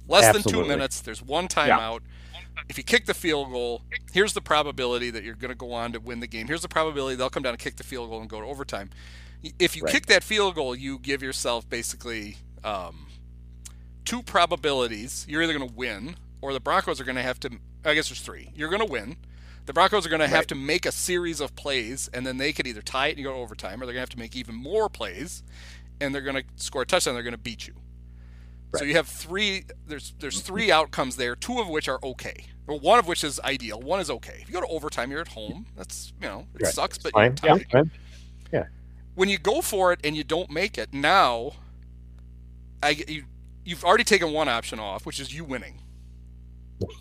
less 0.08 0.24
than 0.32 0.42
two 0.42 0.58
minutes, 0.66 1.00
there's 1.00 1.22
one 1.22 1.46
timeout. 1.46 2.00
If 2.68 2.76
you 2.78 2.82
kick 2.82 3.06
the 3.06 3.14
field 3.14 3.52
goal, 3.52 3.82
here's 4.12 4.32
the 4.32 4.40
probability 4.40 5.10
that 5.10 5.22
you're 5.22 5.36
going 5.36 5.50
to 5.50 5.54
go 5.54 5.72
on 5.72 5.92
to 5.92 6.00
win 6.00 6.18
the 6.18 6.26
game. 6.26 6.48
Here's 6.48 6.62
the 6.62 6.68
probability 6.68 7.14
they'll 7.14 7.30
come 7.30 7.44
down 7.44 7.52
and 7.52 7.60
kick 7.60 7.76
the 7.76 7.84
field 7.84 8.10
goal 8.10 8.20
and 8.20 8.28
go 8.28 8.40
to 8.40 8.46
overtime. 8.48 8.90
If 9.60 9.76
you 9.76 9.84
Right. 9.84 9.92
kick 9.92 10.06
that 10.06 10.24
field 10.24 10.56
goal, 10.56 10.74
you 10.74 10.98
give 10.98 11.22
yourself 11.22 11.70
basically 11.70 12.38
um, 12.64 13.06
two 14.04 14.24
probabilities. 14.24 15.24
You're 15.28 15.44
either 15.44 15.56
going 15.56 15.68
to 15.68 15.74
win, 15.76 16.16
or 16.40 16.52
the 16.52 16.58
Broncos 16.58 17.00
are 17.00 17.04
going 17.04 17.14
to 17.14 17.22
have 17.22 17.38
to. 17.40 17.50
I 17.84 17.94
guess 17.94 18.08
there's 18.08 18.20
three. 18.20 18.50
You're 18.56 18.68
going 18.70 18.84
to 18.84 18.90
win. 18.90 19.16
The 19.68 19.74
Broncos 19.74 20.06
are 20.06 20.08
going 20.08 20.20
to 20.20 20.28
have 20.28 20.46
to 20.46 20.54
make 20.54 20.86
a 20.86 20.90
series 20.92 21.42
of 21.42 21.54
plays, 21.54 22.08
and 22.14 22.26
then 22.26 22.38
they 22.38 22.54
could 22.54 22.66
either 22.66 22.80
tie 22.80 23.08
it 23.08 23.16
and 23.16 23.22
go 23.24 23.34
to 23.34 23.38
overtime, 23.38 23.82
or 23.82 23.84
they're 23.84 23.92
going 23.92 23.96
to 23.96 24.00
have 24.00 24.08
to 24.08 24.18
make 24.18 24.34
even 24.34 24.54
more 24.54 24.88
plays, 24.88 25.42
and 26.00 26.14
they're 26.14 26.22
going 26.22 26.36
to 26.36 26.44
score 26.56 26.80
a 26.80 26.86
touchdown. 26.86 27.12
They're 27.12 27.22
going 27.22 27.32
to 27.34 27.38
beat 27.38 27.68
you. 27.68 27.74
So 28.76 28.84
you 28.86 28.94
have 28.94 29.06
three. 29.06 29.64
There's 29.86 30.14
there's 30.20 30.40
three 30.40 30.72
outcomes 30.78 31.16
there. 31.16 31.36
Two 31.36 31.60
of 31.60 31.68
which 31.68 31.86
are 31.86 31.98
okay. 32.02 32.46
Well, 32.66 32.78
one 32.78 32.98
of 32.98 33.06
which 33.06 33.22
is 33.22 33.38
ideal. 33.40 33.78
One 33.78 34.00
is 34.00 34.08
okay. 34.10 34.38
If 34.40 34.48
you 34.48 34.54
go 34.54 34.62
to 34.62 34.66
overtime, 34.68 35.10
you're 35.10 35.20
at 35.20 35.28
home. 35.28 35.66
That's 35.76 36.14
you 36.18 36.28
know 36.28 36.46
it 36.54 36.62
Right. 36.62 36.72
sucks, 36.72 36.96
but 36.96 37.12
you're 37.14 37.34
tied 37.34 37.66
Yeah, 37.70 37.80
fine. 37.82 37.90
when 39.16 39.28
you 39.28 39.36
go 39.36 39.60
for 39.60 39.92
it 39.92 40.00
and 40.02 40.16
you 40.16 40.24
don't 40.24 40.50
make 40.50 40.78
it, 40.78 40.94
now 40.94 41.52
I 42.82 43.04
you 43.06 43.24
you've 43.66 43.84
already 43.84 44.04
taken 44.04 44.32
one 44.32 44.48
option 44.48 44.78
off, 44.78 45.04
which 45.04 45.20
is 45.20 45.34
you 45.34 45.44
winning. 45.44 45.82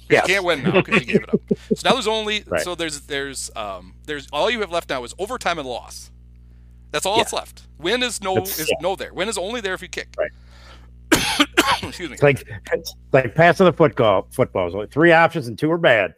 Yes. 0.09 0.27
You 0.27 0.33
can't 0.33 0.45
win 0.45 0.63
now 0.63 0.81
because 0.81 1.01
you 1.01 1.13
gave 1.13 1.23
it 1.23 1.33
up. 1.33 1.41
So 1.75 1.87
now 1.89 1.93
there's 1.93 2.07
only 2.07 2.43
Right. 2.47 2.61
so 2.61 2.75
there's 2.75 3.01
there's 3.01 3.51
um 3.55 3.93
there's 4.05 4.27
all 4.33 4.49
you 4.49 4.59
have 4.61 4.71
left 4.71 4.89
now 4.89 5.03
is 5.03 5.13
overtime 5.19 5.59
and 5.59 5.67
loss. 5.67 6.11
That's 6.91 7.05
all 7.05 7.17
Yeah. 7.17 7.23
that's 7.23 7.33
left. 7.33 7.63
Win 7.77 8.01
is 8.03 8.21
no 8.21 8.37
is 8.37 8.59
yeah. 8.69 8.75
no 8.81 8.95
there. 8.95 9.13
Win 9.13 9.27
is 9.29 9.37
only 9.37 9.61
there 9.61 9.73
if 9.73 9.81
you 9.81 9.87
kick. 9.89 10.07
Right. 10.17 10.31
Excuse 11.83 12.09
me. 12.09 12.13
It's 12.15 12.23
like 12.23 12.47
it's 12.73 12.95
like 13.11 13.35
passing 13.35 13.65
the 13.65 13.73
football. 13.73 14.27
Football. 14.31 14.63
There's 14.63 14.75
only 14.75 14.87
three 14.87 15.11
options 15.11 15.47
and 15.47 15.57
two 15.59 15.71
are 15.71 15.77
bad. 15.77 16.15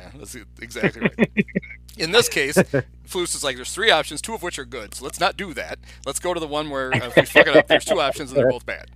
Yeah, 0.00 0.10
that's 0.16 0.36
exactly 0.60 1.02
right. 1.02 1.30
In 1.98 2.12
this 2.12 2.28
case, 2.28 2.56
Flus 2.56 3.34
is 3.34 3.42
like, 3.42 3.56
there's 3.56 3.74
three 3.74 3.90
options, 3.90 4.22
two 4.22 4.32
of 4.32 4.40
which 4.44 4.56
are 4.60 4.64
good. 4.64 4.94
So 4.94 5.04
let's 5.04 5.18
not 5.18 5.36
do 5.36 5.52
that. 5.54 5.80
Let's 6.06 6.20
go 6.20 6.32
to 6.32 6.38
the 6.38 6.46
one 6.46 6.70
where 6.70 6.94
uh, 6.94 6.98
if 7.08 7.16
we 7.16 7.22
fuck 7.24 7.48
it 7.48 7.56
up, 7.56 7.66
there's 7.66 7.84
two 7.84 8.00
options 8.00 8.30
and 8.30 8.38
they're 8.38 8.48
both 8.50 8.64
bad. 8.64 8.92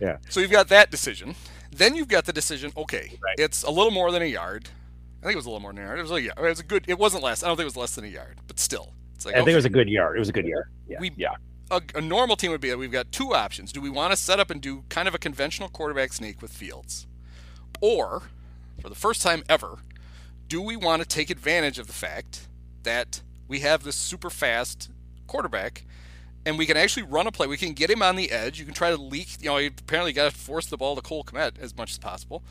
Yeah. 0.00 0.18
So 0.28 0.38
you've 0.38 0.52
got 0.52 0.68
that 0.68 0.92
decision. 0.92 1.34
Then 1.70 1.94
you've 1.94 2.08
got 2.08 2.24
the 2.24 2.32
decision. 2.32 2.72
Okay, 2.76 3.18
Right. 3.22 3.34
it's 3.38 3.62
a 3.62 3.70
little 3.70 3.90
more 3.92 4.10
than 4.10 4.22
a 4.22 4.26
yard. 4.26 4.68
I 5.22 5.26
think 5.26 5.34
it 5.34 5.36
was 5.36 5.46
a 5.46 5.50
little 5.50 5.60
more 5.60 5.72
than 5.72 5.82
a 5.82 5.86
yard. 5.86 5.98
It 5.98 6.02
was 6.02 6.10
a 6.12 6.20
yard. 6.22 6.38
It 6.38 6.48
was 6.48 6.60
a 6.60 6.64
good. 6.64 6.84
It 6.88 6.98
wasn't 6.98 7.22
less. 7.22 7.42
I 7.42 7.48
don't 7.48 7.56
think 7.56 7.64
it 7.64 7.72
was 7.72 7.76
less 7.76 7.94
than 7.94 8.04
a 8.04 8.08
yard, 8.08 8.38
but 8.46 8.58
still, 8.58 8.94
it's 9.14 9.26
like 9.26 9.34
I 9.34 9.38
think 9.38 9.50
it 9.50 9.56
was 9.56 9.64
a 9.64 9.70
good 9.70 9.88
yard. 9.88 10.16
It 10.16 10.20
was 10.20 10.28
a 10.28 10.32
good 10.32 10.46
yard. 10.46 10.66
Yeah. 10.88 10.98
we 11.00 11.12
Yeah. 11.16 11.34
a, 11.70 11.82
a 11.96 12.00
normal 12.00 12.36
team 12.36 12.50
would 12.52 12.60
be 12.60 12.70
that 12.70 12.78
we've 12.78 12.92
got 12.92 13.10
two 13.12 13.34
options. 13.34 13.72
Do 13.72 13.80
we 13.80 13.90
want 13.90 14.12
to 14.12 14.16
set 14.16 14.38
up 14.40 14.50
and 14.50 14.60
do 14.60 14.84
kind 14.88 15.08
of 15.08 15.14
a 15.14 15.18
conventional 15.18 15.68
quarterback 15.68 16.12
sneak 16.12 16.40
with 16.40 16.52
Fields? 16.52 17.06
Or, 17.80 18.22
for 18.80 18.88
the 18.88 18.94
first 18.94 19.22
time 19.22 19.42
ever, 19.48 19.78
do 20.48 20.62
we 20.62 20.76
want 20.76 21.02
to 21.02 21.06
take 21.08 21.30
advantage 21.30 21.78
of 21.78 21.86
the 21.86 21.92
fact 21.92 22.48
that 22.84 23.22
we 23.46 23.60
have 23.60 23.82
this 23.82 23.96
super 23.96 24.30
fast 24.30 24.90
quarterback, 25.26 25.84
and 26.48 26.56
we 26.56 26.64
can 26.64 26.76
actually 26.78 27.02
run 27.02 27.26
a 27.26 27.30
play. 27.32 27.46
We 27.46 27.58
can 27.58 27.74
get 27.74 27.90
him 27.90 28.02
on 28.02 28.16
the 28.16 28.30
edge. 28.30 28.58
You 28.58 28.64
can 28.64 28.72
try 28.72 28.88
to 28.90 28.96
leak. 28.96 29.28
You 29.42 29.50
know, 29.50 29.58
you 29.58 29.70
apparently 29.78 30.14
got 30.14 30.32
to 30.32 30.36
force 30.36 30.64
the 30.66 30.78
ball 30.78 30.96
to 30.96 31.02
Cole 31.02 31.22
Kmet 31.22 31.58
as 31.60 31.76
much 31.76 31.90
as 31.90 31.98
possible. 31.98 32.42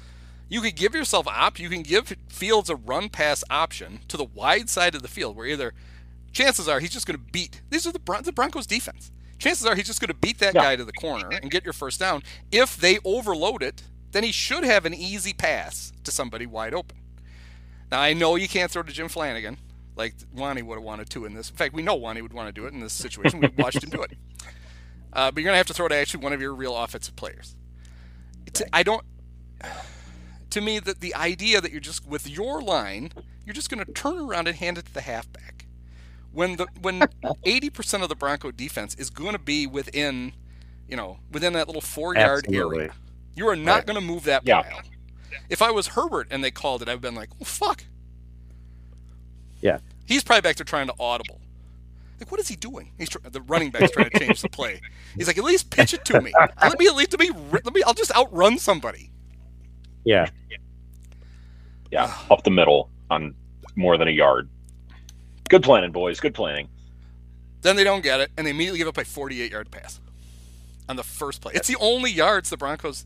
You 0.47 0.61
could 0.61 0.75
give 0.75 0.93
yourself 0.93 1.27
op. 1.27 1.59
You 1.59 1.67
can 1.67 1.81
give 1.81 2.15
Fields 2.29 2.69
a 2.69 2.75
run 2.75 3.09
pass 3.09 3.43
option 3.49 3.99
to 4.07 4.15
the 4.15 4.23
wide 4.23 4.69
side 4.69 4.93
of 4.93 5.01
the 5.01 5.07
field, 5.07 5.35
where 5.35 5.47
either 5.47 5.73
chances 6.31 6.67
are 6.67 6.79
he's 6.79 6.91
just 6.91 7.07
going 7.07 7.17
to 7.19 7.31
beat. 7.31 7.61
These 7.71 7.87
are 7.87 7.91
the, 7.91 7.99
Bron- 7.99 8.23
the 8.23 8.31
Broncos 8.31 8.67
defense. 8.67 9.11
Chances 9.39 9.65
are 9.65 9.75
he's 9.75 9.87
just 9.87 9.99
going 9.99 10.09
to 10.09 10.13
beat 10.13 10.37
that 10.39 10.53
Yeah. 10.53 10.61
guy 10.61 10.75
to 10.75 10.85
the 10.85 10.93
corner 10.93 11.29
and 11.31 11.49
get 11.49 11.63
your 11.63 11.73
first 11.73 11.99
down. 11.99 12.21
If 12.51 12.77
they 12.77 12.99
overload 13.03 13.63
it, 13.63 13.83
then 14.11 14.23
he 14.23 14.31
should 14.31 14.63
have 14.63 14.85
an 14.85 14.93
easy 14.93 15.33
pass 15.33 15.91
to 16.03 16.11
somebody 16.11 16.45
wide 16.45 16.73
open. 16.73 16.97
Now 17.91 17.99
I 18.01 18.13
know 18.13 18.35
you 18.35 18.47
can't 18.47 18.69
throw 18.71 18.83
to 18.83 18.93
Jim 18.93 19.09
Flanagan 19.09 19.57
like 19.97 20.13
Wani 20.33 20.61
would 20.61 20.75
have 20.75 20.83
wanted 20.83 21.09
to 21.11 21.25
in 21.25 21.33
this. 21.33 21.49
In 21.49 21.55
fact, 21.55 21.73
we 21.73 21.81
know 21.81 21.95
Wani 21.95 22.21
would 22.21 22.33
want 22.33 22.47
to 22.47 22.53
do 22.53 22.65
it 22.67 22.73
in 22.73 22.79
this 22.79 22.93
situation. 22.93 23.39
We 23.39 23.49
watched 23.57 23.83
him 23.83 23.89
do 23.89 24.01
it. 24.03 24.11
Uh, 25.11 25.31
but 25.31 25.41
you're 25.41 25.47
gonna 25.47 25.57
have 25.57 25.67
to 25.67 25.73
throw 25.73 25.87
it 25.87 25.89
to 25.89 25.95
actually 25.95 26.23
one 26.23 26.33
of 26.33 26.41
your 26.41 26.53
real 26.53 26.75
offensive 26.77 27.15
players. 27.15 27.55
It's, 28.45 28.61
I 28.71 28.83
don't. 28.83 29.03
To 30.51 30.61
me, 30.61 30.79
that 30.79 31.01
the 31.01 31.13
idea 31.13 31.59
that 31.59 31.71
you're 31.71 31.81
just 31.81 32.07
with 32.07 32.27
your 32.27 32.61
line, 32.61 33.11
you're 33.45 33.53
just 33.53 33.69
gonna 33.69 33.83
turn 33.83 34.17
around 34.17 34.47
and 34.47 34.55
hand 34.57 34.77
it 34.77 34.85
to 34.85 34.93
the 34.93 35.01
halfback. 35.01 35.65
When 36.31 36.55
the 36.55 36.67
when 36.81 37.01
80% 37.45 38.01
of 38.01 38.07
the 38.07 38.15
Bronco 38.15 38.51
defense 38.51 38.95
is 38.95 39.09
going 39.09 39.33
to 39.33 39.39
be 39.39 39.67
within, 39.67 40.31
you 40.87 40.95
know, 40.95 41.19
within 41.31 41.51
that 41.53 41.67
little 41.67 41.81
four 41.81 42.15
yard 42.15 42.45
area, 42.49 42.93
you 43.35 43.47
are 43.49 43.57
not 43.57 43.75
Right. 43.75 43.85
going 43.87 43.95
to 43.95 44.01
move 44.01 44.23
that 44.23 44.43
Yeah. 44.45 44.61
pile. 44.61 44.81
If 45.49 45.61
I 45.61 45.69
was 45.71 45.87
Herbert 45.87 46.27
and 46.31 46.41
they 46.43 46.49
called 46.51 46.81
it, 46.81 46.87
I've 46.87 47.01
been 47.01 47.13
like, 47.15 47.29
well, 47.39 47.45
fuck. 47.45 47.83
Yeah. 49.61 49.79
He's 50.05 50.23
probably 50.23 50.41
back 50.41 50.55
there 50.55 50.65
trying 50.65 50.87
to 50.87 50.93
audible. 50.99 51.39
Like, 52.19 52.31
what 52.31 52.39
is 52.39 52.47
he 52.47 52.55
doing? 52.55 52.91
He's 52.97 53.09
tr- 53.09 53.19
the 53.29 53.41
running 53.41 53.69
back's 53.69 53.91
trying 53.91 54.09
to 54.09 54.19
change 54.19 54.41
the 54.41 54.49
play. 54.49 54.81
He's 55.15 55.27
like, 55.27 55.37
at 55.37 55.43
least 55.43 55.69
pitch 55.69 55.93
it 55.93 56.03
to 56.05 56.19
me. 56.21 56.33
Let 56.61 56.79
me 56.79 56.87
at 56.87 56.95
least 56.95 57.11
let 57.11 57.19
me 57.19 57.29
let 57.51 57.73
me. 57.73 57.83
I'll 57.83 57.93
just 57.93 58.15
outrun 58.15 58.57
somebody. 58.57 59.11
Yeah. 60.03 60.27
Yeah, 61.91 62.13
up 62.29 62.43
the 62.43 62.49
middle 62.49 62.89
on 63.09 63.33
more 63.75 63.97
than 63.97 64.07
a 64.07 64.11
yard. 64.11 64.49
Good 65.49 65.63
planning, 65.63 65.91
boys. 65.91 66.19
Good 66.19 66.33
planning. 66.33 66.67
Then 67.61 67.75
they 67.75 67.83
don't 67.83 68.03
get 68.03 68.19
it, 68.19 68.31
and 68.37 68.45
they 68.45 68.51
immediately 68.51 68.79
give 68.79 68.87
up 68.87 68.97
a 68.97 69.05
48 69.05 69.51
yard 69.51 69.71
pass 69.71 69.99
on 70.89 70.95
the 70.95 71.03
first 71.03 71.41
play. 71.41 71.53
It's 71.55 71.67
the 71.67 71.77
only 71.79 72.11
yards 72.11 72.49
the 72.49 72.57
Broncos 72.57 73.05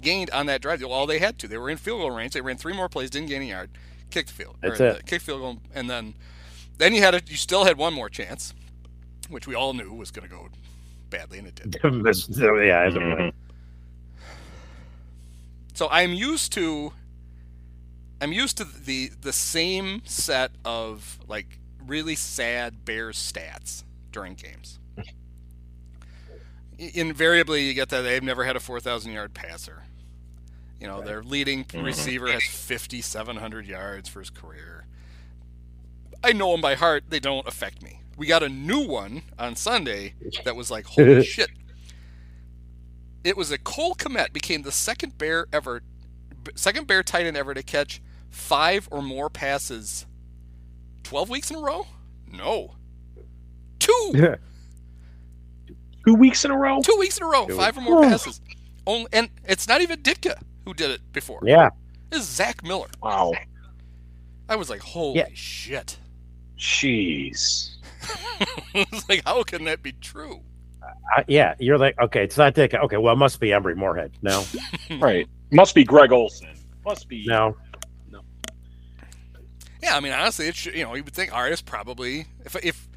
gained 0.00 0.30
on 0.30 0.46
that 0.46 0.62
drive. 0.62 0.82
All 0.84 1.06
they 1.06 1.18
had 1.18 1.38
to. 1.40 1.48
They 1.48 1.58
were 1.58 1.70
in 1.70 1.76
field 1.76 2.00
goal 2.00 2.10
range. 2.10 2.32
They 2.32 2.40
ran 2.40 2.56
three 2.56 2.74
more 2.74 2.88
plays, 2.88 3.10
didn't 3.10 3.28
gain 3.28 3.42
a 3.42 3.46
yard, 3.46 3.70
kicked 4.10 4.28
the 4.28 4.34
field. 4.34 4.56
That's 4.60 4.80
or 4.80 4.86
it. 4.88 4.96
the- 4.98 5.02
Kicked 5.04 5.24
field 5.24 5.40
goal, 5.40 5.58
and 5.74 5.88
then 5.88 6.14
then 6.78 6.94
you 6.94 7.00
had 7.02 7.14
a, 7.14 7.20
you 7.26 7.36
still 7.36 7.64
had 7.64 7.76
one 7.76 7.94
more 7.94 8.08
chance, 8.08 8.52
which 9.28 9.46
we 9.46 9.54
all 9.54 9.72
knew 9.74 9.92
was 9.92 10.10
going 10.10 10.28
to 10.28 10.34
go 10.34 10.48
badly, 11.10 11.38
and 11.38 11.46
it 11.48 11.54
did. 11.54 11.76
yeah, 11.82 12.84
as 12.86 12.94
a 12.94 12.98
Mhm. 12.98 13.32
So 15.74 15.88
I'm 15.90 16.12
used 16.12 16.52
to 16.52 16.92
I'm 18.20 18.32
used 18.32 18.56
to 18.58 18.64
the 18.64 19.10
the 19.20 19.32
same 19.32 20.02
set 20.04 20.52
of 20.64 21.18
like 21.28 21.58
really 21.84 22.14
sad 22.14 22.84
Bears 22.84 23.18
stats 23.18 23.84
during 24.12 24.34
games. 24.34 24.78
Invariably, 26.78 27.64
you 27.66 27.74
get 27.74 27.88
that 27.90 28.02
they've 28.02 28.22
never 28.22 28.44
had 28.44 28.56
a 28.56 28.60
4,000 28.60 29.12
yard 29.12 29.34
passer. 29.34 29.84
You 30.80 30.86
know, 30.88 31.00
their 31.00 31.22
leading 31.22 31.64
Mhm. 31.64 31.84
receiver 31.84 32.30
has 32.30 32.42
5,700 32.44 33.66
yards 33.66 34.08
for 34.08 34.20
his 34.20 34.30
career. 34.30 34.86
I 36.22 36.32
know 36.32 36.52
them 36.52 36.60
by 36.60 36.74
heart. 36.74 37.04
They 37.08 37.20
don't 37.20 37.46
affect 37.46 37.82
me. 37.82 38.00
We 38.16 38.26
got 38.26 38.42
a 38.42 38.48
new 38.48 38.80
one 38.80 39.22
on 39.38 39.56
Sunday 39.56 40.14
that 40.44 40.56
was 40.56 40.70
like, 40.70 40.86
holy 40.86 41.24
shit. 41.24 41.50
It 43.22 43.36
was 43.36 43.50
a 43.50 43.58
Cole 43.58 43.94
Kmet 43.94 44.32
became 44.32 44.62
the 44.62 44.72
second 44.72 45.16
bear 45.16 45.46
ever, 45.52 45.82
second 46.54 46.86
bear 46.86 47.02
tight 47.02 47.24
end 47.26 47.36
ever 47.36 47.54
to 47.54 47.62
catch 47.62 48.02
five 48.30 48.86
or 48.90 49.00
more 49.00 49.30
passes. 49.30 50.06
Twelve 51.02 51.28
weeks 51.30 51.50
in 51.50 51.56
a 51.56 51.60
row? 51.60 51.86
No, 52.30 52.74
two, 53.78 54.12
Yeah. 54.14 54.36
Two 56.06 56.14
weeks 56.14 56.44
in 56.44 56.50
a 56.50 56.56
row. 56.56 56.80
two 56.82 56.96
weeks 56.98 57.16
in 57.16 57.22
a 57.22 57.26
row, 57.26 57.46
Two 57.46 57.56
five 57.56 57.78
or 57.78 57.80
more 57.80 58.02
passes. 58.02 58.40
Only, 58.86 59.06
and 59.12 59.30
it's 59.48 59.66
not 59.66 59.80
even 59.80 60.00
Ditka 60.02 60.38
who 60.64 60.74
did 60.74 60.90
it 60.90 61.00
before. 61.12 61.40
yeah. 61.44 61.68
This 62.10 62.22
is 62.22 62.28
Zach 62.28 62.62
Miller. 62.62 62.88
Wow. 63.02 63.32
I 64.48 64.56
was 64.56 64.70
like, 64.70 64.80
holy 64.80 65.18
Yeah. 65.18 65.26
shit! 65.34 65.96
Jeez. 66.58 67.76
it's 68.74 69.08
like, 69.08 69.22
how 69.24 69.42
can 69.42 69.64
that 69.64 69.82
be 69.82 69.92
true? 69.92 70.40
I, 71.16 71.24
yeah. 71.28 71.54
You're 71.58 71.78
like, 71.78 71.98
okay, 71.98 72.22
it's 72.24 72.36
not 72.36 72.54
Dick. 72.54 72.74
Okay, 72.74 72.96
well, 72.98 73.14
it 73.14 73.18
must 73.18 73.40
be 73.40 73.52
Emery 73.52 73.74
Moorehead. 73.74 74.12
No, 74.22 74.44
Right. 74.98 75.26
Must 75.50 75.74
be 75.74 75.82
Greg 75.84 76.12
Olsen. 76.12 76.48
Must 76.84 77.08
be. 77.08 77.24
no. 77.26 77.56
No. 78.10 78.20
Yeah, 79.82 79.96
I 79.96 80.00
mean, 80.00 80.12
honestly, 80.12 80.46
it's, 80.46 80.66
you 80.66 80.84
know, 80.84 80.94
you 80.94 81.02
would 81.04 81.14
think, 81.14 81.32
all 81.34 81.42
right, 81.42 81.52
it's 81.52 81.62
probably 81.62 82.26
if 82.44 82.56
if 82.64 82.88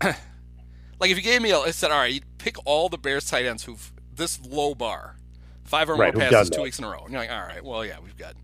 like 0.02 1.10
if 1.10 1.16
you 1.16 1.22
gave 1.22 1.40
me 1.42 1.50
a, 1.50 1.60
it 1.62 1.74
said, 1.74 1.90
all 1.90 1.98
right, 1.98 2.12
you 2.12 2.20
pick 2.38 2.56
all 2.66 2.88
the 2.88 2.98
Bears 2.98 3.28
tight 3.30 3.46
ends 3.46 3.64
who've 3.64 3.92
this 4.14 4.40
low 4.44 4.74
bar, 4.74 5.16
five 5.64 5.88
or 5.90 5.96
Right, 5.96 6.14
more 6.14 6.22
who've 6.22 6.32
passes 6.32 6.50
two 6.50 6.56
that. 6.56 6.62
weeks 6.62 6.78
in 6.78 6.84
a 6.84 6.90
row. 6.90 7.00
And 7.04 7.12
you're 7.12 7.20
like, 7.20 7.30
all 7.30 7.42
right, 7.42 7.64
well, 7.64 7.84
yeah, 7.84 7.96
we've 8.02 8.16
got 8.16 8.34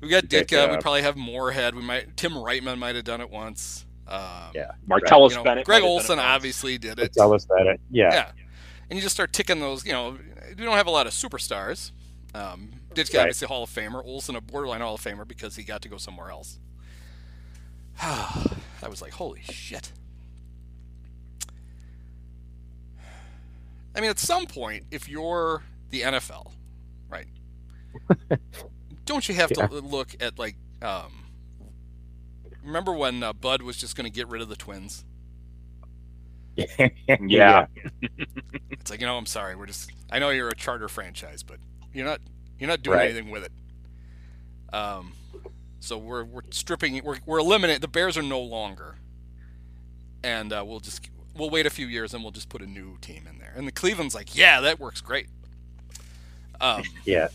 we 0.00 0.08
got 0.08 0.28
Dick, 0.28 0.48
Ditka, 0.48 0.70
we 0.70 0.76
uh, 0.76 0.80
probably 0.80 1.02
have 1.02 1.16
Moorehead, 1.16 1.74
we 1.74 1.82
might 1.82 2.16
Tim 2.16 2.36
Wrightman 2.36 2.78
might 2.78 2.94
have 2.96 3.04
done 3.04 3.20
it 3.20 3.30
once. 3.30 3.86
Um, 4.06 4.20
Yeah. 4.54 4.72
Martellus 4.88 5.30
you 5.30 5.36
know, 5.36 5.44
Bennett. 5.44 5.64
Greg 5.64 5.82
might 5.82 5.88
have 5.88 6.06
done 6.06 6.18
Olsen 6.18 6.18
obviously 6.18 6.76
did 6.78 6.98
it. 6.98 7.12
Tell 7.14 7.32
us 7.32 7.44
that. 7.46 7.66
It, 7.66 7.80
yeah. 7.90 8.12
Yeah. 8.12 8.30
And 8.90 8.98
you 8.98 9.02
just 9.02 9.14
start 9.14 9.32
ticking 9.32 9.60
those, 9.60 9.86
you 9.86 9.92
know, 9.92 10.18
we 10.58 10.62
don't 10.64 10.76
have 10.76 10.86
a 10.86 10.90
lot 10.90 11.06
of 11.06 11.12
superstars. 11.14 11.90
Um, 12.34 12.70
Ditka, 12.94 13.14
Right. 13.14 13.20
obviously 13.22 13.48
Hall 13.48 13.62
of 13.62 13.70
Famer. 13.70 14.04
Olsen, 14.04 14.36
a 14.36 14.40
borderline 14.42 14.82
Hall 14.82 14.94
of 14.96 15.00
Famer 15.02 15.26
because 15.26 15.56
he 15.56 15.62
got 15.62 15.80
to 15.82 15.88
go 15.88 15.96
somewhere 15.96 16.30
else. 16.30 16.58
I 18.02 18.88
was 18.88 19.00
like, 19.00 19.12
holy 19.12 19.40
shit. 19.42 19.92
I 23.96 24.00
mean, 24.00 24.10
at 24.10 24.18
some 24.18 24.46
point, 24.46 24.84
if 24.90 25.08
you're 25.08 25.62
the 25.90 26.02
NFL, 26.02 26.52
right, 27.08 27.28
don't 29.06 29.28
you 29.28 29.34
have 29.34 29.52
Yeah. 29.52 29.56
to 29.56 29.66
look 29.66 30.16
at, 30.20 30.38
like, 30.38 30.56
um, 30.82 31.26
remember 32.62 32.92
when 32.92 33.22
uh, 33.22 33.32
Bud 33.32 33.62
was 33.62 33.76
just 33.76 33.96
going 33.96 34.06
to 34.06 34.10
get 34.12 34.28
rid 34.28 34.42
of 34.42 34.48
the 34.48 34.56
Twins? 34.56 35.04
Yeah. 37.20 37.66
It's 38.80 38.90
like, 38.90 39.00
you 39.00 39.06
know, 39.06 39.16
I'm 39.16 39.26
sorry. 39.26 39.56
We're 39.56 39.66
just. 39.66 39.90
I 40.10 40.18
know 40.18 40.30
you're 40.30 40.48
a 40.50 40.54
charter 40.54 40.88
franchise, 40.88 41.42
but 41.42 41.58
you're 41.92 42.04
not. 42.06 42.20
You're 42.58 42.68
not 42.68 42.82
doing 42.82 42.98
Right. 42.98 43.04
anything 43.04 43.30
with 43.30 43.44
it. 43.44 43.52
Um, 44.72 45.14
so 45.80 45.98
we're 45.98 46.24
we're 46.24 46.42
stripping. 46.50 47.02
We're 47.04 47.18
we're 47.26 47.38
eliminating. 47.40 47.80
The 47.80 47.88
Bears 47.88 48.18
are 48.18 48.22
no 48.22 48.40
longer. 48.40 48.96
And 50.22 50.52
uh, 50.52 50.64
we'll 50.66 50.80
just 50.80 51.08
we'll 51.34 51.50
wait 51.50 51.66
a 51.66 51.70
few 51.70 51.86
years 51.86 52.14
and 52.14 52.22
we'll 52.22 52.32
just 52.32 52.48
put 52.48 52.62
a 52.62 52.66
new 52.66 52.98
team 53.00 53.26
in 53.26 53.38
there. 53.38 53.54
And 53.56 53.66
the 53.66 53.72
Cleveland's 53.72 54.14
like, 54.14 54.36
yeah, 54.36 54.60
that 54.60 54.80
works 54.80 55.00
great. 55.00 55.28
Um, 56.60 56.82
Yeah. 57.04 57.28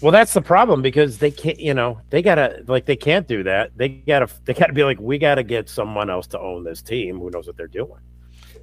Well, 0.00 0.12
that's 0.12 0.34
the 0.34 0.42
problem 0.42 0.82
because 0.82 1.16
they 1.16 1.30
can't, 1.30 1.58
you 1.58 1.72
know, 1.72 1.98
they 2.10 2.20
gotta 2.20 2.62
like 2.66 2.84
they 2.84 2.96
can't 2.96 3.26
do 3.26 3.42
that. 3.44 3.70
They 3.74 3.88
gotta 3.88 4.28
they 4.44 4.52
gotta 4.52 4.74
be 4.74 4.84
like, 4.84 5.00
we 5.00 5.16
gotta 5.16 5.42
get 5.42 5.68
someone 5.68 6.10
else 6.10 6.26
to 6.28 6.40
own 6.40 6.62
this 6.62 6.82
team 6.82 7.18
who 7.18 7.30
knows 7.30 7.46
what 7.46 7.56
they're 7.56 7.68
doing. 7.68 8.00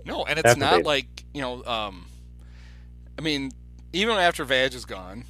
No, 0.05 0.23
and 0.25 0.37
it's 0.37 0.43
That's 0.43 0.59
not 0.59 0.83
like 0.83 1.23
you 1.33 1.41
know. 1.41 1.63
Um, 1.65 2.05
I 3.17 3.21
mean, 3.21 3.51
even 3.93 4.17
after 4.17 4.43
Vag 4.43 4.73
is 4.73 4.85
gone, 4.85 5.25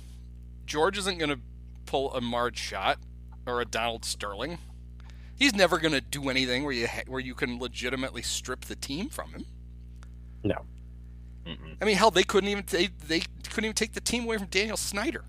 George 0.66 0.98
isn't 0.98 1.18
going 1.18 1.30
to 1.30 1.40
pull 1.86 2.14
a 2.14 2.22
Marge 2.22 2.58
Schott 2.58 2.98
or 3.46 3.62
a 3.62 3.66
Donald 3.66 4.06
Sterling. 4.06 4.58
He's 5.38 5.54
never 5.56 5.80
going 5.80 5.94
to 5.94 6.02
do 6.02 6.30
anything 6.30 6.64
where 6.64 6.74
you 6.74 6.88
ha- 6.88 7.04
where 7.08 7.20
you 7.20 7.36
can 7.36 7.60
legitimately 7.60 8.22
strip 8.22 8.66
the 8.66 8.76
team 8.76 9.10
from 9.10 9.32
him. 9.32 9.46
No. 10.44 10.66
Mhm. 11.46 11.78
I 11.82 11.86
mean, 11.86 11.96
hell, 11.98 12.12
they 12.12 12.24
couldn't 12.24 12.50
even 12.50 12.64
they, 12.68 12.88
they 13.08 13.22
couldn't 13.50 13.66
even 13.66 13.76
take 13.76 13.94
the 13.94 14.02
team 14.02 14.24
away 14.26 14.38
from 14.38 14.48
Daniel 14.48 14.78
Snyder. 14.78 15.24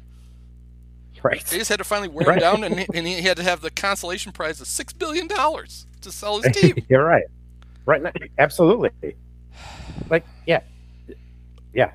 Right. 1.23 1.45
They 1.47 1.59
just 1.59 1.71
had 1.71 1.79
to 1.79 1.85
finally 1.85 2.09
wear 2.09 2.27
Right. 2.27 2.37
him 2.37 2.41
down, 2.41 2.65
and, 2.65 2.81
he- 2.81 2.87
and 2.95 3.07
he 3.07 3.23
had 3.23 3.37
to 3.37 3.43
have 3.45 3.61
the 3.61 3.71
consolation 3.71 4.33
prize 4.33 4.61
of 4.61 4.67
six 4.67 4.93
billion 4.93 5.27
dollars 5.29 5.87
to 6.01 6.11
sell 6.11 6.41
his 6.41 6.55
team. 6.57 6.77
You're 6.89 7.05
right. 7.05 7.25
Right 7.87 8.03
now, 8.03 8.11
absolutely. 8.39 8.91
Like, 10.11 10.25
yeah. 10.47 10.61
Yeah. 11.73 11.93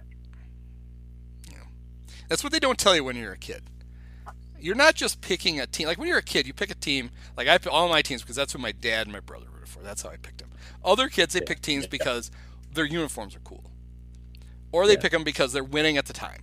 That's 2.27 2.43
what 2.43 2.51
they 2.51 2.59
don't 2.59 2.77
tell 2.77 2.95
you 2.95 3.03
when 3.03 3.15
you're 3.15 3.33
a 3.33 3.37
kid. 3.37 3.63
You're 4.59 4.75
not 4.75 4.95
just 4.95 5.21
picking 5.21 5.59
a 5.59 5.67
team. 5.67 5.87
Like 5.87 5.97
when 5.97 6.07
you're 6.07 6.17
a 6.17 6.23
kid, 6.23 6.47
you 6.47 6.53
pick 6.53 6.71
a 6.71 6.75
team. 6.75 7.11
Like 7.37 7.47
I 7.47 7.57
pick 7.57 7.71
all 7.71 7.87
my 7.87 8.01
teams 8.01 8.21
because 8.21 8.35
that's 8.35 8.53
what 8.53 8.61
my 8.61 8.71
dad 8.71 9.07
and 9.07 9.13
my 9.13 9.19
brother 9.19 9.45
rooted 9.53 9.69
for. 9.69 9.81
That's 9.81 10.01
how 10.01 10.09
I 10.09 10.17
picked 10.17 10.39
them. 10.39 10.49
Other 10.83 11.09
kids, 11.09 11.33
they 11.33 11.41
pick 11.41 11.61
teams 11.61 11.85
because 11.87 12.31
their 12.73 12.85
uniforms 12.85 13.35
are 13.35 13.39
cool, 13.39 13.63
or 14.83 14.87
they 14.87 14.93
Yeah. 14.93 14.99
pick 14.99 15.11
them 15.11 15.23
because 15.23 15.53
they're 15.53 15.63
winning 15.63 15.97
at 15.97 16.05
the 16.05 16.13
time. 16.13 16.41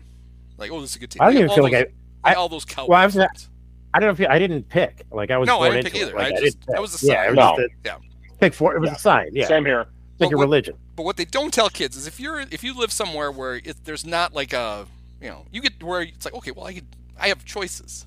Like, 0.58 0.70
oh, 0.70 0.80
this 0.80 0.90
is 0.90 0.96
a 0.96 0.98
good 1.00 1.10
team. 1.10 1.22
I 1.22 1.26
don't 1.26 1.34
Like, 1.34 1.38
even 1.40 1.48
all 1.50 1.54
feel 1.56 1.64
like 1.64 1.72
those- 1.72 1.92
I- 2.24 2.34
all 2.34 2.48
those 2.48 2.64
Cowboys. 2.64 2.88
Well, 2.88 3.00
I 3.00 3.06
was- 3.06 3.14
fans. 3.14 3.50
I 3.92 4.00
don't 4.00 4.18
know 4.18 4.24
if 4.24 4.30
I 4.30 4.38
didn't 4.38 4.68
pick. 4.68 5.02
Like 5.12 5.30
I 5.30 5.38
was 5.38 5.46
No, 5.46 5.56
I 5.60 5.68
born 5.68 5.72
didn't 5.74 5.84
pick 5.84 5.94
into 5.94 6.06
it. 6.06 6.08
either. 6.10 6.18
Like, 6.18 6.26
I 6.26 6.30
didn't 6.30 6.44
just- 6.44 6.60
pick. 6.60 6.68
that 6.68 6.80
was 6.80 7.02
a 7.02 7.06
Yeah, 7.06 7.14
sign. 7.14 7.24
it 7.26 7.28
was 7.30 7.36
No. 7.36 7.56
just 7.56 7.60
a- 7.60 7.70
Yeah. 7.84 7.96
Pick 8.40 8.54
four. 8.54 8.74
It 8.76 8.80
was 8.80 8.90
a 8.90 8.98
sign. 8.98 9.28
Yeah. 9.32 9.46
Same 9.46 9.64
here. 9.64 9.86
like 10.20 10.30
your 10.30 10.38
what- 10.38 10.44
religion. 10.44 10.76
But 10.94 11.02
what 11.02 11.16
they 11.16 11.24
don't 11.24 11.52
tell 11.52 11.68
kids 11.68 11.96
is 11.96 12.06
if 12.06 12.20
you're 12.20 12.38
if 12.40 12.62
you 12.62 12.72
live 12.72 12.92
somewhere 12.92 13.32
where 13.32 13.56
it, 13.56 13.84
there's 13.84 14.06
not 14.06 14.32
like 14.32 14.52
a 14.52 14.86
you 15.20 15.28
know 15.28 15.44
you 15.50 15.60
get 15.60 15.82
where 15.82 16.02
it's 16.02 16.24
like 16.24 16.34
okay 16.34 16.52
well 16.52 16.66
I 16.66 16.74
could 16.74 16.86
I 17.18 17.28
have 17.28 17.44
choices. 17.44 18.06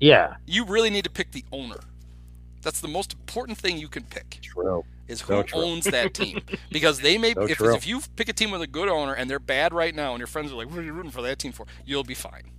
Yeah, 0.00 0.36
You 0.46 0.64
really 0.64 0.88
need 0.90 1.04
to 1.04 1.10
pick 1.10 1.32
the 1.32 1.44
owner. 1.52 1.80
That's 2.62 2.80
the 2.80 2.88
most 2.88 3.12
important 3.12 3.58
thing 3.58 3.76
you 3.78 3.88
can 3.88 4.04
pick 4.04 4.38
true. 4.42 4.84
Is 5.08 5.22
who 5.22 5.42
true. 5.42 5.60
owns 5.60 5.84
that 5.86 6.14
team 6.22 6.40
because 6.70 7.00
they 7.00 7.18
may 7.18 7.32
So 7.34 7.42
if 7.44 7.60
if 7.60 7.86
you 7.86 8.00
pick 8.16 8.28
a 8.28 8.32
team 8.32 8.50
with 8.50 8.62
a 8.62 8.66
good 8.66 8.88
owner 8.88 9.14
and 9.14 9.28
they're 9.28 9.38
bad 9.40 9.72
right 9.72 9.94
now 9.94 10.12
and 10.12 10.18
your 10.20 10.26
friends 10.26 10.52
are 10.52 10.54
like 10.56 10.68
what 10.68 10.78
are 10.78 10.82
you 10.82 10.92
rooting 10.92 11.10
for 11.10 11.22
that 11.22 11.38
team 11.38 11.52
for 11.52 11.66
you'll 11.84 12.04
be 12.04 12.14
fine. 12.14 12.50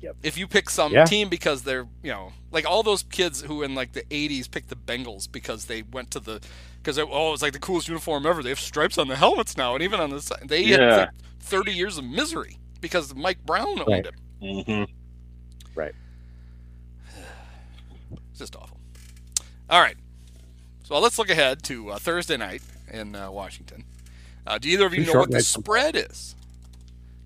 Yep. 0.00 0.16
If 0.24 0.36
you 0.36 0.48
pick 0.48 0.68
some 0.68 0.92
Yeah. 0.92 1.04
team 1.04 1.28
because 1.28 1.62
they're 1.62 1.86
you 2.02 2.10
know 2.10 2.32
like 2.50 2.66
all 2.66 2.82
those 2.82 3.02
kids 3.04 3.42
who 3.42 3.62
in 3.62 3.74
like 3.74 3.92
the 3.92 4.02
80s 4.10 4.50
picked 4.50 4.68
the 4.68 4.76
Bengals 4.76 5.30
because 5.30 5.66
they 5.66 5.82
went 5.82 6.10
to 6.12 6.20
the 6.20 6.40
because 6.82 6.98
oh 6.98 7.02
it 7.02 7.30
was 7.32 7.42
like 7.42 7.52
the 7.52 7.60
coolest 7.60 7.86
uniform 7.88 8.26
ever 8.26 8.42
they 8.42 8.48
have 8.48 8.58
stripes 8.60 8.98
on 8.98 9.06
the 9.08 9.16
helmets 9.16 9.56
now 9.56 9.74
and 9.74 9.82
even 9.84 10.00
on 10.00 10.10
the 10.10 10.20
side 10.20 10.42
they 10.48 10.64
had 10.64 10.80
Yeah. 10.80 10.96
like 10.96 11.10
30 11.40 11.72
years 11.72 11.98
of 11.98 12.04
misery 12.04 12.58
because 12.80 13.14
Mike 13.14 13.44
Brown 13.46 13.78
owned 13.80 13.88
Right. 13.88 14.06
it. 14.06 14.14
Mm-hmm. 14.42 14.84
Right. 15.74 15.94
It's 18.30 18.38
just 18.38 18.56
awful. 18.56 18.80
All 19.70 19.80
right. 19.80 19.96
So 20.92 20.98
let's 20.98 21.18
look 21.18 21.30
ahead 21.30 21.62
to 21.62 21.92
uh, 21.92 21.98
Thursday 21.98 22.36
night 22.36 22.60
in 22.92 23.16
uh, 23.16 23.30
Washington. 23.30 23.82
Uh, 24.46 24.58
do 24.58 24.68
either 24.68 24.84
of 24.84 24.92
you 24.92 25.06
Too 25.06 25.14
know 25.14 25.20
what 25.20 25.30
the 25.30 25.38
night. 25.38 25.44
spread 25.46 25.96
is? 25.96 26.36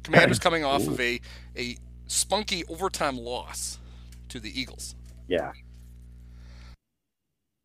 Commanders 0.04 0.38
coming 0.38 0.62
off 0.62 0.86
of 0.86 1.00
a, 1.00 1.20
a 1.56 1.76
spunky 2.06 2.62
overtime 2.68 3.18
loss 3.18 3.80
to 4.28 4.38
the 4.38 4.48
Eagles. 4.56 4.94
Yeah. 5.26 5.50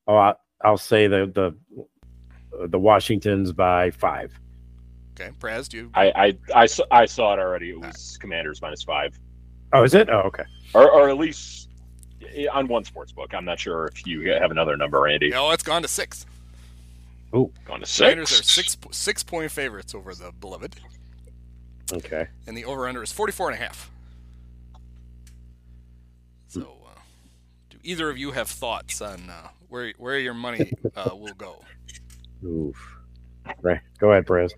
Oh, 0.08 0.16
I, 0.16 0.34
I'll 0.66 0.80
say 0.80 1.06
the 1.06 1.28
the 1.28 2.66
the 2.66 2.80
Washingtons 2.80 3.52
by 3.52 3.92
five. 3.92 4.34
Okay, 5.14 5.30
Praz, 5.40 5.70
do 5.70 5.78
you? 5.78 5.92
I, 5.94 6.12
I, 6.16 6.38
I, 6.56 6.66
saw, 6.66 6.84
I 6.90 7.06
saw 7.06 7.34
it 7.34 7.40
already. 7.40 7.70
It 7.70 7.80
was 7.80 8.18
Commanders 8.20 8.60
minus 8.60 8.82
five, 8.82 9.20
Oh, 9.72 9.84
is 9.84 9.94
it? 9.94 10.10
Oh, 10.10 10.22
okay. 10.22 10.46
or, 10.74 10.90
or 10.90 11.10
at 11.10 11.18
least 11.20 11.70
on 12.52 12.68
one 12.68 12.84
sports 12.84 13.12
book. 13.12 13.34
I'm 13.34 13.46
not 13.46 13.60
sure 13.60 13.88
if 13.88 14.06
you 14.08 14.32
have 14.32 14.52
another 14.52 14.76
number, 14.78 15.08
Andy. 15.08 15.30
No, 15.30 15.52
it's 15.52 15.64
gone 15.64 15.82
to 15.82 15.88
six. 15.88 16.26
Going 17.32 17.50
to 17.82 17.86
Commanders 17.86 18.30
six. 18.30 18.42
are 18.42 18.44
six 18.44 18.78
six 18.92 19.24
point 19.24 19.50
favorites 19.52 19.96
over 19.96 20.14
the 20.14 20.32
beloved, 20.42 20.76
Okay. 21.94 22.28
and 22.46 22.58
the 22.58 22.66
over 22.66 22.88
under 22.88 23.02
is 23.02 23.12
44 23.14 23.52
and 23.52 23.60
a 23.60 23.64
half. 23.64 23.90
So, 26.48 26.62
uh, 26.86 27.00
do 27.70 27.78
either 27.84 28.10
of 28.10 28.18
you 28.18 28.32
have 28.32 28.50
thoughts 28.50 29.02
on 29.02 29.30
uh, 29.30 29.48
where 29.70 29.94
where 29.98 30.20
your 30.20 30.34
money 30.34 30.74
uh, 30.96 31.12
will 31.16 31.34
go? 31.36 31.64
Oof. 32.44 32.98
Right. 33.62 33.80
Go 34.00 34.12
ahead, 34.12 34.28
Perez. 34.28 34.54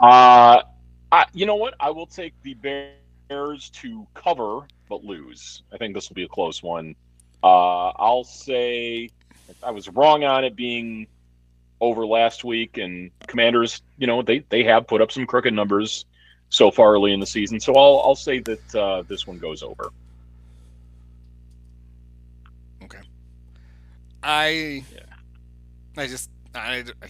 Uh, 0.00 0.62
I, 1.10 1.24
you 1.32 1.46
know 1.46 1.56
what? 1.56 1.74
I 1.80 1.90
will 1.90 2.06
take 2.06 2.34
the 2.42 2.52
Bears 2.54 2.94
to 3.28 4.06
cover 4.14 4.60
but 4.88 5.04
lose. 5.04 5.62
I 5.72 5.76
think 5.76 5.94
this 5.94 6.08
will 6.08 6.14
be 6.14 6.24
a 6.24 6.28
close 6.28 6.62
one. 6.62 6.94
Uh, 7.42 7.88
I'll 7.90 8.24
say 8.24 9.10
I 9.62 9.70
was 9.70 9.88
wrong 9.88 10.24
on 10.24 10.44
it 10.44 10.56
being 10.56 11.06
over 11.80 12.06
last 12.06 12.42
week, 12.42 12.78
and 12.78 13.10
Commanders, 13.26 13.82
you 13.98 14.06
know, 14.06 14.22
they 14.22 14.40
they 14.48 14.64
have 14.64 14.86
put 14.86 15.00
up 15.00 15.12
some 15.12 15.26
crooked 15.26 15.52
numbers 15.52 16.06
so 16.48 16.70
far 16.70 16.94
early 16.94 17.12
in 17.12 17.20
the 17.20 17.26
season. 17.26 17.60
So 17.60 17.74
I'll 17.74 18.00
I'll 18.04 18.16
say 18.16 18.40
that 18.40 18.74
uh, 18.74 19.02
this 19.02 19.26
one 19.26 19.38
goes 19.38 19.62
over. 19.62 19.90
Okay. 22.82 23.00
I 24.22 24.84
Yeah. 24.92 25.00
I 25.96 26.06
just 26.06 26.30
I, 26.54 26.84
I 27.02 27.08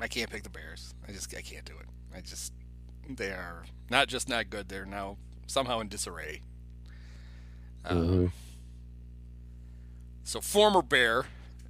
I 0.00 0.08
can't 0.08 0.28
pick 0.28 0.42
the 0.42 0.50
Bears. 0.50 0.94
I 1.08 1.12
just 1.12 1.34
I 1.34 1.40
can't 1.40 1.64
do 1.64 1.74
it. 1.78 1.86
I 2.14 2.20
just 2.20 2.52
they 3.08 3.30
are 3.30 3.64
not 3.90 4.08
just 4.08 4.28
not 4.28 4.50
good. 4.50 4.68
They're 4.68 4.84
now 4.84 5.16
somehow 5.52 5.80
in 5.80 5.88
disarray. 5.88 6.42
Uh, 7.84 7.94
Mhm. 7.94 8.32
So 10.24 10.40
former 10.40 10.82
Bear 10.82 11.26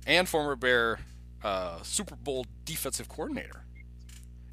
and 0.07 0.29
former 0.29 0.57
Bear 0.57 1.01
uh, 1.43 1.83
Super 1.83 2.15
Bowl 2.17 2.47
defensive 2.65 3.09
coordinator. 3.09 3.65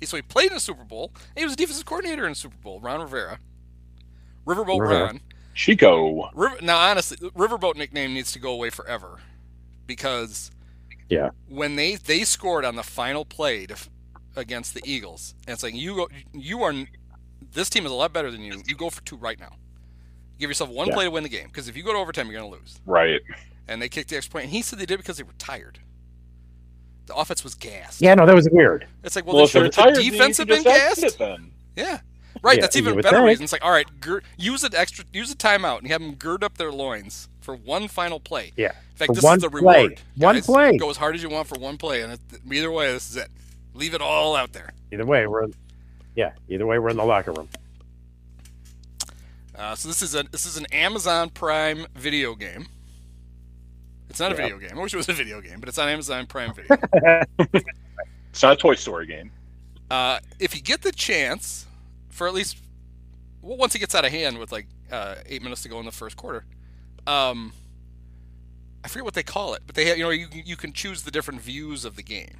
So 0.03 0.15
he 0.15 0.23
played 0.23 0.47
in 0.47 0.53
the 0.55 0.59
Super 0.59 0.83
Bowl. 0.85 1.11
And 1.15 1.37
he 1.39 1.43
was 1.43 1.53
a 1.53 1.57
defensive 1.57 1.85
coordinator 1.85 2.23
in 2.25 2.31
the 2.31 2.35
Super 2.35 2.57
Bowl. 2.57 2.79
Ron 2.79 3.01
Rivera. 3.01 3.39
Riverboat 4.45 4.79
Rivera. 4.81 5.05
Ron. 5.07 5.21
Chico. 5.53 6.31
River, 6.33 6.57
now, 6.61 6.77
honestly, 6.77 7.17
Riverboat 7.31 7.75
nickname 7.75 8.13
needs 8.13 8.31
to 8.31 8.39
go 8.39 8.53
away 8.53 8.69
forever 8.69 9.19
because 9.85 10.51
Yeah. 11.09 11.31
when 11.47 11.75
they 11.75 11.95
they 11.95 12.23
scored 12.23 12.63
on 12.63 12.75
the 12.75 12.83
final 12.83 13.25
play 13.25 13.65
to, 13.67 13.75
against 14.37 14.73
the 14.73 14.81
Eagles, 14.85 15.35
and 15.45 15.53
it's 15.53 15.63
like 15.63 15.73
you 15.75 15.95
go, 15.95 16.09
you 16.33 16.63
are 16.63 16.73
this 17.53 17.69
team 17.69 17.85
is 17.85 17.91
a 17.91 17.95
lot 17.95 18.13
better 18.13 18.31
than 18.31 18.41
you. 18.41 18.61
You 18.67 18.75
go 18.75 18.89
for 18.89 19.01
two 19.03 19.17
right 19.17 19.39
now. 19.39 19.53
Give 20.39 20.49
yourself 20.49 20.69
one 20.69 20.87
Yeah. 20.87 20.93
play 20.93 21.03
to 21.05 21.11
win 21.11 21.23
the 21.23 21.29
game 21.29 21.47
because 21.47 21.67
if 21.67 21.75
you 21.75 21.83
go 21.83 21.91
to 21.93 21.97
overtime, 21.99 22.29
you're 22.29 22.39
going 22.39 22.51
to 22.51 22.57
lose. 22.59 22.79
Right. 22.85 23.19
And 23.67 23.81
they 23.81 23.89
kicked 23.89 24.09
the 24.09 24.17
extra 24.17 24.31
point. 24.31 24.45
And 24.45 24.53
he 24.53 24.61
said 24.61 24.79
they 24.79 24.85
did 24.85 24.95
it 24.95 24.97
because 24.99 25.17
they 25.17 25.23
were 25.23 25.33
tired. 25.37 25.79
The 27.07 27.15
offense 27.15 27.43
was 27.43 27.55
gassed. 27.55 28.01
Yeah, 28.01 28.13
no, 28.15 28.25
that 28.25 28.35
was 28.35 28.47
weird. 28.51 28.87
It's 29.03 29.15
like, 29.15 29.25
well, 29.25 29.35
Well, 29.35 29.43
they 29.43 29.47
if 29.47 29.53
they're 29.53 29.63
should, 29.65 29.73
tired, 29.73 29.95
the 29.95 30.03
you 30.03 30.11
defense 30.11 30.37
have 30.37 30.47
been 30.47 30.57
end 30.57 30.65
gassed. 30.65 31.03
it 31.03 31.17
then. 31.17 31.51
Yeah. 31.75 31.99
Right, 32.43 32.57
Yeah, 32.57 32.61
that's 32.61 32.75
even 32.77 32.95
would 32.95 33.03
better 33.03 33.17
think. 33.17 33.27
reason. 33.27 33.43
It's 33.43 33.51
like, 33.51 33.65
all 33.65 33.71
right, 33.71 33.87
gir- 33.99 34.21
use 34.37 34.63
an 34.63 34.75
extra, 34.75 35.03
use 35.11 35.31
a 35.31 35.35
timeout, 35.35 35.79
and 35.79 35.87
have 35.87 36.01
them 36.01 36.13
gird 36.15 36.43
up 36.43 36.57
their 36.57 36.71
loins 36.71 37.27
for 37.41 37.55
one 37.55 37.87
final 37.87 38.19
play. 38.19 38.53
Yeah. 38.55 38.67
In 38.91 38.95
fact, 38.95 39.07
For 39.07 39.15
this 39.15 39.23
one 39.23 39.37
is 39.37 39.43
the 39.43 39.49
play. 39.49 39.59
reward. 39.59 40.01
One 40.17 40.35
guys. 40.35 40.45
play. 40.45 40.77
Go 40.77 40.89
as 40.89 40.97
hard 40.97 41.15
as 41.15 41.23
you 41.23 41.29
want 41.29 41.47
for 41.47 41.57
one 41.59 41.77
play, 41.77 42.01
and 42.01 42.13
it, 42.13 42.19
either 42.49 42.71
way, 42.71 42.91
this 42.93 43.09
is 43.09 43.17
it. 43.17 43.29
Leave 43.73 43.93
it 43.95 44.01
all 44.01 44.35
out 44.35 44.53
there. 44.53 44.69
Either 44.93 45.05
way, 45.05 45.25
we're 45.27 45.43
in, 45.45 45.53
yeah. 46.15 46.31
Either 46.47 46.65
way, 46.65 46.79
we're 46.79 46.89
in 46.89 46.97
the 46.97 47.05
locker 47.05 47.31
room. 47.31 47.47
Uh, 49.55 49.75
so 49.75 49.87
this 49.87 50.01
is 50.01 50.15
a 50.15 50.23
this 50.23 50.45
is 50.45 50.57
an 50.57 50.65
Amazon 50.71 51.29
Prime 51.29 51.85
video 51.95 52.33
game. 52.35 52.67
It's 54.09 54.19
not 54.19 54.31
a 54.31 54.35
Yeah. 54.35 54.43
video 54.43 54.57
game. 54.59 54.77
I 54.77 54.81
wish 54.81 54.93
it 54.93 54.97
was 54.97 55.09
a 55.09 55.13
video 55.13 55.41
game, 55.41 55.59
but 55.59 55.67
it's 55.69 55.77
on 55.77 55.87
Amazon 55.89 56.25
Prime 56.27 56.53
Video. 56.53 56.77
It's 58.31 58.43
not 58.43 58.53
a 58.53 58.55
Toy 58.55 58.75
Story 58.75 59.07
game. 59.07 59.31
uh, 59.89 60.19
if 60.39 60.53
you 60.55 60.61
get 60.61 60.83
the 60.83 60.91
chance, 60.91 61.65
for 62.09 62.27
at 62.27 62.33
least 62.33 62.57
well, 63.41 63.57
once 63.57 63.73
it 63.75 63.79
gets 63.79 63.95
out 63.95 64.05
of 64.05 64.11
hand 64.11 64.37
with 64.37 64.51
like 64.51 64.67
uh, 64.91 65.15
eight 65.25 65.41
minutes 65.41 65.63
to 65.63 65.69
go 65.69 65.79
in 65.79 65.85
the 65.85 65.91
first 65.91 66.15
quarter, 66.15 66.45
um, 67.07 67.51
I 68.83 68.87
forget 68.87 69.03
what 69.03 69.15
they 69.15 69.23
call 69.23 69.55
it, 69.55 69.63
but 69.65 69.75
they 69.75 69.85
have 69.85 69.97
you 69.97 70.03
know 70.03 70.09
you 70.11 70.27
you 70.31 70.55
can 70.55 70.73
choose 70.73 71.01
the 71.03 71.11
different 71.11 71.41
views 71.41 71.83
of 71.85 71.95
the 71.95 72.03
game. 72.03 72.37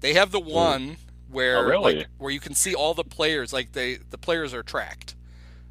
They 0.00 0.14
have 0.14 0.30
the 0.32 0.40
one 0.40 0.96
where 1.32 1.58
Oh, 1.58 1.62
really? 1.62 1.96
like, 1.96 2.06
where 2.18 2.30
you 2.30 2.38
can 2.40 2.54
see 2.54 2.74
all 2.74 2.94
the 2.94 3.02
players, 3.04 3.52
like 3.52 3.72
they 3.72 3.96
the 3.96 4.18
players 4.18 4.54
are 4.54 4.62
tracked, 4.62 5.16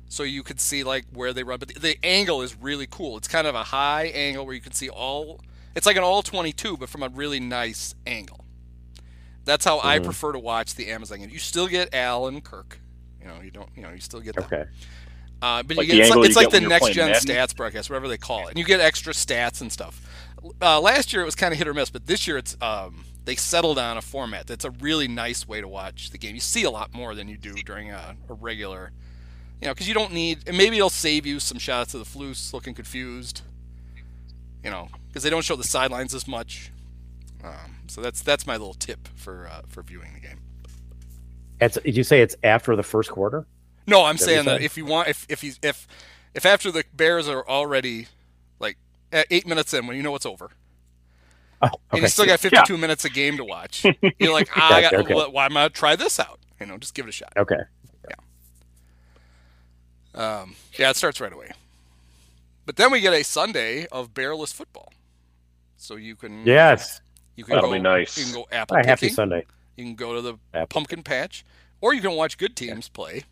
so 0.09 0.23
you 0.23 0.43
could 0.43 0.59
see 0.59 0.83
like 0.83 1.05
where 1.13 1.31
they 1.31 1.43
run. 1.43 1.59
But 1.59 1.69
the, 1.69 1.79
the 1.79 1.97
angle 2.05 2.41
is 2.41 2.55
really 2.59 2.87
cool. 2.89 3.15
It's 3.17 3.27
kind 3.27 3.47
of 3.47 3.55
a 3.55 3.63
high 3.63 4.05
angle 4.07 4.45
where 4.45 4.55
you 4.55 4.61
can 4.61 4.73
see 4.73 4.89
all. 4.89 5.39
It's 5.75 5.85
like 5.85 5.95
an 5.95 6.03
all 6.03 6.21
twenty-two, 6.21 6.75
but 6.77 6.89
from 6.89 7.03
a 7.03 7.09
really 7.09 7.39
nice 7.39 7.95
angle. 8.05 8.43
That's 9.45 9.63
how 9.65 9.79
I 9.79 9.99
Mhm. 9.99 10.03
prefer 10.05 10.31
to 10.33 10.39
watch 10.39 10.75
the 10.75 10.89
Amazon 10.89 11.19
game. 11.19 11.29
You 11.29 11.39
still 11.39 11.67
get 11.67 11.93
Alan 11.93 12.41
Kirk. 12.41 12.79
You 13.19 13.27
know, 13.27 13.41
you 13.43 13.51
don't. 13.51 13.69
You 13.75 13.83
know, 13.83 13.91
you 13.91 13.99
still 14.01 14.19
get 14.19 14.35
that. 14.35 14.45
Okay. 14.45 14.65
Uh, 15.41 15.63
but 15.63 15.77
Like 15.77 15.87
you 15.87 15.93
get, 15.93 16.01
it's 16.07 16.15
like, 16.15 16.25
it's 16.27 16.35
like 16.35 16.49
the 16.51 16.61
next 16.61 16.91
gen 16.91 17.09
Madden? 17.11 17.27
stats 17.27 17.55
broadcast, 17.55 17.89
whatever 17.89 18.07
they 18.07 18.17
call 18.19 18.45
it, 18.47 18.51
and 18.51 18.59
you 18.59 18.65
get 18.65 18.79
extra 18.79 19.11
stats 19.11 19.59
and 19.61 19.71
stuff. 19.71 19.99
Uh, 20.61 20.79
last 20.79 21.13
year 21.13 21.23
it 21.23 21.25
was 21.25 21.33
kind 21.33 21.51
of 21.51 21.57
hit 21.57 21.67
or 21.67 21.73
miss, 21.73 21.89
but 21.89 22.05
this 22.05 22.27
year 22.27 22.37
it's 22.37 22.55
um, 22.61 23.05
they 23.25 23.35
settled 23.35 23.77
on 23.77 23.97
a 23.97 24.01
format 24.01 24.47
that's 24.47 24.65
a 24.65 24.71
really 24.71 25.07
nice 25.07 25.47
way 25.47 25.61
to 25.61 25.67
watch 25.67 26.09
the 26.09 26.17
game. 26.17 26.35
You 26.35 26.41
see 26.41 26.63
a 26.63 26.71
lot 26.71 26.93
more 26.93 27.13
than 27.13 27.27
you 27.27 27.37
do 27.37 27.53
during 27.53 27.91
a, 27.91 28.15
a 28.29 28.33
regular, 28.33 28.91
you 29.61 29.67
know, 29.67 29.73
because 29.73 29.87
you 29.87 29.93
don't 29.93 30.11
need. 30.11 30.47
And 30.47 30.57
maybe 30.57 30.77
it'll 30.77 30.89
save 30.89 31.25
you 31.25 31.39
some 31.39 31.59
shots 31.59 31.93
of 31.93 31.99
the 31.99 32.19
Flus 32.19 32.53
looking 32.53 32.73
confused, 32.73 33.41
you 34.63 34.71
know, 34.71 34.89
because 35.07 35.23
they 35.23 35.29
don't 35.29 35.43
show 35.43 35.55
the 35.55 35.63
sidelines 35.63 36.15
as 36.15 36.27
much. 36.27 36.71
Um, 37.43 37.77
so 37.87 38.01
that's 38.01 38.21
that's 38.21 38.47
my 38.47 38.53
little 38.53 38.73
tip 38.73 39.07
for 39.15 39.47
uh, 39.47 39.61
for 39.67 39.83
viewing 39.83 40.13
the 40.13 40.19
game. 40.19 40.39
It's, 41.59 41.77
did 41.79 41.95
you 41.95 42.03
say 42.03 42.21
it's 42.21 42.35
after 42.43 42.75
the 42.75 42.83
first 42.83 43.11
quarter? 43.11 43.45
No, 43.87 44.03
I'm 44.03 44.17
saying 44.17 44.45
that 44.45 44.61
if 44.61 44.77
you 44.77 44.85
want, 44.85 45.09
if 45.09 45.25
if 45.29 45.43
if 45.43 45.87
if 46.33 46.45
after 46.45 46.71
the 46.71 46.83
Bears 46.93 47.27
are 47.27 47.47
already 47.47 48.07
like 48.59 48.77
at 49.11 49.27
eight 49.29 49.47
minutes 49.47 49.73
in, 49.73 49.85
when 49.85 49.95
you 49.95 50.03
know 50.03 50.15
it's 50.15 50.25
over, 50.25 50.51
Oh, 51.63 51.69
and 51.91 52.01
you 52.01 52.07
still 52.07 52.25
got 52.25 52.39
52 52.39 52.77
minutes 52.77 53.05
of 53.05 53.13
game 53.13 53.37
to 53.37 53.43
watch, 53.43 53.85
you're 54.19 54.33
like, 54.33 54.49
ah, 54.55 54.73
I 54.75 54.81
got, 54.81 54.93
okay. 54.95 55.13
well, 55.13 55.31
why 55.31 55.45
am 55.45 55.55
I 55.57 55.67
try 55.67 55.95
this 55.95 56.19
out? 56.19 56.39
You 56.59 56.65
know, 56.65 56.77
just 56.77 56.93
give 56.95 57.05
it 57.05 57.09
a 57.09 57.11
shot. 57.11 57.33
Okay. 57.37 57.55
Yeah. 58.09 58.15
Um, 60.41 60.55
yeah, 60.77 60.89
it 60.89 60.95
starts 60.95 61.21
right 61.21 61.31
away. 61.31 61.51
But 62.65 62.75
then 62.75 62.91
we 62.91 62.99
get 63.01 63.13
a 63.13 63.23
Sunday 63.23 63.85
of 63.87 64.13
bearless 64.13 64.51
football, 64.51 64.91
so 65.77 65.95
you 65.95 66.15
can 66.15 66.45
Yes. 66.45 67.01
you 67.35 67.43
can 67.43 67.55
That'll 67.55 67.69
go 67.69 67.75
be 67.75 67.81
nice. 67.81 68.17
you 68.17 68.25
can 68.25 68.33
go 68.33 68.47
apple 68.51 68.77
right, 68.77 68.85
happy 68.85 69.09
Sunday. 69.09 69.45
you 69.77 69.83
can 69.85 69.95
go 69.95 70.13
to 70.15 70.21
the 70.21 70.35
Apple. 70.53 70.67
pumpkin 70.67 71.03
patch, 71.03 71.43
or 71.81 71.93
you 71.93 72.01
can 72.01 72.11
watch 72.13 72.37
good 72.37 72.55
teams 72.55 72.87
play. 72.87 73.23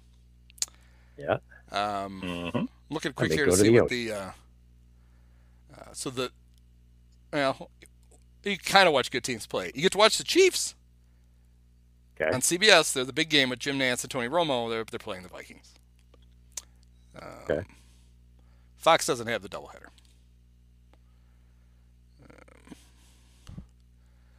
Yeah. 1.17 1.37
Um, 1.71 2.21
Mhm. 2.53 2.67
looking 2.89 3.13
quick 3.13 3.31
here 3.31 3.45
to 3.45 3.51
to 3.51 3.57
see 3.57 3.63
the 3.69 3.81
what 3.81 3.89
the 3.89 4.11
uh, 4.11 4.31
uh, 5.77 5.93
so 5.93 6.09
the 6.09 6.31
well 7.31 7.69
You 8.43 8.57
kind 8.57 8.87
of 8.87 8.93
watch 8.93 9.11
good 9.11 9.23
teams 9.23 9.45
play. 9.45 9.71
You 9.75 9.81
get 9.81 9.91
to 9.93 9.97
watch 9.97 10.17
the 10.17 10.23
Chiefs 10.23 10.75
Okay. 12.19 12.31
on 12.33 12.41
CBS. 12.41 12.93
They're 12.93 13.03
the 13.05 13.13
big 13.13 13.29
game 13.29 13.49
with 13.49 13.59
Jim 13.59 13.77
Nantz 13.79 14.03
and 14.03 14.11
Tony 14.11 14.27
Romo. 14.29 14.69
They're 14.69 14.83
they're 14.83 14.99
playing 14.99 15.23
the 15.23 15.29
Vikings. 15.29 15.73
Um, 17.21 17.27
Okay. 17.49 17.63
Fox 18.77 19.05
doesn't 19.05 19.27
have 19.27 19.41
the 19.41 19.49
doubleheader. 19.49 19.87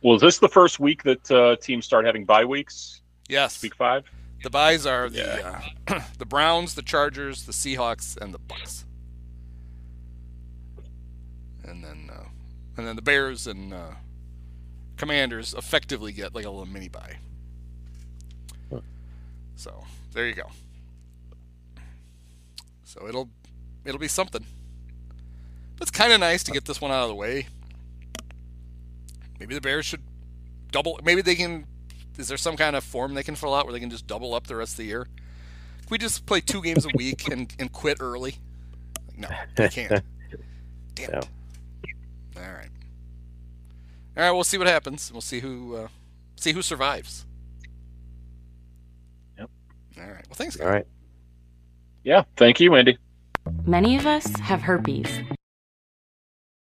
Well, 0.03 0.15
is 0.17 0.23
this 0.23 0.39
the 0.39 0.49
first 0.49 0.81
week 0.81 1.03
that 1.03 1.31
uh, 1.31 1.57
teams 1.57 1.85
start 1.85 2.07
having 2.07 2.25
bye 2.25 2.45
weeks? 2.47 3.03
Yes, 3.29 3.63
Week 3.63 3.75
five. 3.75 4.05
the 4.43 4.49
byes 4.51 4.87
are 4.87 5.11
the 5.11 5.47
uh, 5.89 6.01
the 6.19 6.25
Browns, 6.27 6.75
the 6.75 6.83
Chargers, 6.83 7.45
the 7.45 7.53
Seahawks, 7.53 8.17
and 8.17 8.33
the 8.33 8.39
Bucks. 8.39 8.87
And 11.65 11.85
then 11.85 12.10
and 12.81 12.89
then 12.89 12.97
the 12.97 13.02
Bears 13.02 13.47
and 13.47 13.74
uh, 13.74 13.90
Commanders 14.97 15.52
effectively 15.52 16.12
get 16.12 16.35
like 16.35 16.47
a 16.47 16.51
little 16.51 16.65
mini 16.65 16.89
bye. 16.89 17.19
Huh. 18.73 18.81
So 19.55 19.85
there 20.15 20.27
you 20.27 20.35
go. 20.35 20.47
So 22.85 23.07
it'll 23.07 23.28
it'll 23.85 24.01
be 24.01 24.09
something. 24.09 24.44
But 25.77 25.82
it's 25.82 25.90
kind 25.90 26.12
of 26.12 26.20
nice 26.20 26.43
to 26.44 26.52
get 26.52 26.65
this 26.65 26.81
one 26.81 26.90
out 26.90 27.02
of 27.02 27.09
the 27.09 27.15
way. 27.15 27.48
Maybe 29.39 29.55
the 29.55 29.61
Bears 29.61 29.85
should 29.85 30.02
double. 30.73 30.98
Maybe 31.05 31.20
they 31.20 31.35
can. 31.35 31.66
Is 32.16 32.28
there 32.28 32.39
some 32.39 32.57
kind 32.57 32.77
of 32.77 32.82
form 32.82 33.12
they 33.12 33.23
can 33.23 33.36
fill 33.36 33.55
out 33.55 33.66
where 33.66 33.74
they 33.74 33.81
can 33.81 33.90
just 33.90 34.07
double 34.07 34.35
up 34.35 34.47
the 34.47 34.57
rest 34.57 34.73
of 34.73 34.78
the 34.78 34.85
year? 34.85 35.05
Can 35.05 35.89
we 35.90 35.98
just 35.98 36.24
play 36.24 36.40
two 36.40 36.62
games 36.62 36.86
a 36.86 36.90
week 36.94 37.28
and, 37.28 37.55
and 37.59 37.70
quit 37.73 37.98
early? 38.01 38.36
No, 39.19 39.28
they 39.57 39.69
can't. 39.69 40.02
Damn 40.94 41.11
it. 41.11 41.28
All 42.41 42.53
right. 42.53 42.71
All 44.17 44.23
right. 44.25 44.31
We'll 44.33 44.45
see 44.45 44.59
what 44.59 44.67
happens. 44.67 45.12
We'll 45.12 45.21
see 45.21 45.41
who 45.41 45.77
uh, 45.77 45.89
see 46.37 46.53
who 46.53 46.62
survives. 46.62 47.27
Yep. 49.39 49.51
All 49.99 50.05
right. 50.05 50.27
Well, 50.29 50.35
thanks. 50.35 50.57
guys. 50.57 50.67
All 50.67 50.73
right. 50.73 50.87
Yeah. 52.05 52.25
Thank 52.37 52.61
you, 52.61 52.71
Wendy. 52.73 52.99
Many 53.65 53.97
of 53.97 54.07
us 54.07 54.27
have 54.41 54.62
herpes. 54.62 55.09